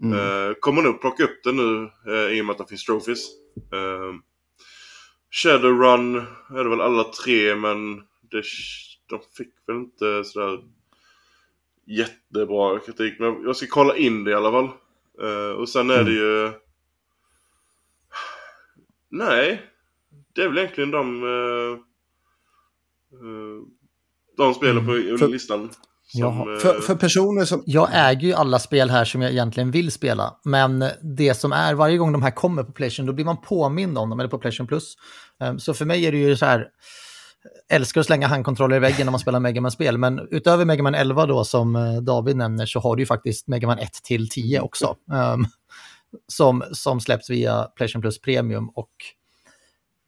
Mm. 0.03 0.19
Uh, 0.19 0.55
kommer 0.61 0.83
nog 0.83 1.01
plocka 1.01 1.25
upp 1.25 1.45
det 1.45 1.53
nu 1.53 1.91
uh, 2.09 2.39
i 2.39 2.41
och 2.41 2.47
med 2.47 2.53
att 2.53 2.59
det 2.59 2.67
finns 2.69 2.85
trophies. 2.85 3.29
Uh, 3.75 4.15
Shadowrun 5.31 6.17
är 6.51 6.65
det 6.65 6.71
väl 6.71 6.81
alla 6.81 7.05
tre 7.05 7.57
men 7.57 7.97
det, 8.31 8.43
de 9.09 9.21
fick 9.37 9.53
väl 9.67 9.77
inte 9.77 10.25
sådär 10.25 10.59
jättebra 11.87 12.79
kritik. 12.79 13.15
Men 13.19 13.43
jag 13.45 13.57
ska 13.57 13.67
kolla 13.69 13.97
in 13.97 14.25
det 14.25 14.31
i 14.31 14.35
alla 14.35 14.51
fall. 14.51 14.69
Uh, 15.23 15.53
och 15.61 15.69
sen 15.69 15.91
är 15.91 15.95
mm. 15.95 16.07
det 16.07 16.13
ju... 16.13 16.53
Nej. 19.11 19.63
Det 20.35 20.43
är 20.43 20.49
väl 20.49 20.59
egentligen 20.59 20.91
de... 20.91 21.23
Uh, 21.23 21.79
uh, 23.23 23.63
de 24.37 24.55
spelen 24.55 24.87
på 24.87 24.93
mm. 24.93 25.31
listan. 25.31 25.71
Som, 26.03 26.59
för, 26.61 26.81
för, 26.81 26.95
personer 26.95 27.45
som... 27.45 27.63
Jag 27.67 27.89
äger 27.93 28.27
ju 28.27 28.33
alla 28.35 28.59
spel 28.59 28.91
här 28.91 29.05
som 29.05 29.23
jag 29.23 29.31
egentligen 29.31 29.71
vill 29.71 29.93
spela. 29.93 30.37
Men 30.45 30.85
det 31.17 31.35
som 31.35 31.53
är, 31.53 31.75
varje 31.75 31.99
gång 31.99 32.13
de 32.13 32.23
här 32.23 32.31
kommer 32.31 32.63
på 32.63 32.73
Playstation, 32.73 33.07
då 33.07 33.13
blir 33.13 33.25
man 33.25 33.41
påmind 33.41 33.99
om 33.99 34.11
dem, 34.11 34.21
eller 34.21 34.31
på 34.31 34.39
Playstation 34.39 34.67
Plus. 34.67 34.97
Um, 35.41 35.59
så 35.59 35.75
för 35.75 35.85
mig 35.85 36.07
är 36.07 36.13
det 36.13 36.19
ju 36.19 36.37
så 36.37 36.47
här 36.47 36.69
älskar 37.69 38.01
att 38.01 38.07
slänga 38.07 38.27
handkontroller 38.27 38.77
i 38.77 38.79
väggen 38.79 39.07
när 39.07 39.11
man 39.11 39.21
spelar 39.21 39.41
Mega 39.41 39.61
man 39.61 39.71
spel 39.71 39.99
men 39.99 40.29
utöver 40.31 40.65
Mega 40.65 40.83
Man 40.83 40.95
11 40.95 41.27
då 41.27 41.45
som 41.45 41.77
eh, 41.77 41.97
David 41.97 42.37
nämner 42.37 42.67
så 42.67 42.81
har 42.81 42.97
du 42.97 43.03
ju 43.03 43.07
faktiskt 43.07 43.49
Mega 43.49 43.67
Man 43.67 43.79
1 43.79 43.93
till 43.93 44.29
10 44.29 44.61
också. 44.61 44.97
Um, 45.35 45.47
som, 46.29 46.65
som 46.73 47.01
släpps 47.01 47.31
via 47.31 47.65
Playstation 47.65 48.03
Plus 48.03 48.21
Premium 48.21 48.69
och 48.69 48.91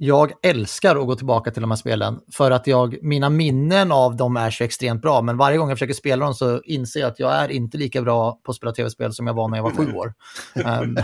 jag 0.04 0.32
älskar 0.42 0.96
att 0.96 1.06
gå 1.06 1.14
tillbaka 1.14 1.50
till 1.50 1.60
de 1.60 1.70
här 1.70 1.76
spelen 1.76 2.20
för 2.32 2.50
att 2.50 2.66
jag, 2.66 3.02
mina 3.02 3.30
minnen 3.30 3.92
av 3.92 4.16
dem 4.16 4.36
är 4.36 4.50
så 4.50 4.64
extremt 4.64 5.02
bra. 5.02 5.22
Men 5.22 5.36
varje 5.36 5.58
gång 5.58 5.68
jag 5.68 5.78
försöker 5.78 5.94
spela 5.94 6.24
dem 6.24 6.34
så 6.34 6.60
inser 6.60 7.00
jag 7.00 7.10
att 7.10 7.18
jag 7.18 7.32
är 7.32 7.48
inte 7.48 7.78
lika 7.78 8.02
bra 8.02 8.40
på 8.42 8.50
att 8.50 8.56
spela 8.56 8.72
tv-spel 8.72 9.12
som 9.12 9.26
jag 9.26 9.34
var 9.34 9.48
när 9.48 9.58
jag 9.58 9.62
var 9.62 9.70
sju 9.70 9.92
år. 9.92 10.14
um, 10.54 10.98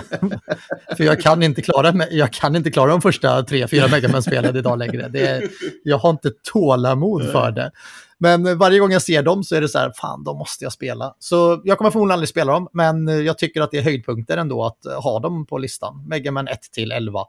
för 0.96 1.04
jag 1.04 1.20
kan, 1.20 1.42
inte 1.42 1.62
klara, 1.62 2.06
jag 2.10 2.32
kan 2.32 2.56
inte 2.56 2.70
klara 2.70 2.90
de 2.90 3.00
första 3.00 3.42
tre, 3.42 3.68
fyra 3.68 3.88
Megaman-spelen 3.88 4.56
idag 4.56 4.78
längre. 4.78 5.08
Det 5.08 5.50
jag 5.84 5.98
har 5.98 6.10
inte 6.10 6.30
tålamod 6.52 7.24
för 7.24 7.50
det. 7.50 7.70
Men 8.18 8.58
varje 8.58 8.78
gång 8.78 8.92
jag 8.92 9.02
ser 9.02 9.22
dem 9.22 9.44
så 9.44 9.54
är 9.54 9.60
det 9.60 9.68
så 9.68 9.78
här, 9.78 9.92
fan, 9.96 10.24
de 10.24 10.38
måste 10.38 10.64
jag 10.64 10.72
spela. 10.72 11.14
Så 11.18 11.60
jag 11.64 11.78
kommer 11.78 11.90
förmodligen 11.90 12.14
aldrig 12.14 12.28
spela 12.28 12.52
dem, 12.52 12.68
men 12.72 13.24
jag 13.24 13.38
tycker 13.38 13.60
att 13.60 13.70
det 13.70 13.78
är 13.78 13.82
höjdpunkter 13.82 14.36
ändå 14.36 14.64
att 14.64 15.02
ha 15.02 15.20
dem 15.20 15.46
på 15.46 15.58
listan. 15.58 16.04
Megaman 16.08 16.48
1 16.48 16.62
till 16.72 16.92
11. 16.92 17.20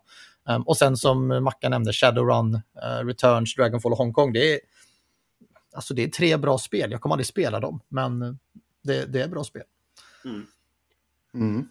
Um, 0.49 0.61
och 0.61 0.77
sen 0.77 0.97
som 0.97 1.43
Mackan 1.43 1.71
nämnde, 1.71 1.93
Shadowrun, 1.93 2.55
uh, 2.55 3.05
Returns, 3.05 3.55
Dragonfall 3.55 3.91
och 3.91 3.97
Hongkong. 3.97 4.33
Det 4.33 4.53
är, 4.53 4.59
alltså 5.73 5.93
det 5.93 6.03
är 6.03 6.07
tre 6.07 6.37
bra 6.37 6.57
spel. 6.57 6.91
Jag 6.91 7.01
kommer 7.01 7.15
aldrig 7.15 7.27
spela 7.27 7.59
dem, 7.59 7.81
men 7.87 8.39
det, 8.83 9.05
det 9.05 9.21
är 9.21 9.27
bra 9.27 9.43
spel. 9.43 9.63
Mm. 10.25 10.45
Mm. 11.33 11.67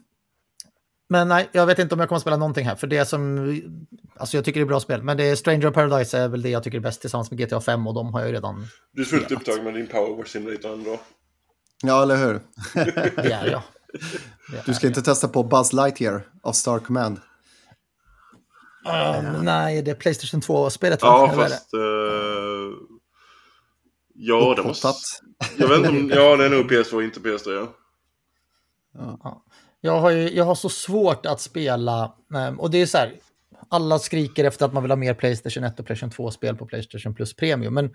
Men 1.08 1.28
nej, 1.28 1.48
jag 1.52 1.66
vet 1.66 1.78
inte 1.78 1.94
om 1.94 2.00
jag 2.00 2.08
kommer 2.08 2.20
spela 2.20 2.36
någonting 2.36 2.66
här, 2.66 2.74
för 2.74 2.86
det 2.86 3.04
som... 3.04 3.48
Alltså 4.16 4.36
jag 4.36 4.44
tycker 4.44 4.60
det 4.60 4.64
är 4.64 4.68
bra 4.68 4.80
spel, 4.80 5.02
men 5.02 5.16
det 5.16 5.24
är 5.24 5.36
Stranger 5.36 5.66
of 5.66 5.74
Paradise 5.74 6.18
är 6.18 6.28
väl 6.28 6.42
det 6.42 6.48
jag 6.48 6.62
tycker 6.62 6.78
är 6.78 6.82
bäst 6.82 7.00
tillsammans 7.00 7.30
med 7.30 7.40
GTA 7.40 7.60
5 7.60 7.86
och 7.86 7.94
de 7.94 8.12
har 8.14 8.20
jag 8.20 8.28
ju 8.28 8.34
redan... 8.34 8.66
Du 8.92 9.02
är 9.02 9.06
fullt 9.06 9.32
upptagen 9.32 9.64
med 9.64 9.74
din 9.74 9.86
Power 9.86 10.24
Simulator 10.24 10.72
ändå. 10.72 11.00
Ja, 11.82 12.02
eller 12.02 12.16
hur? 12.16 12.40
det 13.22 13.32
är 13.32 13.46
jag. 13.46 13.62
Det 14.50 14.62
du 14.66 14.74
ska 14.74 14.86
inte 14.86 15.02
testa 15.02 15.28
på 15.28 15.42
Buzz 15.42 15.72
Lightyear 15.72 16.22
av 16.42 16.52
Star 16.52 16.78
Command? 16.78 17.20
Um, 18.84 19.44
nej, 19.44 19.82
det 19.82 19.90
är 19.90 19.94
Playstation 19.94 20.40
2-spelet 20.40 20.98
Ja, 21.02 21.32
fast... 21.36 21.74
Uh, 21.74 21.80
ja, 24.14 24.54
det 24.56 24.62
måste... 24.62 24.92
Jag 25.56 25.68
vet 25.68 25.78
inte 25.78 25.88
om... 25.88 26.10
Ja, 26.14 26.36
det 26.36 26.44
är 26.44 26.50
nog 26.50 26.72
PS2, 26.72 27.02
inte 27.02 27.20
PS3. 27.20 27.68
Ja. 28.94 29.18
ja. 29.22 29.44
Jag, 29.80 30.00
har 30.00 30.10
ju, 30.10 30.30
jag 30.34 30.44
har 30.44 30.54
så 30.54 30.68
svårt 30.68 31.26
att 31.26 31.40
spela, 31.40 32.14
um, 32.34 32.60
och 32.60 32.70
det 32.70 32.78
är 32.78 32.86
så 32.86 32.98
här, 32.98 33.12
alla 33.68 33.98
skriker 33.98 34.44
efter 34.44 34.66
att 34.66 34.72
man 34.72 34.82
vill 34.82 34.90
ha 34.90 34.96
mer 34.96 35.14
Playstation 35.14 35.64
1 35.64 35.80
och 35.80 35.86
Playstation 35.86 36.10
2-spel 36.10 36.56
på 36.56 36.66
Playstation 36.66 37.14
Plus 37.14 37.36
Premium, 37.36 37.74
men 37.74 37.90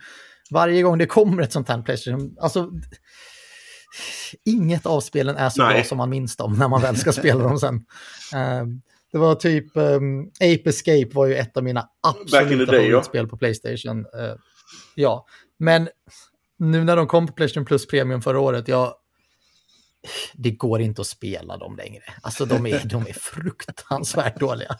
varje 0.52 0.82
gång 0.82 0.98
det 0.98 1.06
kommer 1.06 1.44
ett 1.44 1.54
sånt 1.54 1.70
här 1.70 1.82
Playstation, 1.82 2.36
alltså 2.40 2.72
inget 4.46 4.86
av 4.86 5.02
spelen 5.02 5.38
är 5.38 5.50
så 5.50 5.64
Nej. 5.64 5.74
bra 5.74 5.84
som 5.84 5.98
man 5.98 6.10
minns 6.10 6.36
dem 6.36 6.54
när 6.54 6.68
man 6.68 6.82
väl 6.82 6.98
ska 6.98 7.12
spela 7.12 7.44
dem 7.44 7.60
sen. 7.60 7.86
Um, 8.36 8.82
det 9.14 9.20
var 9.20 9.36
typ 9.36 9.78
um, 9.78 10.22
Ape 10.26 10.70
Escape 10.70 11.10
var 11.14 11.26
ju 11.26 11.36
ett 11.36 11.58
av 11.58 11.64
mina 11.64 11.90
absoluta 12.02 12.72
favoritspel 12.72 13.24
ja. 13.24 13.28
på 13.28 13.38
Playstation. 13.38 14.00
Uh, 14.00 14.36
ja, 14.96 15.26
men 15.60 15.90
nu 16.60 16.84
när 16.84 16.96
de 16.96 17.08
kom 17.08 17.28
på 17.28 17.34
Playstation 17.34 17.66
Plus 17.66 17.88
Premium 17.88 18.22
förra 18.22 18.40
året, 18.40 18.68
jag, 18.68 18.94
det 20.34 20.52
går 20.52 20.82
inte 20.82 21.02
att 21.02 21.08
spela 21.08 21.58
dem 21.58 21.76
längre. 21.76 22.04
Alltså 22.22 22.46
de 22.46 22.66
är, 22.66 22.82
de 22.86 23.02
är 23.02 23.14
fruktansvärt 23.14 24.40
dåliga. 24.40 24.76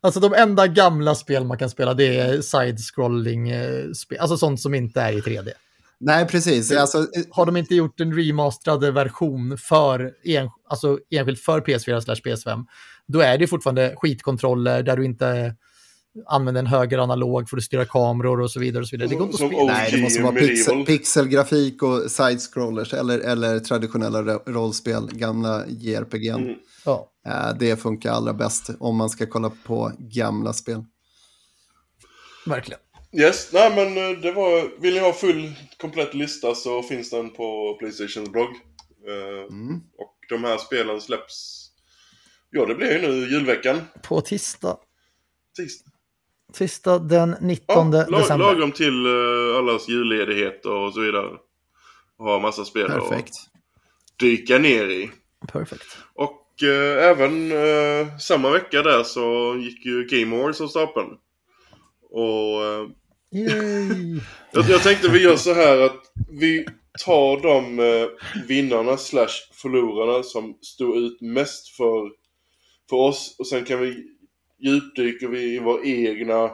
Alltså 0.00 0.20
de 0.20 0.34
enda 0.34 0.66
gamla 0.66 1.14
spel 1.14 1.44
man 1.44 1.58
kan 1.58 1.70
spela 1.70 1.94
det 1.94 2.18
är 2.18 2.40
side-scrolling-spel, 2.40 4.16
eh, 4.16 4.22
alltså 4.22 4.36
sånt 4.36 4.60
som 4.60 4.74
inte 4.74 5.00
är 5.00 5.12
i 5.12 5.20
3D. 5.20 5.52
Nej, 6.00 6.26
precis. 6.26 6.72
Alltså, 6.72 7.06
har 7.30 7.46
de 7.46 7.56
inte 7.56 7.74
gjort 7.74 8.00
en 8.00 8.16
remasterad 8.16 8.94
version 8.94 9.58
för 9.58 10.12
en, 10.24 10.50
alltså 10.68 10.98
enskilt 11.10 11.40
för 11.40 11.60
PS4 11.60 12.00
PS5, 12.00 12.64
då 13.08 13.20
är 13.20 13.38
det 13.38 13.46
fortfarande 13.46 13.94
skitkontroller 13.96 14.82
där 14.82 14.96
du 14.96 15.04
inte 15.04 15.56
använder 16.26 16.58
en 16.58 16.66
höger 16.66 16.98
analog 16.98 17.48
för 17.48 17.56
att 17.56 17.62
styra 17.62 17.84
kameror 17.84 18.40
och 18.40 18.50
så 18.50 18.60
vidare. 18.60 18.82
Och 18.82 18.88
så 18.88 18.96
vidare. 18.96 19.08
Det 19.08 19.14
går 19.14 19.26
inte 19.26 19.44
att 19.44 19.50
spela. 19.50 19.72
Nej, 19.72 19.90
det 19.92 20.02
måste 20.02 20.22
vara 20.22 20.34
pixel, 20.34 20.84
pixelgrafik 20.84 21.82
och 21.82 22.10
side-scrollers 22.10 22.94
eller, 22.94 23.18
eller 23.18 23.58
traditionella 23.58 24.22
rollspel, 24.46 25.08
gamla 25.12 25.64
JRPG. 25.68 26.28
Mm. 26.28 26.54
Ja. 26.84 27.08
Det 27.58 27.76
funkar 27.76 28.12
allra 28.12 28.32
bäst 28.32 28.70
om 28.80 28.96
man 28.96 29.10
ska 29.10 29.26
kolla 29.26 29.52
på 29.64 29.92
gamla 29.98 30.52
spel. 30.52 30.84
Verkligen. 32.46 32.80
Yes, 33.12 33.52
nej 33.52 33.70
men 33.76 33.96
eh, 33.96 34.18
det 34.18 34.32
var, 34.32 34.80
vill 34.80 34.94
ni 34.94 35.00
ha 35.00 35.12
full 35.12 35.52
komplett 35.78 36.14
lista 36.14 36.54
så 36.54 36.82
finns 36.82 37.10
den 37.10 37.30
på 37.30 37.76
Playstations 37.78 38.30
blogg. 38.30 38.50
Eh, 39.08 39.54
mm. 39.54 39.80
Och 39.98 40.16
de 40.28 40.44
här 40.44 40.58
spelen 40.58 41.00
släpps, 41.00 41.61
ja 42.52 42.66
det 42.66 42.74
blir 42.74 42.92
ju 42.92 43.08
nu 43.08 43.28
julveckan. 43.30 43.80
På 44.02 44.20
tisdag. 44.20 44.76
Tisdag. 45.56 45.90
Sista 46.54 46.98
den 46.98 47.36
19 47.40 47.92
Ja, 47.92 48.06
lag, 48.08 48.20
december. 48.20 48.46
lagom 48.46 48.72
till 48.72 49.06
uh, 49.06 49.56
allas 49.58 49.88
julledighet 49.88 50.66
och 50.66 50.92
så 50.94 51.00
vidare. 51.00 51.28
Och 52.18 52.24
ha 52.24 52.38
massa 52.38 52.64
spel 52.64 52.86
Perfekt. 52.86 53.28
att 53.28 54.18
dyka 54.18 54.58
ner 54.58 54.84
i. 54.86 55.10
Perfekt. 55.52 55.96
Och 56.14 56.62
eh, 56.62 57.04
även 57.08 57.52
eh, 57.52 58.16
samma 58.18 58.50
vecka 58.50 58.82
där 58.82 59.02
så 59.02 59.56
gick 59.60 59.86
ju 59.86 60.04
Game 60.04 60.36
Awards 60.36 60.60
av 60.60 60.68
stapeln. 60.68 61.08
Och 62.10 62.62
Yay. 63.34 64.20
jag, 64.52 64.64
jag 64.68 64.82
tänkte 64.82 65.08
vi 65.08 65.22
gör 65.22 65.36
så 65.36 65.54
här 65.54 65.78
att 65.80 66.12
vi 66.30 66.66
tar 67.04 67.42
de 67.42 67.76
vinnarna 68.48 68.96
slash 68.96 69.50
förlorarna 69.52 70.22
som 70.22 70.58
stod 70.60 70.96
ut 70.96 71.20
mest 71.20 71.68
för, 71.76 72.10
för 72.90 72.96
oss. 72.96 73.36
Och 73.38 73.46
sen 73.46 73.64
kan 73.64 73.80
vi 73.80 74.06
djupdyka 74.58 75.28
vi 75.28 75.54
i 75.54 75.58
vår 75.58 75.86
egna, 75.86 76.50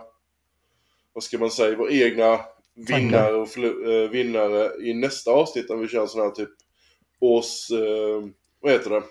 vad 1.13 1.25
ska 1.25 1.39
man 1.39 1.51
säga, 1.51 1.77
vår 1.77 1.91
egna 1.91 2.41
vinnare 2.75 3.35
och 3.35 3.49
förlo- 3.49 4.05
eh, 4.05 4.11
vinnare 4.11 4.71
i 4.87 4.95
nästa 4.95 5.31
avsnitt 5.31 5.69
när 5.69 5.77
vi 5.77 5.89
kör 5.89 6.07
sån 6.07 6.21
här 6.21 6.31
typ 6.31 6.51
års, 7.21 7.71
eh, 7.71 8.29
vad 8.61 8.73
heter 8.73 8.91
det? 8.91 9.03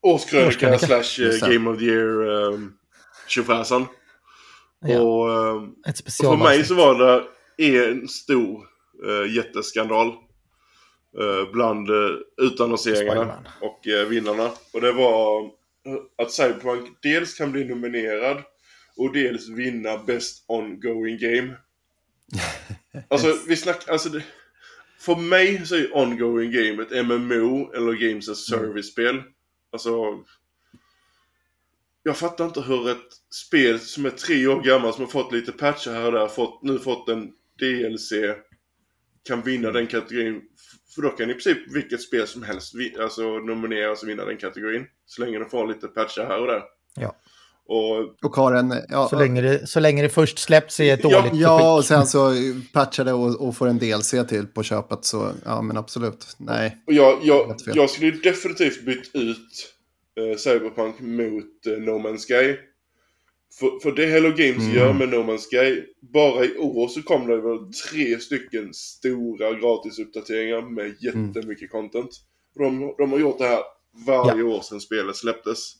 Årskrönika 0.00 0.78
slash 0.78 1.24
eh. 1.24 1.48
Game 1.50 1.70
of 1.70 1.78
the 1.78 1.84
Year 1.84 2.52
eh, 2.52 2.58
tjofräsan. 3.28 3.86
Ja, 4.80 5.00
Och 5.00 5.30
eh, 5.30 5.62
ett 5.86 6.00
och 6.00 6.12
för 6.12 6.36
mig 6.36 6.64
så 6.64 6.74
var 6.74 6.98
det 6.98 7.24
en 7.78 8.08
stor 8.08 8.66
uh, 9.04 9.36
jätteskandal. 9.36 10.12
Uh, 11.16 11.52
bland 11.52 11.90
uh, 11.90 12.18
utannonseringarna 12.36 13.44
och 13.60 13.86
uh, 13.86 14.08
vinnarna. 14.08 14.50
Och 14.72 14.80
det 14.80 14.92
var 14.92 15.44
eh, 15.44 16.22
att 16.22 16.32
Cyberpunk 16.32 16.98
dels 17.02 17.34
kan 17.34 17.52
bli 17.52 17.64
nominerad 17.64 18.42
och 18.96 19.12
dels 19.12 19.48
vinna 19.48 19.98
Best 19.98 20.44
Ongoing 20.46 21.18
Game. 21.18 21.56
Alltså 23.08 23.38
vi 23.48 23.56
snackar, 23.56 23.92
alltså 23.92 24.08
det, 24.08 24.22
För 24.98 25.16
mig 25.16 25.66
så 25.66 25.74
är 25.74 25.96
Ongoing 25.96 26.52
Game 26.52 26.82
ett 26.82 27.06
MMO 27.06 27.72
eller 27.72 27.92
Games 27.92 28.28
as 28.28 28.52
Mm. 28.52 28.60
Service-spel. 28.60 29.22
Alltså... 29.72 30.24
Jag 32.02 32.16
fattar 32.16 32.44
inte 32.44 32.60
hur 32.60 32.90
ett 32.90 33.08
spel 33.30 33.80
som 33.80 34.06
är 34.06 34.10
tre 34.10 34.46
år 34.46 34.62
gammalt, 34.62 34.94
som 34.94 35.04
har 35.04 35.10
fått 35.10 35.32
lite 35.32 35.52
patcher 35.52 35.90
här 35.90 36.06
och 36.06 36.12
där, 36.12 36.28
fått, 36.28 36.62
nu 36.62 36.78
fått 36.78 37.08
en 37.08 37.32
DLC, 37.58 38.12
kan 39.28 39.42
vinna 39.42 39.70
den 39.70 39.86
kategorin. 39.86 40.42
För 40.98 41.02
då 41.02 41.10
kan 41.10 41.30
i 41.30 41.32
princip 41.32 41.58
vilket 41.74 42.02
spel 42.02 42.26
som 42.26 42.42
helst 42.42 42.74
alltså, 43.00 43.22
nomineras 43.22 44.02
och 44.02 44.08
vinna 44.08 44.24
den 44.24 44.36
kategorin. 44.36 44.86
Så 45.06 45.22
länge 45.22 45.38
de 45.38 45.50
får 45.50 45.66
lite 45.66 45.88
patcher 45.88 46.20
här 46.20 46.40
och 46.40 46.46
där. 46.46 46.62
Ja. 47.00 47.16
Och 47.66 48.24
Och 48.24 48.36
har 48.36 48.52
en... 48.52 48.74
Ja, 48.88 49.08
Så 49.08 49.18
länge, 49.18 49.40
det, 49.40 49.66
så 49.66 49.80
länge 49.80 50.02
det 50.02 50.08
först 50.08 50.38
släpps 50.38 50.80
i 50.80 50.90
ett 50.90 51.00
Ja, 51.02 51.20
dåligt 51.20 51.40
ja, 51.40 51.76
och 51.76 51.84
sen 51.84 52.06
så 52.06 52.32
patchar 52.72 53.04
det 53.04 53.12
och, 53.12 53.48
och 53.48 53.56
får 53.56 53.66
en 53.66 53.78
DLC 53.78 54.10
till 54.28 54.46
på 54.46 54.62
köpet 54.62 55.04
så, 55.04 55.32
ja 55.44 55.62
men 55.62 55.76
absolut. 55.76 56.26
Nej. 56.38 56.82
Och 56.86 56.92
jag, 56.92 57.18
jag, 57.22 57.56
jag 57.66 57.90
skulle 57.90 58.06
ju 58.10 58.20
definitivt 58.20 58.84
bytt 58.84 59.10
ut 59.14 59.74
eh, 60.20 60.36
Cyberpunk 60.36 61.00
mot 61.00 61.66
eh, 61.66 61.72
No 61.72 61.90
Man's 61.90 62.26
Sky. 62.26 62.56
För, 63.58 63.80
för 63.82 63.92
det 63.92 64.06
Hello 64.06 64.28
Games 64.28 64.62
Mm. 64.64 64.74
gör 64.76 64.92
med 64.92 65.08
No 65.08 65.14
Man's 65.16 65.44
Sky, 65.50 65.82
bara 66.12 66.44
i 66.44 66.56
år 66.58 66.88
så 66.88 67.02
kom 67.02 67.26
det 67.26 67.36
väl 67.40 67.58
tre 67.90 68.18
stycken 68.18 68.74
stora 68.74 69.52
gratisuppdateringar 69.52 70.62
med 70.62 70.96
jättemycket 71.00 71.70
content. 71.70 72.10
De, 72.58 72.94
de 72.98 73.12
har 73.12 73.18
gjort 73.18 73.38
det 73.38 73.44
här 73.46 73.62
varje 74.06 74.42
år 74.42 74.60
sedan 74.60 74.80
spelet 74.80 75.16
släpptes. 75.16 75.72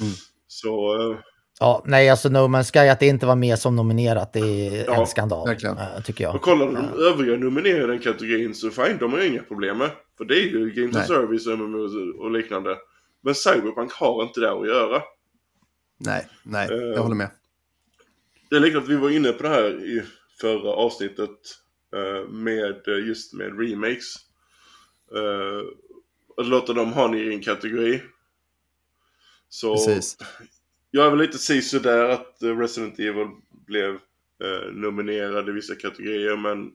Mm. 0.00 0.12
Så, 0.46 0.94
eh, 1.12 1.18
Ja, 1.60 1.82
nej, 1.86 2.08
alltså 2.10 2.28
No 2.28 2.38
Man's 2.38 2.72
Sky, 2.72 2.88
att 2.88 3.00
det 3.00 3.06
inte 3.06 3.26
var 3.26 3.36
med 3.36 3.58
som 3.58 3.76
nominerat, 3.76 4.32
det 4.32 4.40
är 4.40 4.84
Ja, 4.86 5.00
en 5.00 5.06
skandal, 5.06 5.48
verkligen. 5.48 5.78
eh, 5.78 6.02
tycker 6.04 6.24
jag. 6.24 6.34
och 6.34 6.42
kollar 6.42 6.66
de 6.66 7.02
övriga 7.02 7.36
nominerade 7.36 7.84
i 7.84 7.86
den 7.86 7.98
kategorin 7.98 8.54
så 8.54 8.70
fine, 8.70 8.96
de 9.00 9.12
har 9.12 9.20
ju 9.20 9.26
inga 9.28 9.42
problem 9.42 9.78
med. 9.78 9.90
För 10.18 10.24
det 10.24 10.34
är 10.34 10.42
ju 10.42 10.70
Games 10.70 10.96
of 10.96 11.06
Service, 11.06 11.46
MMOs 11.46 11.92
och 12.18 12.30
liknande. 12.30 12.76
Men 13.22 13.34
Cyberpunk 13.34 13.92
har 13.92 14.22
inte 14.22 14.40
det 14.40 14.52
att 14.52 14.66
göra. 14.66 15.02
Nej, 15.96 16.28
nej, 16.42 16.68
Eh, 16.70 16.76
jag 16.76 17.02
håller 17.02 17.14
med. 17.14 17.30
Det 18.50 18.56
är 18.56 18.60
likadant, 18.60 18.88
vi 18.88 18.96
var 18.96 19.10
inne 19.10 19.32
på 19.32 19.42
det 19.42 19.48
här 19.48 19.84
i 19.84 20.02
förra 20.40 20.70
avsnittet 20.70 21.38
eh, 21.94 22.28
med 22.28 22.88
eh, 22.88 23.06
just 23.06 23.32
med 23.32 23.60
remakes. 23.60 24.14
Att 26.36 26.46
låta 26.46 26.72
dem 26.72 26.92
ha 26.92 27.04
en 27.04 27.14
egen 27.14 27.40
kategori. 27.40 28.02
Så 29.54 29.74
Precis. 29.74 30.18
jag 30.90 31.06
är 31.06 31.10
väl 31.10 31.18
lite 31.18 31.38
si 31.38 31.62
sådär 31.62 32.08
att 32.08 32.42
eh, 32.42 32.58
Resident 32.58 32.98
Evil 32.98 33.28
blev 33.66 33.90
eh, 34.44 34.72
nominerad 34.72 35.48
i 35.48 35.52
vissa 35.52 35.74
kategorier 35.74 36.36
men 36.36 36.72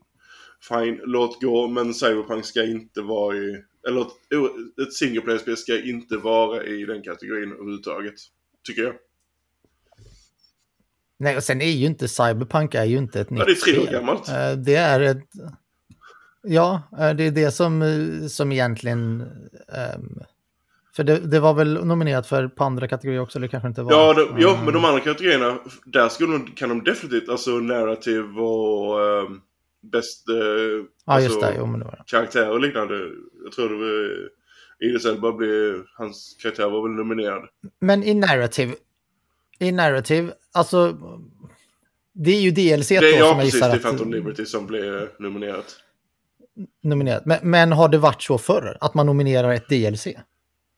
fine, 0.70 1.02
låt 1.06 1.42
gå. 1.42 1.68
Men 1.68 1.94
Cyberpunk 1.94 2.46
ska 2.46 2.64
inte 2.64 3.02
vara 3.02 3.38
i, 3.38 3.64
eller 3.88 4.02
ett, 4.82 4.94
single 4.94 5.22
player-spel 5.22 5.58
ska 5.58 5.82
inte 5.82 6.18
vara 6.18 6.64
i 6.64 6.86
den 6.86 7.04
kategorin 7.04 7.52
överhuvudtaget. 7.52 8.16
Tycker 8.64 8.84
jag. 8.84 8.96
Nej, 11.20 11.38
och 11.38 11.44
sen 11.44 11.62
är 11.62 11.72
ju 11.72 11.86
inte 11.86 12.08
Cyberpunk 12.08 12.76
är 12.76 12.84
ju 12.86 12.98
inte 12.98 13.22
ett 13.22 13.30
nytt 13.30 13.40
Ja, 13.40 13.46
det 13.46 13.52
är 13.52 13.56
tre 13.56 13.78
år 13.78 13.82
spel. 13.82 13.94
gammalt. 13.94 14.30
Eh, 14.30 14.52
Det 14.52 14.76
är 14.76 15.00
ett... 15.00 15.24
Ja, 16.44 16.82
eh, 17.00 17.10
det 17.10 17.24
är 17.24 17.32
det 17.32 17.52
som, 17.52 17.82
eh, 17.82 18.28
som 18.28 18.52
egentligen... 18.52 19.22
ehm, 19.74 20.20
för 20.96 21.04
det, 21.04 21.18
det 21.20 21.40
var 21.40 21.54
väl 21.54 21.86
nominerat 21.86 22.28
för 22.28 22.48
på 22.48 22.64
andra 22.64 22.88
kategorier 22.88 23.22
också, 23.22 23.38
eller 23.40 23.48
kanske 23.48 23.68
inte 23.68 23.82
var? 23.82 23.92
Ja, 23.92 24.16
ja, 24.38 24.50
Mm. 24.54 24.66
men 24.66 24.74
de 24.74 24.86
andra 24.86 25.00
kategorierna, 25.00 25.58
där 25.86 26.10
skulle 26.10 26.32
de, 26.34 26.46
kan 26.56 26.70
de 26.70 26.84
definitivt, 26.84 27.30
alltså 27.30 27.52
narrative 27.52 28.42
och 28.42 29.00
um, 29.00 29.42
bäst 29.92 30.30
eh, 30.30 30.36
Ja, 31.06 31.22
just 31.22 31.36
alltså, 31.36 31.40
det. 31.52 31.56
Jo, 31.58 31.66
men 31.66 31.80
det 31.80 31.86
var 31.86 31.92
det. 31.92 32.04
karaktär 32.06 32.50
och 32.50 32.60
liknande. 32.60 32.96
Jag 33.44 33.52
tror 33.56 33.70
det 33.70 33.76
var 33.76 34.10
Idris 34.88 35.06
Elba 35.06 35.32
blev, 35.32 35.84
hans 35.98 36.38
karaktär 36.42 36.70
var 36.70 36.82
väl 36.88 36.92
nominerad. 36.92 37.42
Men 37.82 38.04
i 38.04 38.14
narrative, 38.14 38.74
i 39.60 39.72
narrative, 39.72 40.32
alltså... 40.52 40.98
Det 42.14 42.32
är 42.32 42.42
ju 42.42 42.52
DLC 42.52 42.88
Det 42.88 43.00
då 43.00 43.06
är 43.06 43.12
som 43.12 43.20
ja, 43.20 43.26
jag 43.26 43.36
precis, 43.38 43.52
det 43.54 43.58
gissar 43.58 43.70
är 43.70 43.76
att... 43.76 43.82
Phantom 43.82 44.14
Liberty 44.14 44.46
som 44.46 44.68
blev 44.68 45.08
nominerat. 45.20 45.66
Nominerat. 46.84 47.26
Men, 47.26 47.38
men 47.42 47.72
har 47.72 47.90
det 47.90 47.98
varit 47.98 48.22
så 48.24 48.38
förr? 48.38 48.78
Att 48.82 48.94
man 48.94 49.06
nominerar 49.06 49.54
ett 49.54 49.70
DLC? 49.70 50.08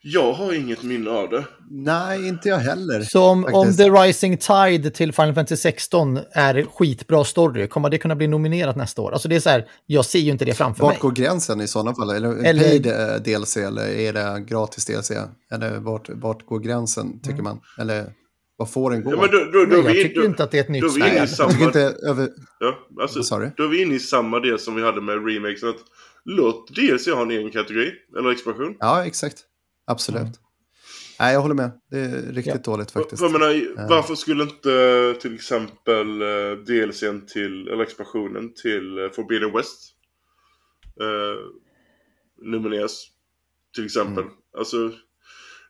Jag 0.03 0.33
har 0.33 0.53
inget 0.53 0.83
minne 0.83 1.09
av 1.09 1.29
det. 1.29 1.45
Nej, 1.69 2.27
inte 2.27 2.49
jag 2.49 2.57
heller. 2.57 3.01
Så 3.01 3.23
om, 3.23 3.45
om. 3.53 3.73
The 3.73 3.89
Rising 3.89 4.37
Tide 4.37 4.89
till 4.91 5.13
Final 5.13 5.33
Fantasy 5.33 5.57
16 5.57 6.19
är 6.31 6.65
skitbra 6.73 7.23
story, 7.23 7.67
kommer 7.67 7.89
det 7.89 7.97
kunna 7.97 8.15
bli 8.15 8.27
nominerat 8.27 8.75
nästa 8.75 9.01
år? 9.01 9.11
Alltså 9.11 9.27
det 9.27 9.35
är 9.35 9.39
så 9.39 9.49
här, 9.49 9.65
jag 9.85 10.05
ser 10.05 10.19
ju 10.19 10.31
inte 10.31 10.45
det 10.45 10.53
framför 10.53 10.83
Vart 10.83 10.93
mig. 10.93 10.99
går 11.01 11.11
gränsen 11.11 11.61
i 11.61 11.67
sådana 11.67 11.95
fall? 11.95 12.09
Eller, 12.09 12.45
Eller- 12.45 12.63
paid 12.63 13.23
DLC 13.23 13.57
eller 13.57 13.87
är 13.87 14.13
det 14.13 14.45
gratis 14.47 14.85
DLC? 14.85 15.11
Eller 15.51 15.77
vart, 15.79 16.09
vart 16.09 16.45
går 16.45 16.59
gränsen, 16.59 17.19
tycker 17.19 17.41
man? 17.43 17.59
Eller 17.79 18.13
vad 18.61 18.71
får 18.71 18.91
den 18.91 19.03
gå? 19.03 19.11
Ja, 19.11 19.21
men 19.21 19.31
då, 19.31 19.37
då, 19.37 19.65
då, 19.65 19.65
Nej, 19.65 19.79
är 19.79 19.83
jag 19.83 19.93
vi, 19.93 20.03
tycker 20.03 20.19
då, 20.19 20.25
inte 20.25 20.43
att 20.43 20.51
det 20.51 20.57
är 20.57 20.63
ett 20.63 20.69
nytt 20.69 20.91
spel. 20.91 21.15
jag 21.15 21.29
samma... 21.29 21.51
tycker 21.51 21.65
inte 21.65 21.81
över... 21.81 22.29
Ja, 22.59 22.87
alltså, 23.01 23.39
du? 23.39 23.51
då 23.57 23.63
är 23.63 23.67
vi 23.67 23.81
inne 23.81 23.95
i 23.95 23.99
samma 23.99 24.39
del 24.39 24.59
som 24.59 24.75
vi 24.75 24.81
hade 24.81 25.01
med 25.01 25.27
remakes. 25.27 25.63
Att 25.63 25.75
låt 26.25 26.75
DLC 26.75 27.07
ha 27.07 27.21
en 27.21 27.31
egen 27.31 27.51
kategori, 27.51 27.91
eller 28.17 28.31
expansion. 28.31 28.75
Ja, 28.79 29.05
exakt. 29.05 29.37
Absolut. 29.87 30.21
Mm. 30.21 30.33
Nej, 31.19 31.33
jag 31.33 31.41
håller 31.41 31.55
med. 31.55 31.71
Det 31.91 31.99
är 31.99 32.33
riktigt 32.33 32.63
dåligt 32.63 32.91
För, 32.91 32.99
faktiskt. 32.99 33.21
jag 33.21 33.31
menar, 33.31 33.87
varför 33.89 34.15
skulle 34.15 34.43
inte 34.43 35.15
till 35.21 35.35
exempel 35.35 36.21
uh, 36.21 36.57
DLCn 36.57 37.25
till, 37.27 37.67
eller 37.67 37.83
expansionen 37.83 38.53
till 38.53 38.99
uh, 38.99 39.11
Forbidden 39.11 39.51
West 39.53 39.93
uh, 41.01 41.39
nomineras? 42.51 43.07
Till 43.75 43.85
exempel. 43.85 44.23
Mm. 44.23 44.35
Alltså, 44.57 44.91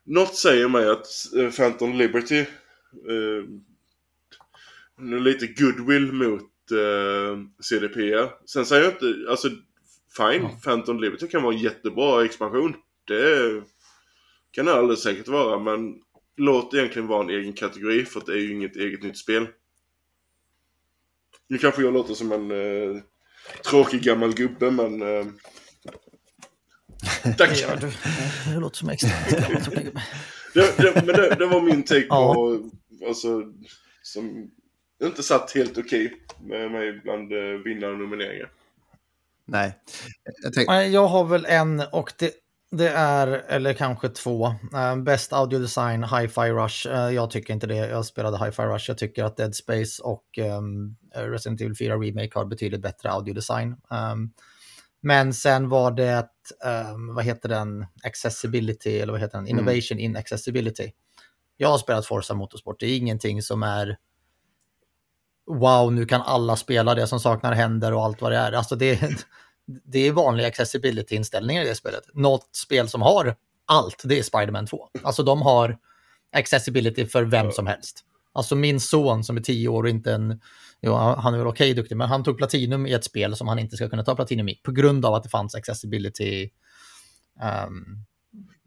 något 0.05 0.35
säger 0.35 0.67
mig 0.67 0.89
att 0.89 1.07
Phantom 1.57 1.93
Liberty 1.93 2.45
uh, 3.09 3.45
lite 5.19 5.47
goodwill 5.47 6.11
mot 6.11 6.51
uh, 6.71 7.37
CDP. 7.59 8.29
Sen 8.45 8.65
säger 8.65 8.83
jag 8.83 8.93
inte, 8.93 9.31
alltså 9.31 9.49
fine, 10.17 10.43
Ja. 10.43 10.59
Phantom 10.63 10.99
Liberty 10.99 11.27
kan 11.27 11.43
vara 11.43 11.53
en 11.53 11.61
jättebra 11.61 12.25
expansion. 12.25 12.75
Det 13.07 13.63
kan 14.51 14.65
det 14.65 14.73
alldeles 14.73 15.03
säkert 15.03 15.27
vara, 15.27 15.59
men 15.59 15.95
låt 16.37 16.71
det 16.71 16.77
egentligen 16.77 17.07
vara 17.07 17.23
en 17.23 17.29
egen 17.29 17.53
kategori 17.53 18.05
för 18.05 18.19
att 18.19 18.25
det 18.25 18.33
är 18.33 18.37
ju 18.37 18.51
inget 18.51 18.75
eget 18.75 19.03
nytt 19.03 19.17
spel. 19.17 19.47
Nu 21.47 21.57
kanske 21.57 21.81
jag 21.81 21.93
låter 21.93 22.13
som 22.13 22.31
en 22.31 22.51
eh, 22.51 23.01
tråkig 23.69 24.01
gammal 24.01 24.33
gubbe, 24.33 24.71
men... 24.71 25.01
Eh, 25.01 25.25
tack! 27.37 27.61
Ja, 27.61 27.75
du, 27.75 27.91
det 28.53 28.59
låter 28.59 28.77
som 28.77 28.89
extra. 28.89 29.09
det, 30.53 30.77
det, 30.77 31.05
men 31.05 31.15
det, 31.15 31.35
det 31.35 31.45
var 31.45 31.61
min 31.61 31.83
take 31.83 32.07
på, 32.07 32.71
alltså, 33.07 33.43
som 34.01 34.51
inte 35.03 35.23
satt 35.23 35.51
helt 35.51 35.77
okej 35.77 36.13
med 36.41 36.71
mig 36.71 37.01
bland 37.03 37.33
eh, 37.33 37.59
vinnare 37.65 37.91
och 37.91 37.99
nomineringar. 37.99 38.49
Nej. 39.45 39.77
Jag 40.43 40.53
tänk, 40.53 40.69
Jag 40.69 41.07
har 41.07 41.25
väl 41.25 41.45
en 41.45 41.83
och 41.91 42.13
det, 42.17 42.31
Det 42.71 42.89
är, 42.89 43.27
eller 43.27 43.73
kanske 43.73 44.09
två. 44.09 44.47
Uh, 44.47 44.95
Best 44.95 45.33
Audio 45.33 45.59
Design, 45.59 46.03
Hi-Fi 46.03 46.51
Rush. 46.51 46.87
Uh, 46.87 47.13
jag 47.15 47.31
tycker 47.31 47.53
inte 47.53 47.67
det. 47.67 47.75
Jag 47.75 48.05
spelade 48.05 48.45
Hi-Fi 48.45 48.61
Rush. 48.61 48.85
Jag 48.87 48.97
tycker 48.97 49.23
att 49.23 49.37
Dead 49.37 49.55
Space 49.55 50.03
och 50.03 50.25
um, 50.37 50.95
Resident 51.15 51.61
Evil 51.61 51.75
4 51.75 51.95
Remake 51.95 52.31
har 52.33 52.45
betydligt 52.45 52.81
bättre 52.81 53.11
audio 53.11 53.33
design. 53.33 53.75
Um, 53.89 54.33
men 55.01 55.33
sen 55.33 55.69
var 55.69 55.91
det, 55.91 56.27
um, 56.93 57.15
vad 57.15 57.25
heter 57.25 57.49
den, 57.49 57.85
accessibility, 58.03 58.99
eller 58.99 59.13
vad 59.13 59.21
heter 59.21 59.37
den, 59.37 59.47
mm. 59.47 59.59
innovation 59.59 59.97
mm. 59.97 60.05
in 60.05 60.17
accessibility. 60.17 60.91
Jag 61.61 61.69
har 61.69 61.77
spelat 61.77 62.05
Forza 62.05 62.33
Motorsport, 62.33 62.79
det 62.79 62.85
är 62.85 62.97
ingenting 62.97 63.41
som 63.41 63.63
är 63.63 63.97
wow, 65.47 65.93
nu 65.93 66.05
kan 66.05 66.21
alla 66.21 66.55
spela 66.55 66.95
det 66.95 67.07
som 67.07 67.19
saknar 67.19 67.53
händer 67.53 67.93
och 67.93 68.03
allt 68.03 68.21
vad 68.21 68.31
det 68.31 68.37
är. 68.37 68.51
Alltså 68.51 68.75
det, 68.75 69.01
det 69.85 70.07
är 70.07 70.11
vanliga 70.11 70.47
accessibility-inställningar 70.47 71.63
i 71.63 71.67
det 71.67 71.75
spelet. 71.75 72.03
Något 72.13 72.55
spel 72.55 72.89
som 72.89 73.01
har 73.01 73.35
allt, 73.65 74.01
det 74.05 74.19
är 74.19 74.23
Spiderman 74.23 74.67
2. 74.67 74.87
Alltså 75.03 75.23
de 75.23 75.41
har 75.41 75.77
accessibility 76.31 77.05
för 77.05 77.23
vem 77.23 77.51
som 77.51 77.67
helst. 77.67 78.05
Alltså 78.33 78.55
min 78.55 78.79
son 78.79 79.23
som 79.23 79.37
är 79.37 79.41
tio 79.41 79.67
år 79.67 79.83
och 79.83 79.89
inte 79.89 80.13
en, 80.13 80.41
jo, 80.81 80.93
han 80.93 81.33
är 81.33 81.37
väl 81.37 81.47
okej 81.47 81.71
okay, 81.71 81.81
duktig, 81.81 81.97
men 81.97 82.07
han 82.07 82.23
tog 82.23 82.37
platinum 82.37 82.87
i 82.87 82.93
ett 82.93 83.03
spel 83.03 83.35
som 83.35 83.47
han 83.47 83.59
inte 83.59 83.75
ska 83.75 83.89
kunna 83.89 84.03
ta 84.03 84.15
platinum 84.15 84.49
i 84.49 84.55
på 84.55 84.71
grund 84.71 85.05
av 85.05 85.13
att 85.13 85.23
det 85.23 85.29
fanns 85.29 85.55
accessibility 85.55 86.49
um, 87.65 88.05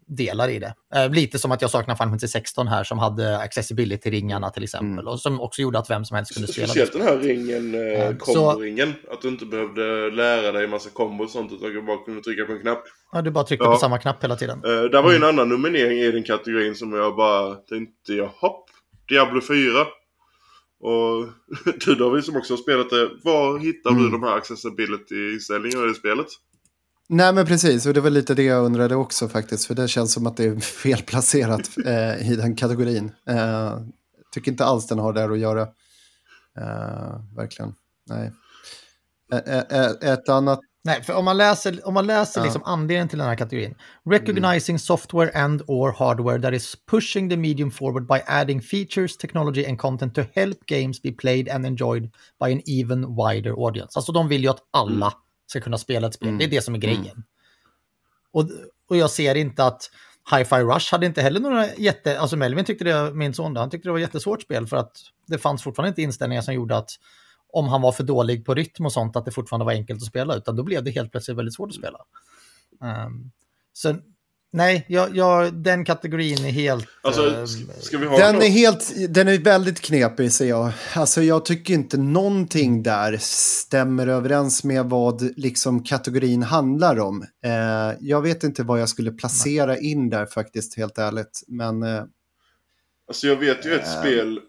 delar 0.07 0.49
i 0.49 0.59
det. 0.59 0.73
Eh, 0.95 1.09
lite 1.09 1.39
som 1.39 1.51
att 1.51 1.61
jag 1.61 1.71
saknar 1.71 1.95
Final 1.95 2.09
Fantasy 2.09 2.27
16 2.27 2.67
här 2.67 2.83
som 2.83 2.99
hade 2.99 3.37
accessibility-ringarna 3.37 4.49
till 4.49 4.63
exempel. 4.63 4.91
Mm. 4.91 5.07
Och 5.07 5.19
som 5.19 5.41
också 5.41 5.61
gjorde 5.61 5.79
att 5.79 5.89
vem 5.89 6.05
som 6.05 6.15
helst 6.15 6.33
kunde 6.33 6.47
spela. 6.47 6.67
Speciellt 6.67 6.93
den 6.93 7.01
här 7.01 7.17
ringen, 7.17 7.75
eh, 7.75 8.17
kombo-ringen. 8.17 8.93
Att 9.11 9.21
du 9.21 9.27
inte 9.27 9.45
behövde 9.45 10.11
lära 10.11 10.51
dig 10.51 10.63
en 10.63 10.69
massa 10.69 10.89
kombo 10.89 11.23
och 11.23 11.29
sånt 11.29 11.51
utan 11.51 11.69
du 11.69 11.81
bara 11.81 11.97
kunde 11.97 12.21
trycka 12.21 12.45
på 12.45 12.51
en 12.51 12.61
knapp. 12.61 12.83
Ja, 13.11 13.21
du 13.21 13.31
bara 13.31 13.43
tryckte 13.43 13.65
ja. 13.65 13.71
på 13.71 13.77
samma 13.77 13.97
knapp 13.97 14.23
hela 14.23 14.35
tiden. 14.35 14.61
Eh, 14.65 14.81
där 14.83 15.01
var 15.01 15.09
ju 15.09 15.15
en 15.15 15.23
mm. 15.23 15.35
annan 15.35 15.49
nominering 15.49 15.99
i 15.99 16.11
den 16.11 16.23
kategorin 16.23 16.75
som 16.75 16.93
jag 16.93 17.15
bara 17.15 17.55
tänkte, 17.55 18.13
jaha, 18.13 18.51
Diablo 19.09 19.41
4. 19.41 19.55
Och 20.79 21.29
du 21.85 21.95
David 21.95 22.23
som 22.23 22.37
också 22.37 22.53
har 22.53 22.57
spelat 22.57 22.89
det, 22.89 23.09
var 23.23 23.59
hittar 23.59 23.89
mm. 23.89 24.03
du 24.03 24.09
de 24.09 24.23
här 24.23 24.37
accessibility-inställningarna 24.37 25.91
i 25.91 25.93
spelet? 25.93 26.27
Nej 27.07 27.33
men 27.33 27.45
precis, 27.45 27.85
och 27.85 27.93
det 27.93 28.01
var 28.01 28.09
lite 28.09 28.33
det 28.33 28.43
jag 28.43 28.65
undrade 28.65 28.95
också 28.95 29.27
faktiskt. 29.27 29.65
För 29.65 29.75
det 29.75 29.87
känns 29.87 30.13
som 30.13 30.27
att 30.27 30.37
det 30.37 30.43
är 30.43 30.59
felplacerat 30.59 31.69
eh, 31.85 32.31
i 32.31 32.35
den 32.35 32.55
kategorin. 32.55 33.11
Eh, 33.29 33.79
tycker 34.31 34.51
inte 34.51 34.65
alls 34.65 34.87
den 34.87 34.99
har 34.99 35.13
där 35.13 35.29
att 35.29 35.39
göra. 35.39 35.61
Eh, 36.57 37.35
verkligen, 37.35 37.73
nej. 38.09 38.31
ett 40.01 40.29
annat... 40.29 40.59
Nej, 40.83 41.03
för 41.03 41.13
om 41.13 41.25
man 41.25 41.37
läser, 41.37 41.87
om 41.87 41.93
man 41.93 42.07
läser 42.07 42.41
ja. 42.41 42.45
liksom 42.45 42.63
anledningen 42.65 43.07
till 43.07 43.17
den 43.17 43.27
här 43.27 43.35
kategorin. 43.35 43.75
Recognizing 44.09 44.73
mm. 44.73 44.79
software 44.79 45.31
and 45.43 45.61
or 45.67 45.91
hardware 45.91 46.41
that 46.41 46.53
is 46.53 46.75
pushing 46.91 47.29
the 47.29 47.37
medium 47.37 47.71
forward 47.71 48.07
by 48.07 48.21
adding 48.25 48.61
features, 48.61 49.17
technology 49.17 49.65
and 49.65 49.79
content 49.79 50.15
to 50.15 50.21
help 50.33 50.65
games 50.65 51.01
be 51.01 51.11
played 51.11 51.49
and 51.49 51.65
enjoyed 51.65 52.03
by 52.39 52.51
an 52.53 52.61
even 52.65 53.15
wider 53.15 53.51
audience. 53.51 53.91
Alltså 53.95 54.11
de 54.11 54.27
vill 54.27 54.43
ju 54.43 54.49
att 54.49 54.59
alla 54.71 55.05
mm 55.05 55.24
ska 55.47 55.61
kunna 55.61 55.77
spela 55.77 56.07
ett 56.07 56.13
spel. 56.13 56.27
Mm. 56.27 56.37
Det 56.39 56.45
är 56.45 56.49
det 56.49 56.61
som 56.61 56.75
är 56.75 56.79
grejen. 56.79 57.05
Mm. 57.05 57.23
Och, 58.31 58.49
och 58.89 58.97
jag 58.97 59.09
ser 59.09 59.35
inte 59.35 59.65
att 59.65 59.91
Hi-Fi 60.31 60.55
Rush 60.55 60.91
hade 60.91 61.05
inte 61.05 61.21
heller 61.21 61.39
några 61.39 61.75
jätte... 61.75 62.19
Alltså 62.19 62.37
Melvin 62.37 62.65
tyckte 62.65 62.83
det, 62.83 63.13
min 63.13 63.33
son, 63.33 63.55
han 63.55 63.69
tyckte 63.69 63.87
det 63.87 63.91
var 63.91 63.99
ett 63.99 64.07
jättesvårt 64.07 64.41
spel 64.41 64.67
för 64.67 64.77
att 64.77 64.97
det 65.27 65.37
fanns 65.37 65.63
fortfarande 65.63 65.89
inte 65.89 66.01
inställningar 66.01 66.41
som 66.41 66.53
gjorde 66.53 66.77
att 66.77 66.89
om 67.53 67.67
han 67.67 67.81
var 67.81 67.91
för 67.91 68.03
dålig 68.03 68.45
på 68.45 68.53
rytm 68.53 68.85
och 68.85 68.93
sånt 68.93 69.15
att 69.15 69.25
det 69.25 69.31
fortfarande 69.31 69.65
var 69.65 69.71
enkelt 69.71 70.01
att 70.01 70.07
spela, 70.07 70.35
utan 70.35 70.55
då 70.55 70.63
blev 70.63 70.83
det 70.83 70.91
helt 70.91 71.11
plötsligt 71.11 71.37
väldigt 71.37 71.55
svårt 71.55 71.69
att 71.69 71.75
spela. 71.75 71.99
Um, 73.05 73.31
så 73.73 73.95
Nej, 74.55 74.85
jag, 74.87 75.15
jag, 75.15 75.53
den 75.53 75.85
kategorin 75.85 76.45
är 76.45 76.51
helt... 76.51 76.87
Alltså, 77.01 77.27
eh, 77.27 77.45
ska 77.79 77.97
vi 77.97 78.05
ha 78.05 78.17
den, 78.17 78.35
är 78.35 78.49
helt, 78.49 78.93
den 79.09 79.27
är 79.27 79.37
väldigt 79.37 79.81
knepig 79.81 80.31
ser 80.31 80.45
jag. 80.45 80.71
Alltså 80.93 81.21
jag 81.21 81.45
tycker 81.45 81.73
inte 81.73 81.97
någonting 81.97 82.83
där 82.83 83.17
stämmer 83.21 84.07
överens 84.07 84.63
med 84.63 84.85
vad 84.85 85.37
liksom 85.37 85.83
kategorin 85.83 86.43
handlar 86.43 86.99
om. 86.99 87.25
Eh, 87.45 87.97
jag 87.99 88.21
vet 88.21 88.43
inte 88.43 88.63
vad 88.63 88.81
jag 88.81 88.89
skulle 88.89 89.11
placera 89.11 89.65
Nej. 89.65 89.91
in 89.91 90.09
där 90.09 90.25
faktiskt, 90.25 90.77
helt 90.77 90.97
ärligt. 90.97 91.43
Men... 91.47 91.83
Eh, 91.83 92.03
alltså 93.07 93.27
jag 93.27 93.35
vet 93.35 93.65
ju 93.65 93.73
ett 93.73 93.87
eh, 93.87 93.99
spel 93.99 94.39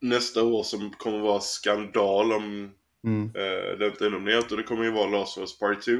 nästa 0.00 0.42
år 0.42 0.62
som 0.62 0.90
kommer 0.90 1.18
vara 1.18 1.40
skandal 1.40 2.32
om 2.32 2.70
mm. 3.06 3.24
eh, 3.34 3.78
det 3.78 3.86
inte 3.86 4.06
är 4.06 4.10
nominerat 4.10 4.50
och 4.50 4.56
det 4.56 4.62
kommer 4.62 4.84
ju 4.84 4.90
vara 4.90 5.18
Last 5.18 5.38
of 5.38 5.40
Us 5.40 5.58
Part 5.58 5.84
2. 5.84 5.92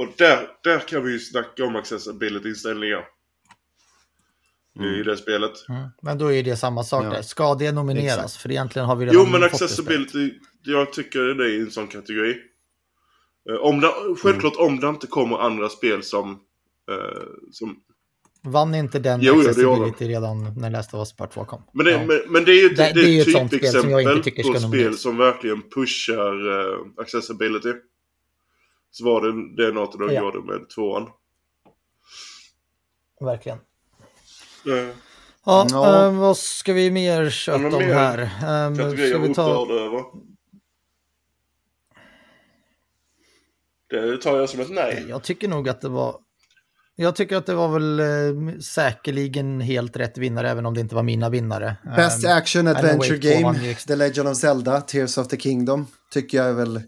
Och 0.00 0.08
där, 0.16 0.48
där 0.62 0.78
kan 0.78 1.04
vi 1.04 1.12
ju 1.12 1.18
snacka 1.18 1.64
om 1.64 1.76
accessibility-inställningar. 1.76 3.04
Mm. 4.78 4.94
I 4.94 5.02
det 5.02 5.16
spelet. 5.16 5.68
Mm. 5.68 5.88
Men 6.02 6.18
då 6.18 6.32
är 6.32 6.42
det 6.42 6.56
samma 6.56 6.84
sak 6.84 7.04
ja. 7.04 7.10
där. 7.10 7.22
Ska 7.22 7.54
det 7.54 7.72
nomineras? 7.72 8.16
Exakt. 8.16 8.42
För 8.42 8.50
egentligen 8.50 8.86
har 8.88 8.96
vi 8.96 9.06
redan 9.06 9.14
Jo 9.14 9.30
men 9.32 9.42
accessibility, 9.42 10.34
jag 10.62 10.92
tycker 10.92 11.20
det 11.20 11.54
är 11.54 11.60
en 11.60 11.70
sån 11.70 11.88
kategori. 11.88 12.36
Eh, 13.50 13.56
om 13.56 13.80
det, 13.80 13.92
självklart 14.22 14.56
mm. 14.56 14.66
om 14.66 14.80
det 14.80 14.88
inte 14.88 15.06
kommer 15.06 15.38
andra 15.38 15.68
spel 15.68 16.02
som... 16.02 16.30
Uh, 16.30 16.36
som... 17.52 17.76
Vann 18.42 18.74
inte 18.74 18.98
den 18.98 19.20
jo, 19.22 19.40
accessibility 19.40 20.08
redan 20.08 20.54
när 20.60 20.70
Last 20.70 20.94
of 20.94 20.98
Us 20.98 21.16
Part 21.16 21.34
2 21.34 21.44
kom? 21.44 21.62
Men 21.72 21.86
det, 21.86 21.92
ja. 21.92 21.98
men, 21.98 22.20
men 22.28 22.44
det 22.44 22.52
är 22.52 22.62
ju 22.62 22.68
det, 22.68 22.92
det, 22.94 23.02
det 23.02 23.18
är 23.18 23.44
ett 23.44 23.50
typexempel 23.50 24.52
på 24.52 24.58
spel 24.58 24.98
som 24.98 25.16
verkligen 25.16 25.62
pushar 25.70 26.48
uh, 26.48 26.86
accessibility. 26.96 27.72
Så 28.90 29.04
var 29.04 29.20
det 29.20 29.62
det 29.64 29.72
något 29.72 29.98
de 29.98 30.12
ja. 30.12 30.22
gjorde 30.22 30.52
med 30.52 30.68
tvåan. 30.70 31.08
Verkligen. 33.20 33.58
Mm. 34.66 34.90
Ja, 35.44 35.66
ja. 35.70 36.06
Äh, 36.06 36.18
vad 36.18 36.36
ska 36.36 36.72
vi 36.72 36.90
mer 36.90 37.30
köta 37.30 37.76
om 37.76 37.82
här? 37.82 38.18
Äh, 38.18 38.74
ska 38.74 39.18
vi 39.18 39.34
ta... 39.34 39.66
över? 39.70 40.04
Det 43.90 44.16
tar 44.16 44.36
jag 44.36 44.48
som 44.48 44.60
ett 44.60 44.70
nej. 44.70 45.06
Jag 45.08 45.22
tycker 45.22 45.48
nog 45.48 45.68
att 45.68 45.80
det 45.80 45.88
var... 45.88 46.16
Jag 46.96 47.16
tycker 47.16 47.36
att 47.36 47.46
det 47.46 47.54
var 47.54 47.68
väl 47.68 48.00
eh, 48.00 48.58
säkerligen 48.60 49.60
helt 49.60 49.96
rätt 49.96 50.18
vinnare, 50.18 50.50
även 50.50 50.66
om 50.66 50.74
det 50.74 50.80
inte 50.80 50.94
var 50.94 51.02
mina 51.02 51.28
vinnare. 51.28 51.76
Best 51.96 52.24
um, 52.24 52.30
Action 52.30 52.66
Adventure 52.66 53.18
Game, 53.18 53.74
The 53.74 53.96
Legend 53.96 54.28
of 54.28 54.36
Zelda, 54.36 54.80
Tears 54.80 55.18
of 55.18 55.28
the 55.28 55.36
Kingdom, 55.36 55.86
tycker 56.12 56.38
jag 56.38 56.48
är 56.48 56.52
väl 56.52 56.82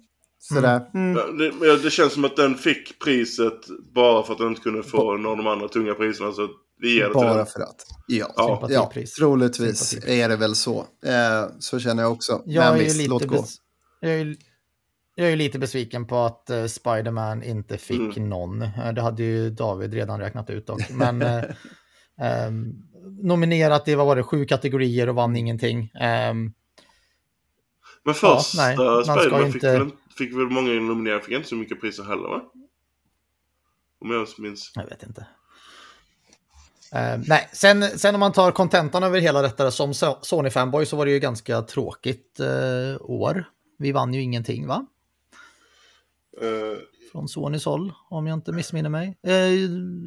Sådär. 0.45 0.91
Mm. 0.95 1.19
mm. 1.19 1.39
Det, 1.39 1.77
det, 1.77 1.91
känns 1.91 2.13
som 2.13 2.25
att 2.25 2.37
den 2.37 2.55
fick 2.55 2.99
priset 3.05 3.61
bara 3.95 4.23
för 4.23 4.33
att 4.33 4.39
den 4.39 4.49
inte 4.49 4.61
kunde 4.61 4.83
få 4.83 5.17
någon 5.17 5.27
av 5.27 5.37
de 5.37 5.47
andra 5.47 5.69
tunga 5.69 5.95
priserna. 5.95 6.33
Så 6.33 6.49
vi 6.81 6.95
ger 6.95 7.09
det 7.09 7.15
bara 7.15 7.29
till 7.29 7.37
den. 7.37 7.47
för 7.47 7.61
att. 7.61 7.87
Ja, 8.07 8.33
ja. 8.37 8.67
ja 8.71 8.93
troligtvis 9.19 10.05
är 10.07 10.29
det 10.29 10.37
väl 10.37 10.55
så. 10.55 10.79
Eh, 11.07 11.47
så 11.59 11.79
känner 11.79 12.03
jag 12.03 12.13
också. 12.13 12.43
Jag 12.45 12.71
Men 12.71 12.79
visst, 12.79 13.09
låt 13.09 13.27
gå. 13.27 13.45
Jag 14.01 14.13
är, 14.13 14.37
jag 15.15 15.33
är 15.33 15.37
lite 15.37 15.59
besviken 15.59 16.07
på 16.07 16.19
att 16.19 16.51
uh, 16.51 16.67
Spiderman 16.67 17.43
inte 17.43 17.79
fick 17.79 18.17
mm. 18.17 18.29
någon. 18.29 18.63
Uh, 18.63 18.93
det 18.95 19.03
hade 19.03 19.23
ju 19.23 19.51
David 19.51 19.95
redan 19.95 20.21
räknat 20.21 20.51
ut 20.51 20.67
dock. 20.67 20.91
Men 20.91 21.23
uh, 21.23 21.45
um, 22.49 22.75
nominerat 23.23 23.89
i 23.89 23.95
vad 23.95 24.07
var 24.07 24.17
det, 24.17 24.23
sju 24.23 24.45
kategorier 24.45 25.09
och 25.09 25.15
vann 25.15 25.37
ingenting. 25.37 25.91
Um, 26.31 26.53
men 28.05 28.15
första 28.15 28.73
ja, 28.73 29.03
Spiderman 29.05 29.53
fick, 29.53 29.65
väl, 29.65 29.91
fick 30.19 30.37
väl 30.37 30.51
många 30.51 30.73
nomineringar, 30.73 31.21
fick 31.21 31.35
inte 31.35 31.49
så 31.49 31.55
mycket 31.55 31.81
priser 31.81 32.05
heller 32.05 32.29
va? 32.29 32.43
Om 34.01 34.11
jag 34.11 34.29
minns. 34.39 34.73
Jag 34.75 34.87
vet 34.87 35.03
inte. 35.03 35.27
Uh, 36.95 37.25
nej, 37.27 37.49
sen, 37.53 37.83
sen 37.83 38.15
om 38.15 38.21
man 38.21 38.33
tar 38.33 38.53
kontentan 38.53 39.03
över 39.03 39.21
hela 39.21 39.43
detta 39.43 39.71
som 39.71 39.93
Sony-fanboy 40.23 40.85
så 40.85 40.97
var 40.97 41.07
det 41.07 41.13
ju 41.13 41.19
ganska 41.19 41.63
tråkigt 41.63 42.41
uh, 42.41 42.97
år. 43.01 43.45
Vi 43.79 43.93
vann 43.93 44.15
ju 44.15 44.23
ingenting 44.23 44.67
va? 44.67 44.87
Uh, 46.43 46.79
Från 47.13 47.29
Sonys 47.29 47.65
håll, 47.65 47.93
om 48.09 48.27
jag 48.27 48.37
inte 48.37 48.53
missminner 48.53 48.91
mig. 48.91 49.19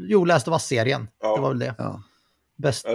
jo, 0.08 0.26
läste 0.26 0.50
vad 0.50 0.62
serien 0.62 1.08
ja. 1.22 1.36
Det 1.36 1.42
var 1.42 1.50
väl 1.50 1.60
det. 1.60 1.76
Ja. 1.78 2.04
Best 2.58 2.86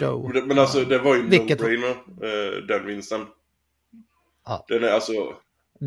show. 0.00 0.30
Men 0.46 0.58
alltså 0.58 0.84
det 0.84 0.98
var 0.98 1.16
ju 1.16 1.28
Vilket... 1.28 1.60
no-brainer, 1.60 2.66
den 2.66 2.86
vinsten. 2.86 3.26
Ja. 4.44 4.64
Den 4.68 4.84
är 4.84 4.88
alltså... 4.88 5.12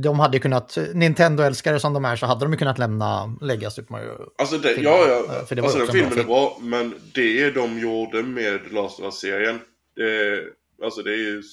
De 0.03 0.19
hade 0.19 0.39
kunnat, 0.39 0.77
Nintendo-älskare 0.93 1.80
som 1.80 1.93
de 1.93 2.05
är, 2.05 2.15
så 2.15 2.26
hade 2.26 2.45
de 2.45 2.57
kunnat 2.57 2.77
lämna, 2.77 3.38
lägga 3.41 3.69
Super 3.69 3.91
Mario. 3.91 4.30
Alltså, 4.38 4.57
det, 4.57 4.72
ja, 4.72 5.07
ja. 5.07 5.45
För 5.45 5.55
det 5.55 5.61
alltså 5.61 5.77
den 5.77 5.88
filmen 5.88 6.11
film. 6.11 6.22
är 6.22 6.27
bra, 6.27 6.57
men 6.61 6.95
det 7.13 7.51
de 7.51 7.80
gjorde 7.80 8.23
med 8.23 8.73
Last 8.73 8.99
of 8.99 9.05
Us-serien, 9.05 9.59
det, 9.95 10.43
alltså 10.84 11.01
det 11.01 11.11
är 11.11 11.17
ju 11.17 11.43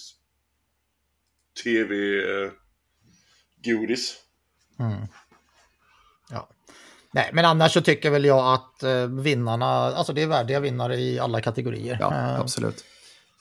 tv-godis. 3.64 4.16
Mm. 4.78 5.06
Ja. 6.30 6.48
Nej, 7.12 7.30
men 7.32 7.44
annars 7.44 7.72
så 7.72 7.80
tycker 7.80 8.10
väl 8.10 8.24
jag 8.24 8.54
att 8.54 8.82
eh, 8.82 9.06
vinnarna, 9.06 9.66
alltså 9.66 10.12
det 10.12 10.22
är 10.22 10.26
värdiga 10.26 10.60
vinnare 10.60 10.96
i 10.96 11.18
alla 11.18 11.40
kategorier. 11.40 11.96
Ja, 12.00 12.06
uh, 12.06 12.40
absolut. 12.40 12.84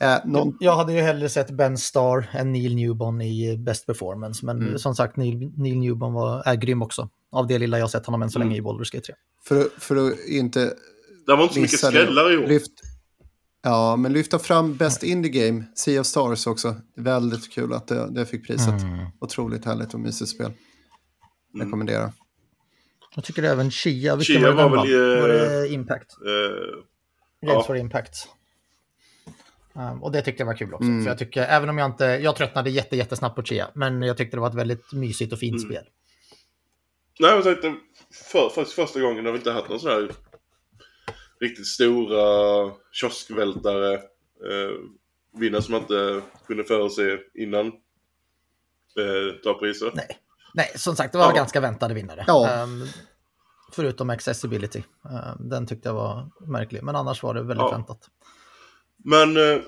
Eh, 0.01 0.17
någon... 0.25 0.57
Jag 0.59 0.75
hade 0.75 0.93
ju 0.93 0.99
hellre 0.99 1.29
sett 1.29 1.51
Ben 1.51 1.77
Starr 1.77 2.29
än 2.31 2.51
Neil 2.51 2.75
Newbon 2.75 3.21
i 3.21 3.57
Best 3.57 3.85
Performance, 3.85 4.45
men 4.45 4.61
mm. 4.61 4.79
som 4.79 4.95
sagt 4.95 5.17
Neil, 5.17 5.51
Neil 5.57 5.77
Newbon 5.77 6.13
var, 6.13 6.43
är 6.45 6.55
grym 6.55 6.81
också. 6.81 7.09
av 7.31 7.47
det 7.47 7.59
lilla 7.59 7.79
jag 7.79 7.89
sett 7.89 8.05
honom 8.05 8.21
än 8.21 8.29
så 8.29 8.39
länge 8.39 8.57
i 8.57 8.61
Baldur's 8.61 8.93
Gate 8.93 9.05
3. 9.05 9.15
För, 9.43 9.79
för 9.79 9.95
att 9.95 10.19
inte... 10.27 10.73
Det 11.25 11.35
var 11.35 11.43
inte 11.43 11.53
så 11.53 11.59
mycket 11.59 11.79
skrällar 11.79 12.31
i 12.31 12.37
år. 12.37 12.47
Lyft, 12.47 12.71
ja, 13.63 13.95
men 13.95 14.13
lyfta 14.13 14.39
fram 14.39 14.75
Best 14.75 15.03
Indie 15.03 15.31
Game, 15.31 15.63
Sea 15.75 16.01
of 16.01 16.07
Stars 16.07 16.47
också. 16.47 16.75
Väldigt 16.95 17.53
kul 17.53 17.73
att 17.73 17.87
det, 17.87 18.11
det 18.11 18.25
fick 18.25 18.47
priset. 18.47 18.81
Mm. 18.81 19.05
Otroligt 19.21 19.65
härligt 19.65 19.93
och 19.93 19.99
mysigt 19.99 20.29
spel. 20.29 20.45
Mm. 20.45 21.67
Rekommendera. 21.67 22.13
Jag 23.15 23.23
tycker 23.23 23.43
även 23.43 23.71
Chia, 23.71 24.15
vilken 24.15 24.35
Chia 24.35 24.51
var, 24.51 24.69
var 24.69 24.85
väl... 24.85 25.21
Var 25.21 25.27
det 25.27 25.69
Impact? 25.69 26.17
Uh, 26.21 26.83
Games 27.41 27.55
ja. 27.55 27.63
for 27.63 27.77
Impact. 27.77 28.27
Um, 29.73 30.03
och 30.03 30.11
det 30.11 30.21
tyckte 30.21 30.41
jag 30.41 30.47
var 30.47 30.57
kul 30.57 30.73
också. 30.73 30.87
Mm. 30.87 31.03
För 31.03 31.09
jag 31.09 31.17
tycker, 31.17 31.43
även 31.43 31.69
om 31.69 31.77
jag 31.77 31.85
inte, 31.85 32.05
jag 32.05 32.35
tröttnade 32.35 32.69
jätte, 32.69 32.95
jättesnabbt 32.95 33.35
på 33.35 33.43
Chia, 33.43 33.69
men 33.73 34.01
jag 34.01 34.17
tyckte 34.17 34.37
det 34.37 34.41
var 34.41 34.49
ett 34.49 34.55
väldigt 34.55 34.93
mysigt 34.93 35.33
och 35.33 35.39
fint 35.39 35.63
mm. 35.63 35.71
spel. 35.71 35.83
Nej, 37.19 37.31
jag 37.31 37.43
tänkte 37.43 37.75
för, 38.31 38.49
faktiskt 38.49 38.75
första 38.75 38.99
gången 38.99 39.25
har 39.25 39.31
vi 39.31 39.37
inte 39.37 39.51
haft 39.51 39.69
någon 39.69 39.79
sån 39.79 39.91
här 39.91 40.11
riktigt 41.39 41.67
stora 41.67 42.71
kioskvältare. 42.91 43.93
Eh, 43.93 44.71
vinnare 45.39 45.61
som 45.61 45.71
man 45.71 45.81
inte 45.81 46.21
kunde 46.47 46.63
förutse 46.63 47.17
innan. 47.33 47.67
Eh, 47.67 49.41
ta 49.43 49.53
priser. 49.53 49.91
Nej. 49.93 50.17
Nej, 50.53 50.71
som 50.75 50.95
sagt, 50.95 51.11
det 51.11 51.17
var 51.17 51.25
ja. 51.25 51.35
ganska 51.35 51.59
väntade 51.59 51.93
vinnare. 51.93 52.23
Ja. 52.27 52.63
Um, 52.63 52.87
förutom 53.71 54.09
accessibility. 54.09 54.83
Um, 55.03 55.49
den 55.49 55.67
tyckte 55.67 55.89
jag 55.89 55.93
var 55.93 56.29
märklig, 56.39 56.83
men 56.83 56.95
annars 56.95 57.23
var 57.23 57.33
det 57.33 57.41
väldigt 57.41 57.57
ja. 57.57 57.71
väntat. 57.71 58.09
Men 59.03 59.37
eh, 59.37 59.61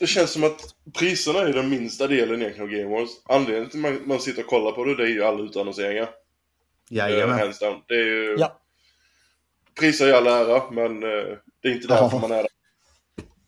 det 0.00 0.06
känns 0.06 0.30
som 0.30 0.44
att 0.44 0.74
priserna 0.98 1.38
är 1.38 1.52
den 1.52 1.68
minsta 1.68 2.06
delen 2.06 2.42
egentligen 2.42 2.70
av 2.70 2.76
Game 2.76 2.98
Wars. 2.98 3.10
Anledningen 3.24 3.70
till 3.70 3.86
att 3.86 4.06
man, 4.06 4.20
sitter 4.20 4.42
och 4.42 4.48
kollar 4.48 4.72
på 4.72 4.84
det, 4.84 4.96
det 4.96 5.02
är 5.02 5.08
ju 5.08 5.24
alla 5.24 5.42
utannonseringar. 5.42 6.08
Jajamän. 6.88 7.38
Eh, 7.38 7.44
hands 7.44 7.58
down. 7.58 7.82
Det 7.88 7.94
är 7.94 8.04
ju... 8.04 8.36
Ja. 8.38 8.60
Priser 9.80 10.08
i 10.08 10.12
all 10.12 10.26
ära, 10.26 10.70
men 10.70 11.02
eh, 11.02 11.38
det 11.62 11.68
är 11.68 11.72
inte 11.72 11.88
därför 11.88 12.16
oh. 12.16 12.20
man 12.20 12.32
är 12.32 12.36
där. 12.36 12.46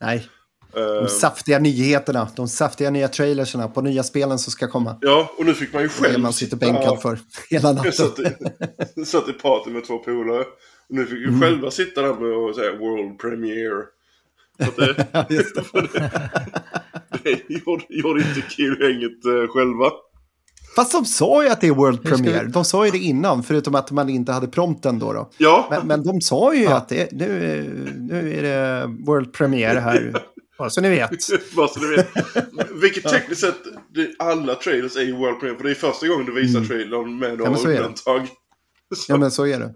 Nej. 0.00 0.28
De 0.72 1.08
saftiga 1.08 1.58
nyheterna, 1.58 2.28
de 2.36 2.48
saftiga 2.48 2.90
nya 2.90 3.08
trailerserna 3.08 3.68
på 3.68 3.80
nya 3.80 4.02
spelen 4.02 4.38
som 4.38 4.50
ska 4.50 4.68
komma. 4.68 4.98
Ja, 5.00 5.32
och 5.38 5.46
nu 5.46 5.54
fick 5.54 5.72
man 5.72 5.82
ju 5.82 5.88
själv 5.88 6.12
Det 6.12 6.18
man 6.18 6.32
sitter 6.32 6.56
bänkad 6.56 7.02
för 7.02 7.18
hela 7.50 7.72
natten. 7.72 7.84
Jag 7.84 7.94
satt 7.94 8.18
i, 8.98 9.04
satt 9.04 9.28
i 9.28 9.32
party 9.32 9.70
med 9.70 9.84
två 9.84 9.98
polare. 9.98 10.40
Och 10.88 10.94
nu 10.94 11.06
fick 11.06 11.18
vi 11.18 11.24
mm. 11.24 11.40
själva 11.40 11.70
sitta 11.70 12.02
där 12.02 12.14
med 12.14 12.36
och 12.36 12.54
säga 12.54 12.72
World 12.72 13.18
Premiere. 13.18 13.82
Det, 14.58 14.66
det, 15.28 15.44
det 17.22 17.50
gjorde, 17.54 17.84
gjorde 17.88 18.20
inte 18.20 18.40
Q-hänget 18.40 19.26
uh, 19.26 19.48
själva. 19.48 19.90
Fast 20.76 20.92
de 20.92 21.04
sa 21.04 21.42
ju 21.44 21.48
att 21.48 21.60
det 21.60 21.66
är 21.66 21.74
World 21.74 22.02
Premiere. 22.02 22.44
De 22.46 22.64
sa 22.64 22.84
ju 22.84 22.90
det 22.90 22.98
innan, 22.98 23.42
förutom 23.42 23.74
att 23.74 23.90
man 23.90 24.08
inte 24.08 24.32
hade 24.32 24.48
prompten 24.48 24.98
då. 24.98 25.12
då. 25.12 25.30
Ja. 25.38 25.66
Men, 25.70 25.86
men 25.86 26.02
de 26.02 26.20
sa 26.20 26.54
ju 26.54 26.62
ja. 26.62 26.76
att 26.76 26.88
det, 26.88 27.12
nu, 27.12 27.26
nu 27.96 28.34
är 28.34 28.42
det 28.42 28.86
World 29.06 29.32
Premiere 29.32 29.78
här. 29.78 30.22
Bara 30.58 30.70
så 30.70 30.80
ni 30.80 30.88
vet. 30.88 31.10
Bara 31.56 31.68
så 31.68 31.80
ni 31.80 31.96
vet. 31.96 32.08
Vilket 32.82 33.04
tekniskt 33.04 33.40
sett, 33.40 33.54
det, 33.94 34.10
alla 34.18 34.54
trailers 34.54 34.96
är 34.96 35.02
ju 35.02 35.12
World 35.12 35.40
Premiere. 35.40 35.56
För 35.56 35.64
det 35.64 35.70
är 35.70 35.74
första 35.74 36.08
gången 36.08 36.26
du 36.26 36.32
visar 36.32 36.58
mm. 36.58 36.68
trailern 36.68 37.18
med 37.18 37.38
några 37.38 37.50
ja, 37.50 37.68
undantag. 37.68 38.28
Ja, 39.08 39.16
men 39.16 39.30
så 39.30 39.46
är 39.46 39.58
det. 39.58 39.74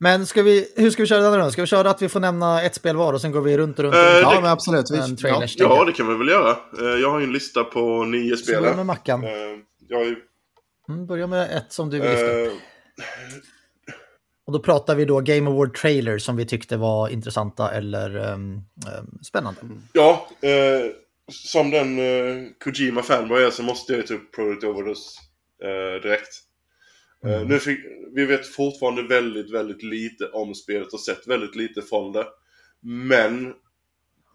Men 0.00 0.26
ska 0.26 0.42
vi, 0.42 0.72
hur 0.76 0.90
ska 0.90 1.02
vi 1.02 1.06
köra 1.06 1.30
den 1.30 1.40
då? 1.40 1.50
Ska 1.50 1.62
vi 1.62 1.66
köra 1.66 1.90
att 1.90 2.02
vi 2.02 2.08
får 2.08 2.20
nämna 2.20 2.62
ett 2.62 2.74
spel 2.74 2.96
var 2.96 3.12
och 3.12 3.20
sen 3.20 3.32
går 3.32 3.40
vi 3.40 3.58
runt 3.58 3.78
och 3.78 3.84
runt? 3.84 3.94
Uh, 3.94 4.00
ja, 4.00 4.34
det, 4.34 4.40
men 4.40 4.50
absolut. 4.50 4.90
Vi, 4.90 4.96
ja. 5.22 5.46
ja, 5.56 5.84
det 5.84 5.92
kan 5.92 6.08
vi 6.08 6.14
väl 6.14 6.28
göra. 6.28 6.56
Uh, 6.80 7.00
jag 7.00 7.10
har 7.10 7.18
ju 7.18 7.24
en 7.24 7.32
lista 7.32 7.64
på 7.64 8.04
nio 8.04 8.36
spel. 8.36 8.64
Så 8.64 8.76
med 8.76 8.86
Mackan. 8.86 9.24
Uh, 9.24 9.30
jag 9.88 10.02
är... 10.02 10.16
mm, 10.88 11.06
börja 11.06 11.26
med 11.26 11.50
ett 11.56 11.72
som 11.72 11.90
du 11.90 12.00
vill 12.00 12.10
lyfta 12.10 12.32
upp. 12.32 12.52
Och 14.48 14.52
då 14.52 14.60
pratar 14.60 14.94
vi 14.94 15.04
då 15.04 15.20
Game 15.20 15.50
Award 15.50 15.74
trailers 15.74 16.22
som 16.22 16.36
vi 16.36 16.46
tyckte 16.46 16.76
var 16.76 17.08
intressanta 17.08 17.70
eller 17.70 18.16
um, 18.16 18.54
um, 18.98 19.18
spännande. 19.22 19.60
Ja, 19.92 20.28
eh, 20.40 20.90
som 21.32 21.70
den 21.70 21.98
eh, 21.98 22.44
Kojima 22.64 23.02
fanboy 23.02 23.42
är 23.42 23.50
så 23.50 23.62
måste 23.62 23.92
jag 23.92 24.06
ta 24.06 24.14
upp 24.14 24.34
Product 24.34 24.64
Overdose 24.64 25.20
eh, 25.62 26.02
direkt. 26.02 26.28
Eh, 27.24 27.34
mm. 27.34 27.48
nu 27.48 27.58
fick, 27.58 27.80
vi 28.14 28.24
vet 28.24 28.46
fortfarande 28.46 29.02
väldigt, 29.02 29.50
väldigt 29.50 29.82
lite 29.82 30.26
om 30.28 30.54
spelet 30.54 30.92
och 30.92 31.00
sett 31.00 31.26
väldigt 31.26 31.56
lite 31.56 31.82
från 31.82 32.12
det. 32.12 32.26
Men, 32.80 33.52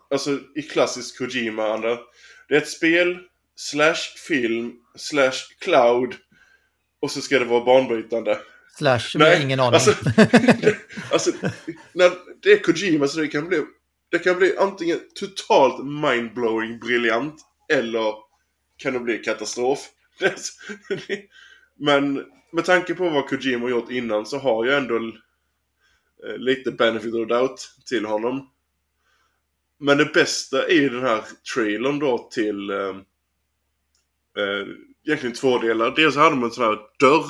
alltså 0.09 0.39
i 0.55 0.61
klassisk 0.61 1.17
Kojima-anda. 1.17 1.99
Det 2.47 2.55
är 2.55 2.61
ett 2.61 2.69
spel, 2.69 3.17
slash 3.55 4.17
film, 4.27 4.73
slash 4.95 5.33
cloud 5.59 6.15
och 7.01 7.11
så 7.11 7.21
ska 7.21 7.39
det 7.39 7.45
vara 7.45 7.65
banbrytande. 7.65 8.39
Slash, 8.77 8.99
Nej, 9.15 9.43
ingen 9.43 9.59
aning. 9.59 9.73
Alltså, 9.73 9.91
alltså, 11.11 11.31
när 11.93 12.11
det 12.41 12.51
är 12.51 12.63
Kojima 12.63 13.07
så 13.07 13.19
det 13.19 13.27
kan 13.27 13.47
bli, 13.47 13.61
det 14.11 14.19
kan 14.19 14.37
bli 14.37 14.57
antingen 14.57 14.99
totalt 15.15 15.85
mindblowing 15.85 16.79
briljant 16.79 17.35
eller 17.73 18.13
kan 18.77 18.93
det 18.93 18.99
bli 18.99 19.17
katastrof. 19.17 19.89
Men 21.79 22.25
med 22.53 22.65
tanke 22.65 22.95
på 22.95 23.09
vad 23.09 23.29
Kojima 23.29 23.69
gjort 23.69 23.91
innan 23.91 24.25
så 24.25 24.37
har 24.37 24.65
jag 24.65 24.77
ändå 24.77 24.95
eh, 24.95 26.37
lite 26.37 26.71
benefit 26.71 27.15
of 27.15 27.27
doubt 27.27 27.69
till 27.85 28.05
honom. 28.05 28.49
Men 29.79 29.97
det 29.97 30.13
bästa 30.13 30.67
är 30.67 30.89
den 30.89 31.01
här 31.01 31.23
trailern 31.53 31.99
då 31.99 32.29
till 32.31 32.69
eh, 32.69 32.95
eh, 34.37 34.67
egentligen 35.05 35.35
två 35.35 35.57
delar. 35.57 35.95
Dels 35.95 36.15
hade 36.15 36.35
man 36.35 36.43
en 36.43 36.51
sån 36.51 36.63
här 36.63 36.79
dörr 36.99 37.25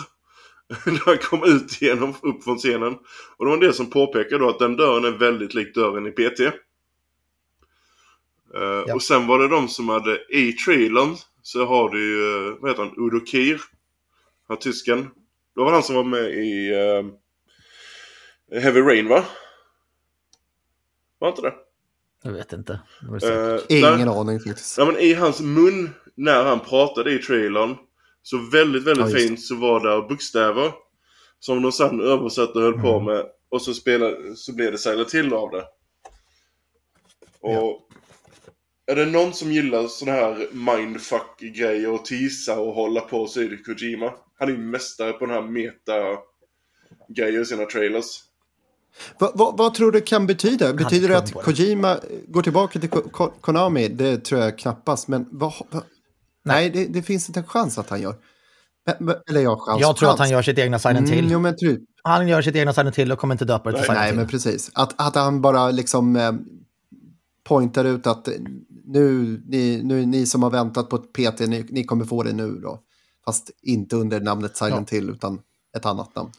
när 0.85 1.05
han 1.05 1.17
kom 1.17 1.43
ut 1.43 1.81
genom, 1.81 2.15
upp 2.21 2.43
från 2.43 2.57
scenen. 2.57 2.93
Och 3.37 3.45
det 3.45 3.51
var 3.51 3.57
del 3.57 3.73
som 3.73 3.89
påpekade 3.89 4.43
då 4.43 4.49
att 4.49 4.59
den 4.59 4.75
dörren 4.75 5.05
är 5.05 5.17
väldigt 5.17 5.53
lik 5.53 5.75
dörren 5.75 6.07
i 6.07 6.11
PT. 6.11 6.39
Eh, 6.39 6.51
ja. 8.87 8.95
Och 8.95 9.01
sen 9.01 9.27
var 9.27 9.39
det 9.39 9.47
de 9.47 9.67
som 9.67 9.89
hade 9.89 10.19
i 10.29 10.53
trailern 10.53 11.15
så 11.41 11.65
har 11.65 11.89
du 11.89 11.99
ju, 11.99 12.21
uh, 12.21 12.57
vad 12.59 12.71
heter 12.71 12.83
han, 12.83 12.93
Udo 12.97 13.25
Kier. 13.25 13.61
Han 14.47 14.59
tysken. 14.59 15.09
Det 15.55 15.61
var 15.61 15.71
han 15.71 15.83
som 15.83 15.95
var 15.95 16.03
med 16.03 16.29
i 16.29 16.71
uh, 16.73 18.61
Heavy 18.61 18.81
Rain 18.81 19.07
va? 19.07 19.25
Var 21.19 21.29
inte 21.29 21.41
det? 21.41 21.53
Jag 22.23 22.31
vet 22.31 22.53
inte. 22.53 22.79
Uh, 23.23 23.59
Ingen 23.69 24.07
där, 24.07 24.21
aning 24.21 24.39
faktiskt. 24.39 24.77
Ja, 24.77 24.85
men 24.85 24.99
I 24.99 25.13
hans 25.13 25.41
mun 25.41 25.89
när 26.15 26.43
han 26.43 26.59
pratade 26.59 27.11
i 27.11 27.17
trailern 27.17 27.75
så 28.21 28.37
väldigt, 28.51 28.83
väldigt 28.83 29.11
ja, 29.11 29.17
fint 29.17 29.41
så 29.41 29.55
var 29.55 29.79
det 29.79 30.07
bokstäver. 30.07 30.71
Som 31.39 31.61
de 31.61 31.71
sen 31.71 32.01
översatte 32.01 32.53
och 32.53 32.61
höll 32.61 32.73
mm. 32.73 32.85
på 32.85 32.99
med. 32.99 33.25
Och 33.49 33.61
så, 33.61 33.73
spelade, 33.73 34.35
så 34.35 34.55
blev 34.55 34.71
det 34.71 34.77
Silent 34.77 35.09
till 35.09 35.33
av 35.33 35.51
det. 35.51 35.63
Och 37.39 37.53
ja. 37.53 37.87
är 38.85 38.95
det 38.95 39.05
någon 39.05 39.33
som 39.33 39.51
gillar 39.51 39.87
sådana 39.87 40.17
här 40.17 40.47
mindfuck-grejer 40.51 41.89
och 41.91 42.05
tisa 42.05 42.59
och 42.59 42.73
hålla 42.73 43.01
på 43.01 43.27
så 43.27 43.41
är 43.41 43.49
det 43.49 43.57
Kojima. 43.57 44.13
Han 44.43 44.51
är 44.51 44.57
ju 44.57 44.63
mästare 44.63 45.13
på 45.13 45.25
den 45.25 45.35
här 45.35 45.41
meta-grejer 45.41 47.41
i 47.41 47.45
sina 47.45 47.65
trailers. 47.65 48.05
Va, 49.19 49.31
va, 49.35 49.55
vad 49.57 49.73
tror 49.73 49.91
du 49.91 50.01
kan 50.01 50.27
betyda? 50.27 50.73
Betyder 50.73 51.09
det 51.09 51.17
att 51.17 51.33
Kojima 51.33 51.97
går 52.27 52.41
tillbaka 52.41 52.79
till 52.79 52.89
Konami? 53.41 53.87
Det 53.87 54.17
tror 54.17 54.41
jag 54.41 54.57
knappast. 54.57 55.07
Men 55.07 55.27
vad, 55.31 55.53
Nej, 56.45 56.69
det, 56.69 56.85
det, 56.85 57.01
finns 57.01 57.29
inte 57.29 57.39
en 57.39 57.45
chans 57.45 57.77
att 57.77 57.89
han 57.89 58.01
gör. 58.01 58.15
Eller 59.29 59.41
ja, 59.41 59.57
chans. 59.59 59.81
Jag 59.81 59.97
tror 59.97 60.07
chans. 60.07 60.13
att 60.13 60.19
han 60.19 60.29
gör 60.29 60.41
sitt 60.41 60.59
egna 60.59 60.79
Silent 60.79 61.07
till. 61.07 61.19
Mm, 61.19 61.31
jo, 61.31 61.39
men 61.39 61.57
typ. 61.57 61.81
Han 62.03 62.27
gör 62.27 62.41
sitt 62.41 62.55
egna 62.55 62.73
Silent 62.73 62.95
till 62.95 63.11
och 63.11 63.19
kommer 63.19 63.33
inte 63.33 63.45
döpa 63.45 63.71
det 63.71 63.77
till 63.77 63.85
Silent 63.85 63.99
Nej, 63.99 64.09
till. 64.09 64.17
men 64.17 64.27
precis. 64.27 64.71
Att, 64.73 65.07
att 65.07 65.15
han 65.15 65.41
bara 65.41 65.71
liksom 65.71 66.15
eh, 66.15 66.31
pointar 67.43 67.85
ut 67.85 68.07
att 68.07 68.29
nu 68.85 69.41
ni, 69.47 69.81
nu, 69.83 70.05
ni 70.05 70.25
som 70.25 70.43
har 70.43 70.49
väntat 70.49 70.89
på 70.89 70.95
ett 70.95 71.13
PT, 71.13 71.39
ni, 71.39 71.65
ni 71.69 71.83
kommer 71.83 72.05
få 72.05 72.23
det 72.23 72.33
nu 72.33 72.51
då. 72.51 72.79
Fast 73.25 73.51
inte 73.61 73.95
under 73.95 74.19
namnet 74.19 74.57
Silent 74.57 74.91
ja. 74.91 74.95
Hill, 74.95 75.09
utan 75.09 75.41
ett 75.77 75.85
annat 75.85 76.15
namn. 76.15 76.31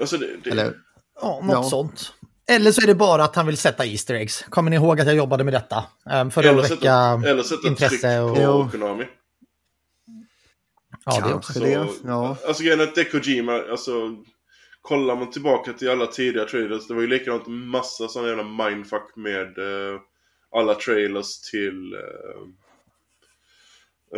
Alltså 0.00 0.16
det, 0.16 0.36
det... 0.44 0.50
Eller, 0.50 0.74
ja, 1.20 1.40
något 1.44 1.52
ja. 1.52 1.62
sånt. 1.62 2.12
Eller 2.46 2.72
så 2.72 2.82
är 2.82 2.86
det 2.86 2.94
bara 2.94 3.24
att 3.24 3.36
han 3.36 3.46
vill 3.46 3.56
sätta 3.56 3.86
Easter 3.86 4.14
eggs. 4.14 4.42
Kommer 4.42 4.70
ni 4.70 4.76
ihåg 4.76 5.00
att 5.00 5.06
jag 5.06 5.16
jobbade 5.16 5.44
med 5.44 5.54
detta? 5.54 5.84
Um, 6.10 6.30
för 6.30 6.44
att 6.44 6.70
väcka 6.70 6.92
eller 7.26 7.42
sätta 7.42 7.68
intresse 7.68 8.20
och... 8.20 8.36
På 8.36 8.68
Konami. 8.70 9.06
Ja, 11.04 11.20
det 11.20 11.30
är 11.30 11.34
också 11.34 11.60
det. 11.60 11.88
Ja. 12.04 12.36
Alltså 12.46 12.62
grejen 12.62 12.80
är 12.80 12.84
att 12.84 12.94
det 12.94 13.04
Kojima, 13.04 13.52
alltså... 13.70 13.92
Kollar 14.82 15.16
man 15.16 15.30
tillbaka 15.30 15.72
till 15.72 15.90
alla 15.90 16.06
tidiga 16.06 16.44
trailers, 16.44 16.88
det 16.88 16.94
var 16.94 17.00
ju 17.00 17.06
likadant 17.06 17.46
massa 17.46 18.08
sådana 18.08 18.28
jävla 18.28 18.68
mindfuck 18.68 19.16
med 19.16 19.58
uh, 19.58 20.00
alla 20.56 20.74
trailers 20.74 21.40
till... 21.40 21.94
Uh, 21.94 22.48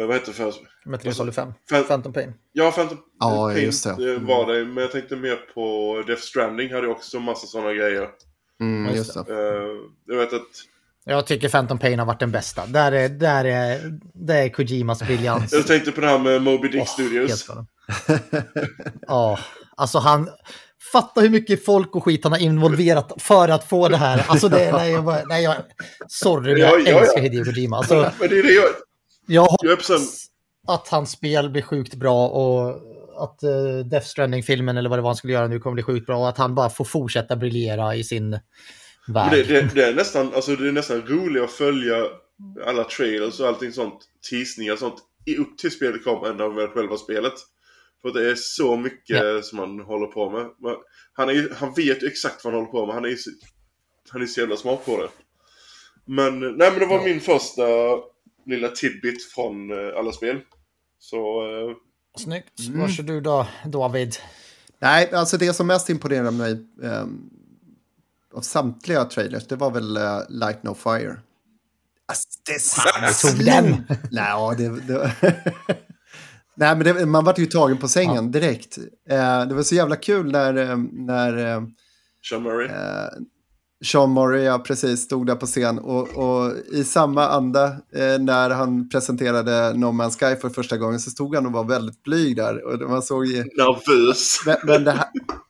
vad 0.05 0.15
heter 0.15 0.27
det 0.27 0.33
för? 0.33 0.55
Metal 0.85 1.15
Solid 1.15 1.35
5. 1.35 1.53
Fan 1.71 1.85
Phantom 1.85 2.13
Pain. 2.13 2.35
Ja, 2.53 2.71
Phantom 2.71 2.99
ja, 3.21 3.51
Pain 3.53 3.65
just 3.65 3.85
det. 3.85 3.91
Mm. 3.91 4.27
var 4.27 4.53
det. 4.53 4.65
Men 4.65 4.77
jag 4.77 4.93
tänkte 4.93 5.17
mer 5.17 5.37
på 5.55 6.03
Death 6.07 6.23
Stranding 6.23 6.73
hade 6.73 6.89
också 6.89 7.21
massa 7.21 7.47
sådana 7.47 7.73
grejer. 7.73 8.09
Mm, 8.61 8.95
just 8.95 9.15
det. 9.15 9.33
Uh, 9.33 9.83
jag 10.07 10.17
vet 10.17 10.33
att 10.33 10.43
Jag 11.05 11.27
tycker 11.27 11.49
Phantom 11.49 11.79
Pain 11.79 11.99
har 11.99 12.07
varit 12.07 12.21
den 12.21 12.31
bästa. 12.31 12.67
Där 12.67 12.93
är, 12.93 13.09
där 13.09 13.45
är, 13.45 13.99
det 14.15 14.35
är 14.35 14.49
Kojimas 14.49 15.03
briljans. 15.03 15.53
Jag 15.53 15.67
tänkte 15.67 15.93
på 15.93 16.01
det 16.01 16.07
här 16.07 16.19
med 16.19 16.43
Moby 16.43 16.69
Dick 16.69 16.83
oh, 16.83 16.87
Studios. 16.87 17.49
Ja, 17.49 19.33
oh, 19.33 19.39
alltså 19.77 19.99
han... 19.99 20.31
Fatta 20.93 21.21
hur 21.21 21.29
mycket 21.29 21.65
folk 21.65 21.97
och 21.97 22.05
skit 22.05 22.25
han 22.25 22.33
har 22.33 22.39
involverat 22.39 23.13
för 23.23 23.49
att 23.49 23.69
få 23.69 23.89
det 23.89 23.97
här. 23.97 24.25
Alltså 24.29 24.49
det, 24.49 24.73
nej, 24.73 24.93
jag, 24.93 25.05
bara, 25.05 25.25
nej, 25.25 25.45
jag, 25.45 25.55
sorry, 26.09 26.53
men 26.53 26.61
jag 26.61 26.81
ja, 26.81 26.91
ja, 26.91 27.01
älskar 27.01 27.19
ja. 27.19 27.23
Hideo 27.23 27.45
Kojima. 27.45 27.77
Alltså, 27.77 28.13
men 28.21 28.29
det 28.29 28.39
är 28.39 28.43
det 28.43 28.53
jag... 28.53 28.65
Jag 29.27 29.43
hoppas 29.43 29.91
att 30.69 30.89
hans 30.89 31.11
spel 31.11 31.51
blir 31.51 31.63
sjukt 31.63 31.95
bra 31.95 32.29
och 32.29 32.71
att 33.23 33.41
uh, 33.45 33.87
Death 33.87 34.07
Stranding-filmen 34.07 34.77
eller 34.77 34.91
vad 34.91 34.99
det 34.99 35.03
var 35.03 35.09
han 35.09 35.17
skulle 35.17 35.33
göra 35.33 35.49
nu 35.49 35.61
kommer 35.61 35.75
bli 35.75 35.83
sjukt 35.83 36.07
bra 36.07 36.19
och 36.19 36.29
att 36.29 36.39
han 36.39 36.55
bara 36.55 36.71
får 36.71 36.85
fortsätta 36.85 37.37
briljera 37.37 37.95
i 37.95 38.05
sin 38.05 38.39
värld. 39.09 39.33
Det, 39.33 39.43
det, 39.43 39.75
det, 39.75 39.85
är 39.85 39.95
nästan, 39.95 40.35
alltså 40.35 40.57
det 40.57 40.69
är 40.69 40.73
nästan 40.73 41.03
roligt 41.07 41.43
att 41.43 41.51
följa 41.51 41.97
alla 42.67 42.85
trailers 42.85 43.41
och 43.41 43.49
allting 43.49 43.73
sånt, 43.73 44.05
teasningar 44.31 44.73
och 44.73 44.79
sånt, 44.79 44.99
upp 45.39 45.59
till 45.59 45.71
spelet 45.71 46.05
kommer 46.05 46.31
än 46.31 46.41
av 46.41 46.69
själva 46.69 46.97
spelet. 46.97 47.35
För 48.03 48.13
det 48.13 48.31
är 48.31 48.35
så 48.35 48.77
mycket 48.77 49.17
ja. 49.17 49.43
som 49.43 49.59
han 49.59 49.81
håller 49.81 50.07
på 50.07 50.31
med. 50.31 50.47
Han, 51.13 51.29
är, 51.29 51.55
han 51.55 51.75
vet 51.75 52.03
ju 52.03 52.07
exakt 52.07 52.45
vad 52.45 52.55
han 52.55 52.63
håller 52.63 52.73
på 52.73 52.87
med. 52.87 52.95
Han 52.95 53.05
är, 53.05 53.17
han 54.09 54.23
är 54.23 54.27
så 54.27 54.41
jävla 54.41 54.57
smart 54.57 54.85
på 54.85 55.03
det. 55.03 55.09
Men, 56.05 56.41
nej 56.41 56.71
men 56.71 56.79
det 56.79 56.87
var 56.87 56.99
ja. 56.99 57.05
min 57.05 57.21
första 57.21 57.63
lilla 58.47 58.69
tidbit 58.69 59.25
från 59.35 59.71
uh, 59.71 59.99
alla 59.99 60.13
spel. 60.13 60.41
Så... 60.99 61.17
Uh, 61.47 61.77
Snyggt. 62.19 62.61
Mm. 62.61 62.81
Varsågod 62.81 63.07
du 63.07 63.21
då, 63.21 63.47
David. 63.65 64.17
Nej, 64.79 65.11
alltså 65.13 65.37
det 65.37 65.53
som 65.53 65.67
mest 65.67 65.91
imponerade 65.91 66.31
mig 66.31 66.67
um, 66.83 67.31
av 68.35 68.41
samtliga 68.41 69.05
trailers, 69.05 69.47
det 69.47 69.57
var 69.57 69.71
väl 69.71 69.97
uh, 69.97 70.21
Light 70.29 70.63
No 70.63 70.75
Fire. 70.75 71.21
Alltså, 72.09 72.29
det 72.47 73.31
tog 73.31 73.45
den! 73.45 73.87
Nej, 74.11 74.57
det... 74.57 74.81
det 74.81 75.13
Nej, 76.59 76.77
men 76.77 76.85
det, 76.85 77.07
man 77.07 77.25
var 77.25 77.35
ju 77.39 77.47
tagen 77.47 77.79
på 77.79 77.89
sängen 77.89 78.15
ja. 78.15 78.41
direkt. 78.41 78.79
Uh, 78.79 79.49
det 79.49 79.55
var 79.55 79.63
så 79.63 79.75
jävla 79.75 79.97
kul 79.97 80.33
när... 80.33 80.77
när 80.93 81.63
Sean 82.29 82.43
Murray. 82.43 82.69
Sean 83.85 84.13
Murray, 84.13 84.43
ja, 84.43 84.59
precis, 84.59 85.01
stod 85.01 85.27
där 85.27 85.35
på 85.35 85.47
scen. 85.47 85.79
Och, 85.79 86.09
och 86.09 86.53
i 86.73 86.85
samma 86.85 87.29
anda, 87.29 87.67
eh, 87.69 88.19
när 88.21 88.51
han 88.51 88.89
presenterade 88.89 89.73
No 89.75 89.87
Man's 89.87 90.19
Sky 90.19 90.41
för 90.41 90.49
första 90.49 90.77
gången, 90.77 91.01
så 91.01 91.11
stod 91.11 91.35
han 91.35 91.47
och 91.47 91.53
var 91.53 91.65
väldigt 91.65 92.03
blyg 92.03 92.37
där. 92.37 92.65
Och 92.65 92.91
man 92.91 93.03
såg 93.03 93.27
ju... 93.27 93.37
Nervös. 93.37 94.41
Men, 94.47 94.57
men 94.65 94.85
det 94.85 94.91
här, 94.91 95.07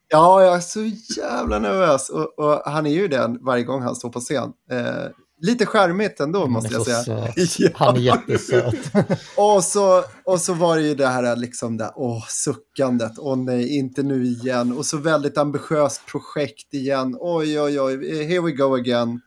ja, 0.09 0.43
jag 0.43 0.55
är 0.55 0.61
så 0.61 0.81
jävla 1.21 1.59
nervös. 1.59 2.11
Och, 2.11 2.39
och, 2.39 2.63
han 2.65 2.87
är 2.87 2.91
ju 2.91 3.09
det 3.09 3.37
varje 3.41 3.65
gång 3.65 3.83
han 3.83 3.97
står 3.97 4.11
på 4.11 4.21
scen. 4.21 4.53
Eh, 4.71 5.07
Lite 5.39 5.67
charmigt 5.67 6.21
ändå 6.21 6.47
måste 6.47 6.75
jag 6.75 6.87
säga. 6.87 7.33
Ja. 7.59 7.71
Han 7.75 7.97
är 7.97 8.01
jättesöt. 8.01 8.93
och, 9.37 9.65
så, 9.65 10.05
och 10.25 10.41
så 10.41 10.55
var 10.55 10.77
det 10.77 10.83
ju 10.83 10.95
det 10.95 11.07
här 11.07 11.37
liksom 11.37 11.77
där, 11.77 11.91
åh, 11.95 12.25
suckandet, 12.29 13.13
åh 13.19 13.37
nej, 13.37 13.77
inte 13.77 14.03
nu 14.03 14.25
igen. 14.25 14.73
Och 14.73 14.87
så 14.87 14.97
väldigt 14.97 15.39
ambitiöst 15.39 16.07
projekt 16.07 16.75
igen, 16.75 17.17
oj 17.21 17.61
oj 17.61 17.81
oj, 17.81 18.25
here 18.25 18.41
we 18.41 18.53
go 18.53 18.75
again. 18.75 19.21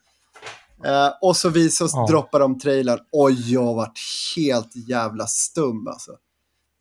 Uh, 0.86 1.10
och 1.22 1.38
så 1.38 1.50
vi 1.50 1.70
så 1.70 1.88
ja. 1.94 2.08
droppar 2.10 2.40
de 2.40 2.60
trailern, 2.60 3.00
oj 3.12 3.54
jag 3.54 3.74
varit 3.74 4.00
helt 4.36 4.90
jävla 4.90 5.28
stum 5.28 5.88
alltså. 5.88 6.12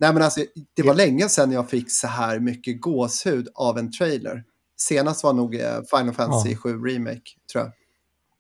Nej 0.01 0.13
men 0.13 0.23
alltså, 0.23 0.41
det 0.75 0.83
var 0.83 0.95
länge 0.95 1.29
sedan 1.29 1.53
jag 1.53 1.71
fick 1.71 1.91
så 1.91 2.07
här 2.07 2.39
mycket 2.39 2.81
gåshud 2.81 3.49
av 3.55 3.79
en 3.79 3.93
trailer. 3.93 4.45
Senast 4.77 5.25
var 5.25 5.33
nog 5.33 5.55
uh, 5.55 5.61
Final 5.91 6.15
Fantasy 6.15 6.51
ja. 6.51 6.57
7 6.57 6.71
Remake, 6.71 7.31
tror 7.53 7.65
jag 7.65 7.73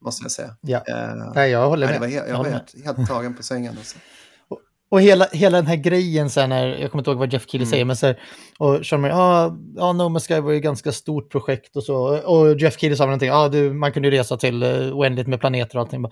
måste 0.04 0.24
jag 0.24 0.30
säga. 0.30 0.56
Ja. 0.60 0.78
Uh, 0.78 1.32
Nej, 1.34 1.50
jag 1.50 1.68
håller 1.68 1.86
med. 1.86 2.00
Var 2.00 2.06
helt, 2.06 2.28
jag, 2.28 2.38
var 2.38 2.44
helt, 2.44 2.74
helt, 2.84 3.08
tagen 3.08 3.34
på 3.34 3.42
sängen. 3.42 3.74
Alltså. 3.78 3.98
Och, 4.48 4.58
och 4.90 5.00
hela, 5.00 5.26
hela 5.32 5.58
den 5.58 5.66
här 5.66 5.76
grejen 5.76 6.30
sen 6.30 6.48
när, 6.48 6.66
jag 6.66 6.90
kommer 6.90 7.00
inte 7.00 7.10
ihåg 7.10 7.18
vad 7.18 7.32
Jeff 7.32 7.46
Keely 7.48 7.62
mm. 7.62 7.70
säger, 7.70 7.84
men 7.84 7.96
så 7.96 8.06
här, 8.06 8.20
och 8.58 8.86
Sean 8.86 9.00
Murray, 9.00 9.16
ah, 9.16 9.56
ja, 9.76 9.92
No 9.92 10.02
Man's 10.02 10.28
Sky 10.28 10.40
var 10.40 10.50
ju 10.50 10.56
ett 10.56 10.62
ganska 10.62 10.92
stort 10.92 11.30
projekt 11.30 11.76
och 11.76 11.84
så, 11.84 12.18
och 12.18 12.60
Jeff 12.60 12.78
Keely 12.78 12.96
sa 12.96 13.04
någonting, 13.04 13.30
ah, 13.30 13.48
man 13.72 13.92
kunde 13.92 14.10
resa 14.10 14.36
till 14.36 14.62
uh, 14.62 14.96
oändligt 14.96 15.28
med 15.28 15.40
planeter 15.40 15.76
och 15.76 15.82
allting. 15.82 16.04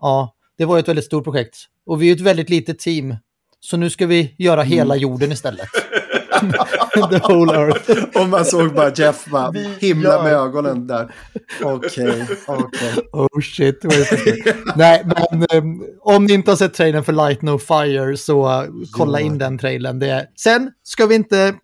Ja, 0.00 0.34
det 0.58 0.64
var 0.64 0.76
ju 0.76 0.80
ett 0.80 0.88
väldigt 0.88 1.04
stort 1.04 1.24
projekt. 1.24 1.56
Och 1.86 2.02
vi 2.02 2.10
är 2.10 2.14
ett 2.14 2.20
väldigt 2.20 2.50
litet 2.50 2.78
team, 2.78 3.16
så 3.60 3.76
nu 3.76 3.90
ska 3.90 4.06
vi 4.06 4.34
göra 4.38 4.62
hela 4.62 4.94
mm. 4.94 5.02
jorden 5.02 5.32
istället. 5.32 5.68
The 7.10 7.18
whole 7.18 7.54
earth. 7.54 8.16
Och 8.16 8.28
man 8.28 8.44
såg 8.44 8.74
bara 8.74 8.92
Jeff 8.94 9.24
bara 9.26 9.52
himla 9.78 10.22
med 10.22 10.32
ögonen 10.32 10.86
där. 10.86 11.14
Okej, 11.62 12.08
okay, 12.08 12.22
okej. 12.46 12.64
Okay. 12.86 13.02
Oh 13.12 13.40
shit. 13.40 13.84
Nej, 14.76 15.04
men 15.06 15.46
um, 15.62 15.84
om 16.00 16.24
ni 16.24 16.32
inte 16.32 16.50
har 16.50 16.56
sett 16.56 16.74
trailern 16.74 17.04
för 17.04 17.12
Light 17.12 17.42
No 17.42 17.58
Fire 17.58 18.16
så 18.16 18.62
uh, 18.62 18.68
kolla 18.92 19.20
in 19.20 19.38
den 19.38 19.58
trailern. 19.58 19.98
Det 19.98 20.26
Sen 20.36 20.70
ska 20.82 21.06
vi 21.06 21.14
inte 21.14 21.54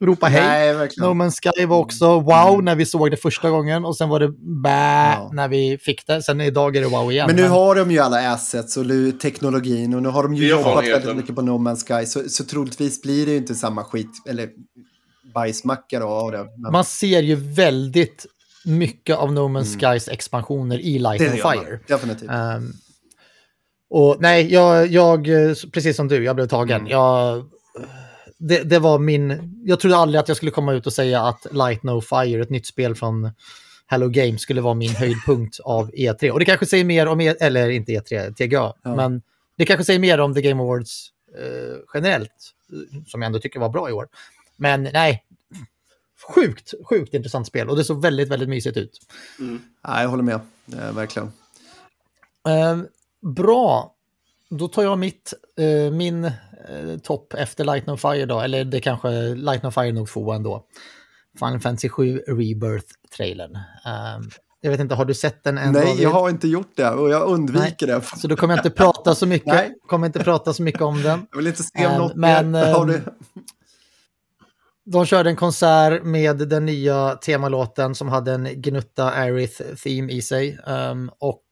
ropa 0.00 0.26
hej. 0.26 0.42
Nej, 0.42 0.74
verkligen. 0.74 1.08
No 1.08 1.24
Man's 1.24 1.38
Sky 1.42 1.66
var 1.66 1.78
också 1.78 2.20
wow 2.20 2.52
mm. 2.52 2.64
när 2.64 2.74
vi 2.74 2.86
såg 2.86 3.10
det 3.10 3.16
första 3.16 3.50
gången 3.50 3.84
och 3.84 3.96
sen 3.96 4.08
var 4.08 4.20
det 4.20 4.28
bä 4.62 5.12
ja. 5.14 5.30
när 5.32 5.48
vi 5.48 5.78
fick 5.78 6.06
det. 6.06 6.22
Sen 6.22 6.40
idag 6.40 6.76
är 6.76 6.80
det 6.80 6.88
wow 6.88 7.12
igen. 7.12 7.26
Men 7.26 7.36
nu 7.36 7.42
men... 7.42 7.50
har 7.50 7.74
de 7.74 7.90
ju 7.90 7.98
alla 7.98 8.32
assets 8.32 8.76
och 8.76 8.84
teknologin 9.22 9.94
och 9.94 10.02
nu 10.02 10.08
har 10.08 10.22
de 10.22 10.34
ju 10.34 10.48
jobbat 10.48 10.84
väldigt 10.84 11.16
mycket 11.16 11.34
på 11.34 11.42
No 11.42 11.50
Man's 11.50 12.00
Sky 12.00 12.06
så, 12.06 12.28
så 12.28 12.44
troligtvis 12.44 13.02
blir 13.02 13.26
det 13.26 13.32
ju 13.32 13.38
inte 13.38 13.54
samma 13.54 13.84
skit 13.84 14.10
eller 14.28 14.48
bajsmacka 15.34 16.02
av 16.02 16.32
det. 16.32 16.46
Men... 16.56 16.72
Man 16.72 16.84
ser 16.84 17.22
ju 17.22 17.34
väldigt 17.34 18.26
mycket 18.64 19.16
av 19.16 19.32
No 19.32 19.40
Man's 19.40 19.78
mm. 19.78 19.94
Skys 19.94 20.08
expansioner 20.08 20.78
i 20.78 20.98
Light 20.98 21.20
and 21.20 21.30
Fire. 21.30 21.80
Definitivt. 21.86 22.30
Um, 22.30 22.72
och 23.90 24.16
nej, 24.20 24.52
jag, 24.52 24.86
jag, 24.86 25.28
precis 25.72 25.96
som 25.96 26.08
du, 26.08 26.24
jag 26.24 26.36
blev 26.36 26.46
tagen. 26.46 26.80
Mm. 26.80 26.90
Jag 26.90 27.44
det, 28.40 28.62
det, 28.62 28.78
var 28.78 28.98
min... 28.98 29.54
Jag 29.64 29.80
trodde 29.80 29.96
aldrig 29.96 30.20
att 30.20 30.28
jag 30.28 30.36
skulle 30.36 30.50
komma 30.50 30.72
ut 30.72 30.86
och 30.86 30.92
säga 30.92 31.22
att 31.22 31.46
Light 31.50 31.82
No 31.82 32.00
Fire, 32.00 32.42
ett 32.42 32.50
nytt 32.50 32.66
spel 32.66 32.94
från 32.94 33.30
Hello 33.86 34.08
Games, 34.08 34.40
skulle 34.40 34.60
vara 34.60 34.74
min 34.74 34.90
höjdpunkt 34.90 35.60
av 35.60 35.90
E3. 35.90 36.30
Och 36.30 36.38
det 36.38 36.44
kanske 36.44 36.66
säger 36.66 36.84
mer 36.84 37.06
om, 37.06 37.20
e, 37.20 37.34
eller 37.40 37.70
inte 37.70 37.92
E3, 37.92 38.34
TGA, 38.34 38.72
ja. 38.82 38.96
men 38.96 39.22
det 39.56 39.66
kanske 39.66 39.84
säger 39.84 40.00
mer 40.00 40.20
om 40.20 40.34
The 40.34 40.42
Game 40.42 40.62
Awards 40.62 41.08
eh, 41.38 41.76
generellt, 41.94 42.52
som 43.06 43.22
jag 43.22 43.26
ändå 43.26 43.38
tycker 43.38 43.60
var 43.60 43.68
bra 43.68 43.90
i 43.90 43.92
år. 43.92 44.08
Men 44.56 44.82
nej, 44.82 45.24
sjukt, 46.34 46.74
sjukt 46.84 47.14
intressant 47.14 47.46
spel 47.46 47.68
och 47.68 47.76
det 47.76 47.84
såg 47.84 48.02
väldigt, 48.02 48.28
väldigt 48.28 48.48
mysigt 48.48 48.76
ut. 48.76 49.00
Mm. 49.38 49.62
Ja, 49.82 50.02
jag 50.02 50.08
håller 50.08 50.22
med, 50.22 50.40
eh, 50.72 50.92
verkligen. 50.92 51.32
Eh, 52.48 52.78
bra, 53.20 53.94
då 54.48 54.68
tar 54.68 54.82
jag 54.82 54.98
mitt, 54.98 55.34
eh, 55.58 55.92
min 55.92 56.32
eh, 56.68 56.98
topp 56.98 57.34
efter 57.34 57.64
Light 57.64 57.86
No 57.86 57.96
Fire 57.96 58.26
då, 58.26 58.40
eller 58.40 58.64
det 58.64 58.80
kanske 58.80 59.34
Light 59.34 59.62
No 59.62 59.70
Fire 59.70 59.92
nog 59.92 60.08
få 60.08 60.32
ändå. 60.32 60.64
Final 61.38 61.60
Fantasy 61.60 61.88
7 61.88 62.22
Rebirth-trailern. 62.28 63.56
Um, 64.16 64.30
jag 64.60 64.70
vet 64.70 64.80
inte, 64.80 64.94
har 64.94 65.04
du 65.04 65.14
sett 65.14 65.44
den 65.44 65.58
än? 65.58 65.72
Nej, 65.72 66.02
jag 66.02 66.10
har 66.10 66.30
inte 66.30 66.48
gjort 66.48 66.72
det 66.76 66.90
och 66.90 67.10
jag 67.10 67.28
undviker 67.28 67.86
Nej. 67.86 68.00
det. 68.00 68.18
Så 68.18 68.28
då 68.28 68.36
kommer 68.36 68.54
jag 68.54 68.58
inte 68.58 68.70
prata 68.70 69.14
så 69.14 69.26
mycket, 69.26 69.46
Nej. 69.46 69.74
kommer 69.86 70.06
inte 70.06 70.18
prata 70.18 70.52
så 70.52 70.62
mycket 70.62 70.82
om 70.82 71.02
den. 71.02 71.26
Jag 71.30 71.36
vill 71.36 71.46
inte 71.46 71.62
se 71.62 71.86
om 71.86 71.92
um, 71.92 71.98
något 71.98 72.14
men, 72.14 72.50
mer. 72.50 72.72
Har 72.72 72.86
du... 72.86 73.02
De 74.84 75.06
körde 75.06 75.30
en 75.30 75.36
konsert 75.36 76.04
med 76.04 76.48
den 76.48 76.66
nya 76.66 77.14
temalåten 77.14 77.94
som 77.94 78.08
hade 78.08 78.32
en 78.32 78.62
gnutta 78.62 79.10
Aerith-theme 79.10 80.12
i 80.12 80.22
sig. 80.22 80.58
Um, 80.66 81.10
och 81.18 81.44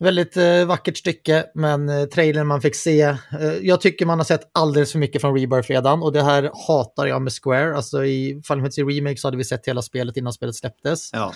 Väldigt 0.00 0.36
eh, 0.36 0.64
vackert 0.64 0.96
stycke, 0.96 1.44
men 1.54 1.88
eh, 1.88 2.04
trailern 2.04 2.46
man 2.46 2.60
fick 2.60 2.74
se. 2.74 3.00
Eh, 3.00 3.16
jag 3.62 3.80
tycker 3.80 4.06
man 4.06 4.18
har 4.18 4.24
sett 4.24 4.50
alldeles 4.54 4.92
för 4.92 4.98
mycket 4.98 5.20
från 5.20 5.38
Rebirth 5.38 5.68
redan 5.68 6.02
och 6.02 6.12
det 6.12 6.22
här 6.22 6.50
hatar 6.66 7.06
jag 7.06 7.22
med 7.22 7.32
Square. 7.42 7.76
Alltså 7.76 8.04
i 8.04 8.42
Final 8.46 8.60
Fantasy 8.60 8.82
Remake 8.82 9.16
så 9.16 9.26
hade 9.26 9.36
vi 9.36 9.44
sett 9.44 9.68
hela 9.68 9.82
spelet 9.82 10.16
innan 10.16 10.32
spelet 10.32 10.54
släpptes. 10.56 11.10
Ja. 11.12 11.32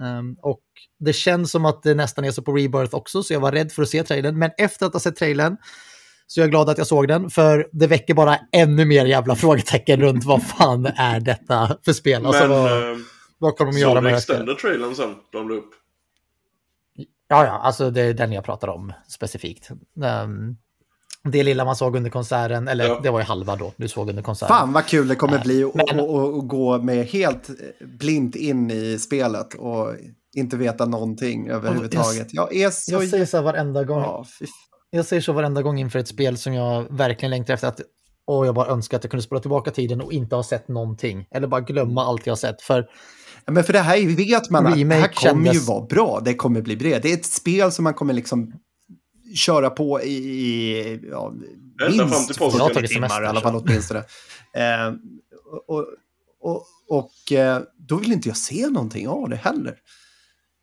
Um, 0.00 0.36
och 0.42 0.60
det 1.00 1.12
känns 1.12 1.50
som 1.50 1.64
att 1.64 1.82
det 1.82 1.94
nästan 1.94 2.24
är 2.24 2.30
så 2.30 2.42
på 2.42 2.52
Rebirth 2.52 2.94
också, 2.94 3.22
så 3.22 3.32
jag 3.32 3.40
var 3.40 3.52
rädd 3.52 3.72
för 3.72 3.82
att 3.82 3.88
se 3.88 4.02
trailern. 4.02 4.38
Men 4.38 4.50
efter 4.58 4.86
att 4.86 4.92
ha 4.92 5.00
sett 5.00 5.16
trailern 5.16 5.56
så 6.26 6.40
jag 6.40 6.46
är 6.46 6.50
glad 6.50 6.70
att 6.70 6.78
jag 6.78 6.86
såg 6.86 7.08
den, 7.08 7.30
för 7.30 7.68
det 7.72 7.86
väcker 7.86 8.14
bara 8.14 8.38
ännu 8.52 8.84
mer 8.84 9.06
jävla 9.06 9.36
frågetecken 9.36 10.00
runt 10.00 10.24
vad 10.24 10.46
fan 10.46 10.86
är 10.86 11.20
detta 11.20 11.76
för 11.84 11.92
spel. 11.92 12.26
Alltså, 12.26 12.48
men, 12.48 12.50
vad, 12.50 12.98
vad 13.38 13.56
kommer 13.56 13.72
de 13.72 13.78
göra 13.78 14.00
med 14.00 14.12
det? 14.12 14.20
Såg 14.20 14.36
du 14.36 14.40
extended 14.40 14.58
trailern 14.58 14.94
sen 14.94 15.14
de 15.32 15.48
la 15.48 15.54
upp? 15.54 15.70
Ja, 17.32 17.46
ja, 17.46 17.52
alltså 17.52 17.90
det 17.90 18.00
är 18.00 18.14
den 18.14 18.32
jag 18.32 18.44
pratar 18.44 18.68
om 18.68 18.92
specifikt. 19.08 19.70
Um, 20.24 20.56
det 21.24 21.42
lilla 21.42 21.64
man 21.64 21.76
såg 21.76 21.96
under 21.96 22.10
konserten, 22.10 22.68
eller 22.68 22.84
ja. 22.84 23.00
det 23.02 23.10
var 23.10 23.20
ju 23.20 23.24
halva 23.24 23.56
då 23.56 23.72
du 23.76 23.88
såg 23.88 24.08
under 24.08 24.22
konserten. 24.22 24.56
Fan 24.56 24.72
vad 24.72 24.86
kul 24.86 25.08
det 25.08 25.14
kommer 25.14 25.36
uh, 25.36 25.42
bli 25.42 25.64
att 25.64 26.48
gå 26.48 26.78
med 26.78 27.06
helt 27.06 27.50
blint 27.80 28.36
in 28.36 28.70
i 28.70 28.98
spelet 28.98 29.54
och 29.54 29.94
inte 30.36 30.56
veta 30.56 30.86
någonting 30.86 31.48
överhuvudtaget. 31.48 32.34
Jag, 32.34 32.48
jag 32.52 32.62
är 32.62 32.70
så... 32.70 32.92
Jag 32.92 33.08
säger 33.08 33.26
så 33.26 33.42
varenda 33.42 33.84
gång. 33.84 34.02
Ja, 34.02 34.24
jag 34.90 35.06
säger 35.06 35.22
så 35.22 35.32
varenda 35.32 35.62
gång 35.62 35.78
inför 35.78 35.98
ett 35.98 36.08
spel 36.08 36.38
som 36.38 36.54
jag 36.54 36.86
verkligen 36.90 37.30
längtar 37.30 37.54
efter. 37.54 37.68
att 37.68 37.80
och 38.24 38.46
jag 38.46 38.54
bara 38.54 38.66
önskar 38.66 38.96
att 38.96 39.04
jag 39.04 39.10
kunde 39.10 39.22
spola 39.22 39.40
tillbaka 39.40 39.70
tiden 39.70 40.00
och 40.00 40.12
inte 40.12 40.36
ha 40.36 40.42
sett 40.42 40.68
någonting. 40.68 41.26
Eller 41.30 41.46
bara 41.46 41.60
glömma 41.60 42.04
allt 42.04 42.26
jag 42.26 42.30
har 42.30 42.36
sett. 42.36 42.62
För 42.62 42.88
men 43.50 43.64
för 43.64 43.72
det 43.72 43.78
här 43.78 44.16
vet 44.16 44.50
man 44.50 44.66
att 44.66 44.74
det 44.74 44.94
här 44.94 45.08
kommer 45.08 45.44
kändes... 45.44 45.54
ju 45.54 45.58
vara 45.60 45.86
bra. 45.86 46.20
Det 46.24 46.34
kommer 46.34 46.60
bli 46.60 46.76
bred. 46.76 47.02
Det 47.02 47.12
är 47.12 47.16
ett 47.16 47.24
spel 47.24 47.72
som 47.72 47.84
man 47.84 47.94
kommer 47.94 48.14
liksom 48.14 48.52
köra 49.34 49.70
på 49.70 50.02
i 50.02 51.00
ja, 51.10 51.32
minst 51.90 52.36
40 52.36 52.88
timmar 52.88 53.22
i 53.22 53.26
alla 53.26 53.40
fall 53.40 53.56
åtminstone. 53.56 54.00
Eh, 54.54 54.94
och, 55.66 55.86
och, 56.40 56.66
och 56.88 57.32
eh, 57.32 57.62
då 57.76 57.96
vill 57.96 58.12
inte 58.12 58.28
jag 58.28 58.36
se 58.36 58.66
någonting 58.68 59.08
av 59.08 59.28
det 59.28 59.36
heller. 59.36 59.76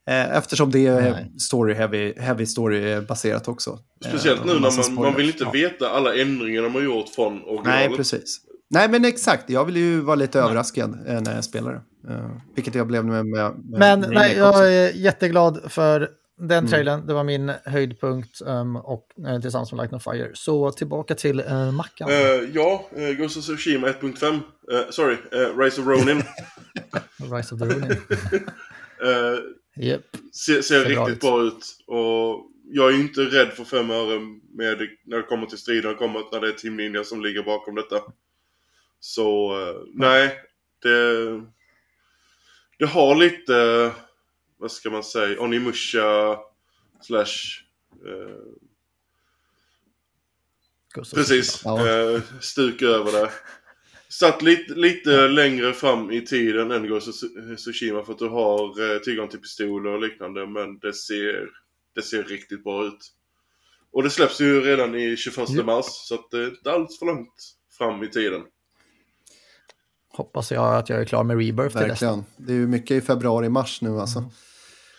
Eh, 0.09 0.37
eftersom 0.37 0.71
det 0.71 0.87
är 0.87 1.39
story 1.39 1.73
heavy, 1.73 2.13
heavy 2.17 2.45
story 2.45 3.01
baserat 3.01 3.47
också. 3.47 3.79
Speciellt 4.05 4.45
nu 4.45 4.53
när 4.53 4.91
man, 4.91 5.03
man 5.03 5.15
vill 5.15 5.27
inte 5.27 5.43
ja. 5.43 5.51
veta 5.51 5.89
alla 5.89 6.15
ändringar 6.15 6.61
de 6.61 6.75
har 6.75 6.81
gjort 6.81 7.09
från 7.09 7.43
originalet. 7.43 7.89
Nej, 7.89 7.97
precis. 7.97 8.41
Nej, 8.69 8.89
men 8.89 9.05
exakt. 9.05 9.49
Jag 9.49 9.65
vill 9.65 9.77
ju 9.77 10.01
vara 10.01 10.15
lite 10.15 10.37
nej. 10.37 10.45
överraskad 10.45 10.99
när 11.05 11.35
jag 11.35 11.43
spelar 11.43 11.71
det. 11.71 12.13
Uh, 12.13 12.31
vilket 12.55 12.75
jag 12.75 12.87
blev 12.87 13.05
med, 13.05 13.25
med, 13.25 13.53
med 13.55 13.79
Men 13.79 14.13
nej, 14.13 14.37
jag 14.37 14.73
är 14.73 14.91
jätteglad 14.91 15.71
för 15.71 16.09
den 16.39 16.57
mm. 16.57 16.69
trailern. 16.69 16.93
Mm. 16.93 17.07
Det 17.07 17.13
var 17.13 17.23
min 17.23 17.51
höjdpunkt 17.65 18.41
um, 18.41 18.75
och 18.75 19.07
uh, 19.27 19.41
tillsammans 19.41 19.71
med 19.71 19.77
Light 19.77 19.93
of 19.93 20.03
Fire. 20.03 20.31
Så 20.33 20.71
tillbaka 20.71 21.15
till 21.15 21.39
uh, 21.39 21.71
Mackan. 21.71 22.09
Uh, 22.09 22.15
ja, 22.53 22.89
uh, 22.97 23.09
Ghost 23.09 23.37
of 23.37 23.43
Tsushima 23.43 23.87
1.5. 23.87 24.33
Uh, 24.33 24.39
sorry, 24.89 25.15
uh, 25.33 25.59
Rise 25.59 25.81
of 25.81 25.87
Ronin. 25.87 26.23
Rise 27.37 27.55
of 27.55 27.59
the 27.59 27.65
Ronin. 27.65 27.91
uh, 29.03 29.39
yep. 29.85 30.01
Ser, 30.45 30.61
ser 30.61 30.85
riktigt 30.85 31.21
bra 31.21 31.41
ut. 31.41 31.77
Och 31.87 32.45
jag 32.69 32.93
är 32.93 32.99
inte 32.99 33.21
rädd 33.21 33.47
för 33.47 33.63
fem 33.63 33.91
öre 33.91 34.19
med, 34.53 34.77
när 35.05 35.17
det 35.17 35.23
kommer 35.23 35.45
till 35.45 35.57
striden. 35.57 35.95
Kommer 35.95 36.21
när 36.31 36.41
det 36.41 36.47
är 36.47 36.51
Team 36.51 36.77
Ninja 36.77 37.03
som 37.03 37.21
ligger 37.21 37.43
bakom 37.43 37.75
detta. 37.75 37.95
Så 39.07 39.59
uh, 39.59 39.83
nej, 39.93 40.39
det, 40.81 41.27
det 42.79 42.85
har 42.85 43.15
lite, 43.15 43.91
vad 44.57 44.71
ska 44.71 44.89
man 44.89 45.03
säga, 45.03 45.41
Onimusha 45.41 46.39
slash 47.01 47.63
uh, 48.05 48.53
Precis, 51.13 51.61
ja. 51.63 52.13
uh, 52.15 52.21
stuk 52.41 52.81
över 52.81 53.11
det. 53.11 53.31
Satt 54.09 54.41
lite, 54.41 54.73
lite 54.73 55.11
ja. 55.11 55.27
längre 55.27 55.73
fram 55.73 56.11
i 56.11 56.25
tiden 56.25 56.71
än 56.71 56.87
Ghost 56.87 57.23
Tsushima 57.57 58.03
för 58.03 58.13
att 58.13 58.19
du 58.19 58.27
har 58.27 58.81
uh, 58.81 58.99
tillgång 58.99 59.27
till 59.27 59.41
pistoler 59.41 59.91
och 59.91 60.01
liknande 60.01 60.47
men 60.47 60.79
det 60.79 60.93
ser, 60.93 61.49
det 61.95 62.01
ser 62.01 62.23
riktigt 62.23 62.63
bra 62.63 62.85
ut. 62.85 63.13
Och 63.91 64.03
det 64.03 64.09
släpps 64.09 64.41
ju 64.41 64.61
redan 64.61 64.95
i 64.95 65.17
21 65.17 65.49
ja. 65.49 65.63
mars 65.63 65.85
så 65.85 66.15
att 66.15 66.31
det 66.31 66.39
är 66.39 66.47
inte 66.47 66.71
alls 66.71 66.99
för 66.99 67.05
långt 67.05 67.55
fram 67.77 68.03
i 68.03 68.07
tiden 68.07 68.43
hoppas 70.17 70.51
jag 70.51 70.75
att 70.75 70.89
jag 70.89 71.01
är 71.01 71.05
klar 71.05 71.23
med 71.23 71.37
Rebirth 71.37 71.75
Verkligen. 71.75 71.95
till 71.95 72.07
Verkligen. 72.07 72.25
Det 72.37 72.53
är 72.53 72.55
ju 72.55 72.67
mycket 72.67 72.91
i 72.91 73.01
februari-mars 73.01 73.81
nu 73.81 73.99
alltså. 73.99 74.19
Mm. 74.19 74.31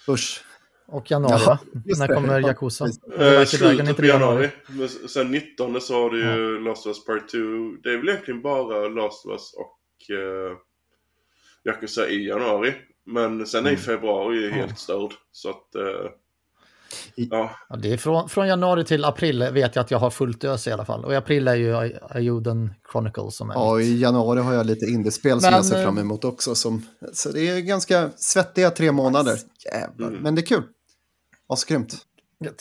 Usch. 0.09 0.45
Och 0.87 1.11
januari 1.11 1.43
ja, 1.47 1.59
När 1.99 2.15
kommer 2.15 2.41
Yakuza? 2.41 2.85
Eh, 3.19 3.45
slutet 3.45 3.97
på 3.97 4.05
januari. 4.05 4.51
Men 4.69 4.89
sen 4.89 5.31
19 5.31 5.81
så 5.81 6.03
har 6.03 6.11
du 6.11 6.19
ju 6.19 6.55
ja. 6.55 6.71
Last 6.71 6.87
of 6.87 6.91
Us 6.91 7.05
Part 7.05 7.29
2. 7.29 7.39
Det 7.83 7.93
är 7.93 7.97
väl 7.97 8.09
egentligen 8.09 8.43
bara 8.43 8.89
Last 8.89 9.27
of 9.27 9.33
Us 9.33 9.55
och 9.55 10.17
uh, 10.17 10.57
Yakuza 11.65 12.09
i 12.09 12.27
januari. 12.29 12.75
Men 13.07 13.47
sen 13.47 13.67
är 13.67 13.71
mm. 13.71 13.81
februari 13.81 14.51
helt 14.51 14.79
störd. 14.79 15.13
Så 15.33 15.51
att... 15.51 15.67
Uh, 15.77 16.11
Ja. 17.15 17.51
ja. 17.69 17.77
det 17.77 17.93
är 17.93 17.97
från, 17.97 18.29
från 18.29 18.49
januari 18.49 18.85
till 18.85 19.05
april 19.05 19.49
vet 19.53 19.77
jag 19.77 19.83
att 19.83 19.91
jag 19.91 19.99
har 19.99 20.11
fullt 20.11 20.45
ös 20.45 20.67
i 20.67 20.73
alla 20.73 20.85
fall. 20.85 21.05
Och 21.05 21.13
i 21.13 21.17
april 21.17 21.49
är 21.49 21.55
ju 21.55 21.77
Ayuden 22.11 22.75
Chronicles 22.93 23.37
som 23.37 23.51
är 23.51 23.55
Ja, 23.55 23.71
och 23.71 23.83
i 23.83 24.01
januari 24.01 24.41
har 24.41 24.55
jag 24.55 24.67
lite 24.67 24.87
indiespel 24.87 25.41
som 25.41 25.53
jag 25.53 25.65
ser 25.65 25.83
fram 25.83 25.99
emot 25.99 26.25
också. 26.25 26.55
Som, 26.55 26.87
så 27.13 27.33
det 27.33 27.49
är 27.49 27.61
ganska 27.61 28.11
svettiga 28.17 28.71
tre 28.71 28.93
månader. 28.93 29.39
Jävlar, 29.65 30.09
mm. 30.09 30.23
men 30.23 30.35
det 30.35 30.41
är 30.41 30.47
kul. 30.47 30.63
Asgrymt. 31.49 32.05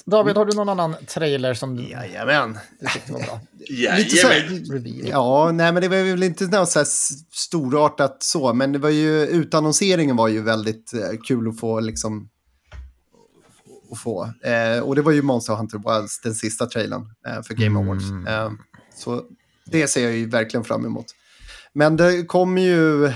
David, 0.05 0.37
har 0.37 0.45
du 0.45 0.55
någon 0.55 0.69
annan 0.69 0.95
trailer 1.07 1.53
som 1.53 1.75
du 1.75 1.89
Jajamän. 1.89 2.57
Du 2.79 2.87
tyckte 2.87 3.13
var 3.13 3.19
bra? 3.19 3.39
Jajamän. 3.69 5.07
Ja, 5.07 5.51
nej 5.53 5.71
men 5.73 5.81
det 5.81 5.87
var 5.87 6.03
väl 6.11 6.23
inte 6.23 6.45
något 6.45 6.69
så 6.69 6.79
här 6.79 6.87
storartat 7.31 8.17
så, 8.23 8.53
men 8.53 8.71
det 8.71 8.79
var 8.79 8.89
ju 8.89 9.25
utannonseringen 9.25 10.15
var 10.15 10.27
ju 10.27 10.41
väldigt 10.41 10.93
eh, 10.93 11.19
kul 11.27 11.47
att 11.49 11.59
få 11.59 11.79
liksom 11.79 12.29
att 13.91 13.99
få. 13.99 14.31
Eh, 14.43 14.79
och 14.79 14.95
det 14.95 15.01
var 15.01 15.11
ju 15.11 15.21
Monster 15.21 15.53
Hunter 15.53 15.77
Wilds, 15.77 16.21
den 16.21 16.35
sista 16.35 16.65
trailern 16.65 17.05
eh, 17.27 17.41
för 17.41 17.53
Game 17.53 17.79
Awards. 17.79 18.09
Mm. 18.09 18.27
Eh, 18.27 18.51
så 18.95 19.23
det 19.65 19.87
ser 19.87 20.03
jag 20.03 20.15
ju 20.15 20.29
verkligen 20.29 20.63
fram 20.63 20.85
emot. 20.85 21.05
Men 21.73 21.97
det 21.97 22.25
kommer 22.25 22.61
ju, 22.61 23.13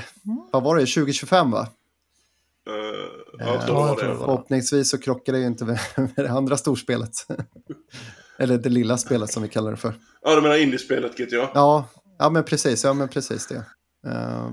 vad 0.52 0.64
var 0.64 0.76
det, 0.76 0.82
2025 0.82 1.52
va? 1.52 1.68
Uh, 2.70 2.76
ja, 3.40 3.54
uh, 3.54 3.96
förhoppningsvis 3.98 4.90
så 4.90 4.98
krockar 4.98 5.34
det 5.34 5.40
ju 5.40 5.46
inte 5.46 5.66
med, 5.66 5.80
med 5.96 6.26
det 6.26 6.32
andra 6.32 6.58
storspelet. 6.58 7.12
Eller 8.38 8.58
det 8.58 8.70
lilla 8.70 8.98
spelet 8.98 9.32
som 9.32 9.44
vi 9.44 9.50
kallar 9.50 9.72
det 9.72 9.78
för. 9.78 9.94
Ja, 10.22 10.36
du 10.36 10.42
menar 10.42 10.58
indiespelet 10.58 11.18
GTA? 11.18 11.50
Ja, 11.54 11.88
ja 12.20 12.30
men 12.30 12.44
precis, 12.44 12.84
ja 12.84 12.94
men 12.94 13.08
precis 13.08 13.48
det. 13.48 13.66
Uh, 14.08 14.52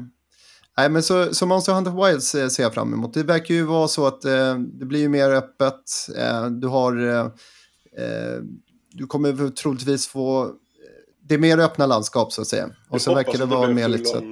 Nej, 0.78 0.88
men 0.88 1.02
så, 1.02 1.34
så 1.34 1.46
Monster 1.46 1.72
Hunter 1.72 2.06
Wilds 2.06 2.34
eh, 2.34 2.48
ser 2.48 2.62
jag 2.62 2.74
fram 2.74 2.92
emot. 2.92 3.14
Det 3.14 3.22
verkar 3.22 3.54
ju 3.54 3.62
vara 3.62 3.88
så 3.88 4.06
att 4.06 4.24
eh, 4.24 4.58
det 4.58 4.84
blir 4.84 5.00
ju 5.00 5.08
mer 5.08 5.30
öppet. 5.30 6.08
Eh, 6.16 6.46
du 6.46 6.66
har... 6.68 7.06
Eh, 7.06 7.24
eh 8.04 8.42
du 8.92 9.06
kommer 9.06 9.50
troligtvis 9.50 10.06
få... 10.06 10.44
Eh, 10.44 10.50
det 11.28 11.34
är 11.34 11.38
mer 11.38 11.58
öppna 11.58 11.86
landskap 11.86 12.32
så 12.32 12.42
att 12.42 12.48
säga. 12.48 12.70
Och 12.90 13.00
så 13.00 13.14
verkar 13.14 13.38
det 13.38 13.44
vara 13.44 13.70
mer 13.70 13.88
lite 13.88 14.04
så 14.04 14.16
att... 14.16 14.24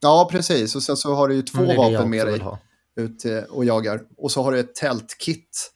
ja, 0.00 0.28
precis. 0.32 0.76
Och 0.76 0.82
sen 0.82 0.96
så 0.96 1.14
har 1.14 1.28
du 1.28 1.34
ju 1.34 1.42
två 1.42 1.64
vapen 1.64 2.10
med 2.10 2.26
dig 2.26 2.42
ut 2.96 3.24
och 3.50 3.64
jagar. 3.64 4.02
Och 4.16 4.32
så 4.32 4.42
har 4.42 4.52
du 4.52 4.58
ett 4.58 4.74
tältkit. 4.74 5.72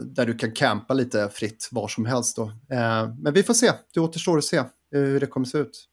där 0.00 0.26
du 0.26 0.34
kan 0.34 0.52
campa 0.52 0.94
lite 0.94 1.28
fritt 1.28 1.68
var 1.70 1.88
som 1.88 2.06
helst 2.06 2.36
då. 2.36 2.52
men 3.18 3.32
vi 3.34 3.42
får 3.42 3.54
se. 3.54 3.72
Det 3.94 4.00
återstår 4.00 4.38
att 4.38 4.44
se 4.44 4.62
hur 4.90 5.20
det 5.20 5.26
kommer 5.26 5.46
se 5.46 5.58
ut. 5.58 5.88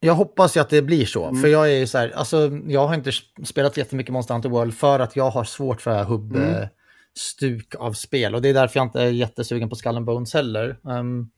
Jag 0.00 0.14
hoppas 0.14 0.56
ju 0.56 0.60
att 0.60 0.70
det 0.70 0.82
blir 0.82 1.06
så, 1.06 1.24
mm. 1.24 1.40
för 1.40 1.48
jag 1.48 1.72
är 1.72 1.78
ju 1.78 1.86
så 1.86 1.98
här, 1.98 2.10
alltså 2.10 2.50
jag 2.66 2.86
har 2.86 2.94
inte 2.94 3.12
spelat 3.44 3.76
jättemycket 3.76 4.12
Monster 4.12 4.34
Hunter 4.34 4.48
World 4.48 4.74
för 4.74 5.00
att 5.00 5.16
jag 5.16 5.30
har 5.30 5.44
svårt 5.44 5.80
för 5.80 6.04
hubb 6.04 6.36
mm. 6.36 6.68
av 7.78 7.92
spel 7.92 8.34
och 8.34 8.42
det 8.42 8.48
är 8.48 8.54
därför 8.54 8.80
jag 8.80 8.86
inte 8.86 9.02
är 9.02 9.08
jättesugen 9.08 9.68
på 9.68 9.76
Skull 9.76 9.96
and 9.96 10.06
Bones 10.06 10.34
heller. 10.34 10.78
Um, 10.82 11.30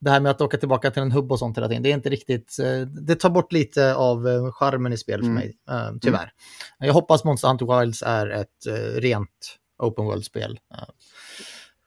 det 0.00 0.10
här 0.10 0.20
med 0.20 0.30
att 0.30 0.40
åka 0.40 0.56
tillbaka 0.56 0.90
till 0.90 1.02
en 1.02 1.12
hubb 1.12 1.32
och 1.32 1.38
sånt 1.38 1.56
hela 1.56 1.68
tiden, 1.68 1.82
det 1.82 1.90
är 1.90 1.94
inte 1.94 2.08
riktigt, 2.08 2.56
uh, 2.60 2.86
det 2.86 3.14
tar 3.14 3.30
bort 3.30 3.52
lite 3.52 3.94
av 3.94 4.26
uh, 4.26 4.52
charmen 4.52 4.92
i 4.92 4.96
spel 4.96 5.20
för 5.20 5.26
mm. 5.26 5.34
mig, 5.34 5.56
uh, 5.70 5.98
tyvärr. 6.00 6.18
Mm. 6.18 6.32
Jag 6.78 6.94
hoppas 6.94 7.24
Monster 7.24 7.48
Hunter 7.48 7.80
Wilds 7.80 8.02
är 8.06 8.26
ett 8.26 8.66
uh, 8.68 9.00
rent 9.00 9.58
open 9.78 10.04
world-spel. 10.04 10.58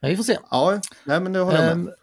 men 0.02 0.10
vi 0.10 0.18
får 0.18 0.24
se. 0.24 0.38
Ja, 0.52 0.82
nej, 1.03 1.20
men 1.20 1.34
det 1.34 1.40
håller 1.40 1.68
jag 1.68 1.78
med. 1.78 1.94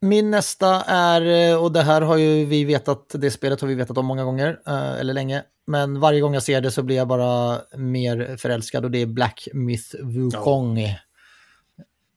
Min 0.00 0.30
nästa 0.30 0.82
är, 0.82 1.50
eh, 1.50 1.62
och 1.62 1.72
det 1.72 1.82
här 1.82 2.00
har 2.00 2.16
ju 2.16 2.44
vi 2.44 2.64
vetat, 2.64 3.14
det 3.18 3.30
spelet 3.30 3.60
har 3.60 3.68
vi 3.68 3.74
vetat 3.74 3.98
om 3.98 4.06
många 4.06 4.24
gånger, 4.24 4.60
eh, 4.66 5.00
eller 5.00 5.14
länge. 5.14 5.42
Men 5.66 6.00
varje 6.00 6.20
gång 6.20 6.34
jag 6.34 6.42
ser 6.42 6.60
det 6.60 6.70
så 6.70 6.82
blir 6.82 6.96
jag 6.96 7.08
bara 7.08 7.60
mer 7.76 8.36
förälskad 8.36 8.84
och 8.84 8.90
det 8.90 8.98
är 8.98 9.06
Black 9.06 9.48
Myth 9.52 9.96
Wukong. 10.02 10.78
Ja. 10.78 10.94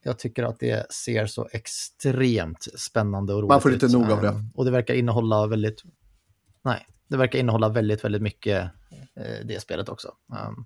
Jag 0.04 0.20
tycker 0.20 0.44
att 0.44 0.60
det 0.60 0.94
ser 0.94 1.26
så 1.26 1.48
extremt 1.52 2.68
spännande 2.80 3.34
och 3.34 3.40
roligt 3.40 3.46
ut. 3.46 3.50
Man 3.50 3.62
får 3.62 3.70
lite 3.70 3.88
nog 3.88 4.12
av 4.12 4.22
det. 4.22 4.28
Um, 4.28 4.52
och 4.56 4.66
det 4.66 4.72
verkar 4.72 4.94
innehålla 4.94 5.48
väldigt, 5.48 5.84
nej, 6.62 6.88
det 7.08 7.18
verkar 7.18 7.40
innehålla 7.40 7.70
väldigt, 7.70 8.04
väldigt 8.04 8.22
mycket 8.22 8.64
eh, 9.16 9.46
det 9.46 9.62
spelet 9.62 9.90
också. 9.90 10.08
Um, 10.48 10.66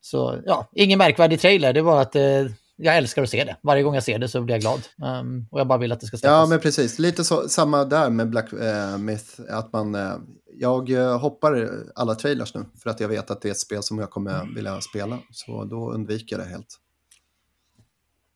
så 0.00 0.40
ja, 0.46 0.68
ingen 0.72 0.98
märkvärdig 0.98 1.40
trailer, 1.40 1.72
det 1.72 1.82
var 1.82 2.02
att 2.02 2.16
eh, 2.16 2.46
jag 2.76 2.96
älskar 2.96 3.22
att 3.22 3.30
se 3.30 3.44
det. 3.44 3.56
Varje 3.62 3.82
gång 3.82 3.94
jag 3.94 4.02
ser 4.02 4.18
det 4.18 4.28
så 4.28 4.42
blir 4.42 4.54
jag 4.54 4.60
glad. 4.60 4.88
Um, 5.20 5.46
och 5.50 5.60
jag 5.60 5.66
bara 5.66 5.78
vill 5.78 5.92
att 5.92 6.00
det 6.00 6.06
ska 6.06 6.16
släppas. 6.16 6.32
Ja, 6.32 6.46
men 6.46 6.60
precis. 6.60 6.98
Lite 6.98 7.24
så, 7.24 7.48
samma 7.48 7.84
där 7.84 8.10
med 8.10 8.30
Black 8.30 8.52
äh, 8.52 8.98
Myth. 8.98 9.40
Att 9.50 9.72
man, 9.72 9.94
äh, 9.94 10.12
jag 10.52 10.90
äh, 10.90 11.18
hoppar 11.18 11.70
alla 11.94 12.14
trailers 12.14 12.54
nu 12.54 12.64
för 12.82 12.90
att 12.90 13.00
jag 13.00 13.08
vet 13.08 13.30
att 13.30 13.42
det 13.42 13.48
är 13.48 13.50
ett 13.50 13.60
spel 13.60 13.82
som 13.82 13.98
jag 13.98 14.10
kommer 14.10 14.40
mm. 14.40 14.54
vilja 14.54 14.80
spela. 14.80 15.18
Så 15.30 15.64
då 15.64 15.92
undviker 15.92 16.36
jag 16.36 16.46
det 16.46 16.50
helt. 16.50 16.78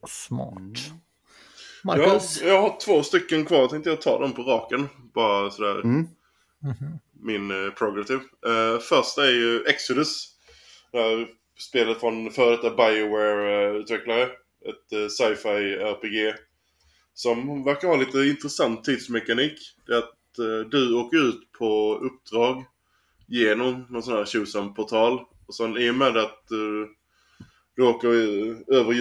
Smart. 0.08 0.58
Mm. 0.58 0.74
Marcus? 1.84 2.40
Jag, 2.40 2.54
jag 2.54 2.62
har 2.62 2.80
två 2.80 3.02
stycken 3.02 3.44
kvar. 3.44 3.68
Tänkte 3.68 3.90
jag 3.90 4.00
ta 4.00 4.18
dem 4.18 4.32
på 4.32 4.42
raken. 4.42 4.88
Bara 5.14 5.50
sådär. 5.50 5.80
Mm. 5.80 6.08
Mm 6.64 6.76
-hmm. 6.76 6.98
Min 7.22 7.50
uh, 7.50 7.72
progressive. 7.72 8.20
Uh, 8.20 8.80
första 8.80 9.26
är 9.26 9.32
ju 9.32 9.64
Exodus. 9.64 10.26
Där 10.92 11.39
spelet 11.60 12.00
från 12.00 12.30
före 12.30 12.56
detta 12.56 12.76
Bioware-utvecklare. 12.76 14.22
Ett 14.68 14.92
eh, 14.92 15.08
sci-fi 15.08 15.74
RPG. 15.74 16.34
Som 17.14 17.64
verkar 17.64 17.88
ha 17.88 17.96
lite 17.96 18.18
intressant 18.18 18.84
tidsmekanik. 18.84 19.58
Det 19.86 19.92
är 19.92 19.98
att 19.98 20.38
eh, 20.38 20.68
du 20.70 20.94
åker 20.94 21.28
ut 21.28 21.52
på 21.58 21.94
uppdrag 21.94 22.64
genom 23.26 23.86
någon 23.88 24.02
sån 24.02 24.16
här 24.16 24.24
tjosan 24.24 24.74
portal. 24.74 25.20
Och 25.46 25.54
sen 25.54 25.78
i 25.78 25.90
och 25.90 25.94
med 25.94 26.16
att 26.16 26.50
eh, 26.50 26.88
du 27.76 27.82
åker 27.82 28.08
över 28.74 28.92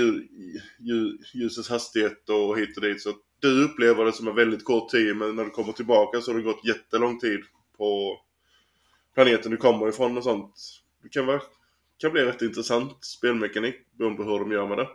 ljusets 1.33 1.69
hastighet 1.69 2.29
och 2.29 2.59
hit 2.59 2.77
och 2.77 2.83
dit. 2.83 3.01
Så 3.01 3.09
att 3.09 3.19
du 3.39 3.63
upplever 3.63 4.05
det 4.05 4.11
som 4.11 4.27
en 4.27 4.35
väldigt 4.35 4.65
kort 4.65 4.89
tid 4.89 5.15
men 5.15 5.35
när 5.35 5.45
du 5.45 5.49
kommer 5.49 5.73
tillbaka 5.73 6.21
så 6.21 6.31
har 6.31 6.37
det 6.37 6.43
gått 6.43 6.65
jättelång 6.65 7.19
tid 7.19 7.39
på 7.77 8.19
planeten 9.13 9.51
du 9.51 9.57
kommer 9.57 9.89
ifrån 9.89 10.17
och 10.17 10.23
sånt. 10.23 10.53
Det 11.03 11.09
kan, 11.09 11.25
vara, 11.25 11.41
kan 11.99 12.11
bli 12.11 12.25
rätt 12.25 12.41
intressant 12.41 13.05
spelmekanik 13.05 13.75
beroende 13.97 14.23
på 14.23 14.29
hur 14.29 14.39
de 14.39 14.51
gör 14.51 14.67
med 14.67 14.77
det. 14.77 14.87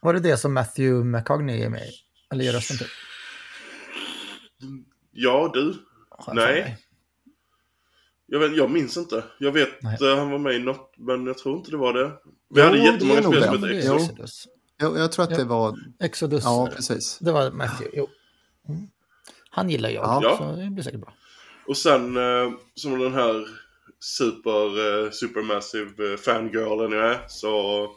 Var 0.00 0.14
det 0.14 0.20
det 0.20 0.36
som 0.36 0.54
Matthew 0.54 1.04
McCogney 1.04 1.62
är 1.62 1.68
med? 1.68 1.90
Eller 2.32 2.44
gör 2.44 2.52
rösten 2.52 2.78
till? 2.78 2.86
Ja, 5.12 5.50
du. 5.54 5.74
Nej. 6.32 6.78
Jag, 8.26 8.38
vet, 8.38 8.56
jag 8.56 8.70
minns 8.70 8.96
inte. 8.96 9.24
Jag 9.38 9.52
vet 9.52 9.84
att 9.84 10.18
han 10.18 10.30
var 10.30 10.38
med 10.38 10.54
i 10.54 10.58
något, 10.58 10.94
men 10.96 11.26
jag 11.26 11.38
tror 11.38 11.56
inte 11.56 11.70
det 11.70 11.76
var 11.76 11.92
det. 11.92 12.12
Vi 12.48 12.60
jo, 12.60 12.62
hade 12.62 12.78
jättemånga 12.78 13.22
spel 13.22 13.42
som 13.42 13.62
hette 13.62 13.76
Exodus. 13.76 14.48
Jo, 14.82 14.96
jag 14.96 15.12
tror 15.12 15.24
att 15.24 15.34
det 15.34 15.44
var... 15.44 15.78
Exodus. 16.00 16.44
Ja, 16.44 16.68
precis. 16.76 17.18
Det 17.18 17.32
var 17.32 17.50
Matthew, 17.50 17.98
jo. 17.98 18.08
Mm. 18.68 18.88
Han 19.50 19.70
gillar 19.70 19.88
jag, 19.88 20.22
ja. 20.22 20.36
så 20.38 20.56
det 20.56 20.70
blir 20.70 20.84
säkert 20.84 21.00
bra. 21.00 21.14
Och 21.66 21.76
sen 21.76 22.16
eh, 22.16 22.52
som 22.74 22.98
den 22.98 23.14
här 23.14 23.46
super, 24.04 25.04
eh, 25.04 25.10
supermassive 25.10 26.12
eh, 26.12 26.16
fangirlen 26.16 26.92
jag 26.92 27.10
är 27.10 27.28
så 27.28 27.90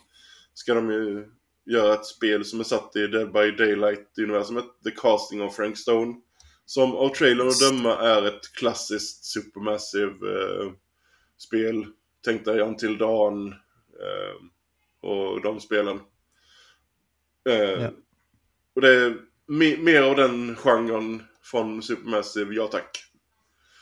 ska 0.54 0.74
de 0.74 0.92
ju 0.92 1.28
göra 1.66 1.94
ett 1.94 2.06
spel 2.06 2.46
som 2.46 2.60
är 2.60 2.64
satt 2.64 2.96
i 2.96 3.08
Dead 3.08 3.34
by 3.34 3.52
Daylight-universumet, 3.52 4.66
The 4.84 4.92
Casting 4.92 5.42
of 5.42 5.56
Frank 5.56 5.78
Stone. 5.78 6.16
Som 6.66 6.96
av 6.96 7.10
trailern 7.10 7.48
att 7.48 7.60
döma 7.60 7.98
är 7.98 8.28
ett 8.28 8.54
klassiskt 8.54 9.26
supermassive 9.26 10.12
eh, 10.12 10.72
spel. 11.38 11.86
Tänk 12.26 12.46
dig 12.46 12.62
Until 12.62 12.98
Dawn 12.98 13.48
eh, 14.02 14.36
och 15.10 15.42
de 15.42 15.60
spelen. 15.60 16.00
Eh, 17.50 17.56
ja. 17.56 17.90
Och 18.76 18.82
det 18.82 18.96
är 18.96 19.18
mer 19.78 20.02
av 20.02 20.16
den 20.16 20.56
genren 20.56 21.24
från 21.42 21.84
Supermassive, 21.84 22.56
ja 22.56 22.68
tack. 22.68 23.04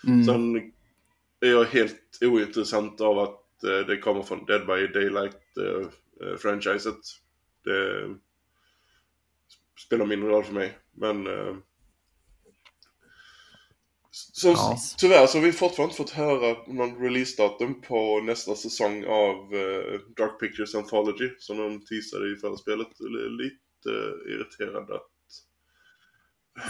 Mm. 0.08 0.26
Sen 0.26 0.72
är 1.48 1.52
jag 1.52 1.66
helt 1.66 2.18
ointressant 2.22 3.02
av 3.02 3.20
att 3.20 3.64
eh, 3.64 3.80
det 3.88 3.98
kommer 3.98 4.24
från 4.24 4.46
Dead 4.46 4.68
by 4.68 4.88
Daylight-franchiset. 4.88 6.94
Eh, 6.94 7.66
det 7.66 8.16
spelar 9.88 10.06
mindre 10.06 10.30
roll 10.30 10.44
för 10.44 10.54
mig. 10.54 10.78
Men 10.94 11.28
eh, 11.28 11.56
så 14.12 14.48
ja. 14.48 14.78
tyvärr 14.98 15.28
så 15.28 15.38
har 15.38 15.46
vi 15.46 15.52
fortfarande 15.52 15.92
inte 15.92 16.04
fått 16.04 16.10
höra 16.10 16.58
någon 16.68 17.04
releasedatum 17.04 17.82
på 17.82 18.22
nästa 18.22 18.56
säsong 18.56 19.06
av 19.06 19.54
uh, 19.54 20.00
Dark 20.18 20.40
Pictures 20.40 20.76
Anthology 20.76 21.30
som 21.40 21.58
de 21.58 21.86
teasade 21.86 22.34
i 22.34 22.36
förra 22.36 22.58
spelet. 22.58 22.88
Lite 23.30 23.90
uh, 23.90 24.34
irriterande 24.34 25.00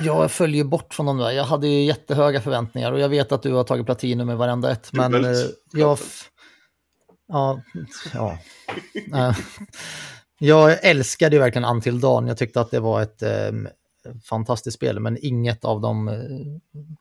jag 0.01 0.31
följer 0.31 0.63
bort 0.63 0.93
från 0.93 1.05
de 1.05 1.17
där. 1.17 1.31
Jag 1.31 1.43
hade 1.43 1.67
ju 1.67 1.83
jättehöga 1.83 2.41
förväntningar 2.41 2.91
och 2.91 2.99
jag 2.99 3.09
vet 3.09 3.31
att 3.31 3.43
du 3.43 3.53
har 3.53 3.63
tagit 3.63 3.85
platinum 3.85 4.27
med 4.27 4.37
varenda 4.37 4.71
ett. 4.71 4.93
Men 4.93 5.15
uh, 5.15 5.35
jag... 5.73 5.97
Ja, 7.27 7.61
ja. 8.13 8.37
jag 10.39 10.85
älskade 10.85 11.35
ju 11.35 11.39
verkligen 11.39 11.65
Until 11.65 11.99
Dawn. 11.99 12.27
Jag 12.27 12.37
tyckte 12.37 12.61
att 12.61 12.71
det 12.71 12.79
var 12.79 13.01
ett 13.01 13.23
um, 13.49 13.67
fantastiskt 14.29 14.77
spel, 14.77 14.99
men 14.99 15.17
inget 15.21 15.65
av 15.65 15.81
de 15.81 16.07
eh, 16.07 16.15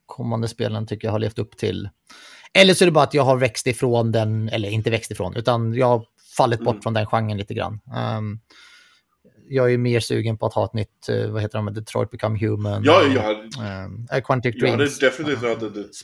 kommande 0.07 0.49
spelen 0.49 0.87
tycker 0.87 1.09
jag 1.09 1.13
har 1.13 1.19
levt 1.19 1.39
upp 1.39 1.57
till. 1.57 1.89
Eller 2.53 2.75
så 2.75 2.85
är 2.85 2.87
det 2.87 2.93
bara 2.93 3.05
att 3.05 3.15
jag 3.15 3.23
har 3.23 3.37
växt 3.37 3.67
ifrån 3.67 4.13
den, 4.13 4.49
eller 4.49 4.69
inte 4.69 4.91
växt 4.91 5.11
ifrån, 5.11 5.37
utan 5.37 5.75
jag 5.75 5.87
har 5.87 6.05
fallit 6.37 6.61
bort 6.61 6.75
mm. 6.75 6.83
från 6.83 6.95
den 6.95 7.07
genren 7.07 7.39
lite 7.39 7.55
grann. 7.55 7.81
Um, 8.17 8.41
jag 9.49 9.73
är 9.73 9.79
mer 9.79 10.01
sugen 10.01 10.39
på 10.39 10.47
att 10.47 10.55
ha 10.55 10.65
ett 10.65 10.75
nytt, 10.75 11.09
eh, 11.09 11.31
vad 11.31 11.43
heter 11.43 11.59
de, 11.59 11.75
Detroit 11.75 12.11
Become 12.11 12.39
Human. 12.39 12.83
Ja, 12.85 13.03
jag 13.03 13.23
hade, 13.23 14.21
Quantic 14.21 14.61
Dreams. 14.61 15.03
Jag 15.03 15.11
hade 15.11 15.31
definitivt 15.31 15.43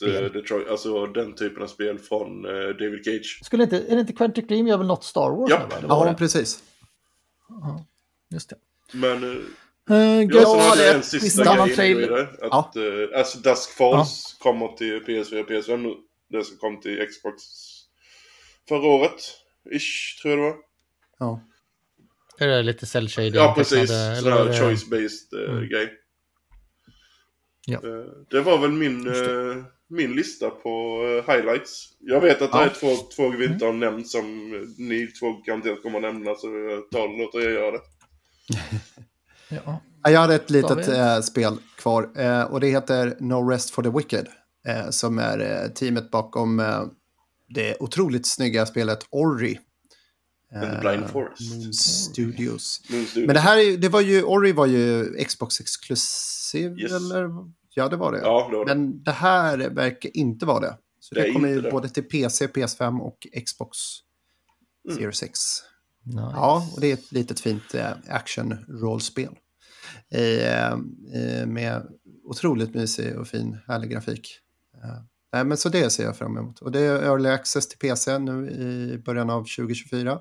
uh, 0.03 0.15
ett, 0.15 0.23
ett, 0.23 0.33
Detroit, 0.33 0.69
alltså 0.69 1.05
den 1.05 1.35
typen 1.35 1.63
av 1.63 1.67
spel 1.67 1.99
från 1.99 2.45
uh, 2.45 2.69
David 2.69 3.05
Cage. 3.05 3.39
Skulle 3.43 3.63
inte, 3.63 3.77
är 3.77 3.95
det 3.95 4.01
inte 4.01 4.13
Quantic 4.13 4.47
Dream 4.47 4.67
gör 4.67 4.77
väl 4.77 4.87
något 4.87 5.03
Star 5.03 5.29
Wars? 5.29 5.49
Ja, 5.49 6.05
ja 6.07 6.15
precis. 6.17 6.63
Ja, 7.49 7.85
just 8.29 8.49
det. 8.49 8.55
Men 8.93 9.23
uh, 9.23 9.37
Uh, 9.89 10.23
ja, 10.23 10.75
det 10.75 10.87
är 10.87 10.95
en 10.95 11.03
sista 11.03 11.67
grej 11.67 11.91
i 11.91 12.07
det. 12.07 12.29
Att 12.41 12.71
ja. 12.75 12.81
uh, 12.81 13.17
alltså 13.17 13.39
Dusk 13.39 13.69
Falls 13.69 14.37
ja. 14.39 14.43
kommer 14.43 14.67
till 14.67 15.03
PS4 15.03 15.41
och 15.41 15.49
PS5 15.49 15.93
Det 16.29 16.43
som 16.43 16.57
kom 16.57 16.81
till 16.81 17.07
Xbox 17.07 17.43
förra 18.69 18.87
året. 18.87 19.21
Ish, 19.71 20.21
tror 20.21 20.33
jag 20.33 20.39
det 20.39 20.43
var. 20.43 20.55
Ja. 21.19 21.41
Är 22.41 22.47
det 22.47 22.63
lite 22.63 22.85
cell 22.85 23.09
shading? 23.09 23.33
Ja, 23.33 23.53
precis. 23.57 23.89
Sån 23.89 24.31
här 24.31 24.61
choice-based 24.61 25.33
uh, 25.33 25.49
mm. 25.49 25.69
grej. 25.69 25.93
Ja. 27.65 27.81
det 28.29 28.41
var 28.41 28.57
väl 28.57 28.71
min, 28.71 29.13
min 29.89 30.11
lista 30.15 30.49
på 30.49 31.03
highlights. 31.27 31.87
Jag 31.99 32.21
vet 32.21 32.41
att 32.41 32.49
ja. 32.53 32.59
det 32.59 32.65
är 32.65 32.69
två, 32.69 32.95
två 33.15 33.29
vi 33.29 33.45
inte 33.45 33.65
har 33.65 33.73
nämnt 33.73 34.07
som 34.07 34.51
ni 34.77 35.07
två 35.07 35.41
garanterat 35.45 35.83
kommer 35.83 35.97
att 35.97 36.13
nämna 36.13 36.35
så 36.35 36.47
jag 36.47 36.91
tar 36.91 37.07
och 37.07 37.17
låter 37.17 37.39
er 37.39 37.49
göra 37.49 37.71
det. 37.71 37.81
Ja. 39.65 39.81
Jag 40.11 40.19
hade 40.19 40.35
ett 40.35 40.49
litet 40.49 40.87
äh, 40.87 41.19
spel 41.19 41.57
kvar 41.77 42.09
äh, 42.15 42.43
och 42.43 42.59
det 42.59 42.67
heter 42.67 43.17
No 43.19 43.49
Rest 43.49 43.71
for 43.71 43.83
the 43.83 43.89
Wicked. 43.89 44.27
Äh, 44.67 44.89
som 44.89 45.19
är 45.19 45.67
teamet 45.75 46.11
bakom 46.11 46.61
det 47.49 47.77
otroligt 47.79 48.27
snygga 48.27 48.65
spelet 48.65 48.99
Ori. 49.09 49.59
The 50.51 50.79
Blind 50.81 51.09
Forest. 51.09 51.55
Moon 51.55 51.73
Studios. 51.73 52.81
Moon 52.89 53.05
Studios. 53.05 53.27
Men 53.27 53.33
det 53.33 53.39
här 53.39 53.77
det 53.77 53.89
var 53.89 54.01
ju, 54.01 54.23
Ori 54.23 54.51
var 54.51 54.65
ju 54.65 55.13
Xbox 55.25 55.59
exklusiv 55.59 56.79
yes. 56.79 56.91
eller? 56.91 57.29
Ja, 57.73 57.89
det 57.89 57.95
var 57.95 58.11
det. 58.11 58.19
Ja, 58.19 58.47
det 58.51 58.57
var 58.57 58.65
det. 58.65 58.75
Men 58.75 59.03
det 59.03 59.11
här 59.11 59.57
verkar 59.57 60.17
inte 60.17 60.45
vara 60.45 60.59
det. 60.59 60.77
Så 60.99 61.15
det, 61.15 61.21
det 61.21 61.31
kommer 61.31 61.47
ju 61.47 61.71
både 61.71 61.89
till 61.89 62.03
PC, 62.03 62.47
PS5 62.47 62.99
och 62.99 63.27
Xbox 63.45 63.77
mm. 64.85 64.97
Series 64.97 65.23
X. 65.23 65.39
Nice. 66.03 66.19
Ja, 66.19 66.69
och 66.73 66.81
det 66.81 66.87
är 66.87 66.93
ett 66.93 67.11
litet 67.11 67.39
fint 67.39 67.73
eh, 67.73 67.91
action-rollspel. 68.09 69.35
Eh, 70.09 70.71
eh, 70.71 71.45
med 71.47 71.87
otroligt 72.23 72.73
mysig 72.73 73.19
och 73.19 73.27
fin, 73.27 73.57
härlig 73.67 73.91
grafik. 73.91 74.39
Eh, 74.83 75.43
men 75.43 75.57
så 75.57 75.69
det 75.69 75.89
ser 75.89 76.03
jag 76.03 76.17
fram 76.17 76.37
emot. 76.37 76.59
Och 76.59 76.71
det 76.71 76.79
är 76.79 77.03
early 77.03 77.29
access 77.29 77.67
till 77.67 77.77
PC 77.77 78.19
nu 78.19 78.49
i 78.49 78.97
början 78.97 79.29
av 79.29 79.39
2024. 79.39 80.19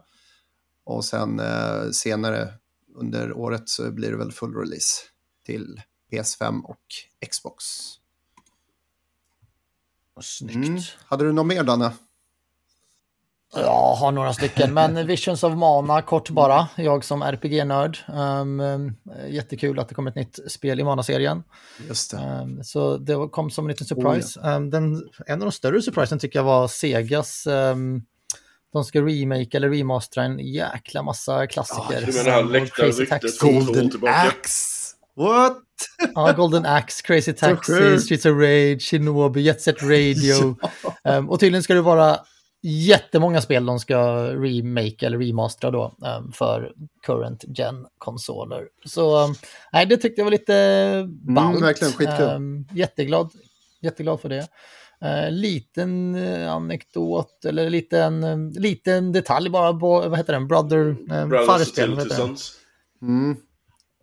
Och 0.90 1.04
sen 1.04 1.40
eh, 1.40 1.90
senare 1.92 2.48
under 2.94 3.32
året 3.32 3.68
så 3.68 3.90
blir 3.90 4.10
det 4.10 4.16
väl 4.16 4.32
full 4.32 4.54
release 4.54 5.02
till 5.46 5.82
PS5 6.12 6.62
och 6.64 6.80
Xbox. 7.30 7.64
Snyggt. 10.20 10.56
Mm. 10.56 10.80
Hade 11.04 11.24
du 11.24 11.32
något 11.32 11.46
mer, 11.46 11.64
Danne? 11.64 11.92
Jag 13.54 13.94
har 13.94 14.12
några 14.12 14.32
stycken, 14.32 14.74
men 14.74 15.06
Visions 15.06 15.42
of 15.44 15.54
Mana 15.54 16.02
kort 16.02 16.30
bara. 16.30 16.68
Jag 16.76 17.04
som 17.04 17.22
RPG-nörd. 17.22 17.98
Um, 18.08 18.62
jättekul 19.28 19.78
att 19.78 19.88
det 19.88 19.94
kom 19.94 20.06
ett 20.06 20.14
nytt 20.14 20.38
spel 20.52 20.80
i 20.80 20.84
Mana-serien. 20.84 21.42
Just 21.88 22.10
det. 22.10 22.40
Um, 22.42 22.64
så 22.64 22.96
det 22.96 23.28
kom 23.32 23.50
som 23.50 23.64
en 23.64 23.68
liten 23.68 23.86
surprise. 23.86 24.40
Oh, 24.40 24.46
ja. 24.46 24.56
um, 24.56 24.70
den, 24.70 25.08
en 25.26 25.34
av 25.42 25.46
de 25.46 25.52
större 25.52 25.82
surprisen 25.82 26.18
tycker 26.18 26.38
jag 26.38 26.44
var 26.44 26.68
Segas. 26.68 27.46
Um, 27.46 28.04
de 28.72 28.84
ska 28.84 29.02
remake 29.02 29.56
eller 29.56 29.70
remastera 29.70 30.24
en 30.24 30.38
jäkla 30.38 31.02
massa 31.02 31.46
klassiker. 31.46 32.00
Ja, 32.00 32.06
du 32.06 32.12
menar 32.12 32.42
läktarryktet 32.44 33.38
Golden 33.38 33.90
Axe? 34.06 34.96
What? 35.16 35.58
ja, 36.14 36.32
Golden 36.32 36.66
Axe, 36.66 37.02
Crazy 37.02 37.32
Taxi, 37.32 37.98
Streets 37.98 38.26
of 38.26 38.32
Rage, 38.32 38.82
Shinobi, 38.82 39.40
Jet 39.40 39.60
Set 39.60 39.82
Radio. 39.82 40.56
ja. 41.02 41.18
och 41.28 41.40
tydligen 41.40 41.62
ska 41.62 41.74
det 41.74 41.82
vara 41.82 42.18
jättemånga 42.62 43.40
spel 43.40 43.66
de 43.66 43.78
ska 43.78 43.98
remake 44.24 45.06
eller 45.06 45.18
remastera 45.18 45.70
då 45.70 45.94
um, 46.18 46.32
för 46.32 46.72
current 47.06 47.44
gen 47.58 47.86
konsoler. 47.98 48.68
Så 48.84 49.24
um, 49.24 49.34
nej, 49.72 49.86
det 49.86 49.96
tyckte 49.96 50.20
jag 50.20 50.24
var 50.24 50.30
lite 50.30 51.04
ballt. 51.08 51.56
Mm, 51.56 51.62
verkligen 51.62 51.92
skitkul. 51.92 52.26
Um, 52.26 52.66
jätteglad, 52.72 53.30
jätteglad 53.80 54.20
för 54.20 54.28
det. 54.28 54.48
Uh, 55.04 55.30
liten 55.30 56.14
uh, 56.14 56.52
anekdot 56.52 57.44
eller 57.44 57.70
liten, 57.70 58.24
uh, 58.24 58.60
liten 58.60 59.12
detalj 59.12 59.50
bara 59.50 59.72
på, 59.72 60.08
vad 60.08 60.18
heter 60.18 60.32
den, 60.32 60.48
Brother, 60.48 60.86
uh, 60.86 61.26
Brothers 61.26 61.72
Tale 61.72 62.36
mm. 63.02 63.36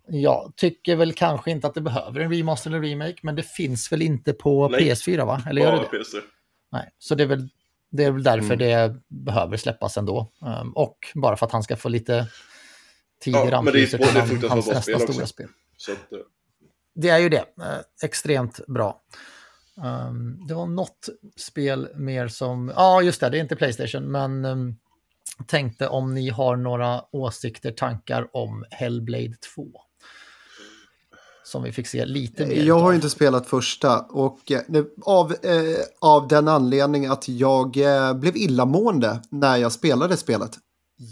Jag 0.10 0.54
tycker 0.56 0.96
väl 0.96 1.14
kanske 1.14 1.52
inte 1.52 1.68
att 1.68 1.74
det 1.74 1.82
behöver 1.82 2.20
en 2.20 2.34
remaster 2.34 2.70
eller 2.70 2.82
remake, 2.82 3.18
men 3.22 3.36
det 3.36 3.44
finns 3.44 3.92
väl 3.92 4.02
inte 4.02 4.34
på 4.34 4.70
Nej. 4.70 4.82
PS4 4.82 5.26
va? 5.26 5.42
Eller 5.50 5.62
gör 5.62 5.72
det? 5.72 5.98
PS4. 5.98 6.22
Nej, 6.72 6.90
så 7.00 7.16
det 7.16 7.24
är 7.24 7.28
väl 7.28 7.50
det 7.90 8.04
är 8.04 8.12
väl 8.12 8.24
därför 8.24 8.54
mm. 8.54 8.58
det 8.58 8.96
behöver 9.08 9.58
släppas 9.58 9.98
ändå. 9.98 10.32
Um, 10.42 10.72
och 10.72 10.98
bara 11.16 11.38
för 11.38 11.46
att 11.46 11.52
han 11.52 11.64
ska 11.64 11.76
få 11.76 11.90
lite 11.90 12.28
tid 13.22 13.36
i 13.36 13.38
ja, 13.38 13.52
rampljuset 13.52 14.02
till 14.02 14.20
han, 14.20 14.50
hans 14.50 14.68
nästa 14.68 14.82
spel 14.82 15.14
stora 15.14 15.28
spel. 15.28 15.48
Att, 15.90 16.14
uh... 16.14 16.20
Det 16.96 17.10
är 17.10 17.18
ju 17.18 17.30
det. 17.30 17.46
Uh, 17.60 17.80
extremt 18.04 18.68
bra. 18.68 19.02
Um, 19.84 20.48
det 20.48 20.54
var 20.54 20.66
något 20.66 21.10
spel 21.36 21.88
mer 21.96 22.28
som, 22.28 22.68
ja 22.76 22.82
ah, 22.82 23.02
just 23.02 23.22
det, 23.22 23.30
det 23.30 23.38
är 23.38 23.42
inte 23.42 23.56
Playstation, 23.56 24.12
men 24.12 24.46
um, 24.46 24.76
tänkte 25.48 25.88
om 25.88 26.14
ni 26.14 26.30
har 26.30 26.56
några 26.56 27.02
åsikter, 27.12 27.72
tankar 27.72 28.28
om 28.34 28.66
Hellblade 28.72 29.36
2. 29.56 29.68
som 31.44 31.64
vi 31.64 31.72
fick 31.72 31.88
se 31.88 32.06
lite 32.06 32.46
mer 32.46 32.64
Jag 32.64 32.80
har 32.80 32.92
ju 32.92 32.96
inte 32.96 33.10
spelat 33.10 33.48
första 33.48 34.00
och 34.00 34.52
eh, 34.52 34.62
av, 35.02 35.32
eh, 35.32 35.78
av 36.02 36.28
den 36.28 36.48
anledningen 36.48 37.12
att 37.12 37.30
jag 37.30 37.78
eh, 37.78 38.14
blev 38.14 38.38
illamående 38.38 39.22
när 39.30 39.58
jag 39.58 39.72
spelade 39.72 40.18
spelet. 40.18 40.52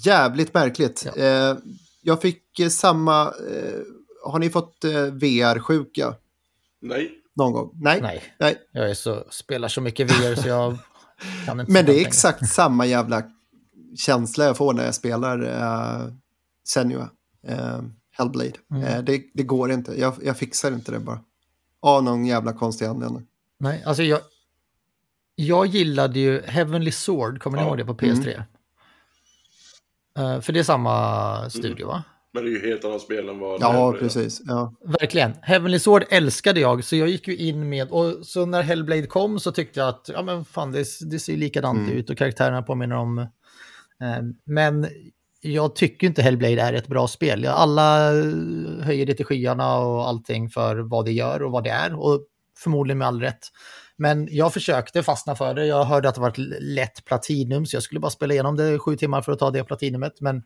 Jävligt 0.05 0.53
märkligt. 0.53 1.07
Ja. 1.15 1.23
Eh, 1.23 1.57
jag 2.01 2.21
fick 2.21 2.59
eh, 2.59 2.69
samma... 2.69 3.21
Eh, 3.21 3.79
har 4.23 4.39
ni 4.39 4.49
fått 4.49 4.85
VR-sjuka? 5.11 6.15
Nej. 6.81 7.24
Någon 7.35 7.53
gång? 7.53 7.71
Nej. 7.73 8.01
Nej. 8.01 8.23
Nej. 8.39 8.57
Jag 8.71 8.89
är 8.89 8.93
så, 8.93 9.23
spelar 9.29 9.67
så 9.67 9.81
mycket 9.81 10.11
VR 10.11 10.35
så 10.35 10.47
jag 10.47 10.77
kan 11.45 11.59
inte 11.59 11.71
Men 11.73 11.85
det 11.85 12.01
är 12.01 12.07
exakt 12.07 12.49
samma 12.49 12.85
jävla 12.85 13.23
känsla 13.97 14.45
jag 14.45 14.57
får 14.57 14.73
när 14.73 14.85
jag 14.85 14.95
spelar 14.95 15.43
uh, 15.43 16.13
Senua. 16.67 17.09
Uh, 17.49 17.81
Hellblade. 18.11 18.53
Mm. 18.71 18.83
Uh, 18.83 19.03
det, 19.03 19.23
det, 19.33 19.43
går 19.43 19.71
inte. 19.71 19.99
Jag, 19.99 20.13
jag, 20.23 20.37
fixar 20.37 20.71
inte 20.71 20.91
det 20.91 20.99
bara. 20.99 21.19
Av 21.79 22.03
någon 22.03 22.25
jävla 22.25 22.53
konstig 22.53 22.85
anledning. 22.85 23.27
Nej, 23.59 23.83
alltså 23.85 24.03
jag... 24.03 24.19
Jag 25.37 25.65
gillade 25.65 26.19
ju 26.19 26.41
Heavenly 26.41 26.91
Sword, 26.91 27.41
kommer 27.41 27.57
ni 27.57 27.63
ihåg 27.63 27.77
det 27.77 27.85
på 27.85 27.93
PS3? 27.93 28.43
Mm. 30.17 30.31
Uh, 30.35 30.41
för 30.41 30.53
det 30.53 30.59
är 30.59 30.63
samma 30.63 31.49
studio, 31.49 31.87
va? 31.87 32.03
Men 32.35 32.43
det 32.43 32.49
är 32.49 32.51
ju 32.51 32.69
helt 32.69 32.85
annat 32.85 33.01
spel 33.01 33.29
än 33.29 33.39
vad... 33.39 33.61
Ja, 33.61 33.95
precis. 33.99 34.41
Ja. 34.45 34.73
Verkligen. 34.85 35.33
Heavenly 35.41 35.79
Sword 35.79 36.05
älskade 36.09 36.59
jag, 36.59 36.83
så 36.83 36.95
jag 36.95 37.07
gick 37.07 37.27
ju 37.27 37.35
in 37.35 37.69
med... 37.69 37.91
Och 37.91 38.25
så 38.25 38.45
när 38.45 38.61
Hellblade 38.61 39.07
kom 39.07 39.39
så 39.39 39.51
tyckte 39.51 39.79
jag 39.79 39.89
att, 39.89 40.09
ja 40.13 40.21
men 40.21 40.45
fan, 40.45 40.71
det, 40.71 40.85
det 41.11 41.19
ser 41.19 41.37
likadant 41.37 41.79
mm. 41.79 41.91
ut 41.91 42.09
och 42.09 42.17
karaktärerna 42.17 42.61
påminner 42.61 42.95
om... 42.95 43.17
Eh, 43.17 43.27
men 44.45 44.87
jag 45.41 45.75
tycker 45.75 46.07
inte 46.07 46.21
Hellblade 46.21 46.61
är 46.61 46.73
ett 46.73 46.87
bra 46.87 47.07
spel. 47.07 47.45
Alla 47.47 48.11
höjer 48.81 49.05
det 49.05 49.13
till 49.13 49.25
skyarna 49.25 49.77
och 49.77 50.07
allting 50.07 50.49
för 50.49 50.75
vad 50.75 51.05
det 51.05 51.11
gör 51.11 51.43
och 51.43 51.51
vad 51.51 51.63
det 51.63 51.69
är. 51.69 51.99
Och 51.99 52.25
förmodligen 52.57 52.97
med 52.97 53.07
all 53.07 53.21
rätt. 53.21 53.47
Men 53.97 54.27
jag 54.31 54.53
försökte 54.53 55.03
fastna 55.03 55.35
för 55.35 55.53
det. 55.53 55.65
Jag 55.65 55.85
hörde 55.85 56.09
att 56.09 56.15
det 56.15 56.21
var 56.21 56.29
ett 56.29 56.61
lätt 56.61 57.05
platinum, 57.05 57.65
så 57.65 57.75
jag 57.75 57.83
skulle 57.83 57.99
bara 57.99 58.11
spela 58.11 58.33
igenom 58.33 58.55
det 58.55 58.79
sju 58.79 58.95
timmar 58.95 59.21
för 59.21 59.31
att 59.31 59.39
ta 59.39 59.51
det 59.51 59.63
platinumet. 59.63 60.21
Men 60.21 60.43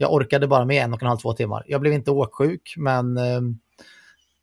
jag 0.00 0.12
orkade 0.12 0.46
bara 0.46 0.64
med 0.64 0.84
en 0.84 0.94
och 0.94 1.02
en 1.02 1.08
halv, 1.08 1.18
två 1.18 1.32
timmar. 1.32 1.64
Jag 1.66 1.80
blev 1.80 1.92
inte 1.92 2.10
åksjuk, 2.10 2.74
men, 2.76 3.16
eh, 3.16 3.40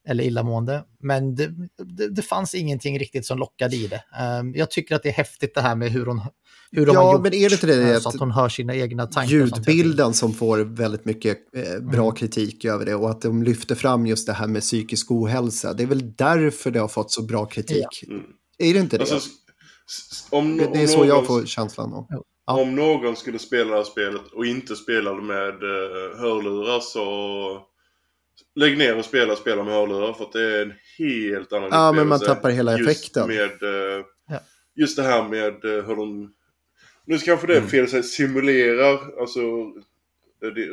eller 0.07 0.23
illamående. 0.23 0.84
Men 0.99 1.36
det, 1.36 1.52
det, 1.77 2.10
det 2.10 2.22
fanns 2.22 2.56
ingenting 2.56 2.99
riktigt 2.99 3.26
som 3.26 3.38
lockade 3.38 3.76
i 3.76 3.88
det. 3.88 3.95
Eh, 4.19 4.44
jag 4.53 4.72
tycker 4.72 4.95
att 4.95 5.03
det 5.03 5.10
är 5.10 5.14
häftigt 5.14 5.56
det 5.56 5.61
här 5.61 5.76
med 5.76 5.91
hur 5.91 6.06
hon 6.06 6.22
hur 6.72 6.86
de 6.86 6.94
ja, 6.94 7.02
har 7.02 7.14
gjort. 7.14 7.23
Men 7.23 7.34
är 7.34 7.49
det 7.49 7.53
inte 7.53 7.68
det, 7.68 7.94
eh, 7.94 7.99
så 7.99 8.10
att 8.10 8.19
hon 8.19 8.32
hör 8.32 8.49
sina 8.49 8.76
egna 8.76 9.07
tankar. 9.07 9.32
Ljudbilden 9.32 10.14
som 10.14 10.34
får 10.34 10.57
väldigt 10.57 11.06
mycket 11.06 11.38
bra 11.82 12.03
mm. 12.03 12.15
kritik 12.15 12.65
över 12.65 12.86
det 12.86 12.95
och 12.95 13.10
att 13.10 13.22
de 13.22 13.44
lyfter 13.44 13.76
fram 13.76 14.06
just 14.07 14.27
det 14.27 14.34
här 14.34 14.48
med 14.48 14.61
psykisk 14.61 15.11
ohälsa. 15.11 15.73
Det 15.73 15.84
är 15.84 15.88
väl 15.88 16.15
därför 16.15 16.72
det 16.72 16.80
har 16.80 16.88
fått 16.88 17.11
så 17.11 17.23
bra 17.23 17.45
kritik. 17.45 18.03
Ja. 18.07 18.14
Mm. 18.14 18.23
Är 18.57 18.73
det 18.73 18.80
inte 18.80 18.98
det? 18.98 19.02
Alltså, 19.02 19.30
om, 20.30 20.57
det, 20.57 20.69
det 20.73 20.84
är 20.84 20.88
så 20.88 20.98
någon, 20.98 21.07
jag 21.07 21.27
får 21.27 21.45
känslan 21.45 21.94
av. 21.94 22.07
Ja. 22.47 22.61
Om 22.61 22.76
någon 22.76 23.15
skulle 23.15 23.39
spela 23.39 23.69
det 23.69 23.76
här 23.76 23.84
spelet 23.84 24.22
och 24.34 24.45
inte 24.45 24.76
spelade 24.76 25.22
med 25.22 25.63
uh, 25.63 26.19
hörlurar 26.19 26.80
så 26.80 27.67
lägg 28.55 28.77
ner 28.77 28.97
och 28.97 29.05
spela, 29.05 29.35
spela 29.35 29.63
med 29.63 29.73
hörlurar 29.73 30.13
för 30.13 30.23
att 30.26 30.31
det 30.31 30.57
är 30.57 30.61
en 30.61 30.73
helt 30.97 31.53
annan 31.53 31.69
Ja, 31.72 31.91
men 31.91 32.07
man 32.07 32.19
tappar 32.19 32.49
hela 32.49 32.80
effekten. 32.80 33.27
Med, 33.27 33.63
uh, 33.63 34.05
ja. 34.27 34.39
Just 34.76 34.97
det 34.97 35.03
här 35.03 35.30
med 35.30 35.65
uh, 35.65 35.88
hur 35.88 35.95
de... 35.95 36.34
Nu 37.05 37.17
kanske 37.17 37.47
det 37.47 37.53
är 37.53 37.57
mm. 37.57 37.69
fel 37.69 37.84
att 37.84 37.89
säga 37.89 38.03
simulerar, 38.03 39.19
alltså 39.19 39.41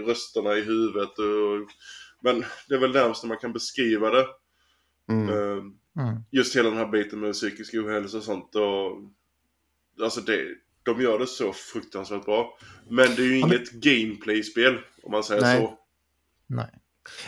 rösterna 0.07 0.55
i 0.55 0.63
huvudet. 0.63 1.19
Och, 1.19 1.71
men 2.23 2.45
det 2.69 2.75
är 2.75 2.79
väl 2.79 2.93
närmast 2.93 3.23
när 3.23 3.29
man 3.29 3.39
kan 3.39 3.53
beskriva 3.53 4.11
det. 4.11 4.27
Mm. 5.09 5.29
Uh, 5.29 5.63
Mm. 5.97 6.23
Just 6.31 6.57
hela 6.57 6.69
den 6.69 6.79
här 6.79 6.89
biten 6.89 7.21
med 7.21 7.33
psykisk 7.33 7.75
ohälsa 7.75 8.17
och 8.17 8.23
sånt. 8.23 8.55
Och, 8.55 8.99
alltså 10.03 10.21
det, 10.21 10.47
de 10.83 11.01
gör 11.01 11.19
det 11.19 11.27
så 11.27 11.53
fruktansvärt 11.53 12.25
bra. 12.25 12.59
Men 12.89 13.07
det 13.17 13.23
är 13.23 13.27
ju 13.27 13.39
ja, 13.39 13.47
inget 13.47 13.73
men... 13.73 13.81
gameplay-spel 13.81 14.79
om 15.03 15.13
man 15.13 15.23
säger 15.23 15.43
Nej. 15.43 15.61
så. 15.61 15.79
Nej. 16.47 16.71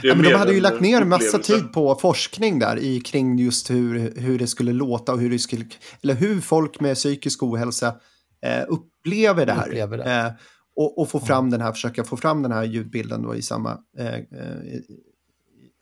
Ja, 0.02 0.14
men 0.14 0.24
de 0.24 0.34
hade 0.34 0.54
ju 0.54 0.60
lagt 0.60 0.80
ner 0.80 1.04
massa 1.04 1.38
tid 1.38 1.72
på 1.72 1.94
forskning 1.94 2.58
där 2.58 2.78
i, 2.78 3.00
kring 3.00 3.38
just 3.38 3.70
hur, 3.70 4.12
hur 4.16 4.38
det 4.38 4.46
skulle 4.46 4.72
låta 4.72 5.12
och 5.12 5.20
hur 5.20 5.30
det 5.30 5.38
skulle, 5.38 5.64
eller 6.02 6.14
hur 6.14 6.40
folk 6.40 6.80
med 6.80 6.94
psykisk 6.94 7.42
ohälsa 7.42 7.96
eh, 8.42 8.64
upplever 8.68 9.46
det 9.46 9.52
här. 9.52 9.66
Upplever 9.66 9.98
det. 9.98 10.04
Eh, 10.04 10.32
och, 10.76 10.98
och, 10.98 11.10
få 11.10 11.20
fram 11.20 11.38
mm. 11.38 11.50
den 11.50 11.60
här, 11.60 11.72
försöka 11.72 12.04
få 12.04 12.16
fram 12.16 12.42
den 12.42 12.52
här 12.52 12.64
ljudbilden 12.64 13.22
då 13.22 13.34
i 13.34 13.42
samma, 13.42 13.78
eh, 13.98 14.14
eh 14.14 14.22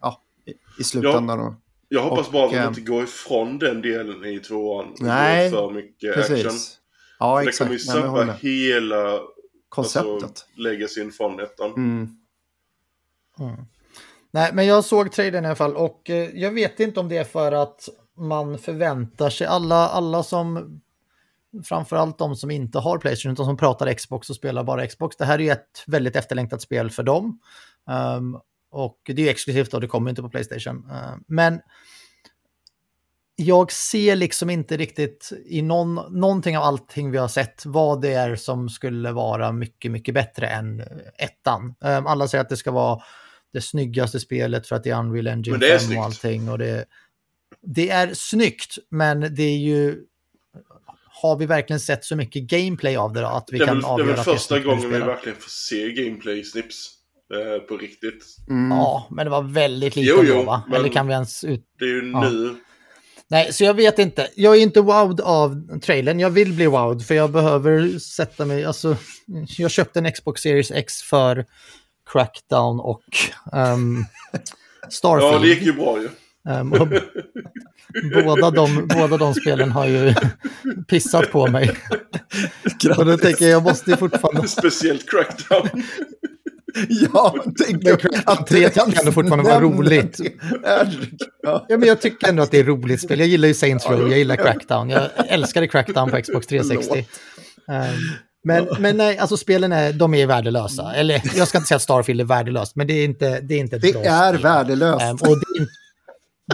ja, 0.01 0.23
i, 0.47 0.81
i 0.81 0.85
slutändan. 0.85 1.39
Ja. 1.39 1.57
Jag 1.89 2.03
hoppas 2.03 2.27
och, 2.27 2.33
bara 2.33 2.45
att 2.45 2.53
de 2.53 2.69
inte 2.69 2.81
går 2.81 3.03
ifrån 3.03 3.59
den 3.59 3.83
delen 3.83 4.25
i 4.25 4.39
tvåan. 4.39 4.95
Nej, 5.01 5.51
för 5.51 5.71
mycket 5.71 6.15
precis. 6.15 6.47
action. 6.47 6.59
Ja, 7.23 7.41
för 7.41 7.49
exakt. 7.49 7.59
Det 7.59 7.65
kommer 7.65 7.73
ju 7.73 7.79
sabba 7.79 8.33
hela 8.33 9.21
konceptet. 9.69 10.23
Alltså, 10.23 10.45
legacyn 10.57 11.13
från 11.13 11.41
ettan. 11.41 11.71
Mm. 11.71 12.17
Mm. 13.39 13.65
Nej, 14.31 14.51
men 14.53 14.67
jag 14.67 14.85
såg 14.85 15.13
trailern 15.13 15.45
i 15.45 15.47
alla 15.47 15.57
fall 15.57 15.77
och 15.77 16.11
eh, 16.11 16.31
jag 16.35 16.51
vet 16.51 16.81
inte 16.81 17.01
om 17.01 17.09
det 17.09 17.17
är 17.17 17.25
för 17.25 17.53
att 17.53 17.89
man 18.17 18.59
förväntar 18.59 19.31
sig, 19.31 19.47
alla, 19.47 19.89
alla 19.89 20.23
som, 20.23 20.81
framförallt 21.65 22.19
de 22.19 22.37
som 22.37 22.51
inte 22.51 22.79
har 22.79 22.99
Playstation 22.99 23.33
utan 23.33 23.47
som 23.47 23.57
pratar 23.57 23.95
Xbox 23.95 24.31
och 24.31 24.37
spelar 24.37 24.65
bara 24.65 24.87
Xbox, 24.87 25.17
det 25.17 25.25
här 25.25 25.39
är 25.39 25.43
ju 25.43 25.51
ett 25.51 25.85
väldigt 25.87 26.17
efterlängtat 26.17 26.63
spel 26.63 26.91
för 26.91 27.03
dem. 27.03 27.41
Um, 28.17 28.41
och 28.71 29.01
det 29.05 29.13
är 29.13 29.25
ju 29.25 29.29
exklusivt 29.29 29.75
och 29.75 29.81
det 29.81 29.87
kommer 29.87 30.11
inte 30.11 30.23
på 30.23 30.29
Playstation. 30.29 30.91
Uh, 30.91 31.17
men 31.27 31.61
jag 33.37 33.73
ser 33.73 34.17
liksom 34.17 34.51
inte 34.51 34.77
riktigt 34.77 35.33
i 35.47 35.63
någon, 35.63 36.21
någonting 36.21 36.59
av 36.59 36.65
allting 36.65 37.11
vi 37.11 37.19
har 37.19 37.29
sett 37.29 37.67
vad 37.67 38.01
det 38.01 38.13
är 38.13 38.37
som 38.37 38.69
skulle 38.69 39.13
vara 39.13 39.53
mycket, 39.53 39.91
mycket 39.91 40.15
bättre 40.15 40.47
än 40.47 40.83
ettan. 41.19 41.75
Um, 41.81 42.07
alla 42.07 42.29
säger 42.29 42.43
att 42.43 42.49
det 42.49 42.57
ska 42.57 42.71
vara 42.71 43.03
det 43.53 43.61
snyggaste 43.61 44.21
spelet 44.21 44.67
för 44.67 44.77
att 44.77 44.85
det 44.85 44.91
är 44.91 44.99
Unreal 44.99 45.27
Engine 45.27 45.59
det 45.59 45.79
5 45.79 45.99
och 45.99 46.05
allting. 46.05 46.49
Och 46.49 46.59
det, 46.59 46.85
det 47.63 47.91
är 47.91 48.15
snyggt, 48.15 48.79
men 48.91 49.21
det 49.21 49.43
är 49.43 49.59
ju... 49.59 50.01
Har 51.23 51.37
vi 51.37 51.47
verkligen 51.47 51.81
sett 51.81 52.05
så 52.05 52.17
mycket 52.17 52.43
gameplay 52.43 52.97
av 52.97 53.13
det 53.13 53.21
då? 53.21 53.27
Att 53.27 53.49
vi 53.53 53.59
det 53.59 53.65
är 53.65 53.67
kan 53.67 53.77
väl, 53.77 53.85
avgöra 53.85 54.07
det 54.07 54.13
är 54.13 54.17
väl 54.17 54.25
första 54.25 54.59
gången 54.59 54.91
vi 54.91 54.99
verkligen 54.99 55.39
får 55.39 55.51
se 55.51 55.93
gameplay-snips 55.93 56.91
eh, 57.35 57.59
på 57.59 57.77
riktigt. 57.77 58.37
Mm. 58.49 58.71
Ja, 58.71 59.09
men 59.11 59.27
det 59.27 59.31
var 59.31 59.43
väldigt 59.43 59.97
lite 59.97 60.09
jo, 60.09 60.23
jo, 60.25 60.35
då, 60.35 60.43
va? 60.43 60.63
Eller 60.75 60.89
kan 60.89 61.07
vi 61.07 61.13
ens 61.13 61.45
ut... 61.45 61.67
Det 61.79 61.85
är 61.85 61.89
ju 61.89 62.11
ja. 62.11 62.31
nu 62.31 62.57
Nej, 63.33 63.53
så 63.53 63.65
jag 63.65 63.75
vet 63.75 63.99
inte. 63.99 64.29
Jag 64.35 64.57
är 64.57 64.61
inte 64.61 64.81
wowed 64.81 65.21
av 65.21 65.79
trailern. 65.81 66.21
Jag 66.21 66.31
vill 66.31 66.53
bli 66.53 66.67
wowed 66.67 67.07
för 67.07 67.15
jag 67.15 67.31
behöver 67.31 67.99
sätta 67.99 68.45
mig... 68.45 68.65
Alltså, 68.65 68.97
jag 69.59 69.71
köpte 69.71 69.99
en 69.99 70.13
Xbox 70.13 70.43
Series 70.43 70.71
X 70.71 71.03
för 71.03 71.45
Crackdown 72.13 72.81
och 72.81 73.03
um, 73.53 74.05
Starfield. 74.89 75.35
Ja, 75.35 75.39
det 75.39 75.49
gick 75.49 75.63
ju 75.63 75.73
bra 75.73 75.99
ju. 76.01 76.09
Um, 76.53 76.71
båda, 78.25 78.51
de, 78.51 78.89
båda 78.89 79.17
de 79.17 79.35
spelen 79.35 79.73
har 79.73 79.87
ju 79.87 80.15
pissat 80.89 81.31
på 81.31 81.47
mig. 81.47 81.77
Grattis. 82.83 82.99
Och 82.99 83.07
då 83.07 83.19
tänker 83.19 83.45
jag, 83.45 83.53
jag 83.53 83.63
måste 83.63 83.97
fortfarande... 83.97 84.49
Speciellt 84.49 85.11
Crackdown. 85.11 85.69
Ja, 86.89 87.35
tänk 87.67 87.83
att 88.25 88.47
tre 88.47 88.71
kan 88.71 88.91
det 88.91 89.13
fortfarande 89.13 89.51
vara 89.51 89.61
roligt. 89.61 90.21
Ja. 91.43 91.67
men 91.69 91.83
jag 91.83 92.01
tycker 92.01 92.29
ändå 92.29 92.43
att 92.43 92.51
det 92.51 92.59
är 92.59 92.65
roligt 92.65 93.01
spel. 93.01 93.19
Jag 93.19 93.29
gillar 93.29 93.49
ju 93.49 93.55
Saints 93.55 93.87
Row, 93.87 94.09
jag 94.09 94.19
gillar 94.19 94.37
Crackdown. 94.37 94.91
Jag 94.91 95.11
älskade 95.29 95.69
Crackdown 95.69 96.11
på 96.11 96.23
Xbox 96.23 96.47
360. 96.47 97.07
Um, 97.69 97.75
ehm, 97.75 97.95
men, 98.45 98.69
men 98.79 98.97
nej, 98.97 99.19
alltså 99.19 99.37
spelen 99.37 99.73
är, 99.73 99.93
de 99.93 100.15
är 100.15 100.27
värdelösa. 100.27 100.95
Eller 100.95 101.23
jag 101.37 101.49
ska 101.49 101.59
inte 101.59 101.69
säga 101.69 101.77
att 101.77 101.83
Starfield 101.83 102.21
är 102.21 102.25
värdelöst, 102.25 102.77
men 102.77 102.87
det 102.87 102.95
är 102.95 103.05
inte, 103.05 103.41
det 103.41 103.55
är 103.55 103.59
inte 103.59 103.77
ett 103.77 103.83
Det 103.83 103.89
är 104.07 104.33
spel. 104.33 104.43
värdelöst. 104.43 105.05
Um, 105.05 105.31
och 105.31 105.39
det 105.39 105.63
är, 105.63 105.67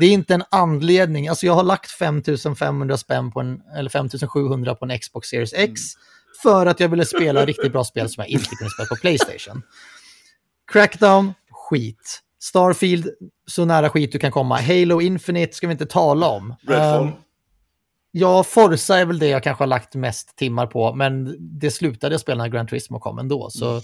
det 0.00 0.06
är 0.06 0.10
inte 0.10 0.34
en 0.34 0.44
anledning. 0.50 1.28
Alltså 1.28 1.46
jag 1.46 1.54
har 1.54 1.62
lagt 1.62 1.90
5500 1.90 2.96
spänn 2.96 3.30
på 3.32 3.40
en, 3.40 3.60
eller 3.76 3.90
5700 3.90 4.74
på 4.74 4.84
en 4.84 4.98
Xbox 4.98 5.28
Series 5.28 5.52
X. 5.52 5.62
Mm. 5.62 5.78
För 6.42 6.66
att 6.66 6.80
jag 6.80 6.88
ville 6.88 7.04
spela 7.04 7.46
riktigt 7.46 7.72
bra 7.72 7.84
spel 7.84 8.08
som 8.08 8.20
jag 8.22 8.28
inte 8.28 8.48
kunde 8.56 8.70
spela 8.70 8.86
på 8.86 8.96
Playstation. 8.96 9.62
Crackdown, 10.72 11.34
skit. 11.50 12.20
Starfield, 12.42 13.08
så 13.46 13.64
nära 13.64 13.90
skit 13.90 14.12
du 14.12 14.18
kan 14.18 14.32
komma. 14.32 14.60
Halo 14.60 15.00
Infinite 15.00 15.56
ska 15.56 15.66
vi 15.66 15.72
inte 15.72 15.86
tala 15.86 16.28
om. 16.28 16.54
Redfall. 16.62 17.04
Um, 17.04 17.12
ja, 18.10 18.44
Forza 18.44 18.98
är 18.98 19.04
väl 19.04 19.18
det 19.18 19.28
jag 19.28 19.42
kanske 19.42 19.62
har 19.62 19.68
lagt 19.68 19.94
mest 19.94 20.36
timmar 20.36 20.66
på, 20.66 20.94
men 20.94 21.36
det 21.38 21.70
slutade 21.70 22.14
jag 22.14 22.20
spela 22.20 22.42
när 22.42 22.50
Gran 22.50 22.66
Turismo 22.66 23.00
kom 23.00 23.18
ändå. 23.18 23.50
Så, 23.50 23.80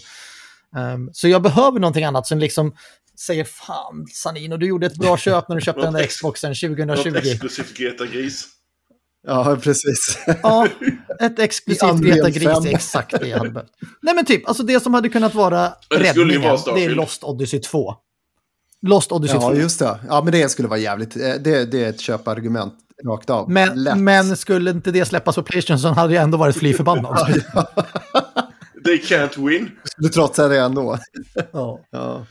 um, 0.75 1.09
så 1.13 1.27
jag 1.27 1.41
behöver 1.41 1.79
någonting 1.79 2.03
annat 2.03 2.27
som 2.27 2.39
liksom 2.39 2.75
säger 3.19 3.43
fan 3.43 4.05
Sanino, 4.13 4.57
du 4.57 4.67
gjorde 4.67 4.85
ett 4.85 4.97
bra 4.97 5.17
köp 5.17 5.49
när 5.49 5.55
du 5.55 5.61
köpte 5.61 5.81
den 5.81 5.93
där 5.93 6.03
Xboxen 6.07 6.55
2020. 6.55 6.85
Något 6.85 7.25
exklusivt 7.25 7.79
Geta-gris. 7.79 8.47
Ja, 9.27 9.57
precis. 9.61 10.17
Ja, 10.43 10.67
ett 11.19 11.39
exklusivt 11.39 12.01
Greta 12.01 12.29
Gris 12.29 12.45
är 12.47 12.67
exakt 12.75 13.19
det 13.19 13.27
jag 13.27 13.37
hade 13.37 13.49
behövt. 13.49 13.69
Nej 14.01 14.15
men 14.15 14.25
typ, 14.25 14.47
alltså 14.47 14.63
det 14.63 14.79
som 14.79 14.93
hade 14.93 15.09
kunnat 15.09 15.33
vara 15.35 15.73
räddningen, 15.95 16.57
det 16.75 16.83
är 16.85 16.89
Lost 16.89 17.23
Odyssey 17.23 17.59
2. 17.59 17.93
Lost 18.81 19.11
Odyssey 19.11 19.39
2. 19.39 19.53
Ja, 19.53 19.59
just 19.59 19.79
det. 19.79 19.99
Ja, 20.09 20.21
men 20.23 20.31
det 20.33 20.49
skulle 20.49 20.67
vara 20.67 20.79
jävligt. 20.79 21.15
eh, 21.15 21.21
Det, 21.21 21.65
det 21.71 21.83
är 21.85 21.89
ett 21.89 21.99
köpargument 21.99 22.73
rakt 23.05 23.29
av. 23.29 23.51
Men, 23.51 23.83
Lätt. 23.83 23.97
men 23.97 24.37
skulle 24.37 24.71
inte 24.71 24.91
det 24.91 25.05
släppas 25.05 25.35
på 25.35 25.43
Playstation 25.43 25.79
så 25.79 25.87
hade 25.87 26.13
jag 26.13 26.23
ändå 26.23 26.37
varit 26.37 26.55
fly 26.57 26.73
förbannad. 26.73 27.17
They 28.85 28.97
can't 28.97 29.47
win. 29.49 29.71
Du 29.97 30.09
trotsar 30.09 30.49
det 30.49 30.59
ändå. 30.59 30.97
ja. 31.51 31.79
Ja. 31.91 32.25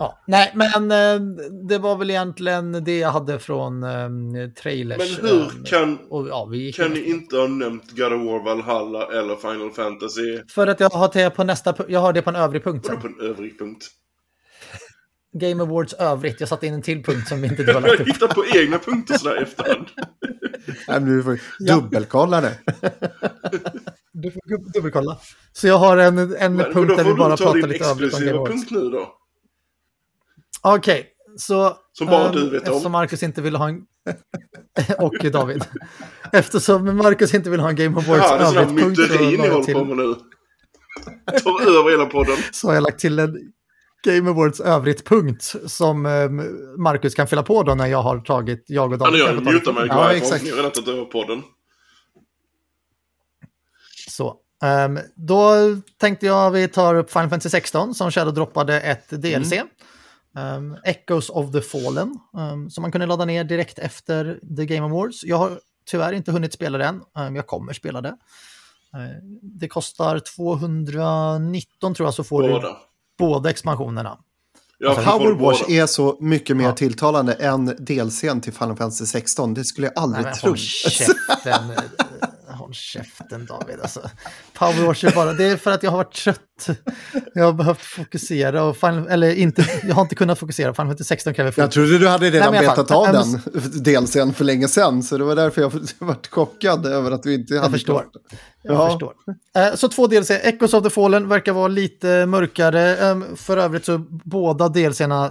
Ja. 0.00 0.22
Nej, 0.26 0.52
men 0.54 0.90
eh, 0.90 1.20
det 1.68 1.78
var 1.78 1.96
väl 1.96 2.10
egentligen 2.10 2.84
det 2.84 2.98
jag 2.98 3.10
hade 3.10 3.38
från 3.38 3.82
eh, 3.82 4.48
trailers. 4.62 5.18
Men 5.20 5.30
hur 5.30 5.40
eh, 5.42 5.48
kan, 5.66 5.98
och, 6.10 6.28
ja, 6.28 6.44
vi 6.44 6.72
kan 6.72 6.90
ni 6.90 7.10
inte 7.10 7.36
ha 7.36 7.46
nämnt 7.46 7.90
God 7.96 8.12
of 8.12 8.20
War 8.26 8.44
Valhalla 8.44 9.18
eller 9.20 9.36
Final 9.36 9.70
Fantasy? 9.70 10.38
För 10.54 10.66
att 10.66 10.80
jag 10.80 10.90
har 10.90 11.10
det 11.12 11.30
på 11.30 11.44
nästa 11.44 11.74
jag 11.88 12.00
har 12.00 12.12
det 12.12 12.22
på 12.22 12.30
en 12.30 12.36
övrig 12.36 12.64
punkt 12.64 12.86
sen. 12.86 13.00
på 13.00 13.06
en 13.06 13.20
övrig 13.20 13.58
punkt? 13.58 13.84
Game 15.32 15.62
Awards 15.62 15.94
övrigt. 15.94 16.40
Jag 16.40 16.48
satte 16.48 16.66
in 16.66 16.74
en 16.74 16.82
till 16.82 17.02
punkt 17.04 17.28
som 17.28 17.40
vi 17.42 17.48
inte 17.48 17.62
du 17.64 17.72
har 17.74 17.80
lagt 17.80 17.92
Jag 17.92 18.00
upp. 18.00 18.08
hittar 18.08 18.28
på 18.28 18.44
egna 18.58 18.78
punkter 18.78 19.14
sådär 19.18 19.42
efterhand. 19.42 19.86
Nej, 20.88 21.00
men 21.00 21.16
du 21.16 21.22
får 21.22 21.40
dubbelkolla 21.66 22.40
det. 22.40 22.58
Du 24.12 24.30
får 24.30 24.72
dubbelkolla. 24.72 25.18
Så 25.52 25.66
jag 25.66 25.78
har 25.78 25.96
en, 25.96 26.18
en 26.18 26.54
Men, 26.56 26.72
punkt 26.72 26.74
då 26.88 26.94
där 26.96 27.04
vi 27.04 27.10
får 27.10 27.16
bara 27.16 27.30
du 27.30 27.36
ta 27.36 27.44
pratar 27.44 27.60
din 27.60 27.68
lite 27.68 27.84
övrigt 27.84 28.14
om 28.14 28.20
Game 28.20 28.30
exklusiva 28.30 28.36
Awards. 28.38 28.52
punkt 28.52 28.70
nu 28.70 28.80
då. 28.90 29.17
Okej, 30.74 31.06
så... 31.38 31.76
Som 31.92 32.06
bara 32.06 32.28
ehm, 32.28 32.34
du 32.34 32.50
vet 32.50 32.62
om. 32.62 32.68
Eftersom 32.68 32.92
Marcus 32.92 33.22
inte 33.22 33.42
vill 33.42 33.56
ha 33.56 33.68
en... 33.68 33.82
och 34.98 35.32
David. 35.32 35.64
Eftersom 36.32 36.96
Marcus 36.96 37.34
inte 37.34 37.50
vill 37.50 37.60
ha 37.60 37.68
en 37.68 37.76
Game 37.76 38.00
Awards 38.00 38.24
Ja, 38.28 38.38
det 38.38 38.44
är 38.44 38.62
övrigt 38.62 38.82
punkt 38.82 38.98
la 38.98 39.20
ni 39.20 39.36
håller 39.48 39.74
på 39.74 39.84
med 39.84 39.96
nu. 39.96 40.14
Tar 41.42 41.78
över 41.78 41.90
hela 41.90 42.06
podden. 42.06 42.36
så 42.52 42.66
har 42.68 42.74
jag 42.74 42.82
lagt 42.82 42.98
till 43.00 43.18
en 43.18 43.52
Game 44.04 44.30
Awards 44.30 44.60
övrigt 44.60 45.04
punkt 45.08 45.54
som 45.66 46.06
eh, 46.06 46.30
Marcus 46.78 47.14
kan 47.14 47.26
fylla 47.26 47.42
på 47.42 47.62
då 47.62 47.74
när 47.74 47.86
jag 47.86 48.02
har 48.02 48.18
tagit, 48.20 48.64
jag 48.66 48.92
och 48.92 48.94
Ja, 48.94 48.96
David. 48.98 49.18
nu 49.18 49.24
har 49.24 49.32
jag 49.32 49.44
mutar 49.44 49.72
mig 49.72 49.80
punkten. 49.82 49.98
Ja, 49.98 50.12
exakt. 50.12 50.44
Ni 50.44 50.50
har 50.50 50.56
redan 50.56 50.72
tagit 50.72 50.88
över 50.88 51.04
podden. 51.04 51.42
Så. 54.08 54.36
ehm, 54.62 54.98
då 55.14 55.52
tänkte 56.00 56.26
jag 56.26 56.50
vi 56.50 56.68
tar 56.68 56.94
upp 56.94 57.10
Final 57.10 57.28
Fantasy 57.28 57.48
16 57.50 57.94
som 57.94 58.10
Shadow 58.10 58.34
droppade 58.34 58.80
ett 58.80 59.08
DLC. 59.10 59.52
Ehm, 60.38 60.76
Echoes 60.84 61.30
of 61.30 61.52
the 61.52 61.60
Fallen 61.60 62.14
ehm, 62.38 62.70
som 62.70 62.82
man 62.82 62.92
kunde 62.92 63.06
ladda 63.06 63.24
ner 63.24 63.44
direkt 63.44 63.78
efter 63.78 64.40
The 64.56 64.66
Game 64.66 64.86
Awards. 64.86 65.24
Jag 65.24 65.36
har 65.36 65.60
tyvärr 65.90 66.12
inte 66.12 66.32
hunnit 66.32 66.52
spela 66.52 66.78
det 66.78 66.84
än. 66.84 67.00
Ehm, 67.18 67.36
jag 67.36 67.46
kommer 67.46 67.72
spela 67.72 68.00
det. 68.00 68.08
Ehm, 68.94 69.38
det 69.42 69.68
kostar 69.68 70.18
219 70.18 71.94
tror 71.94 72.06
jag 72.06 72.14
så 72.14 72.24
får 72.24 72.42
du 72.42 72.48
Båda. 72.48 72.76
båda 73.18 73.50
expansionerna. 73.50 74.18
Ja, 74.80 74.88
Alltså, 74.90 75.04
Power 75.04 75.34
båda. 75.34 75.44
Wash 75.44 75.70
är 75.70 75.86
så 75.86 76.16
mycket 76.20 76.56
mer 76.56 76.64
Ja. 76.64 76.72
tilltalande 76.72 77.32
än 77.32 77.66
DLCn 77.78 78.40
till 78.40 78.52
Final 78.52 78.76
Fantasy 78.76 79.06
16. 79.06 79.54
Det 79.54 79.64
skulle 79.64 79.86
jag 79.86 79.92
Nej, 79.96 80.02
aldrig 80.02 80.24
men 80.24 80.34
tro. 80.34 80.56
käften, 80.56 81.68
eh, 82.68 82.70
håll 82.70 82.74
käften 82.74 83.46
David. 83.46 83.80
Alltså. 83.82 84.10
Power 84.58 84.86
Wash 84.86 85.04
är 85.06 85.14
bara, 85.14 85.32
det 85.32 85.44
är 85.44 85.56
för 85.56 85.70
att 85.70 85.82
jag 85.82 85.90
har 85.90 85.96
varit 85.98 86.14
trött. 86.14 86.66
Jag 87.34 87.44
har 87.44 87.52
behövt 87.52 87.80
fokusera 87.80 88.64
och 88.64 88.76
Final, 88.76 89.08
eller 89.08 89.34
inte, 89.34 89.66
jag 89.84 89.94
har 89.94 90.02
inte 90.02 90.14
kunnat 90.14 90.38
fokusera. 90.38 90.74
Final 90.74 90.86
Fantasy 90.86 91.04
16 91.04 91.34
kräver 91.34 91.48
Jag 91.48 91.54
fokus. 91.54 91.74
trodde 91.74 91.98
du 91.98 92.08
hade 92.08 92.30
redan 92.30 92.52
Nej, 92.52 92.60
men 92.62 92.70
betat 92.76 92.90
av 92.90 93.12
den 93.12 93.40
DLCn 93.84 94.32
för 94.34 94.44
länge 94.44 94.68
sedan. 94.68 95.02
Så 95.02 95.18
det 95.18 95.24
var 95.24 95.36
därför 95.36 95.60
jag 95.62 95.72
varit 95.98 96.26
chockad 96.26 96.86
över 96.86 97.10
att 97.10 97.22
du 97.22 97.34
inte 97.34 97.58
hade 97.58 97.70
förstår. 97.70 97.94
klart 97.94 98.12
det. 98.30 98.36
Jag 98.62 98.74
Ja. 98.74 98.90
förstår. 98.90 99.14
Eh, 99.56 99.74
Så 99.74 99.88
två 99.88 100.06
DLC, 100.06 100.30
Echoes 100.30 100.74
of 100.74 100.84
the 100.84 100.90
Fallen 100.90 101.28
verkar 101.28 101.52
vara 101.52 101.68
lite 101.68 102.26
mörkare. 102.26 102.96
Ehm, 102.96 103.36
För 103.36 103.56
övrigt 103.56 103.84
så 103.84 103.98
båda 104.24 104.68
DLCerna, 104.68 105.24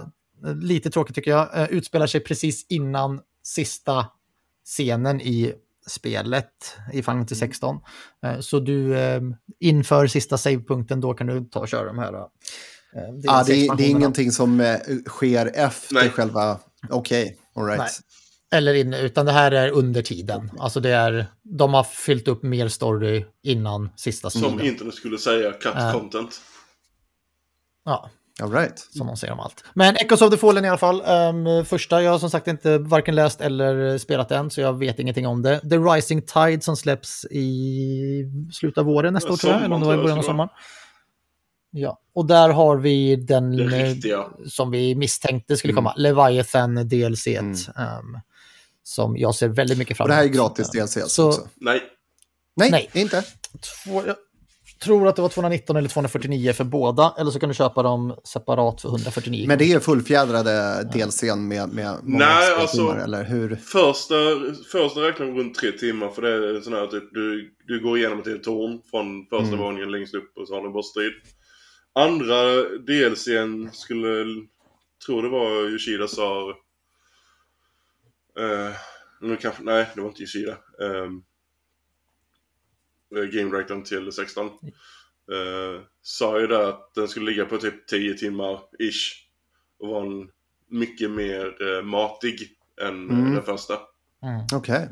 eh, 0.46 0.54
lite 0.54 0.90
tråkigt 0.90 1.14
tycker 1.14 1.30
jag, 1.30 1.48
eh, 1.60 1.66
utspelar 1.70 2.06
sig 2.06 2.20
precis 2.20 2.66
innan 2.68 3.20
sista 3.42 4.06
scenen 4.66 5.20
i 5.20 5.52
spelet 5.88 6.76
i 6.88 6.92
Final 6.92 7.02
Fantasy 7.04 7.34
16. 7.34 7.76
Eh, 8.26 8.40
Så 8.40 8.60
du 8.60 8.98
eh, 8.98 9.20
inför 9.60 10.06
sista 10.06 10.38
savepunkten 10.38 11.00
då 11.00 11.14
kan 11.14 11.26
du 11.26 11.44
ta 11.44 11.60
och 11.60 11.68
köra 11.68 11.84
de 11.86 11.98
här. 11.98 12.12
eh, 12.14 12.20
Ja, 13.22 13.44
det, 13.46 13.66
är, 13.66 13.76
det 13.76 13.84
är 13.84 13.88
ingenting 13.90 14.32
som 14.32 14.60
eh, 14.60 14.76
sker 15.08 15.50
efter 15.54 15.94
Nej. 15.94 16.10
själva... 16.10 16.58
Okej, 16.90 17.38
all 17.54 17.64
right. 17.64 17.78
Nej. 17.78 17.88
Eller 18.50 18.74
inne, 18.74 19.00
utan 19.00 19.26
det 19.26 19.32
här 19.32 19.52
är 19.52 19.70
under 19.70 20.02
tiden. 20.02 20.50
Alltså 20.58 20.80
det 20.80 20.90
är, 20.90 21.26
de 21.42 21.74
har 21.74 21.84
fyllt 21.84 22.28
upp 22.28 22.42
mer 22.42 22.68
story 22.68 23.24
innan 23.42 23.90
sista 23.96 24.30
Som 24.30 24.40
striden. 24.42 24.66
internet 24.66 24.94
skulle 24.94 25.18
säga, 25.18 25.52
cut 25.52 25.72
Ja. 25.74 25.92
content. 25.92 26.40
Ja, 27.84 28.10
All 28.42 28.52
right. 28.52 28.78
som 28.78 29.06
de 29.06 29.16
säger 29.16 29.32
om 29.32 29.40
allt. 29.40 29.64
Men 29.74 29.96
Echoes 29.96 30.22
of 30.22 30.30
the 30.30 30.36
Fallen 30.36 30.64
i 30.64 30.68
alla 30.68 30.78
fall. 30.78 31.02
ehm, 31.06 31.64
första, 31.64 32.02
jag 32.02 32.10
har 32.10 32.18
som 32.18 32.30
sagt 32.30 32.46
inte 32.48 32.78
varken 32.78 33.14
läst 33.14 33.40
eller 33.40 33.98
spelat 33.98 34.30
än, 34.30 34.50
så 34.50 34.60
jag 34.60 34.78
vet 34.78 34.98
ingenting 34.98 35.26
om 35.26 35.42
det. 35.42 35.60
The 35.60 35.76
Rising 35.76 36.22
Tide 36.22 36.60
som 36.60 36.76
släpps 36.76 37.24
i 37.24 38.24
slutet 38.52 38.78
av 38.78 38.84
våren 38.84 39.14
nästa 39.14 39.32
år 39.32 39.36
tror 39.36 39.52
jag, 39.52 39.62
eller 39.64 39.74
om 39.74 39.80
det 39.80 39.86
var 39.86 39.94
i 39.94 40.02
början 40.02 40.18
av 40.18 40.22
sommaren. 40.22 40.50
Ja, 41.70 42.00
och 42.14 42.26
där 42.26 42.48
har 42.48 42.76
vi 42.76 43.16
den 43.16 43.72
eh, 43.72 43.94
som 44.48 44.70
vi 44.70 44.94
misstänkte 44.94 45.56
skulle 45.56 45.72
Mm. 45.72 45.84
komma, 45.84 45.94
Leviathan 45.96 46.74
DLC. 46.88 47.26
Mm. 47.26 47.52
ehm, 47.52 48.20
som 48.82 49.16
jag 49.16 49.34
ser 49.34 49.48
väldigt 49.48 49.78
mycket 49.78 49.96
fram 49.96 50.04
Och 50.04 50.08
det 50.08 50.14
emot. 50.14 50.24
här 50.24 50.30
är 50.30 50.48
gratis 50.48 50.70
DLC 50.70 51.08
så- 51.10 51.28
också. 51.28 51.48
Nej. 51.56 51.80
Nej, 52.56 52.70
Nej. 52.70 52.90
inte. 52.94 53.22
Två, 53.84 54.02
tror 54.80 55.08
att 55.08 55.16
det 55.16 55.22
var 55.22 55.28
219 55.28 55.76
eller 55.76 55.88
249 55.88 56.52
för 56.52 56.64
båda, 56.64 57.14
eller 57.18 57.30
så 57.30 57.40
kan 57.40 57.48
du 57.48 57.54
köpa 57.54 57.82
dem 57.82 58.14
separat 58.24 58.80
för 58.80 58.88
149. 58.88 59.44
Men 59.48 59.58
det 59.58 59.72
är 59.72 59.80
fullfjädrade 59.80 60.84
DLCn 60.92 61.48
med, 61.48 61.68
med 61.68 61.96
många 62.02 62.24
Nej, 62.26 62.54
alltså- 62.54 62.76
timmar, 62.76 62.96
eller 63.04 63.24
hur? 63.24 63.56
Första, 63.56 64.14
första 64.72 65.00
räknar 65.00 65.26
runt 65.26 65.54
tre 65.54 65.72
timmar 65.72 66.08
för 66.08 66.22
det 66.22 66.56
är 66.56 66.60
sån 66.60 66.72
här 66.72 66.86
typ 66.86 67.14
du, 67.14 67.54
du 67.66 67.80
går 67.82 67.98
igenom 67.98 68.18
ett 68.20 68.26
helt 68.26 68.44
torn 68.44 68.80
från 68.90 69.26
första 69.30 69.46
Mm. 69.54 69.58
våningen 69.58 69.90
längst 69.90 70.14
upp 70.14 70.32
och 70.36 70.48
så 70.48 70.54
har 70.54 70.60
du 70.60 70.66
en 70.66 70.72
bossstrid. 70.72 71.12
Andra 71.92 72.62
DLCn 72.86 73.70
skulle, 73.72 74.24
tror 75.06 75.22
det 75.22 75.28
var 75.28 75.70
Yoshida 75.70 76.08
sa, 76.08 76.50
eh, 78.38 78.74
nu 79.20 79.36
kanske, 79.36 79.62
nej 79.62 79.86
det 79.94 80.00
var 80.00 80.08
inte 80.08 80.22
Yoshida. 80.22 80.56
Um, 80.78 81.22
Game 83.10 83.50
Directorn 83.50 83.82
till 83.84 84.12
16. 84.12 84.46
Eh, 84.46 85.82
sa 86.02 86.40
ju 86.40 86.46
där 86.46 86.68
att 86.68 86.94
den 86.94 87.08
skulle 87.08 87.30
ligga 87.30 87.44
på 87.44 87.58
typ 87.58 87.86
10 87.86 88.14
timmar 88.14 88.60
ish. 88.78 89.24
Och 89.80 89.88
vara 89.88 90.06
en 90.06 90.28
mycket 90.70 91.10
mer 91.10 91.56
eh, 91.76 91.82
matig 91.82 92.38
än 92.82 93.10
eh, 93.10 93.18
Mm. 93.18 93.34
den 93.34 93.42
första. 93.42 93.74
Mm. 94.22 94.40
Okej. 94.54 94.88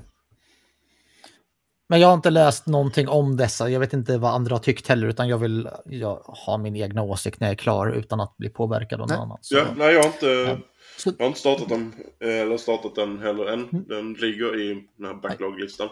Men 1.89 2.01
jag 2.01 2.09
har 2.09 2.15
inte 2.15 2.31
läst 2.31 2.67
någonting 2.67 3.09
om 3.09 3.37
dessa. 3.37 3.69
Jag 3.71 3.81
vet 3.81 3.93
inte 3.93 4.19
vad 4.19 4.35
andra 4.35 4.55
har 4.55 4.59
tyckt 4.61 4.87
heller, 4.89 5.07
utan 5.09 5.29
jag 5.29 5.39
vill 5.39 5.69
jag 5.85 6.15
ha 6.17 6.59
min 6.59 6.77
egna 6.77 7.03
åsikt 7.03 7.41
när 7.41 7.47
jag 7.49 7.53
är 7.53 7.59
klar 7.59 7.91
utan 7.91 8.21
att 8.21 8.37
bli 8.37 8.49
påverkad 8.49 9.01
av 9.01 9.09
någon 9.09 9.19
annan. 9.21 9.39
Så, 9.41 9.57
Ja, 9.57 9.65
nej 9.77 9.95
jag 9.95 10.03
har 10.03 10.07
inte, 10.09 10.27
Ja. 10.27 10.59
Så- 10.99 11.11
jag 11.19 11.25
har 11.25 11.27
inte 11.27 11.41
startat 11.41 11.69
den, 11.69 11.93
eh, 12.21 12.29
eller 12.41 12.57
startat 12.57 12.95
den 12.95 13.19
heller 13.19 13.47
än. 13.47 13.69
Mm. 13.69 13.85
Den 13.89 14.13
ligger 14.13 14.61
i 14.61 14.89
den 14.97 15.07
här 15.07 15.15
backlog-listan. 15.15 15.89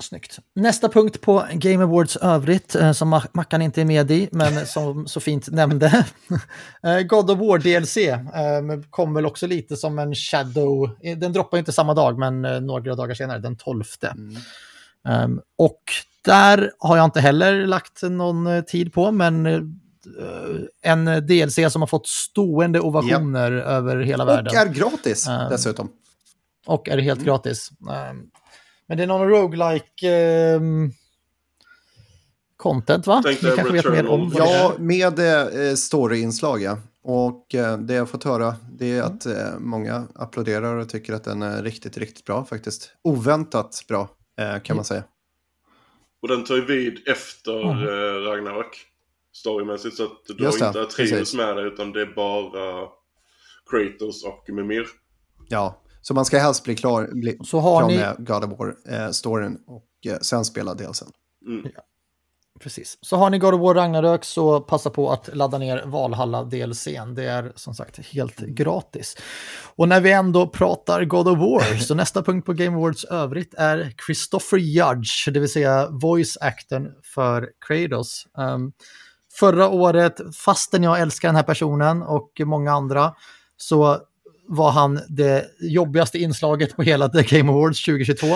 Snyggt. 0.00 0.38
Nästa 0.54 0.88
punkt 0.88 1.20
på 1.20 1.44
Game 1.52 1.84
Awards 1.84 2.16
övrigt, 2.16 2.74
eh, 2.74 2.92
som 2.92 3.14
Ma- 3.14 3.26
Mackan 3.32 3.62
inte 3.62 3.80
är 3.80 3.84
med 3.84 4.10
i, 4.10 4.28
men 4.32 4.66
som 4.66 5.06
så 5.06 5.20
fint 5.20 5.48
nämnde. 5.50 6.06
Eh, 6.82 7.00
God 7.00 7.30
of 7.30 7.38
War 7.38 7.58
DLC 7.58 7.96
eh, 7.96 8.80
kom 8.90 9.14
väl 9.14 9.26
också 9.26 9.46
lite 9.46 9.76
som 9.76 9.98
en 9.98 10.14
shadow. 10.14 10.90
Den 11.16 11.32
droppar 11.32 11.58
inte 11.58 11.72
samma 11.72 11.94
dag, 11.94 12.18
men 12.18 12.42
några 12.42 12.94
dagar 12.94 13.14
senare, 13.14 13.38
den 13.38 13.56
12. 13.56 13.84
Mm. 14.02 14.36
Um, 15.24 15.40
och 15.58 15.82
där 16.24 16.72
har 16.78 16.96
jag 16.96 17.04
inte 17.04 17.20
heller 17.20 17.66
lagt 17.66 18.02
någon 18.02 18.64
tid 18.64 18.92
på, 18.92 19.10
men 19.12 19.46
en 20.82 21.04
DLC 21.26 21.72
som 21.72 21.82
har 21.82 21.86
fått 21.86 22.06
stående 22.06 22.80
ovationer 22.80 23.52
över 23.52 23.96
hela 24.00 24.24
Och 24.24 24.28
världen. 24.30 24.56
är 24.56 24.66
gratis 24.66 25.28
Um, 25.28 25.50
dessutom. 25.50 25.88
Och 26.66 26.88
är 26.88 26.98
helt 26.98 27.18
Mm. 27.20 27.26
gratis. 27.26 27.70
Men 28.90 28.96
det 28.96 29.02
är 29.02 29.06
någon 29.06 29.28
roguelike 29.28 30.54
um, 30.56 30.92
content, 32.56 33.06
va? 33.06 33.22
Tänkte 33.22 33.50
Ni 33.50 33.56
kanske 33.56 33.72
vet 33.74 33.84
mer 33.84 33.92
Returnal. 33.92 34.20
om 34.20 34.32
Ja, 34.36 34.74
med 34.78 35.18
eh, 35.18 35.74
storyinslag 35.74 36.62
ja. 36.62 36.78
Och 37.02 37.54
eh, 37.54 37.78
det 37.78 37.94
jag 37.94 38.08
fått 38.08 38.24
höra 38.24 38.56
det 38.72 38.98
är 38.98 39.02
att 39.02 39.26
eh, 39.26 39.58
många 39.58 40.08
applåderar 40.14 40.74
och 40.76 40.88
tycker 40.88 41.12
att 41.12 41.24
den 41.24 41.42
är 41.42 41.62
riktigt, 41.62 41.98
riktigt 41.98 42.24
bra 42.24 42.44
faktiskt. 42.44 42.92
Oväntat 43.02 43.84
bra 43.88 44.08
eh, 44.38 44.62
kan 44.62 44.76
man 44.76 44.84
säga. 44.84 45.04
Och 46.22 46.28
den 46.28 46.44
tar 46.44 46.54
ju 46.56 46.64
vid 46.64 47.08
efter 47.08 47.60
Mm. 47.70 47.88
eh, 47.88 48.30
Ragnarök. 48.30 48.86
Storymässigt 49.32 49.96
så 49.96 50.04
att 50.04 50.24
du 50.26 50.44
Just 50.44 50.60
har 50.60 50.72
det, 50.72 50.80
inte 50.80 50.82
Atreus 51.02 51.34
med 51.34 51.56
dig 51.56 51.66
utan 51.66 51.92
det 51.92 52.00
är 52.02 52.14
bara 52.14 52.88
Kratos 53.70 54.24
och 54.24 54.44
Mimir. 54.54 54.86
Ja, 55.48 55.80
så 56.02 56.14
man 56.14 56.24
ska 56.24 56.38
helst 56.38 56.64
bli 56.64 56.76
klar, 56.76 57.08
bli 57.12 57.38
Så 57.44 57.60
har 57.60 57.78
klar 57.78 57.88
ni 57.88 57.96
med 57.96 58.16
God 58.18 58.44
of 58.44 58.58
War-storyn 58.58 59.58
och 59.66 60.12
eh, 60.12 60.18
sen 60.18 60.44
spela 60.44 60.74
delsen. 60.74 61.08
Mm. 61.46 61.72
Precis. 62.60 62.98
Så 63.00 63.16
har 63.16 63.30
ni 63.30 63.38
God 63.38 63.54
of 63.54 63.60
War 63.60 63.74
Ragnarök 63.74 64.24
så 64.24 64.60
passa 64.60 64.90
på 64.90 65.10
att 65.12 65.36
ladda 65.36 65.58
ner 65.58 65.82
Valhalla 65.86 66.44
DLCn. 66.44 67.14
Det 67.14 67.24
är 67.24 67.52
som 67.54 67.74
sagt 67.74 67.98
helt 68.06 68.36
gratis. 68.36 69.16
Och 69.76 69.88
när 69.88 70.00
vi 70.00 70.12
ändå 70.12 70.46
pratar 70.46 71.04
God 71.04 71.28
of 71.28 71.38
War 71.38 71.76
så 71.80 71.94
nästa 71.94 72.22
punkt 72.22 72.46
på 72.46 72.52
Game 72.52 72.76
Awards 72.76 73.04
övrigt 73.04 73.54
är 73.54 73.94
Christopher 74.06 74.58
Judge, 74.58 75.30
det 75.30 75.40
vill 75.40 75.52
säga 75.52 75.88
voice 75.90 76.38
actorn 76.40 76.92
för 77.14 77.48
Kratos. 77.68 78.26
Um, 78.38 78.72
förra 79.32 79.68
året, 79.68 80.20
fastän 80.36 80.82
jag 80.82 81.00
älskar 81.00 81.28
den 81.28 81.36
här 81.36 81.42
personen 81.42 82.02
och 82.02 82.40
många 82.44 82.72
andra, 82.72 83.14
så 83.56 83.98
var 84.50 84.70
han 84.70 85.00
det 85.08 85.46
jobbigaste 85.60 86.18
inslaget 86.18 86.76
på 86.76 86.82
hela 86.82 87.08
The 87.08 87.22
Game 87.22 87.52
Awards 87.52 87.84
2022. 87.84 88.26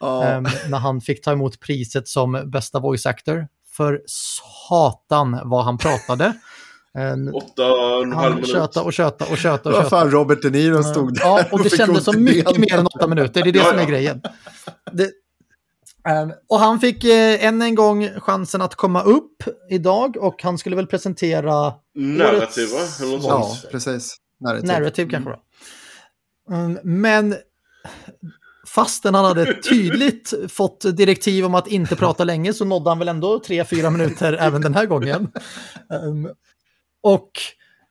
Oh. 0.00 0.36
Um, 0.36 0.48
när 0.68 0.78
han 0.78 1.00
fick 1.00 1.24
ta 1.24 1.32
emot 1.32 1.60
priset 1.60 2.08
som 2.08 2.50
bästa 2.50 2.78
voice 2.80 3.06
actor 3.06 3.46
för 3.76 4.00
satan 4.06 5.40
vad 5.44 5.64
han 5.64 5.78
pratade. 5.78 6.32
En, 6.94 7.34
Åtta 7.34 7.72
och 7.72 8.02
en 8.02 8.12
halv 8.12 8.34
minut. 8.34 8.50
Köta 8.50 8.82
och 8.82 8.92
köta 8.92 9.24
och 9.24 9.38
köta 9.38 9.68
och 9.68 9.74
köta. 9.74 9.88
Fan, 9.88 10.10
Robert 10.10 10.42
De 10.42 10.50
Niro 10.50 10.82
stod 10.82 11.14
där. 11.14 11.20
Ja, 11.24 11.44
och 11.50 11.62
det 11.62 11.76
kändes 11.76 12.04
som 12.04 12.24
mycket 12.24 12.58
mer 12.58 12.78
än 12.78 12.86
åtta 12.86 13.06
minuter. 13.06 13.42
Det 13.42 13.50
är 13.50 13.52
det 13.52 13.58
ja, 13.58 13.64
som 13.64 13.78
är 13.78 13.82
ja. 13.82 13.88
grejen. 13.88 14.22
Det, 14.92 15.04
um, 16.22 16.32
och 16.48 16.58
han 16.58 16.80
fick 16.80 17.04
eh, 17.04 17.44
än 17.44 17.62
en 17.62 17.74
gång 17.74 18.08
chansen 18.08 18.62
att 18.62 18.74
komma 18.74 19.02
upp 19.02 19.42
idag 19.70 20.16
och 20.16 20.42
han 20.42 20.58
skulle 20.58 20.76
väl 20.76 20.86
presentera... 20.86 21.72
Narrativ, 21.94 22.68
va? 22.68 22.78
Eller 23.00 23.16
något 23.16 23.24
ja, 23.24 23.42
sånt. 23.42 23.72
precis. 23.72 24.16
Narrativ, 24.40 24.66
Narrativ 24.68 25.08
kanske 25.10 25.30
då. 25.30 25.36
Um, 26.48 26.78
men 26.82 27.36
fastän 28.66 29.14
han 29.14 29.24
hade 29.24 29.54
tydligt 29.54 30.34
fått 30.48 30.96
direktiv 30.96 31.44
om 31.44 31.54
att 31.54 31.66
inte 31.66 31.96
prata 31.96 32.24
länge 32.24 32.52
så 32.52 32.64
nådde 32.64 32.90
han 32.90 32.98
väl 32.98 33.08
ändå 33.08 33.40
tre, 33.40 33.64
fyra 33.64 33.90
minuter 33.90 34.32
även 34.40 34.62
den 34.62 34.74
här 34.74 34.86
gången. 34.86 35.30
Um, 35.88 36.28
och, 37.02 37.30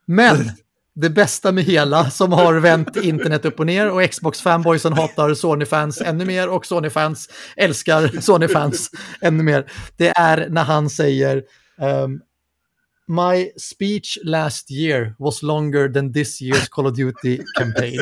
men 0.06 0.50
det 0.94 1.10
bästa 1.10 1.52
med 1.52 1.64
hela 1.64 2.10
som 2.10 2.32
har 2.32 2.54
vänt 2.54 2.96
internet 2.96 3.44
upp 3.44 3.60
och 3.60 3.66
ner 3.66 3.90
och 3.90 4.10
Xbox-fanboysen 4.10 4.92
hatar 4.92 5.34
Sony-fans 5.34 6.00
ännu 6.00 6.24
mer 6.24 6.48
och 6.48 6.66
Sony-fans 6.66 7.28
älskar 7.56 8.20
Sony-fans 8.20 8.90
ännu 9.20 9.42
mer. 9.42 9.70
Det 9.96 10.08
är 10.08 10.48
när 10.48 10.64
han 10.64 10.90
säger 10.90 11.42
um, 12.04 12.20
My 13.08 13.50
speech 13.56 14.18
last 14.24 14.70
year 14.70 15.14
was 15.18 15.42
longer 15.42 15.88
than 15.88 16.12
this 16.12 16.42
year's 16.42 16.68
Call 16.68 16.86
of 16.86 16.94
Duty 16.96 17.40
campaign. 17.58 18.00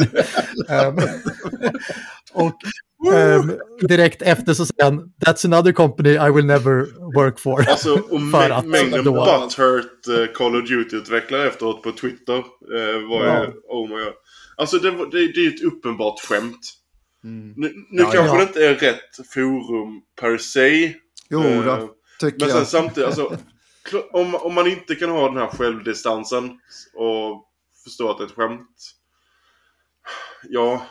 um, 0.68 0.98
och 2.32 2.54
um, 3.12 3.60
direkt 3.88 4.22
efter 4.22 4.54
så 4.54 4.66
säger 4.66 4.84
han 4.84 5.12
That's 5.26 5.46
another 5.46 5.72
company 5.72 6.10
I 6.10 6.30
will 6.30 6.46
never 6.46 6.86
work 7.14 7.38
for. 7.38 7.68
Alltså, 7.68 7.94
och 7.94 8.20
för 8.32 8.50
att, 8.50 8.66
mängden 8.66 9.04
då... 9.04 9.12
butthurt 9.12 10.08
uh, 10.08 10.26
Call 10.34 10.56
of 10.56 10.68
Duty-utvecklare 10.68 11.46
efteråt 11.46 11.82
på 11.82 11.92
Twitter 11.92 12.38
uh, 12.38 13.08
var 13.08 13.26
ja. 13.26 13.44
ju, 13.44 13.52
oh 13.68 13.88
my 13.88 14.04
god. 14.04 14.14
Alltså 14.56 14.78
det, 14.78 14.90
det, 14.90 15.32
det 15.32 15.46
är 15.46 15.48
ett 15.48 15.62
uppenbart 15.62 16.20
skämt. 16.20 16.72
Mm. 17.24 17.54
Nu, 17.56 17.72
nu 17.90 18.02
ja, 18.02 18.10
kanske 18.10 18.36
ja. 18.36 18.36
det 18.36 18.42
inte 18.42 18.66
är 18.66 18.74
rätt 18.74 19.28
forum 19.34 20.02
per 20.20 20.38
se. 20.38 20.94
Jo, 21.30 21.40
uh, 21.40 21.64
då, 21.64 21.90
tycker 22.20 22.38
men 22.38 22.48
jag. 22.48 22.56
Men 22.56 22.66
samtidigt, 22.66 23.06
alltså, 23.06 23.36
om, 24.12 24.34
om 24.34 24.54
man 24.54 24.66
inte 24.66 24.94
kan 24.94 25.10
ha 25.10 25.28
den 25.28 25.36
här 25.36 25.46
självdistansen 25.46 26.44
och 26.94 27.48
förstå 27.84 28.10
att 28.10 28.18
det 28.18 28.24
är 28.24 28.26
ett 28.26 28.34
skämt. 28.34 28.76
Ja, 30.48 30.82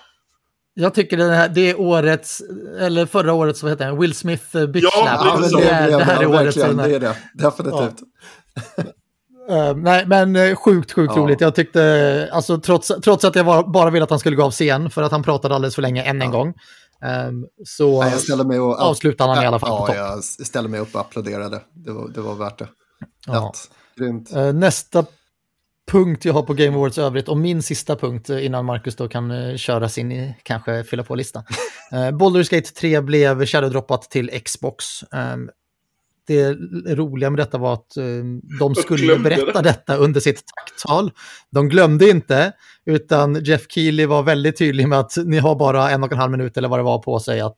jag 0.78 0.94
tycker 0.94 1.18
det, 1.18 1.34
här, 1.34 1.50
det 1.50 1.70
är 1.70 1.80
årets, 1.80 2.42
eller 2.80 3.06
förra 3.06 3.34
årets, 3.34 3.64
vad 3.64 3.72
heter 3.72 3.92
det, 3.92 3.98
Will 3.98 4.16
Smith 4.16 4.66
bitch 4.66 4.86
ja, 4.94 5.40
det, 5.42 5.60
det, 5.60 5.70
är, 5.70 5.98
det 5.98 6.04
här 6.04 6.22
är 6.22 6.28
årets. 6.28 6.56
Det 6.56 6.96
är 6.96 7.00
det, 7.00 7.16
definitivt. 7.34 8.00
Ja. 9.48 9.72
uh, 9.72 9.78
nej, 9.78 10.06
men 10.06 10.36
uh, 10.36 10.56
sjukt, 10.56 10.92
sjukt 10.92 11.14
ja. 11.16 11.22
roligt. 11.22 11.42
Jag 11.42 11.56
tyckte, 11.56 12.30
alltså 12.32 12.58
trots, 12.58 12.92
trots 13.04 13.26
att 13.26 13.36
jag 13.36 13.44
var, 13.44 13.64
bara 13.64 13.90
ville 13.90 14.04
att 14.04 14.10
han 14.10 14.20
skulle 14.20 14.36
gå 14.36 14.44
av 14.44 14.52
scen, 14.52 14.90
för 14.90 15.02
att 15.02 15.12
han 15.12 15.24
pratade 15.24 15.56
alldeles 15.56 15.76
för 15.76 15.82
länge 15.82 16.04
än 16.04 16.22
en 16.22 16.32
gång. 16.32 16.54
Um, 17.28 17.48
så 17.66 18.02
nej, 18.02 18.12
jag 18.12 18.20
ställer 18.20 18.44
mig 18.44 18.60
och, 18.60 18.80
avslutade 18.80 19.34
han 19.34 19.44
i 19.44 19.48
alla 19.48 19.60
fall 19.60 19.70
ja, 19.70 19.80
på 19.80 19.88
topp. 19.88 19.96
jag 19.96 20.24
ställer 20.24 20.70
mig 20.70 20.80
upp 20.80 20.96
och 20.96 21.02
applåderade. 21.02 21.62
Det 21.74 21.92
var, 21.92 22.08
det 22.08 22.22
var 22.22 22.36
värt 22.36 22.60
det. 22.60 22.68
Ja. 23.26 23.54
Grymt. 23.98 24.32
nästa 24.54 25.06
punkt 25.92 26.26
jag 26.26 26.34
har 26.34 26.42
på 26.42 26.54
Game 26.54 26.78
Awards 26.78 26.98
övrigt 26.98 27.28
och 27.28 27.38
min 27.38 27.64
sista 27.64 27.96
punkt 27.96 28.30
eh, 28.30 28.46
innan 28.46 28.66
Marcus 28.66 28.96
då 28.96 29.08
kan 29.08 29.32
uh, 29.32 29.58
köra 29.58 29.90
sin, 29.90 30.34
kanske 30.44 30.84
fylla 30.84 31.04
på 31.04 31.16
listan. 31.16 31.44
Baldur's 31.92 32.52
Gate 32.56 32.72
3 32.72 33.02
blev 33.02 33.46
shadowdroppat 33.46 34.02
till 34.02 34.42
Xbox. 34.46 34.86
Um, 35.12 35.50
det 36.28 36.54
roliga 36.96 37.30
med 37.30 37.40
detta 37.40 37.58
var 37.58 37.74
att 37.74 37.92
de 38.60 38.76
skulle 38.76 39.20
berätta 39.20 39.62
det. 39.62 39.70
detta 39.70 39.96
under 39.96 40.20
sitt 40.20 40.44
tacktal. 40.46 41.12
De 41.50 41.70
glömde 41.70 42.10
inte, 42.10 42.52
utan 42.86 43.44
Jeff 43.44 43.66
Keely 43.70 44.06
var 44.06 44.24
väldigt 44.24 44.58
tydlig 44.58 44.88
med 44.88 45.00
att 45.00 45.18
ni 45.26 45.38
har 45.38 45.56
bara 45.56 45.90
en 45.90 46.04
och 46.04 46.12
en 46.12 46.18
halv 46.18 46.32
minut 46.32 46.58
eller 46.58 46.68
vad 46.68 46.80
det 46.80 46.84
var 46.84 47.00
på 47.00 47.20
sig 47.20 47.42
att 47.42 47.58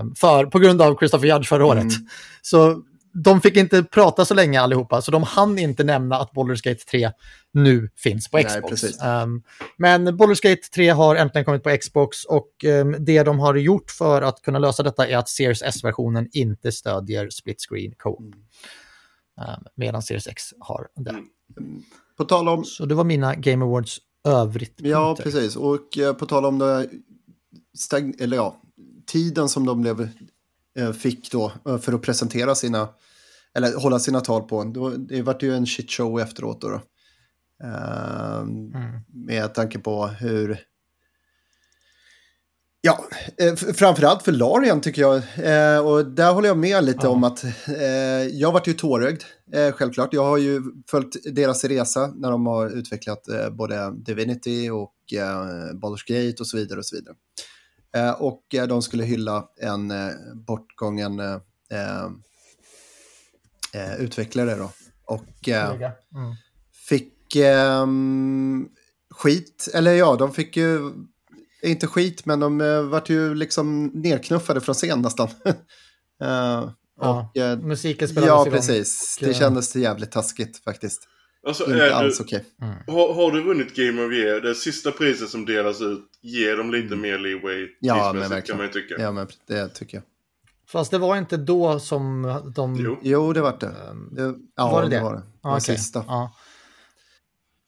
um, 0.00 0.14
för, 0.14 0.46
på 0.46 0.58
grund 0.58 0.82
av 0.82 0.98
Christopher 0.98 1.26
Judge 1.26 1.48
förra 1.48 1.66
året. 1.66 1.82
Mm. 1.82 2.08
Så 2.42 2.82
de 3.24 3.40
fick 3.40 3.56
inte 3.56 3.82
prata 3.82 4.24
så 4.24 4.34
länge 4.34 4.60
allihopa, 4.60 5.02
så 5.02 5.10
de 5.10 5.22
hann 5.22 5.58
inte 5.58 5.84
nämna 5.84 6.16
att 6.16 6.32
Baldur's 6.32 6.64
Gate 6.64 6.84
3 6.90 7.10
nu 7.52 7.90
finns 7.96 8.30
på 8.30 8.42
Xbox. 8.42 8.82
Nej, 8.82 9.22
um, 9.22 9.42
men 9.76 10.08
Baldur's 10.08 10.42
Gate 10.42 10.62
3 10.74 10.88
har 10.88 11.16
äntligen 11.16 11.44
kommit 11.44 11.62
på 11.62 11.76
Xbox 11.80 12.24
och 12.24 12.64
um, 12.64 12.96
det 12.98 13.22
de 13.22 13.38
har 13.38 13.54
gjort 13.54 13.90
för 13.90 14.22
att 14.22 14.42
kunna 14.42 14.58
lösa 14.58 14.82
detta 14.82 15.08
är 15.08 15.16
att 15.16 15.28
Series 15.28 15.62
S-versionen 15.62 16.28
inte 16.32 16.72
stödjer 16.72 17.30
split 17.30 17.60
screen 17.68 17.94
co 17.98 18.18
mm. 18.18 18.32
um, 18.32 19.64
medan 19.74 20.02
Series 20.02 20.26
X 20.26 20.42
har 20.58 20.88
det. 20.96 21.10
Mm. 21.10 21.82
På 22.16 22.24
tal 22.24 22.48
om... 22.48 22.64
Så 22.64 22.86
det 22.86 22.94
var 22.94 23.04
mina 23.04 23.34
Game 23.34 23.64
Awards 23.64 23.98
övrigt. 24.24 24.74
Ja, 24.76 25.06
punkter. 25.06 25.24
precis. 25.24 25.56
Och 25.56 25.98
uh, 25.98 26.12
på 26.12 26.26
tal 26.26 26.44
om 26.44 26.58
det, 26.58 26.88
stagn... 27.78 28.14
eller 28.18 28.36
ja, 28.36 28.60
tiden 29.06 29.48
som 29.48 29.66
de 29.66 29.80
blev 29.82 30.00
Eh, 30.00 30.08
fick 30.92 31.32
då 31.32 31.52
eh, 31.68 31.78
för 31.78 31.92
att 31.92 32.02
presentera 32.02 32.54
sina, 32.54 32.88
eller 33.54 33.74
hålla 33.74 33.98
sina 33.98 34.20
tal 34.20 34.42
på. 34.42 34.64
Det 34.98 35.22
vart 35.22 35.42
ju 35.42 35.54
en 35.54 35.66
shit 35.66 35.90
show 35.90 36.20
efteråt 36.20 36.60
då. 36.60 36.68
då. 36.68 36.80
Ehm, 37.66 38.74
mm. 38.74 39.00
Med 39.26 39.54
tanke 39.54 39.78
på 39.78 40.06
hur... 40.06 40.58
Ja, 42.80 43.04
eh, 43.38 43.54
framförallt 43.54 44.22
för 44.22 44.32
Larian 44.32 44.80
tycker 44.80 45.02
jag. 45.02 45.14
och 45.86 46.06
där 46.06 46.32
håller 46.32 46.48
jag 46.48 46.58
med 46.58 46.84
lite 46.84 47.00
ja. 47.02 47.08
om 47.08 47.24
att 47.24 47.44
jag 48.32 48.52
vart 48.52 48.66
ju 48.66 48.72
tårögd, 48.72 49.22
självklart. 49.72 50.12
Jag 50.12 50.24
har 50.24 50.38
ju 50.38 50.62
följt 50.90 51.34
deras 51.34 51.64
resa 51.64 52.12
när 52.16 52.30
de 52.30 52.46
har 52.46 52.70
utvecklat 52.70 53.24
både 53.50 53.92
Divinity 53.96 54.70
och 54.70 54.94
Baldur's 55.72 56.06
Gate 56.06 56.36
och 56.40 56.46
så 56.46 56.56
vidare. 56.56 56.78
och 56.78 56.86
så 56.86 56.96
vidare. 56.96 57.14
Eh, 57.96 58.10
och 58.10 58.54
eh, 58.54 58.66
de 58.66 58.82
skulle 58.82 59.04
hylla 59.04 59.48
en 59.60 59.90
eh, 59.90 60.12
bortgången 60.34 61.20
utvecklare 63.98 64.54
då. 64.54 64.70
Och 65.04 65.48
mm. 65.48 65.92
fick 66.88 67.36
ehm, 67.36 68.68
skit, 69.10 69.68
eller 69.74 69.92
ja, 69.92 70.16
de 70.16 70.32
fick 70.32 70.56
ju 70.56 70.92
inte 71.62 71.86
skit, 71.86 72.26
men 72.26 72.40
de 72.40 72.60
uh, 72.60 72.82
vart 72.82 73.10
ju 73.10 73.34
liksom 73.34 73.86
nerknuffade 73.86 74.60
från 74.60 74.74
scen 74.74 75.02
nästan. 75.02 75.28
uh, 75.28 75.54
ja, 77.00 77.30
och, 77.34 77.36
uh, 77.42 77.58
musiken 77.58 78.08
spelades 78.08 78.46
Ja, 78.46 78.50
precis. 78.50 79.18
Det 79.20 79.34
kändes 79.34 79.76
jävligt 79.76 80.12
taskigt 80.12 80.64
faktiskt. 80.64 81.08
Alltså, 81.46 81.64
inte 81.64 81.94
alls 81.94 82.20
okej. 82.20 82.44
Okay. 82.58 82.68
Mm. 82.68 82.82
Har, 82.86 83.14
har, 83.14 83.32
du 83.32 83.42
vunnit 83.42 83.76
Game 83.76 84.02
of 84.06 84.12
Year, 84.12 84.40
det 84.40 84.54
sista 84.54 84.90
priset 84.92 85.28
som 85.28 85.44
delas 85.44 85.80
ut, 85.80 86.04
ger 86.20 86.56
dem 86.56 86.70
lite 86.70 86.86
mm. 86.94 87.00
mer 87.00 87.18
leeway 87.18 87.68
ja, 87.80 88.12
men 88.12 88.20
verkligen. 88.20 88.42
kan 88.42 88.56
man 88.56 88.66
ju 88.66 88.72
tycka. 88.72 88.94
Ja, 88.98 89.12
men 89.12 89.26
det 89.46 89.68
tycker 89.68 89.96
jag. 89.96 90.04
Fast 90.68 90.90
det 90.90 90.98
var 90.98 91.16
inte 91.16 91.36
då 91.36 91.80
som 91.80 92.22
de... 92.56 92.76
Jo, 92.76 92.98
jo 93.02 93.32
det 93.32 93.40
var 93.40 93.56
det. 93.60 93.66
Ehm, 93.66 94.08
det 94.12 94.34
ja, 94.56 94.70
var 94.70 94.82
det 94.82 94.88
det? 94.88 94.96
det 94.96 95.02
var 95.02 95.14
det. 95.14 95.22
Var 95.40 95.56
okay. 95.56 95.76
sista. 95.76 96.04
Ja. 96.08 96.34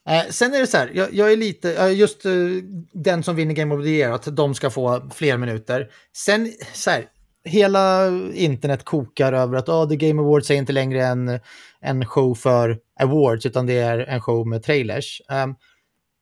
Eh, 0.08 0.30
sen 0.30 0.54
är 0.54 0.60
det 0.60 0.66
så 0.66 0.76
här, 0.76 0.90
jag, 0.94 1.14
jag 1.14 1.32
är 1.32 1.36
lite, 1.36 1.68
just 1.68 2.26
uh, 2.26 2.62
den 2.92 3.22
som 3.22 3.36
vinner 3.36 3.54
Game 3.54 3.74
of 3.74 3.82
the 3.82 3.90
Year, 3.90 4.12
att 4.12 4.36
de 4.36 4.54
ska 4.54 4.70
få 4.70 5.10
fler 5.14 5.36
minuter. 5.36 5.90
Sen, 6.16 6.52
så 6.72 6.90
här, 6.90 7.08
hela 7.48 8.08
internet 8.34 8.84
kokar 8.84 9.32
över 9.32 9.56
att 9.56 9.68
oh, 9.68 9.88
The 9.88 9.96
Game 9.96 10.22
Awards 10.22 10.50
är 10.50 10.54
inte 10.54 10.72
längre 10.72 11.06
en, 11.06 11.40
en 11.80 12.06
show 12.06 12.34
för 12.34 12.78
awards, 13.00 13.46
utan 13.46 13.66
det 13.66 13.78
är 13.78 13.98
en 13.98 14.20
show 14.20 14.46
med 14.46 14.62
trailers. 14.62 15.22
Um, 15.44 15.54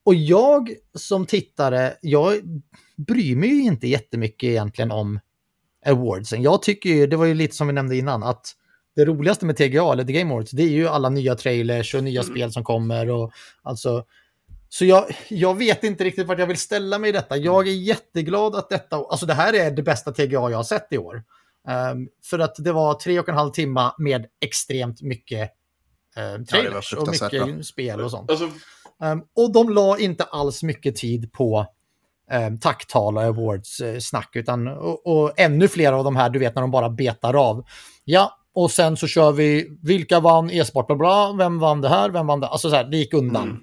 och 0.04 0.14
jag 0.14 0.70
som 0.94 1.26
tittare, 1.26 1.94
jag 2.00 2.34
bryr 2.96 3.36
mig 3.36 3.48
ju 3.48 3.62
inte 3.62 3.88
jättemycket 3.88 4.46
egentligen 4.48 4.90
om 4.90 5.20
awardsen. 5.86 6.42
Jag 6.42 6.62
tycker 6.62 6.90
ju, 6.90 7.06
det 7.06 7.16
var 7.16 7.26
ju 7.26 7.34
lite 7.34 7.56
som 7.56 7.66
vi 7.66 7.72
nämnde 7.72 7.96
innan, 7.96 8.22
att 8.22 8.52
det 8.96 9.04
roligaste 9.04 9.46
med 9.46 9.56
TGA, 9.56 9.92
eller 9.92 10.04
The 10.04 10.12
Game 10.12 10.32
Awards, 10.32 10.50
det 10.50 10.62
är 10.62 10.68
ju 10.68 10.88
alla 10.88 11.08
nya 11.08 11.34
trailers 11.34 11.94
och 11.94 12.04
nya 12.04 12.20
mm. 12.20 12.34
spel 12.34 12.52
som 12.52 12.64
kommer. 12.64 13.10
Och, 13.10 13.32
alltså, 13.62 14.04
så 14.68 14.84
jag, 14.84 15.04
jag 15.28 15.58
vet 15.58 15.84
inte 15.84 16.04
riktigt 16.04 16.26
vart 16.26 16.38
jag 16.38 16.46
vill 16.46 16.56
ställa 16.56 16.98
mig 16.98 17.10
i 17.10 17.12
detta. 17.12 17.36
Jag 17.36 17.68
är 17.68 17.72
jätteglad 17.72 18.54
att 18.54 18.68
detta, 18.68 18.96
alltså 18.96 19.26
det 19.26 19.34
här 19.34 19.52
är 19.52 19.70
det 19.70 19.82
bästa 19.82 20.12
TGA 20.12 20.50
jag 20.50 20.56
har 20.56 20.62
sett 20.62 20.86
i 20.90 20.98
år. 20.98 21.22
Um, 21.92 22.08
för 22.24 22.38
att 22.38 22.54
det 22.58 22.72
var 22.72 22.94
tre 22.94 23.20
och 23.20 23.28
en 23.28 23.34
halv 23.34 23.50
timme 23.50 23.92
med 23.98 24.26
extremt 24.40 25.02
mycket 25.02 25.50
uh, 26.18 26.44
trailers 26.44 26.92
ja, 26.92 27.00
och 27.00 27.08
mycket 27.08 27.30
bra. 27.30 27.62
spel 27.62 28.00
och 28.00 28.10
sånt. 28.10 28.30
Alltså... 28.30 28.50
Um, 29.02 29.22
och 29.36 29.52
de 29.52 29.70
la 29.70 29.98
inte 29.98 30.24
alls 30.24 30.62
mycket 30.62 30.96
tid 30.96 31.32
på 31.32 31.66
um, 32.32 32.58
tacktal 32.58 33.16
och 33.16 33.22
awards-snack, 33.22 34.30
utan 34.36 34.68
och, 34.68 35.06
och, 35.06 35.40
ännu 35.40 35.68
fler 35.68 35.92
av 35.92 36.04
de 36.04 36.16
här, 36.16 36.30
du 36.30 36.38
vet 36.38 36.54
när 36.54 36.62
de 36.62 36.70
bara 36.70 36.90
betar 36.90 37.34
av. 37.34 37.64
Ja, 38.04 38.38
och 38.54 38.70
sen 38.70 38.96
så 38.96 39.06
kör 39.06 39.32
vi, 39.32 39.78
vilka 39.82 40.20
vann 40.20 40.50
e-sport, 40.50 40.86
bla 40.86 40.96
bla, 40.96 41.32
vem 41.32 41.58
vann 41.58 41.80
det 41.80 41.88
här, 41.88 42.10
vem 42.10 42.26
vann 42.26 42.40
det? 42.40 42.46
Alltså 42.46 42.70
så 42.70 42.76
här, 42.76 42.84
det 42.84 42.96
gick 42.96 43.14
undan. 43.14 43.42
Mm. 43.42 43.62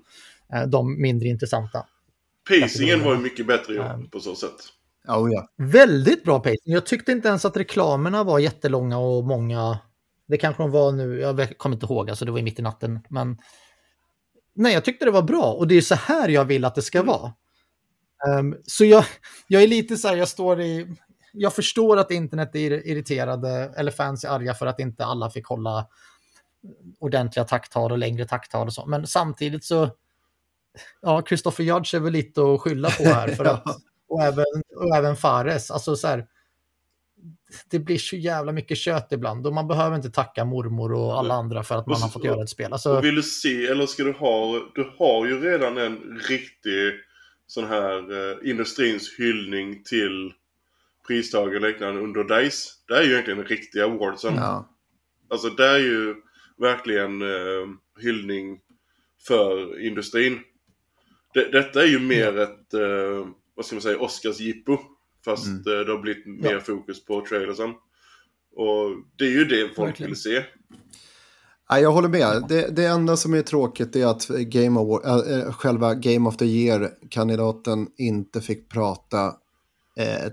Uh, 0.56 0.68
de 0.68 1.02
mindre 1.02 1.28
intressanta. 1.28 1.86
Pacingen 2.50 3.04
var 3.04 3.16
ju 3.16 3.20
mycket 3.20 3.48
bättre 3.48 3.74
jobb 3.74 4.12
på 4.12 4.20
så 4.20 4.36
sätt. 4.36 4.56
Oh, 5.08 5.30
ja. 5.32 5.48
Väldigt 5.58 6.24
bra 6.24 6.40
pacing. 6.40 6.58
Jag 6.74 6.86
tyckte 6.86 7.12
inte 7.12 7.28
ens 7.28 7.46
att 7.46 7.58
reklamerna 7.58 8.24
var 8.24 8.40
jättelånga 8.40 8.98
och 8.98 9.24
många. 9.24 9.80
Det 10.28 10.38
kanske 10.38 10.64
de 10.64 10.72
var 10.72 10.92
nu, 10.92 11.20
jag 11.20 11.58
kommer 11.58 11.76
inte 11.76 11.86
ihåg, 11.86 12.10
alltså 12.10 12.26
det 12.26 12.32
var 12.32 12.40
i 12.40 12.44
mitt 12.44 12.60
i 12.60 12.62
natten. 12.62 13.00
Men 13.10 13.38
nej, 14.56 14.74
jag 14.74 14.86
tyckte 14.86 15.06
det 15.06 15.12
var 15.12 15.22
bra 15.22 15.54
och 15.54 15.68
det 15.68 15.76
är 15.76 15.82
så 15.82 15.96
här 15.96 16.30
jag 16.30 16.46
vill 16.46 16.66
att 16.66 16.76
det 16.76 16.82
ska 16.82 16.98
mm. 16.98 17.08
vara. 17.08 17.34
Um, 18.40 18.58
så 18.64 18.86
jag, 18.86 19.06
jag 19.48 19.64
är 19.64 19.68
lite 19.68 19.98
så 19.98 20.08
här, 20.08 20.16
jag 20.16 20.28
står 20.28 20.62
i, 20.62 20.96
jag 21.34 21.54
förstår 21.54 21.98
att 21.98 22.12
internet 22.12 22.56
är 22.56 22.88
irriterade 22.88 23.74
eller 23.78 23.92
fans 23.92 24.24
är 24.24 24.30
arga 24.30 24.54
för 24.54 24.66
att 24.66 24.80
inte 24.80 25.06
alla 25.06 25.30
fick 25.30 25.46
hålla 25.46 25.88
ordentliga 27.00 27.46
tacktal 27.46 27.92
och 27.92 27.98
längre 27.98 28.26
tacktal 28.26 28.68
och 28.68 28.74
så. 28.74 28.86
Men 28.86 29.08
samtidigt 29.08 29.64
så, 29.64 29.90
ja, 31.02 31.24
Christopher 31.28 31.64
Judge 31.64 31.96
är 31.96 32.00
väl 32.00 32.14
lite 32.14 32.42
att 32.42 32.62
skylla 32.62 32.90
på 32.90 33.04
här 33.04 33.28
för 33.28 33.46
att 33.54 33.64
och 34.14 34.24
även, 34.24 34.46
och 34.76 34.96
även 34.96 35.16
Fares. 35.16 35.72
Alltså 35.72 35.96
så 35.96 36.08
här, 36.08 36.26
det 37.70 37.80
blir 37.80 37.98
så 37.98 38.16
jävla 38.16 38.52
mycket 38.52 38.78
kött 38.78 39.08
ibland 39.12 39.48
och 39.48 39.54
man 39.54 39.68
behöver 39.68 39.96
inte 39.96 40.10
tacka 40.10 40.46
mormor 40.46 40.94
och 40.94 41.20
alla 41.20 41.34
andra 41.34 41.64
för 41.64 41.76
att 41.76 41.88
man 41.88 42.02
har 42.02 42.10
fått 42.10 42.24
göra 42.24 42.44
ett 42.44 42.50
spel. 42.50 42.74
Alltså... 42.74 43.02
Vill 43.02 43.16
du 43.16 43.24
se 43.24 43.66
eller 43.66 43.86
ska 43.86 44.04
du 44.04 44.12
ha, 44.12 44.70
du 44.76 44.94
har 44.98 45.26
ju 45.26 45.42
redan 45.42 45.78
en 45.78 46.20
riktig 46.30 46.94
sån 47.48 47.66
här 47.66 47.98
eh, 48.12 48.50
industrins 48.50 49.16
hyllning 49.18 49.84
till 49.84 50.34
pristagare 51.08 51.56
och 51.56 51.62
liknande 51.62 52.02
under 52.02 52.24
DICE. 52.24 52.70
Det 52.88 52.98
är 52.98 53.04
ju 53.04 53.12
egentligen 53.12 53.40
en 53.40 53.46
riktig 53.46 53.80
awardsen. 53.80 54.36
Ja. 54.36 54.70
Alltså 55.30 55.50
det 55.50 55.68
är 55.68 55.80
ju 55.80 56.16
verkligen 56.58 57.22
eh, 57.22 57.68
hyllning 58.02 58.60
för 59.28 59.80
industrin. 59.82 60.40
Det, 61.34 61.52
detta 61.52 61.84
är 61.84 61.88
ju 61.88 62.00
mer 62.00 62.30
mm. 62.30 62.44
ett 62.44 62.74
eh, 62.74 63.28
vad 63.56 63.66
ska 63.66 63.76
man 63.76 63.82
säga, 63.82 63.98
Oscars-jippo. 63.98 64.78
Fast 65.26 65.46
mm. 65.46 65.64
det 65.64 65.92
har 65.92 66.02
blivit 66.02 66.26
mer 66.26 66.54
ja. 66.54 66.60
fokus 66.60 67.06
på 67.06 67.26
trailersen. 67.26 67.70
Och 68.56 68.90
det 69.16 69.26
är 69.26 69.30
ju 69.30 69.46
det 69.46 69.76
folk 69.76 69.90
Verkligen. 69.90 70.12
vill 70.12 70.22
se. 70.22 70.44
Ja, 71.70 71.80
jag 71.80 71.92
håller 71.92 72.10
med. 72.10 72.46
Det, 72.50 72.76
det 72.76 72.86
enda 72.86 73.18
som 73.18 73.34
är 73.34 73.42
tråkigt 73.42 73.96
är 73.96 74.06
att 74.06 74.28
Game 74.28 74.80
Award, 74.80 75.06
äh, 75.06 75.54
själva 75.54 75.94
Game 75.94 76.30
of 76.30 76.38
the 76.38 76.46
Year-kandidaten 76.46 77.88
inte 77.98 78.42
fick 78.42 78.70
prata 78.70 79.26
äh, 79.98 80.32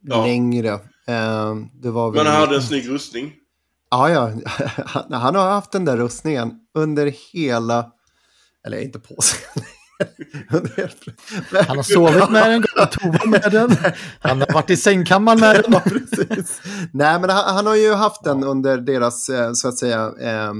ja. 0.00 0.26
längre. 0.26 0.72
Äh, 1.06 1.54
det 1.72 1.90
var 1.90 2.10
väl... 2.10 2.24
Men 2.24 2.32
han 2.32 2.40
hade 2.40 2.56
en 2.56 2.62
snygg 2.62 2.88
rustning. 2.88 3.32
Ja, 3.90 4.10
ja. 4.10 4.32
Han 5.18 5.34
har 5.34 5.50
haft 5.50 5.72
den 5.72 5.84
där 5.84 5.96
rustningen 5.96 6.52
under 6.74 7.14
hela, 7.32 7.92
eller 8.66 8.80
inte 8.80 8.98
på 8.98 9.22
sig, 9.22 9.38
Han 11.66 11.76
har 11.76 11.82
sovit 11.82 12.30
med 12.30 12.50
den, 12.50 12.60
gått 12.60 12.74
på 12.74 12.86
toa 12.86 13.26
med 13.26 13.48
den. 13.52 13.76
Han 14.20 14.40
har 14.40 14.52
varit 14.52 14.70
i 14.70 14.76
sängkammaren 14.76 15.40
med 15.40 15.54
den. 15.54 15.72
Ja, 15.72 15.80
precis. 15.80 16.62
Nej, 16.92 17.20
men 17.20 17.30
han, 17.30 17.54
han, 17.54 17.66
har 17.66 17.76
ju 17.76 17.92
haft 17.92 18.24
den 18.24 18.44
under 18.44 18.78
deras, 18.78 19.28
eh, 19.28 19.52
så 19.52 19.68
att 19.68 19.78
säga, 19.78 20.12
eh, 20.20 20.52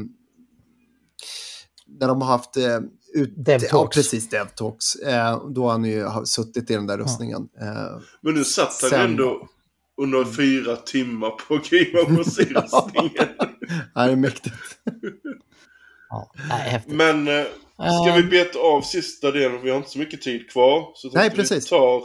när 2.00 2.08
de 2.08 2.22
har 2.22 2.28
haft 2.28 2.56
eh, 2.56 2.78
ut, 3.14 3.34
DevTalks. 3.36 3.72
Ja, 3.72 3.90
precis, 3.94 4.28
DevTalks. 4.28 4.94
Eh, 4.94 5.48
då 5.54 5.64
har 5.64 5.70
han 5.70 5.84
ju 5.84 6.06
suttit 6.24 6.70
i 6.70 6.74
den 6.74 6.86
där 6.86 6.98
rustningen. 6.98 7.48
Ja. 7.54 7.66
Eh, 7.66 8.00
men 8.20 8.34
nu 8.34 8.44
satt 8.44 8.78
han 8.80 8.90
Sen... 8.90 9.00
ändå 9.00 9.48
under 10.02 10.24
fyra 10.24 10.76
timmar 10.76 11.30
på 11.30 11.54
Game 11.54 12.02
of 12.02 12.18
rustningen. 12.26 12.62
ja, 13.94 14.06
det 14.06 14.12
är 14.12 14.16
mäktigt. 14.16 14.54
ja, 16.08 16.32
häftigt. 16.48 16.94
Men 16.94 17.28
eh, 17.28 17.44
Ska 17.82 18.12
vi 18.16 18.22
beta 18.22 18.58
av 18.58 18.82
sista 18.82 19.30
delen? 19.30 19.62
Vi 19.62 19.70
har 19.70 19.76
inte 19.76 19.90
så 19.90 19.98
mycket 19.98 20.22
tid 20.22 20.50
kvar. 20.50 20.92
Så 20.94 21.10
Nej, 21.14 21.30
precis. 21.30 21.66
Vi 21.66 21.68
tar 21.68 22.02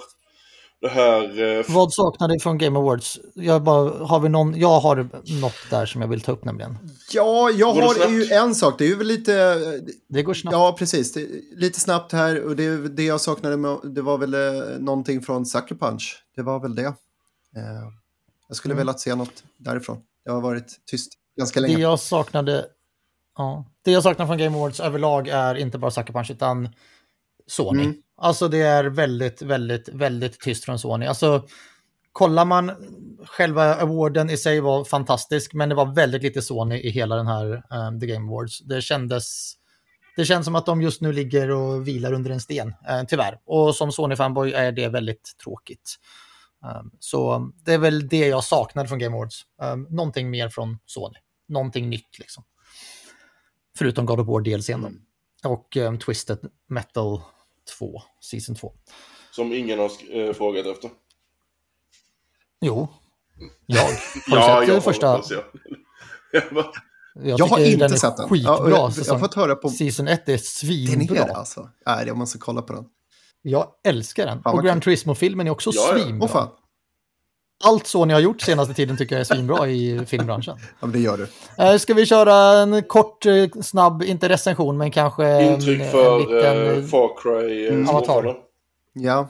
det 0.82 0.90
här... 0.90 1.58
Eh... 1.60 1.66
Vad 1.68 1.94
saknar 1.94 2.28
du 2.28 2.40
från 2.40 2.58
Game 2.58 2.80
Awards? 2.80 3.20
Jag, 3.34 3.64
bara, 3.64 4.06
har 4.06 4.20
vi 4.20 4.30
någon, 4.30 4.60
jag 4.60 4.80
har 4.80 5.10
något 5.42 5.70
där 5.70 5.86
som 5.86 6.02
jag 6.02 6.08
vill 6.08 6.22
ta 6.22 6.32
upp 6.32 6.46
nämligen. 6.46 6.78
Ja, 7.12 7.50
jag 7.50 7.76
går 7.76 7.82
har 7.82 8.10
ju 8.10 8.32
en 8.32 8.56
sak. 8.56 8.76
Det 8.78 8.86
är 8.86 8.90
ju 8.90 8.96
väl 8.96 9.08
lite... 9.08 9.64
Det 10.10 10.24
går 10.24 10.34
snabbt. 10.34 10.54
Ja, 10.54 10.76
precis. 10.80 11.18
lite 11.56 11.80
snabbt 11.80 12.12
här. 12.12 12.44
Och 12.44 12.56
det, 12.56 12.88
det 12.88 13.04
jag 13.04 13.22
saknade 13.22 13.58
med, 13.58 13.78
det 13.84 14.02
var 14.02 14.18
väl 14.18 14.34
eh, 14.34 14.80
någonting 14.80 15.22
från 15.22 15.46
Sucker 15.46 15.76
Punch. 15.76 16.24
Det 16.36 16.42
var 16.42 16.60
väl 16.60 16.76
det. 16.76 16.86
Eh, 16.86 16.94
jag 18.48 18.58
skulle 18.58 18.74
mm. 18.74 18.82
velat 18.82 19.00
se 19.00 19.16
något 19.16 19.44
därifrån. 19.58 19.98
Det 20.26 20.32
har 20.32 20.42
varit 20.42 20.76
tyst 20.86 21.12
ganska 21.38 21.60
länge. 21.60 21.76
Det 21.76 21.82
jag 21.82 22.00
saknade 22.00 22.66
Ja. 23.38 23.66
Det 23.82 23.92
jag 23.92 24.04
saknar 24.04 24.26
från 24.26 24.38
Game 24.38 24.58
Awards 24.58 24.80
överlag 24.80 25.28
är 25.28 25.56
inte 25.56 25.78
bara 25.78 25.92
Sucker 25.92 26.14
Punch 26.14 26.32
utan 26.32 26.70
Sony. 27.48 27.84
Mm. 27.84 27.96
Alltså 28.18 28.48
det 28.48 28.62
är 28.62 28.84
väldigt, 28.84 29.42
väldigt, 29.42 29.90
väldigt 29.90 30.40
tyst 30.40 30.66
från 30.66 30.80
Sony. 30.80 31.06
Alltså 31.06 31.48
kollar 32.12 32.46
man, 32.46 32.72
själva 33.26 33.76
awarden 33.76 34.30
i 34.30 34.38
sig 34.38 34.60
var 34.60 34.84
fantastisk, 34.84 35.54
men 35.54 35.70
det 35.70 35.76
var 35.76 35.96
väldigt 35.96 36.24
lite 36.24 36.42
Sony 36.42 36.76
i 36.76 36.90
hela 36.90 37.16
den 37.16 37.28
här 37.28 37.64
um, 37.70 38.00
The 38.00 38.08
Game 38.08 38.32
Awards. 38.32 38.60
Det 38.60 38.82
kändes, 38.82 39.54
det 40.16 40.26
känns 40.26 40.46
som 40.46 40.56
att 40.56 40.66
de 40.66 40.82
just 40.82 41.02
nu 41.02 41.14
ligger 41.14 41.50
och 41.52 41.88
vilar 41.88 42.14
under 42.14 42.32
en 42.32 42.40
sten, 42.40 42.68
uh, 42.68 43.04
tyvärr. 43.08 43.40
Och 43.46 43.76
som 43.76 43.92
Sony-fanboy 43.92 44.54
är 44.54 44.72
det 44.72 44.88
väldigt 44.88 45.38
tråkigt. 45.44 45.96
Um, 46.66 46.92
så 47.00 47.52
det 47.66 47.74
är 47.74 47.78
väl 47.78 48.08
det 48.08 48.28
jag 48.28 48.44
saknade 48.44 48.90
från 48.90 49.00
Game 49.00 49.16
Awards. 49.16 49.42
Um, 49.62 49.88
någonting 49.90 50.30
mer 50.30 50.50
från 50.50 50.80
Sony. 50.86 51.18
Någonting 51.48 51.90
nytt 51.90 52.20
liksom. 52.20 52.44
Förutom 53.78 54.06
God 54.06 54.20
of 54.20 54.28
War 54.28 54.42
DLC 54.42 54.70
mm. 54.70 55.02
Och 55.44 55.78
um, 55.78 56.00
Twisted 56.00 56.40
Metal 56.70 57.22
2, 57.78 58.02
Season 58.22 58.56
2. 58.56 58.74
Som 59.32 59.54
ingen 59.54 59.80
har 59.80 59.92
äh, 60.12 60.34
frågat 60.34 60.66
efter. 60.66 60.90
Jo, 62.62 62.88
jag. 63.66 63.84
Har 63.84 63.92
du 64.28 64.36
ja, 64.36 64.60
sett 64.60 64.70
jag 64.70 64.84
första? 64.84 65.08
Hoppas, 65.08 65.32
ja. 65.32 65.44
jag, 67.24 67.40
jag 67.40 67.46
har 67.46 67.60
inte 67.60 67.90
sett 67.90 68.18
den. 68.18 68.30
Skitbra. 68.30 68.52
Ja, 68.52 68.70
jag, 68.70 68.92
jag 69.06 69.14
har 69.14 69.20
fått 69.20 69.34
höra 69.34 69.56
på... 69.56 69.70
Season 69.70 70.08
1 70.08 70.30
är 70.30 70.38
svinbra. 70.38 71.16
Den 71.16 71.30
är 71.30 71.34
alltså. 71.34 71.70
Nej, 71.86 72.08
jag 72.08 72.18
måste 72.18 72.38
kolla 72.38 72.62
på 72.62 72.74
den. 72.74 72.86
Jag 73.42 73.72
älskar 73.84 74.26
den. 74.26 74.44
Fan, 74.44 74.58
och 74.58 74.64
Gran 74.64 74.82
Turismo-filmen 74.82 75.48
är 75.48 75.52
också 75.52 75.72
ja, 75.74 75.94
svinbra. 75.94 76.28
Oh, 76.28 76.32
fan 76.32 76.50
allt 77.64 77.88
så 77.88 78.06
ni 78.06 78.14
har 78.14 78.20
gjort 78.20 78.42
senaste 78.42 78.74
tiden 78.74 78.98
tycker 78.98 79.16
jag 79.16 79.20
är 79.20 79.26
svinbra 79.26 79.68
i 79.68 80.06
filmbranschen. 80.08 80.58
Ja, 80.80 80.88
det 80.88 81.00
gör 81.00 81.18
du. 81.18 81.28
Eh, 81.64 81.78
ska 81.78 81.94
vi 81.94 82.06
köra 82.06 82.60
en 82.60 82.84
kort, 82.84 83.26
eh, 83.26 83.46
snabb, 83.62 84.04
inte 84.04 84.30
recension, 84.30 84.78
men 84.78 84.92
kanske 84.92 85.44
Intryck 85.44 85.92
för 85.92 86.16
en 86.16 86.22
liten, 86.22 86.58
uh, 86.58 86.86
Far 86.86 87.22
Cry 87.22 87.68
mm. 87.68 87.90
Avatar. 87.90 88.36
Ja. 88.94 89.30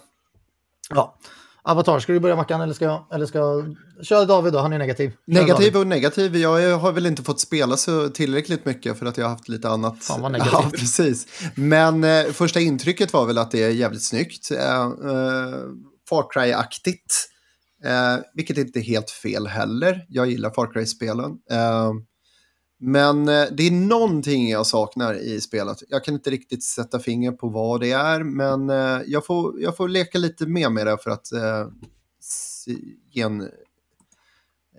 Ja. 0.89 1.17
Avatar, 1.63 1.99
ska 1.99 2.13
du 2.13 2.19
börja 2.19 2.35
Mackan 2.35 2.61
eller 2.61 2.73
ska 2.73 2.85
jag? 2.85 3.05
Eller 3.11 3.25
ska 3.25 3.37
jag... 3.37 3.75
Kör 4.03 4.25
David 4.25 4.53
då, 4.53 4.59
han 4.59 4.73
är 4.73 4.77
negativ. 4.77 5.09
Kör 5.09 5.17
negativ 5.25 5.73
David. 5.73 5.75
och 5.75 5.87
negativ. 5.87 6.35
Jag 6.35 6.77
har 6.77 6.91
väl 6.91 7.05
inte 7.05 7.23
fått 7.23 7.39
spela 7.39 7.77
så 7.77 8.09
tillräckligt 8.09 8.65
mycket 8.65 8.99
för 8.99 9.05
att 9.05 9.17
jag 9.17 9.25
har 9.25 9.29
haft 9.29 9.49
lite 9.49 9.69
annat. 9.69 10.03
Fan 10.03 10.21
vad 10.21 10.31
negativ. 10.31 10.53
Ja, 10.63 10.69
precis. 10.71 11.27
Men 11.55 12.03
eh, 12.03 12.25
första 12.25 12.59
intrycket 12.59 13.13
var 13.13 13.25
väl 13.25 13.37
att 13.37 13.51
det 13.51 13.63
är 13.63 13.69
jävligt 13.69 14.03
snyggt. 14.03 14.51
Eh, 14.51 14.81
eh, 14.81 14.89
Far 16.09 16.25
Cry-aktigt. 16.33 17.29
Eh, 17.87 18.19
vilket 18.33 18.57
inte 18.57 18.79
är 18.79 18.83
helt 18.83 19.11
fel 19.11 19.47
heller. 19.47 20.05
Jag 20.09 20.27
gillar 20.27 20.49
Far 20.49 20.73
Cry-spelen. 20.73 21.31
Eh, 21.51 21.93
men 22.79 23.29
eh, 23.29 23.45
det 23.51 23.67
är 23.67 23.71
någonting 23.71 24.49
jag 24.49 24.67
saknar 24.67 25.13
i 25.13 25.41
spelet. 25.41 25.77
Jag 25.89 26.03
kan 26.03 26.13
inte 26.13 26.29
riktigt 26.29 26.63
sätta 26.63 26.99
finger 26.99 27.31
på 27.31 27.49
vad 27.49 27.79
det 27.79 27.91
är, 27.91 28.23
men 28.23 28.69
eh, 28.69 29.01
jag, 29.07 29.25
får, 29.25 29.61
jag 29.61 29.77
får 29.77 29.89
leka 29.89 30.17
lite 30.17 30.45
mer 30.45 30.69
med 30.69 30.87
det 30.87 30.97
för 30.97 31.11
att 31.11 31.31
eh, 31.31 31.67
ge 33.11 33.21
en 33.21 33.41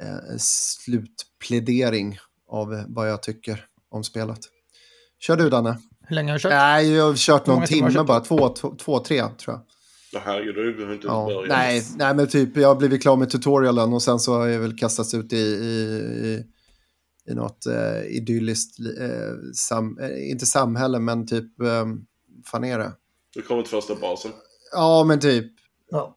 eh, 0.00 0.36
slutplädering 0.38 2.18
av 2.48 2.84
vad 2.88 3.10
jag 3.10 3.22
tycker 3.22 3.64
om 3.90 4.04
spelet. 4.04 4.40
Kör 5.18 5.36
du, 5.36 5.50
Danne. 5.50 5.78
Hur 6.00 6.14
länge 6.14 6.30
har 6.32 6.38
du 6.38 6.42
kört? 6.42 6.52
Nej, 6.52 6.92
jag 6.92 7.06
har 7.06 7.14
kört 7.16 7.46
någon 7.46 7.66
timme 7.66 8.02
bara. 8.06 8.20
Två, 8.20 8.48
två, 8.48 8.74
två, 8.78 8.98
tre 8.98 9.28
tror 9.28 9.54
jag. 9.54 9.60
Ja, 10.12 10.20
herregud, 10.24 10.76
du 10.76 10.86
har 10.86 10.94
inte 10.94 11.06
ja. 11.06 11.26
börjat. 11.26 11.48
Nej, 11.48 11.82
nej, 11.96 12.14
men 12.14 12.28
typ 12.28 12.56
jag 12.56 12.68
har 12.68 12.76
blivit 12.76 13.02
klar 13.02 13.16
med 13.16 13.30
tutorialen 13.30 13.92
och 13.92 14.02
sen 14.02 14.18
så 14.18 14.34
har 14.34 14.46
jag 14.46 14.60
väl 14.60 14.78
kastats 14.78 15.14
ut 15.14 15.32
i, 15.32 15.36
i, 15.36 15.70
i, 16.24 16.44
i 17.30 17.34
något 17.34 17.66
eh, 17.66 18.16
idylliskt, 18.16 18.80
eh, 18.80 19.52
sam, 19.54 19.98
eh, 19.98 20.30
inte 20.30 20.46
samhälle, 20.46 20.98
men 20.98 21.26
typ, 21.26 21.60
eh, 21.60 21.86
fan 22.46 22.64
är 22.64 22.78
det? 22.78 22.92
Du 23.34 23.42
kommer 23.42 23.62
till 23.62 23.70
första 23.70 23.94
basen. 23.94 24.30
Ja, 24.72 25.04
men 25.04 25.20
typ. 25.20 25.52
Ja. 25.90 26.16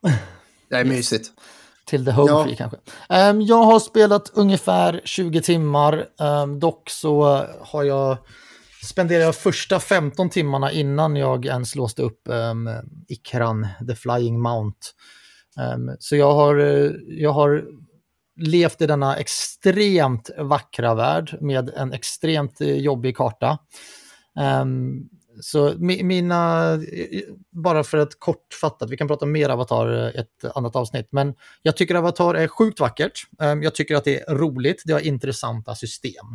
Det 0.69 0.75
är 0.75 0.85
mysigt. 0.85 1.31
till 1.85 2.05
The 2.05 2.11
Home 2.11 2.31
ja. 2.31 2.43
Free 2.43 2.55
kanske. 2.55 2.77
Um, 3.09 3.41
jag 3.41 3.63
har 3.63 3.79
spelat 3.79 4.31
ungefär 4.33 5.01
20 5.05 5.41
timmar. 5.41 6.05
Um, 6.19 6.59
dock 6.59 6.89
så 6.89 7.45
har 7.61 7.83
jag 7.83 8.17
spenderade 8.85 9.25
jag 9.25 9.35
första 9.35 9.79
15 9.79 10.29
timmarna 10.29 10.71
innan 10.71 11.15
jag 11.15 11.45
ens 11.45 11.75
låste 11.75 12.01
upp 12.01 12.21
um, 12.25 12.69
Ikran, 13.07 13.67
The 13.87 13.95
Flying 13.95 14.39
Mount. 14.39 14.77
Um, 15.75 15.95
så 15.99 16.15
jag 16.15 16.33
har, 16.33 16.55
eh, 16.55 16.91
jag 17.07 17.31
har 17.31 17.65
levt 18.35 18.81
i 18.81 18.87
denna 18.87 19.17
extremt 19.17 20.29
vackra 20.37 20.95
värld 20.95 21.37
med 21.41 21.69
en 21.69 21.93
extremt 21.93 22.61
eh, 22.61 22.75
jobbig 22.75 23.17
karta. 23.17 23.57
Um, 24.61 25.09
så 25.41 25.73
mina, 25.77 26.73
eh, 26.73 27.21
bara 27.51 27.83
för 27.83 27.97
att 27.97 28.19
kortfattat, 28.19 28.89
vi 28.89 28.97
kan 28.97 29.07
prata 29.07 29.25
mer 29.25 29.49
Avatar 29.49 30.19
ett 30.19 30.55
annat 30.55 30.75
avsnitt, 30.75 31.07
men 31.11 31.33
jag 31.61 31.77
tycker 31.77 31.95
Avatar 31.95 32.33
är 32.33 32.47
sjukt 32.47 32.79
vackert. 32.79 33.27
Jag 33.37 33.75
tycker 33.75 33.95
att 33.95 34.03
det 34.03 34.21
är 34.21 34.35
roligt, 34.35 34.83
det 34.85 34.93
har 34.93 34.99
intressanta 34.99 35.75
system 35.75 36.25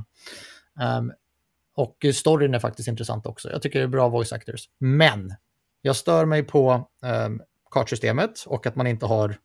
och 1.76 2.06
storyn 2.14 2.54
är 2.54 2.58
faktiskt 2.58 2.88
intressant 2.88 3.26
också. 3.26 3.50
Jag 3.50 3.62
tycker 3.62 3.78
det 3.78 3.84
är 3.84 3.88
bra 3.88 4.08
voice 4.08 4.32
actors. 4.32 4.68
Men 4.78 5.34
jag 5.82 5.96
stör 5.96 6.24
mig 6.24 6.42
på 6.42 6.88
um, 7.26 7.42
kartsystemet 7.70 8.44
och 8.46 8.66
att 8.66 8.76
man 8.76 8.86
inte 8.86 9.06
har 9.06 9.36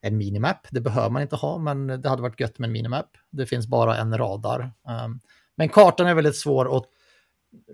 en 0.00 0.16
minimap. 0.16 0.66
Det 0.70 0.80
behöver 0.80 1.10
man 1.10 1.22
inte 1.22 1.36
ha, 1.36 1.58
men 1.58 1.86
det 1.86 2.08
hade 2.08 2.22
varit 2.22 2.40
gött 2.40 2.58
med 2.58 2.66
en 2.68 2.72
minimap. 2.72 3.06
Det 3.30 3.46
finns 3.46 3.66
bara 3.66 3.96
en 3.96 4.18
radar. 4.18 4.60
Um, 5.04 5.20
men 5.56 5.68
kartan 5.68 6.06
är 6.06 6.14
väldigt 6.14 6.36
svår 6.36 6.76
att 6.76 6.84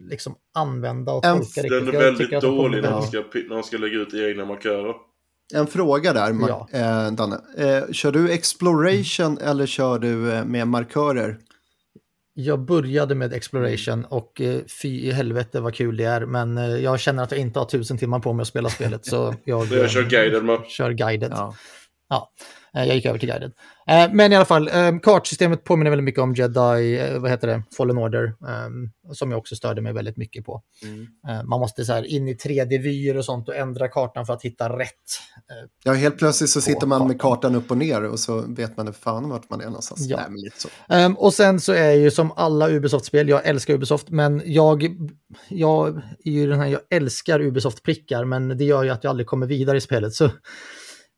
liksom 0.01 0.37
använda 0.55 1.13
och 1.13 1.23
tolka 1.23 1.63
riktigt. 1.63 1.71
Den 1.71 1.89
är 1.89 1.93
väldigt 1.93 2.41
dålig 2.41 2.83
när, 2.83 2.91
man 2.91 3.03
ska, 3.03 3.19
när 3.19 3.55
man 3.55 3.65
ska 3.65 3.79
lägga 3.79 3.99
ut 3.99 4.15
egna 4.15 4.45
markörer. 4.45 4.95
En 5.55 5.67
fråga 5.67 6.13
där, 6.13 6.37
ja. 6.49 6.69
eh, 6.73 7.13
Danne. 7.13 7.41
Eh, 7.57 7.93
kör 7.93 8.13
du 8.13 8.33
exploration 8.33 9.27
mm. 9.27 9.49
eller 9.49 9.67
kör 9.67 9.99
du 9.99 10.33
eh, 10.33 10.45
med 10.45 10.69
markörer? 10.69 11.39
Jag 12.39 12.61
började 12.61 13.15
med 13.15 13.33
exploration 13.33 14.05
och 14.05 14.41
eh, 14.41 14.61
fy 14.83 14.89
i 14.89 15.13
helvete 15.13 15.61
vad 15.61 15.75
kul 15.75 15.97
det 15.97 16.05
är. 16.05 16.27
Men 16.27 16.59
eh, 16.59 16.65
jag 16.65 17.01
känner 17.01 17.23
att 17.23 17.31
jag 17.31 17.41
inte 17.41 17.59
har 17.59 17.67
tusen 17.67 17.99
timmar 17.99 18.19
på 18.19 18.33
mig 18.33 18.43
att 18.43 18.49
spela 18.49 18.69
spelet. 18.69 19.07
Så 19.07 19.35
jag, 19.45 19.67
jag 19.67 19.91
kör 19.91 20.03
guided. 20.03 20.45
Man. 20.45 20.65
Kör 20.65 20.91
guided. 20.91 21.33
Ja. 21.33 21.55
ja. 22.09 22.31
Eh, 22.77 22.85
jag 22.85 22.97
gick 22.97 23.07
över 23.07 23.19
till 23.19 23.29
guiden. 23.29 23.53
Eh, 23.87 24.13
men 24.13 24.33
i 24.33 24.37
alla 24.37 24.45
fall, 24.45 24.69
eh, 24.69 24.99
kartsystemet 25.03 25.65
påminner 25.65 25.91
väldigt 25.91 26.05
mycket 26.05 26.21
om 26.21 26.35
Jedi, 26.35 27.19
vad 27.19 27.31
heter 27.31 27.49
det, 27.49 27.63
Fallen 27.77 27.99
Order, 27.99 28.35
som 29.13 29.31
jag 29.31 29.39
också 29.39 29.57
störde 29.57 29.83
mig 29.83 29.93
väldigt 29.93 30.17
mycket 30.17 30.45
på. 30.45 30.63
Mm. 30.83 31.49
Man 31.49 31.61
måste 31.61 31.85
så 31.85 31.93
här 31.93 32.05
in 32.05 32.29
i 32.29 32.35
3D-vyer 32.35 33.17
och 33.17 33.25
sånt 33.25 33.49
och 33.49 33.57
ändra 33.57 33.89
kartan 33.89 34.27
för 34.27 34.33
att 34.33 34.43
hitta 34.43 34.79
rätt. 34.79 34.91
Ja, 35.85 35.93
helt 35.93 36.19
plötsligt 36.19 36.51
så 36.51 36.61
sitter 36.61 36.87
man 36.87 36.99
kartan. 36.99 37.09
med 37.09 37.21
kartan 37.21 37.55
upp 37.55 37.71
och 37.71 37.79
ner 37.79 38.03
och 38.03 38.21
så 38.21 38.45
vet 38.49 38.77
man 38.77 38.93
fan 38.93 39.29
vart 39.29 39.51
man 39.51 39.61
är 39.61 39.65
någonstans. 39.65 40.01
Ja. 40.01 40.17
Nej, 40.17 40.43
lite 40.45 40.61
så. 40.61 40.69
Um, 40.89 41.17
och 41.17 41.35
sen 41.35 41.61
så 41.61 41.73
är 41.73 41.93
ju 41.93 42.11
som 42.11 42.33
alla 42.37 42.69
Ubisoft-spel, 42.69 43.29
jag 43.29 43.47
älskar 43.47 43.75
Ubisoft, 43.75 44.11
men 44.11 44.43
jag, 44.45 44.97
jag 45.49 45.97
är 46.25 46.31
ju 46.31 46.47
den 46.47 46.61
här, 46.61 46.67
jag 46.67 46.81
älskar 46.91 47.41
Ubisoft-prickar, 47.41 48.25
men 48.25 48.59
det 48.59 48.65
gör 48.65 48.85
ju 48.85 48.91
att 48.91 49.05
jag 49.05 49.11
aldrig 49.11 49.27
kommer 49.27 49.47
vidare 49.47 49.77
i 49.77 49.81
spelet. 49.81 50.15
Så 50.15 50.31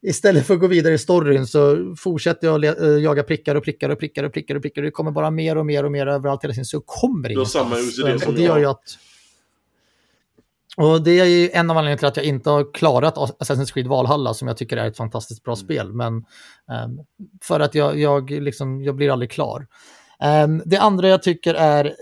istället 0.02 0.46
för 0.46 0.54
att 0.54 0.60
gå 0.60 0.66
vidare 0.66 0.94
i 0.94 0.98
storyn 0.98 1.46
så 1.46 1.94
fortsätter 1.98 2.46
jag 2.46 2.64
eh, 2.64 3.02
jaga 3.02 3.22
prickar 3.22 3.54
och 3.54 3.64
prickar 3.64 3.88
och 3.90 3.98
prickar 3.98 4.24
och 4.24 4.32
prickar 4.32 4.54
och 4.54 4.62
prickar. 4.62 4.82
Det 4.82 4.90
kommer 4.90 5.10
bara 5.10 5.30
mer 5.30 5.58
och 5.58 5.66
mer 5.66 5.84
och 5.84 5.92
mer 5.92 6.06
överallt 6.06 6.44
hela 6.44 6.54
tiden 6.54 6.64
så 6.64 6.80
kommer 6.80 7.28
det 7.28 7.34
Du 7.34 7.40
har 7.40 7.46
samma 7.46 7.76
OCD 7.76 8.22
som 8.22 8.34
det 8.34 8.42
gör 8.42 8.58
jag. 8.58 8.70
Att, 8.70 8.98
och 10.76 11.02
det 11.02 11.20
är 11.20 11.24
ju 11.24 11.50
en 11.50 11.70
av 11.70 11.76
anledningarna 11.76 11.98
till 11.98 12.08
att 12.08 12.16
jag 12.16 12.26
inte 12.26 12.50
har 12.50 12.74
klarat 12.74 13.16
Assassin's 13.16 13.72
Creed 13.72 13.86
Valhalla 13.86 14.34
som 14.34 14.48
jag 14.48 14.56
tycker 14.56 14.76
är 14.76 14.88
ett 14.88 14.96
fantastiskt 14.96 15.44
bra 15.44 15.54
mm. 15.54 15.64
spel. 15.64 15.92
Men 15.92 16.14
um, 16.14 16.24
för 17.42 17.60
att 17.60 17.74
jag, 17.74 17.98
jag, 17.98 18.30
liksom, 18.30 18.82
jag 18.82 18.96
blir 18.96 19.10
aldrig 19.10 19.30
klar. 19.30 19.66
Um, 20.44 20.62
det 20.64 20.76
andra 20.76 21.08
jag 21.08 21.22
tycker 21.22 21.54
är, 21.54 21.94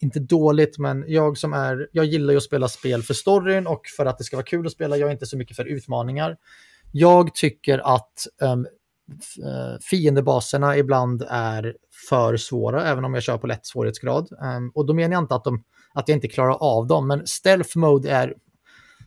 inte 0.00 0.20
dåligt, 0.20 0.78
men 0.78 1.04
jag 1.06 1.38
som 1.38 1.52
är, 1.52 1.88
jag 1.92 2.04
gillar 2.04 2.32
ju 2.32 2.36
att 2.36 2.42
spela 2.42 2.68
spel 2.68 3.02
för 3.02 3.14
storyn 3.14 3.66
och 3.66 3.82
för 3.96 4.06
att 4.06 4.18
det 4.18 4.24
ska 4.24 4.36
vara 4.36 4.46
kul 4.46 4.66
att 4.66 4.72
spela. 4.72 4.96
Jag 4.96 5.08
är 5.08 5.12
inte 5.12 5.26
så 5.26 5.36
mycket 5.36 5.56
för 5.56 5.64
utmaningar. 5.64 6.36
Jag 6.92 7.34
tycker 7.34 7.94
att 7.94 8.26
um, 8.40 8.66
fiendebaserna 9.90 10.76
ibland 10.76 11.24
är 11.28 11.76
för 12.08 12.36
svåra, 12.36 12.84
även 12.84 13.04
om 13.04 13.14
jag 13.14 13.22
kör 13.22 13.38
på 13.38 13.46
lätt 13.46 13.66
svårighetsgrad. 13.66 14.28
Um, 14.56 14.70
och 14.74 14.86
då 14.86 14.94
menar 14.94 15.12
jag 15.12 15.22
inte 15.22 15.34
att, 15.34 15.44
de, 15.44 15.64
att 15.94 16.08
jag 16.08 16.16
inte 16.16 16.28
klarar 16.28 16.54
av 16.54 16.86
dem, 16.86 17.06
men 17.08 17.26
stealth 17.26 17.78
mode 17.78 18.10
är... 18.10 18.34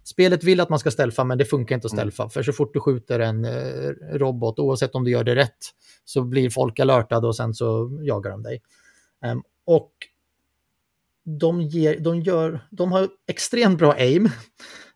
Spelet 0.04 0.44
vill 0.44 0.60
att 0.60 0.70
man 0.70 0.80
ska 0.80 0.92
stealtha, 0.92 1.24
men 1.24 1.38
det 1.38 1.46
funkar 1.46 1.76
inte 1.76 1.86
att 1.86 1.92
stealtha. 1.92 2.24
Mm. 2.24 2.30
För 2.30 2.44
så 2.44 2.54
fort 2.54 2.74
du 2.74 2.80
skjuter 2.80 3.20
en 3.20 3.46
uh, 3.46 3.92
robot, 4.14 4.60
oavsett 4.60 4.96
om 4.96 5.04
du 5.04 5.12
gör 5.12 5.24
det 5.24 5.36
rätt, 5.36 5.58
så 6.06 6.24
blir 6.24 6.50
folk 6.50 6.80
alertade 6.80 7.28
och 7.28 7.36
sen 7.36 7.54
så 7.54 8.00
jagar 8.02 8.32
de 8.32 8.44
dig. 8.44 8.62
Um, 9.26 9.44
och 9.66 9.92
de, 11.26 11.62
ger, 11.62 12.00
de, 12.00 12.22
gör, 12.22 12.68
de 12.72 12.92
har 12.92 13.10
extremt 13.28 13.80
bra 13.80 13.94
aim. 13.94 14.30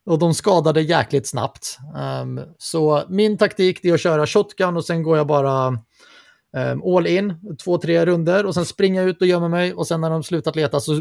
Och 0.10 0.20
de 0.20 0.34
skadade 0.34 0.82
jäkligt 0.82 1.28
snabbt. 1.28 1.78
Um, 2.22 2.42
så 2.58 3.04
min 3.10 3.38
taktik 3.38 3.86
är 3.86 3.94
att 3.94 4.02
köra 4.02 4.28
shotgun 4.28 4.78
och 4.78 4.86
sen 4.86 5.04
går 5.04 5.18
jag 5.18 5.28
bara 5.28 5.68
um, 6.54 6.96
all 6.96 7.08
in, 7.08 7.58
två, 7.64 7.78
tre 7.78 8.06
runder 8.06 8.46
och 8.46 8.54
sen 8.54 8.66
springer 8.66 9.02
jag 9.02 9.10
ut 9.10 9.22
och 9.22 9.28
gömmer 9.28 9.50
mig 9.50 9.74
och 9.74 9.88
sen 9.88 10.02
när 10.02 10.10
de 10.10 10.24
slutat 10.24 10.56
leta 10.56 10.80
så, 10.80 10.94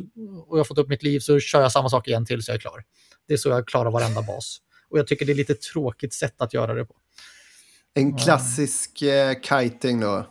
och 0.47 0.59
jag 0.59 0.59
har 0.59 0.65
fått 0.65 0.79
upp 0.79 0.89
mitt 0.89 1.03
liv 1.03 1.21
så 1.21 1.41
kör 1.41 1.61
jag 1.61 1.73
samma 1.73 1.89
sak 1.89 2.09
igen 2.09 2.27
tills 2.27 2.49
jag 2.49 2.55
är 2.55 2.59
klar. 2.59 2.85
Det 3.29 3.35
är 3.35 3.37
så 3.37 3.49
jag 3.49 3.67
klarar 3.67 3.91
varenda 3.91 4.23
bas. 4.23 4.59
Och 4.91 4.99
jag 4.99 5.07
tycker 5.07 5.27
det 5.27 5.33
är 5.33 5.37
lite 5.37 5.55
tråkigt 5.55 6.15
sätt 6.15 6.43
att 6.43 6.55
göra 6.55 6.75
det 6.75 6.85
på. 6.85 6.95
En 7.95 8.19
klassisk 8.19 9.03
uh, 9.03 9.41
kiting 9.43 10.01
då. 10.01 10.27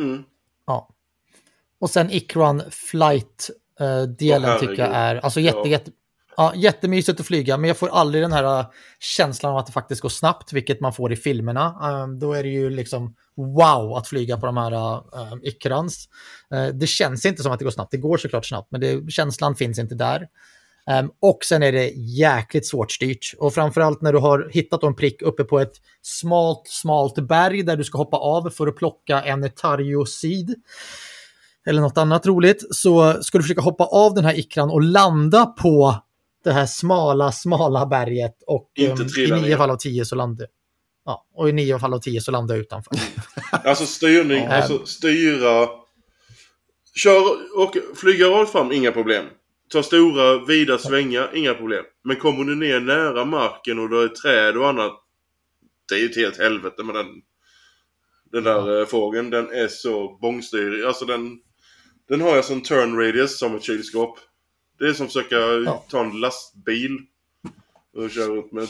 Mm. 0.00 0.22
Ja. 0.66 0.88
Och 1.80 1.90
sen 1.90 2.10
Icron 2.10 2.62
Flight-delen 2.70 4.50
uh, 4.50 4.60
tycker 4.60 4.78
jag 4.78 4.94
är, 4.94 5.16
alltså 5.16 5.40
jätte, 5.40 5.58
ja. 5.58 5.66
jätte, 5.66 5.90
Ja, 6.36 6.52
jättemysigt 6.56 7.20
att 7.20 7.26
flyga, 7.26 7.56
men 7.56 7.68
jag 7.68 7.76
får 7.76 7.88
aldrig 7.88 8.24
den 8.24 8.32
här 8.32 8.58
äh, 8.58 8.66
känslan 9.00 9.52
av 9.52 9.58
att 9.58 9.66
det 9.66 9.72
faktiskt 9.72 10.00
går 10.00 10.08
snabbt, 10.08 10.52
vilket 10.52 10.80
man 10.80 10.92
får 10.92 11.12
i 11.12 11.16
filmerna. 11.16 11.76
Ähm, 11.82 12.18
då 12.18 12.32
är 12.32 12.42
det 12.42 12.48
ju 12.48 12.70
liksom 12.70 13.14
wow 13.36 13.96
att 13.96 14.08
flyga 14.08 14.36
på 14.36 14.46
de 14.46 14.56
här 14.56 14.72
äh, 14.72 15.22
äh, 15.22 15.32
um, 15.32 15.40
Ikrans. 15.42 16.08
Det 16.74 16.86
känns 16.86 17.26
inte 17.26 17.42
som 17.42 17.52
att 17.52 17.58
det 17.58 17.64
går 17.64 17.70
snabbt. 17.72 17.90
Det 17.90 17.96
går 17.96 18.16
såklart 18.16 18.46
snabbt, 18.46 18.68
men 18.70 18.80
det, 18.80 19.10
känslan 19.10 19.56
finns 19.56 19.78
inte 19.78 19.94
där. 19.94 20.28
Ähm, 20.90 21.10
och 21.20 21.38
sen 21.44 21.62
är 21.62 21.72
det 21.72 21.88
jäkligt 21.96 22.66
svårt 22.66 22.92
styrt. 22.92 23.34
Och 23.38 23.54
framförallt 23.54 24.02
när 24.02 24.12
du 24.12 24.18
har 24.18 24.50
hittat 24.52 24.82
en 24.82 24.96
prick 24.96 25.22
uppe 25.22 25.44
på 25.44 25.60
ett 25.60 25.72
smalt, 26.02 26.62
smalt 26.64 27.28
berg 27.28 27.62
där 27.62 27.76
du 27.76 27.84
ska 27.84 27.98
hoppa 27.98 28.16
av 28.16 28.50
för 28.50 28.66
att 28.66 28.76
plocka 28.76 29.22
en 29.22 29.44
Tario-seed 29.44 30.54
eller 31.66 31.80
något 31.80 31.98
annat 31.98 32.26
roligt, 32.26 32.64
så 32.70 33.22
ska 33.22 33.38
du 33.38 33.44
försöka 33.44 33.60
hoppa 33.60 33.84
av 33.84 34.14
den 34.14 34.24
här 34.24 34.38
ikran 34.38 34.70
och 34.70 34.82
landa 34.82 35.46
på 35.46 36.02
det 36.46 36.52
här 36.52 36.66
smala, 36.66 37.32
smala 37.32 37.86
berget 37.86 38.42
och 38.46 38.70
um, 38.78 39.08
i 39.18 39.30
nio 39.30 39.56
fall 39.56 39.70
av 39.70 39.76
tio 39.76 40.04
så 40.04 40.16
landar 40.16 40.46
Ja, 41.04 41.26
och 41.34 41.48
i 41.48 41.52
nio 41.52 41.78
fall 41.78 41.94
av 41.94 41.98
tio 41.98 42.20
så 42.20 42.30
landar 42.30 42.54
jag 42.54 42.62
utanför. 42.62 42.92
alltså 43.50 43.86
styrning, 43.86 44.42
ja. 44.42 44.52
alltså 44.52 44.86
styra... 44.86 45.68
Kör 46.94 47.22
och 47.56 47.76
flyga 47.96 48.26
rakt 48.26 48.52
fram, 48.52 48.72
inga 48.72 48.92
problem. 48.92 49.24
Ta 49.72 49.82
stora, 49.82 50.44
vida 50.44 50.78
svängar, 50.78 51.30
inga 51.34 51.54
problem. 51.54 51.84
Men 52.04 52.16
kommer 52.16 52.44
du 52.44 52.54
ner 52.54 52.80
nära 52.80 53.24
marken 53.24 53.78
och 53.78 53.88
det 53.88 54.02
är 54.02 54.08
träd 54.08 54.56
och 54.56 54.68
annat. 54.68 54.92
Det 55.88 55.94
är 55.94 55.98
ju 55.98 56.10
ett 56.10 56.16
helt 56.16 56.38
helvete 56.38 56.82
med 56.82 56.94
den, 56.94 57.06
den 58.32 58.44
där 58.44 58.72
ja. 58.72 58.80
Eh, 58.80 58.86
fågeln. 58.86 59.30
Den 59.30 59.50
är 59.50 59.68
så 59.68 60.18
bångstyrig. 60.22 60.84
Alltså 60.84 61.04
den, 61.04 61.38
den 62.08 62.20
har 62.20 62.36
jag 62.36 62.44
som 62.44 62.60
turn 62.60 62.98
radius 62.98 63.38
som 63.38 63.56
ett 63.56 63.64
kylskåp. 63.64 64.18
Det 64.78 64.84
är 64.84 64.92
som 64.92 65.06
att 65.06 65.12
försöka 65.12 65.36
ja. 65.36 65.84
ta 65.88 66.00
en 66.00 66.20
lastbil 66.20 66.98
och 67.96 68.10
köra 68.10 68.32
upp 68.32 68.52
med. 68.52 68.68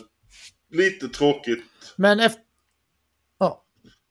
Lite 0.70 1.08
tråkigt. 1.08 1.64
Men 1.96 2.20
efter... 2.20 2.42
Ja. 3.38 3.64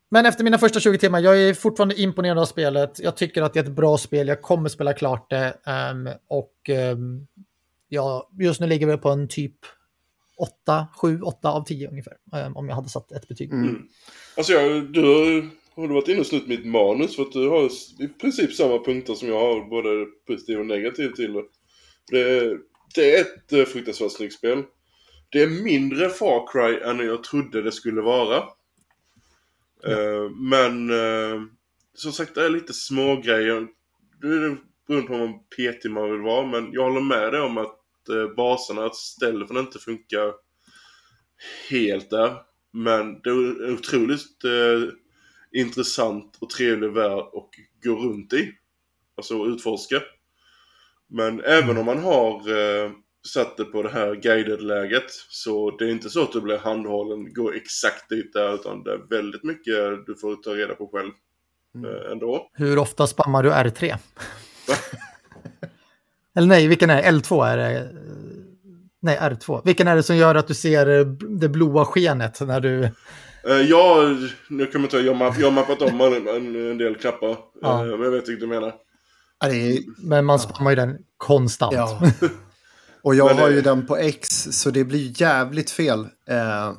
Men 0.08 0.26
efter 0.26 0.44
mina 0.44 0.58
första 0.58 0.80
20 0.80 0.98
timmar, 0.98 1.20
jag 1.20 1.42
är 1.42 1.54
fortfarande 1.54 2.00
imponerad 2.00 2.38
av 2.38 2.46
spelet. 2.46 3.00
Jag 3.02 3.16
tycker 3.16 3.42
att 3.42 3.52
det 3.52 3.60
är 3.60 3.64
ett 3.64 3.70
bra 3.70 3.98
spel, 3.98 4.28
jag 4.28 4.42
kommer 4.42 4.68
spela 4.68 4.92
klart 4.92 5.30
det. 5.30 5.54
Um, 5.92 6.08
och 6.28 6.54
um, 6.92 7.26
ja, 7.88 8.30
just 8.38 8.60
nu 8.60 8.66
ligger 8.66 8.86
vi 8.86 8.96
på 8.96 9.10
en 9.10 9.28
typ 9.28 9.56
8, 10.36 10.86
7, 11.00 11.20
8 11.20 11.50
av 11.50 11.64
10 11.64 11.88
ungefär. 11.88 12.16
Um, 12.46 12.56
om 12.56 12.68
jag 12.68 12.76
hade 12.76 12.88
satt 12.88 13.12
ett 13.12 13.28
betyg. 13.28 13.52
Mm. 13.52 13.88
Alltså 14.36 14.52
jag, 14.52 14.92
du 14.92 15.00
har, 15.00 15.50
har 15.76 15.88
du 15.88 15.94
varit 15.94 16.08
inne 16.08 16.20
och 16.20 16.26
snutt 16.26 16.48
mitt 16.48 16.66
manus 16.66 17.16
för 17.16 17.22
att 17.22 17.32
du 17.32 17.48
har 17.48 17.70
i 17.98 18.08
princip 18.08 18.52
samma 18.52 18.78
punkter 18.78 19.14
som 19.14 19.28
jag 19.28 19.40
har, 19.40 19.70
både 19.70 20.06
positiv 20.26 20.58
och 20.58 20.66
negativ 20.66 21.08
till 21.08 21.32
det. 21.32 21.42
Det, 22.10 22.56
det 22.94 23.16
är 23.16 23.20
ett 23.20 23.52
eh, 23.52 23.64
fruktansvärt 23.64 24.12
snyggt 24.12 24.34
spel. 24.34 24.62
Det 25.30 25.42
är 25.42 25.64
mindre 25.64 26.08
Far 26.08 26.46
Cry 26.52 26.80
än 26.90 26.98
jag 26.98 27.24
trodde 27.24 27.62
det 27.62 27.72
skulle 27.72 28.00
vara. 28.00 28.44
Uh, 29.88 30.30
men 30.30 30.90
som 31.94 32.12
sagt, 32.12 32.34
det 32.34 32.44
är 32.44 32.50
lite 32.50 32.72
små 32.72 33.16
grejer. 33.16 33.66
Det 34.20 34.26
är 34.26 34.56
beroende 34.86 35.08
på 35.08 35.14
hur 35.14 35.32
petig 35.56 35.90
man 35.90 36.10
vill 36.10 36.20
vara. 36.20 36.46
Men 36.46 36.72
jag 36.72 36.82
håller 36.82 37.00
med 37.00 37.32
dig 37.32 37.40
om 37.40 37.58
att 37.58 37.78
baserna, 38.36 38.84
att 38.84 38.96
stealthen 38.96 39.56
inte 39.56 39.78
funkar 39.78 40.32
helt 41.70 42.10
där. 42.10 42.36
Men 42.72 43.20
det 43.20 43.30
är 43.30 43.64
en 43.64 43.74
otroligt 43.74 44.44
eh, 44.44 44.88
intressant 45.60 46.38
och 46.40 46.50
trevlig 46.50 46.92
värld 46.92 47.18
att 47.18 47.50
gå 47.84 47.96
runt 47.96 48.32
i. 48.32 48.52
Alltså 49.16 49.46
utforska. 49.46 50.02
Men 51.08 51.40
även 51.40 51.78
om 51.78 51.86
man 51.86 51.98
har 51.98 52.34
eh, 52.34 52.90
satt 53.28 53.56
det 53.56 53.64
på 53.64 53.82
det 53.82 53.88
här 53.88 54.14
guided-läget 54.14 55.10
så 55.28 55.70
det 55.70 55.84
är 55.84 55.90
inte 55.90 56.10
så 56.10 56.22
att 56.22 56.32
du 56.32 56.40
blir 56.40 56.58
handhållen, 56.58 57.34
gå 57.34 57.52
exakt 57.52 58.08
dit 58.08 58.32
där 58.32 58.54
utan 58.54 58.82
det 58.82 58.92
är 58.92 59.00
väldigt 59.10 59.44
mycket 59.44 60.06
du 60.06 60.16
får 60.20 60.36
ta 60.36 60.50
reda 60.50 60.74
på 60.74 60.88
själv 60.88 61.10
eh, 61.86 62.12
ändå. 62.12 62.50
Hur 62.52 62.78
ofta 62.78 63.06
spammar 63.06 63.42
du 63.42 63.50
R3? 63.50 63.96
Eller 66.36 66.48
nej, 66.48 66.66
vilken 66.66 66.90
är 66.90 67.02
det? 67.02 67.10
L2 67.10 67.46
är 67.46 67.56
det? 67.56 67.88
Nej, 69.02 69.18
R2. 69.18 69.62
Vilken 69.64 69.88
är 69.88 69.96
det 69.96 70.02
som 70.02 70.16
gör 70.16 70.34
att 70.34 70.48
du 70.48 70.54
ser 70.54 70.98
eh, 70.98 71.06
det 71.38 71.48
blåa 71.48 71.84
skenet 71.84 72.40
när 72.40 72.60
du... 72.60 72.84
Eh, 73.48 73.60
ja, 73.68 74.16
nu 74.48 74.66
kommer 74.66 74.88
jag 74.92 75.00
inte 75.00 75.02
jag, 75.40 75.44
har 75.44 75.50
mappat 75.50 75.82
om 75.82 76.00
en, 76.00 76.28
en, 76.28 76.78
del 76.78 76.94
knappar. 76.94 77.36
Ja. 77.62 77.80
Eh, 77.80 77.90
men 77.90 78.02
jag 78.02 78.10
vet 78.10 78.28
inte 78.28 78.32
vad 78.32 78.40
du 78.40 78.60
menar. 78.60 78.74
Är... 79.44 79.78
Men 80.06 80.24
man 80.24 80.38
spammar 80.38 80.70
ju 80.70 80.76
den 80.76 80.98
konstant. 81.16 81.74
Ja. 81.74 82.00
Och 83.02 83.14
jag 83.14 83.34
har 83.34 83.50
ju 83.50 83.60
den 83.60 83.86
på 83.86 83.96
X, 83.96 84.28
så 84.50 84.70
det 84.70 84.84
blir 84.84 85.22
jävligt 85.22 85.70
fel 85.70 86.08
eh, 86.28 86.72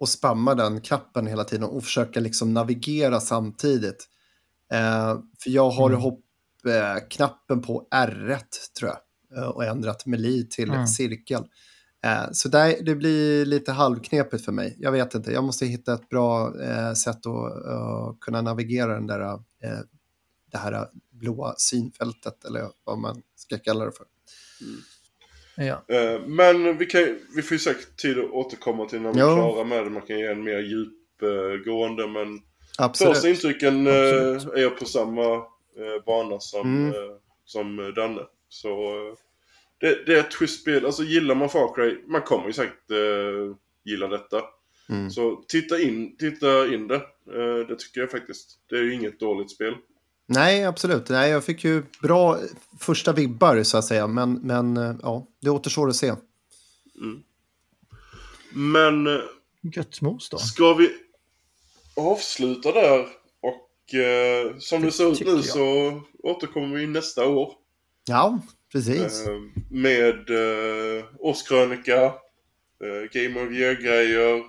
att 0.00 0.08
spamma 0.08 0.54
den 0.54 0.80
knappen 0.80 1.26
hela 1.26 1.44
tiden 1.44 1.64
och 1.64 1.84
försöka 1.84 2.20
liksom 2.20 2.54
navigera 2.54 3.20
samtidigt. 3.20 4.08
Eh, 4.72 5.18
för 5.42 5.50
jag 5.50 5.70
har 5.70 5.90
mm. 5.90 6.00
hoppknappen 6.00 7.58
eh, 7.58 7.66
på 7.66 7.88
R1 7.94 8.38
tror 8.78 8.90
jag 8.90 8.98
och 9.54 9.64
ändrat 9.64 10.06
meli 10.06 10.48
till 10.48 10.70
mm. 10.70 10.86
cirkel. 10.86 11.44
Eh, 12.04 12.30
så 12.32 12.48
där, 12.48 12.76
det 12.82 12.94
blir 12.94 13.44
lite 13.44 13.72
halvknepigt 13.72 14.44
för 14.44 14.52
mig. 14.52 14.76
Jag 14.78 14.92
vet 14.92 15.14
inte, 15.14 15.32
jag 15.32 15.44
måste 15.44 15.66
hitta 15.66 15.94
ett 15.94 16.08
bra 16.08 16.62
eh, 16.62 16.92
sätt 16.92 17.26
att 17.26 17.66
uh, 17.66 18.14
kunna 18.20 18.42
navigera 18.42 18.94
den 18.94 19.06
där, 19.06 19.20
uh, 19.20 19.38
det 20.52 20.58
här 20.58 20.88
blåa 21.20 21.54
synfältet 21.56 22.44
eller 22.44 22.68
vad 22.84 22.98
man 22.98 23.22
ska 23.36 23.58
kalla 23.58 23.84
det 23.84 23.92
för. 23.92 24.06
Mm. 24.60 24.80
Ja. 25.56 25.84
Men 26.26 26.78
vi, 26.78 26.86
kan, 26.86 27.18
vi 27.36 27.42
får 27.42 27.54
ju 27.54 27.58
säkert 27.58 27.96
tid 27.96 28.18
att 28.18 28.30
återkomma 28.30 28.88
till 28.88 29.00
när 29.00 29.12
vi 29.12 29.20
är 29.20 29.34
klara 29.34 29.64
med 29.64 29.84
det. 29.84 29.90
Man 29.90 30.02
kan 30.02 30.18
ge 30.18 30.26
en 30.26 30.44
mer 30.44 30.58
djupgående 30.58 32.08
men 32.08 32.40
Absolut. 32.78 33.14
första 33.14 33.28
intrycken 33.28 33.86
Absolut. 33.86 34.54
är 34.54 34.62
jag 34.62 34.78
på 34.78 34.84
samma 34.84 35.42
bana 36.06 36.40
som, 36.40 36.86
mm. 36.86 36.94
som 37.44 37.92
Danne. 37.96 38.20
Så 38.48 38.92
det, 39.80 40.06
det 40.06 40.14
är 40.14 40.20
ett 40.20 40.34
schysst 40.34 40.60
spel. 40.60 40.86
Alltså 40.86 41.02
gillar 41.02 41.34
man 41.34 41.48
Far 41.48 41.74
Cry, 41.74 41.98
man 42.06 42.22
kommer 42.22 42.46
ju 42.46 42.52
säkert 42.52 42.90
gilla 43.84 44.08
detta. 44.08 44.42
Mm. 44.88 45.10
Så 45.10 45.44
titta 45.48 45.80
in, 45.80 46.16
titta 46.16 46.74
in 46.74 46.88
det. 46.88 47.02
Det 47.68 47.78
tycker 47.78 48.00
jag 48.00 48.10
faktiskt. 48.10 48.60
Det 48.68 48.76
är 48.76 48.82
ju 48.82 48.94
inget 48.94 49.20
dåligt 49.20 49.50
spel. 49.50 49.74
Nej, 50.28 50.64
absolut. 50.64 51.08
Nej, 51.08 51.30
jag 51.30 51.44
fick 51.44 51.64
ju 51.64 51.82
bra 52.02 52.38
första 52.78 53.12
vibbar 53.12 53.62
så 53.62 53.78
att 53.78 53.84
säga. 53.84 54.06
Men, 54.06 54.32
men 54.32 54.76
uh, 54.76 54.96
ja, 55.02 55.26
det 55.40 55.50
återstår 55.50 55.88
att 55.88 55.96
se. 55.96 56.08
Mm. 57.00 57.22
Men... 58.52 59.20
Gött 59.74 60.00
mos 60.00 60.28
då. 60.28 60.38
Ska 60.38 60.74
vi 60.74 60.90
avsluta 61.96 62.72
där? 62.72 63.00
Och 63.40 63.94
som 64.58 64.80
det, 64.80 64.86
det 64.86 64.92
ser 64.92 65.12
ut 65.12 65.20
nu 65.20 65.26
jag. 65.26 65.44
så 65.44 66.00
återkommer 66.22 66.76
vi 66.76 66.86
nästa 66.86 67.26
år. 67.26 67.52
Ja, 68.04 68.38
Precis. 68.72 69.26
Eh, 69.26 69.40
med 69.70 70.30
eh, 70.30 71.04
årskrönika, 71.18 72.04
eh, 72.04 73.10
Game 73.12 73.42
of 73.42 73.52
Year-grejer, 73.52 74.44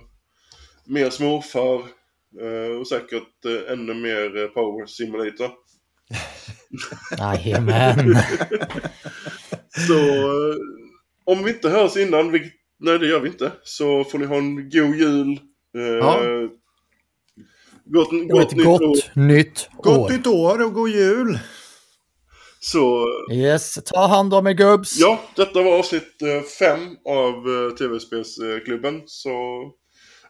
mer 0.85 1.09
smurfar 1.09 1.79
eh, 2.41 2.79
och 2.79 2.87
säkert 2.87 3.45
eh, 3.45 3.73
ännu 3.73 3.93
mer 3.93 4.37
eh, 4.37 4.47
Power 4.47 4.85
Simulator. 4.85 5.51
Jajamän. 7.17 7.97
så 9.87 9.93
eh, 9.93 10.55
om 11.25 11.43
vi 11.43 11.51
inte 11.51 11.69
hörs 11.69 11.97
innan, 11.97 12.31
vilket, 12.31 12.53
nej 12.79 12.99
det 12.99 13.07
gör 13.07 13.19
vi 13.19 13.29
inte, 13.29 13.51
så 13.63 14.03
får 14.03 14.19
ni 14.19 14.25
ha 14.25 14.35
en 14.35 14.55
god 14.55 14.95
jul. 14.95 15.39
Eh, 15.77 15.81
ja. 15.81 16.19
Gott, 17.85 18.09
gott, 18.29 18.55
nytt 18.55 18.65
gott 18.65 18.81
år. 18.81 19.19
nytt 19.19 19.69
år. 19.77 19.83
Gott 19.83 20.11
nytt 20.11 20.27
år 20.27 20.65
och 20.65 20.73
god 20.73 20.89
jul. 20.89 21.39
Så... 22.59 23.07
Yes, 23.31 23.79
ta 23.85 24.07
hand 24.07 24.33
om 24.33 24.47
er 24.47 24.53
gubbs. 24.53 24.99
Ja, 24.99 25.19
detta 25.35 25.61
var 25.61 25.79
avsnitt 25.79 26.21
eh, 26.21 26.41
fem 26.41 26.97
av 27.05 27.33
eh, 27.33 27.75
TV-spelsklubben. 27.75 29.01
Så 29.05 29.29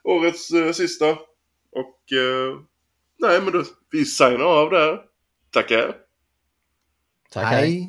årets 0.03 0.51
eh, 0.51 0.71
sista. 0.71 1.09
Och 1.71 1.95
nej, 3.19 3.41
men 3.41 3.53
då, 3.53 3.63
vi 3.91 4.05
signar 4.05 4.45
av 4.45 4.69
där. 4.69 4.99
Tackar. 5.53 5.95
Tackar. 7.29 7.63
Hej. 7.63 7.87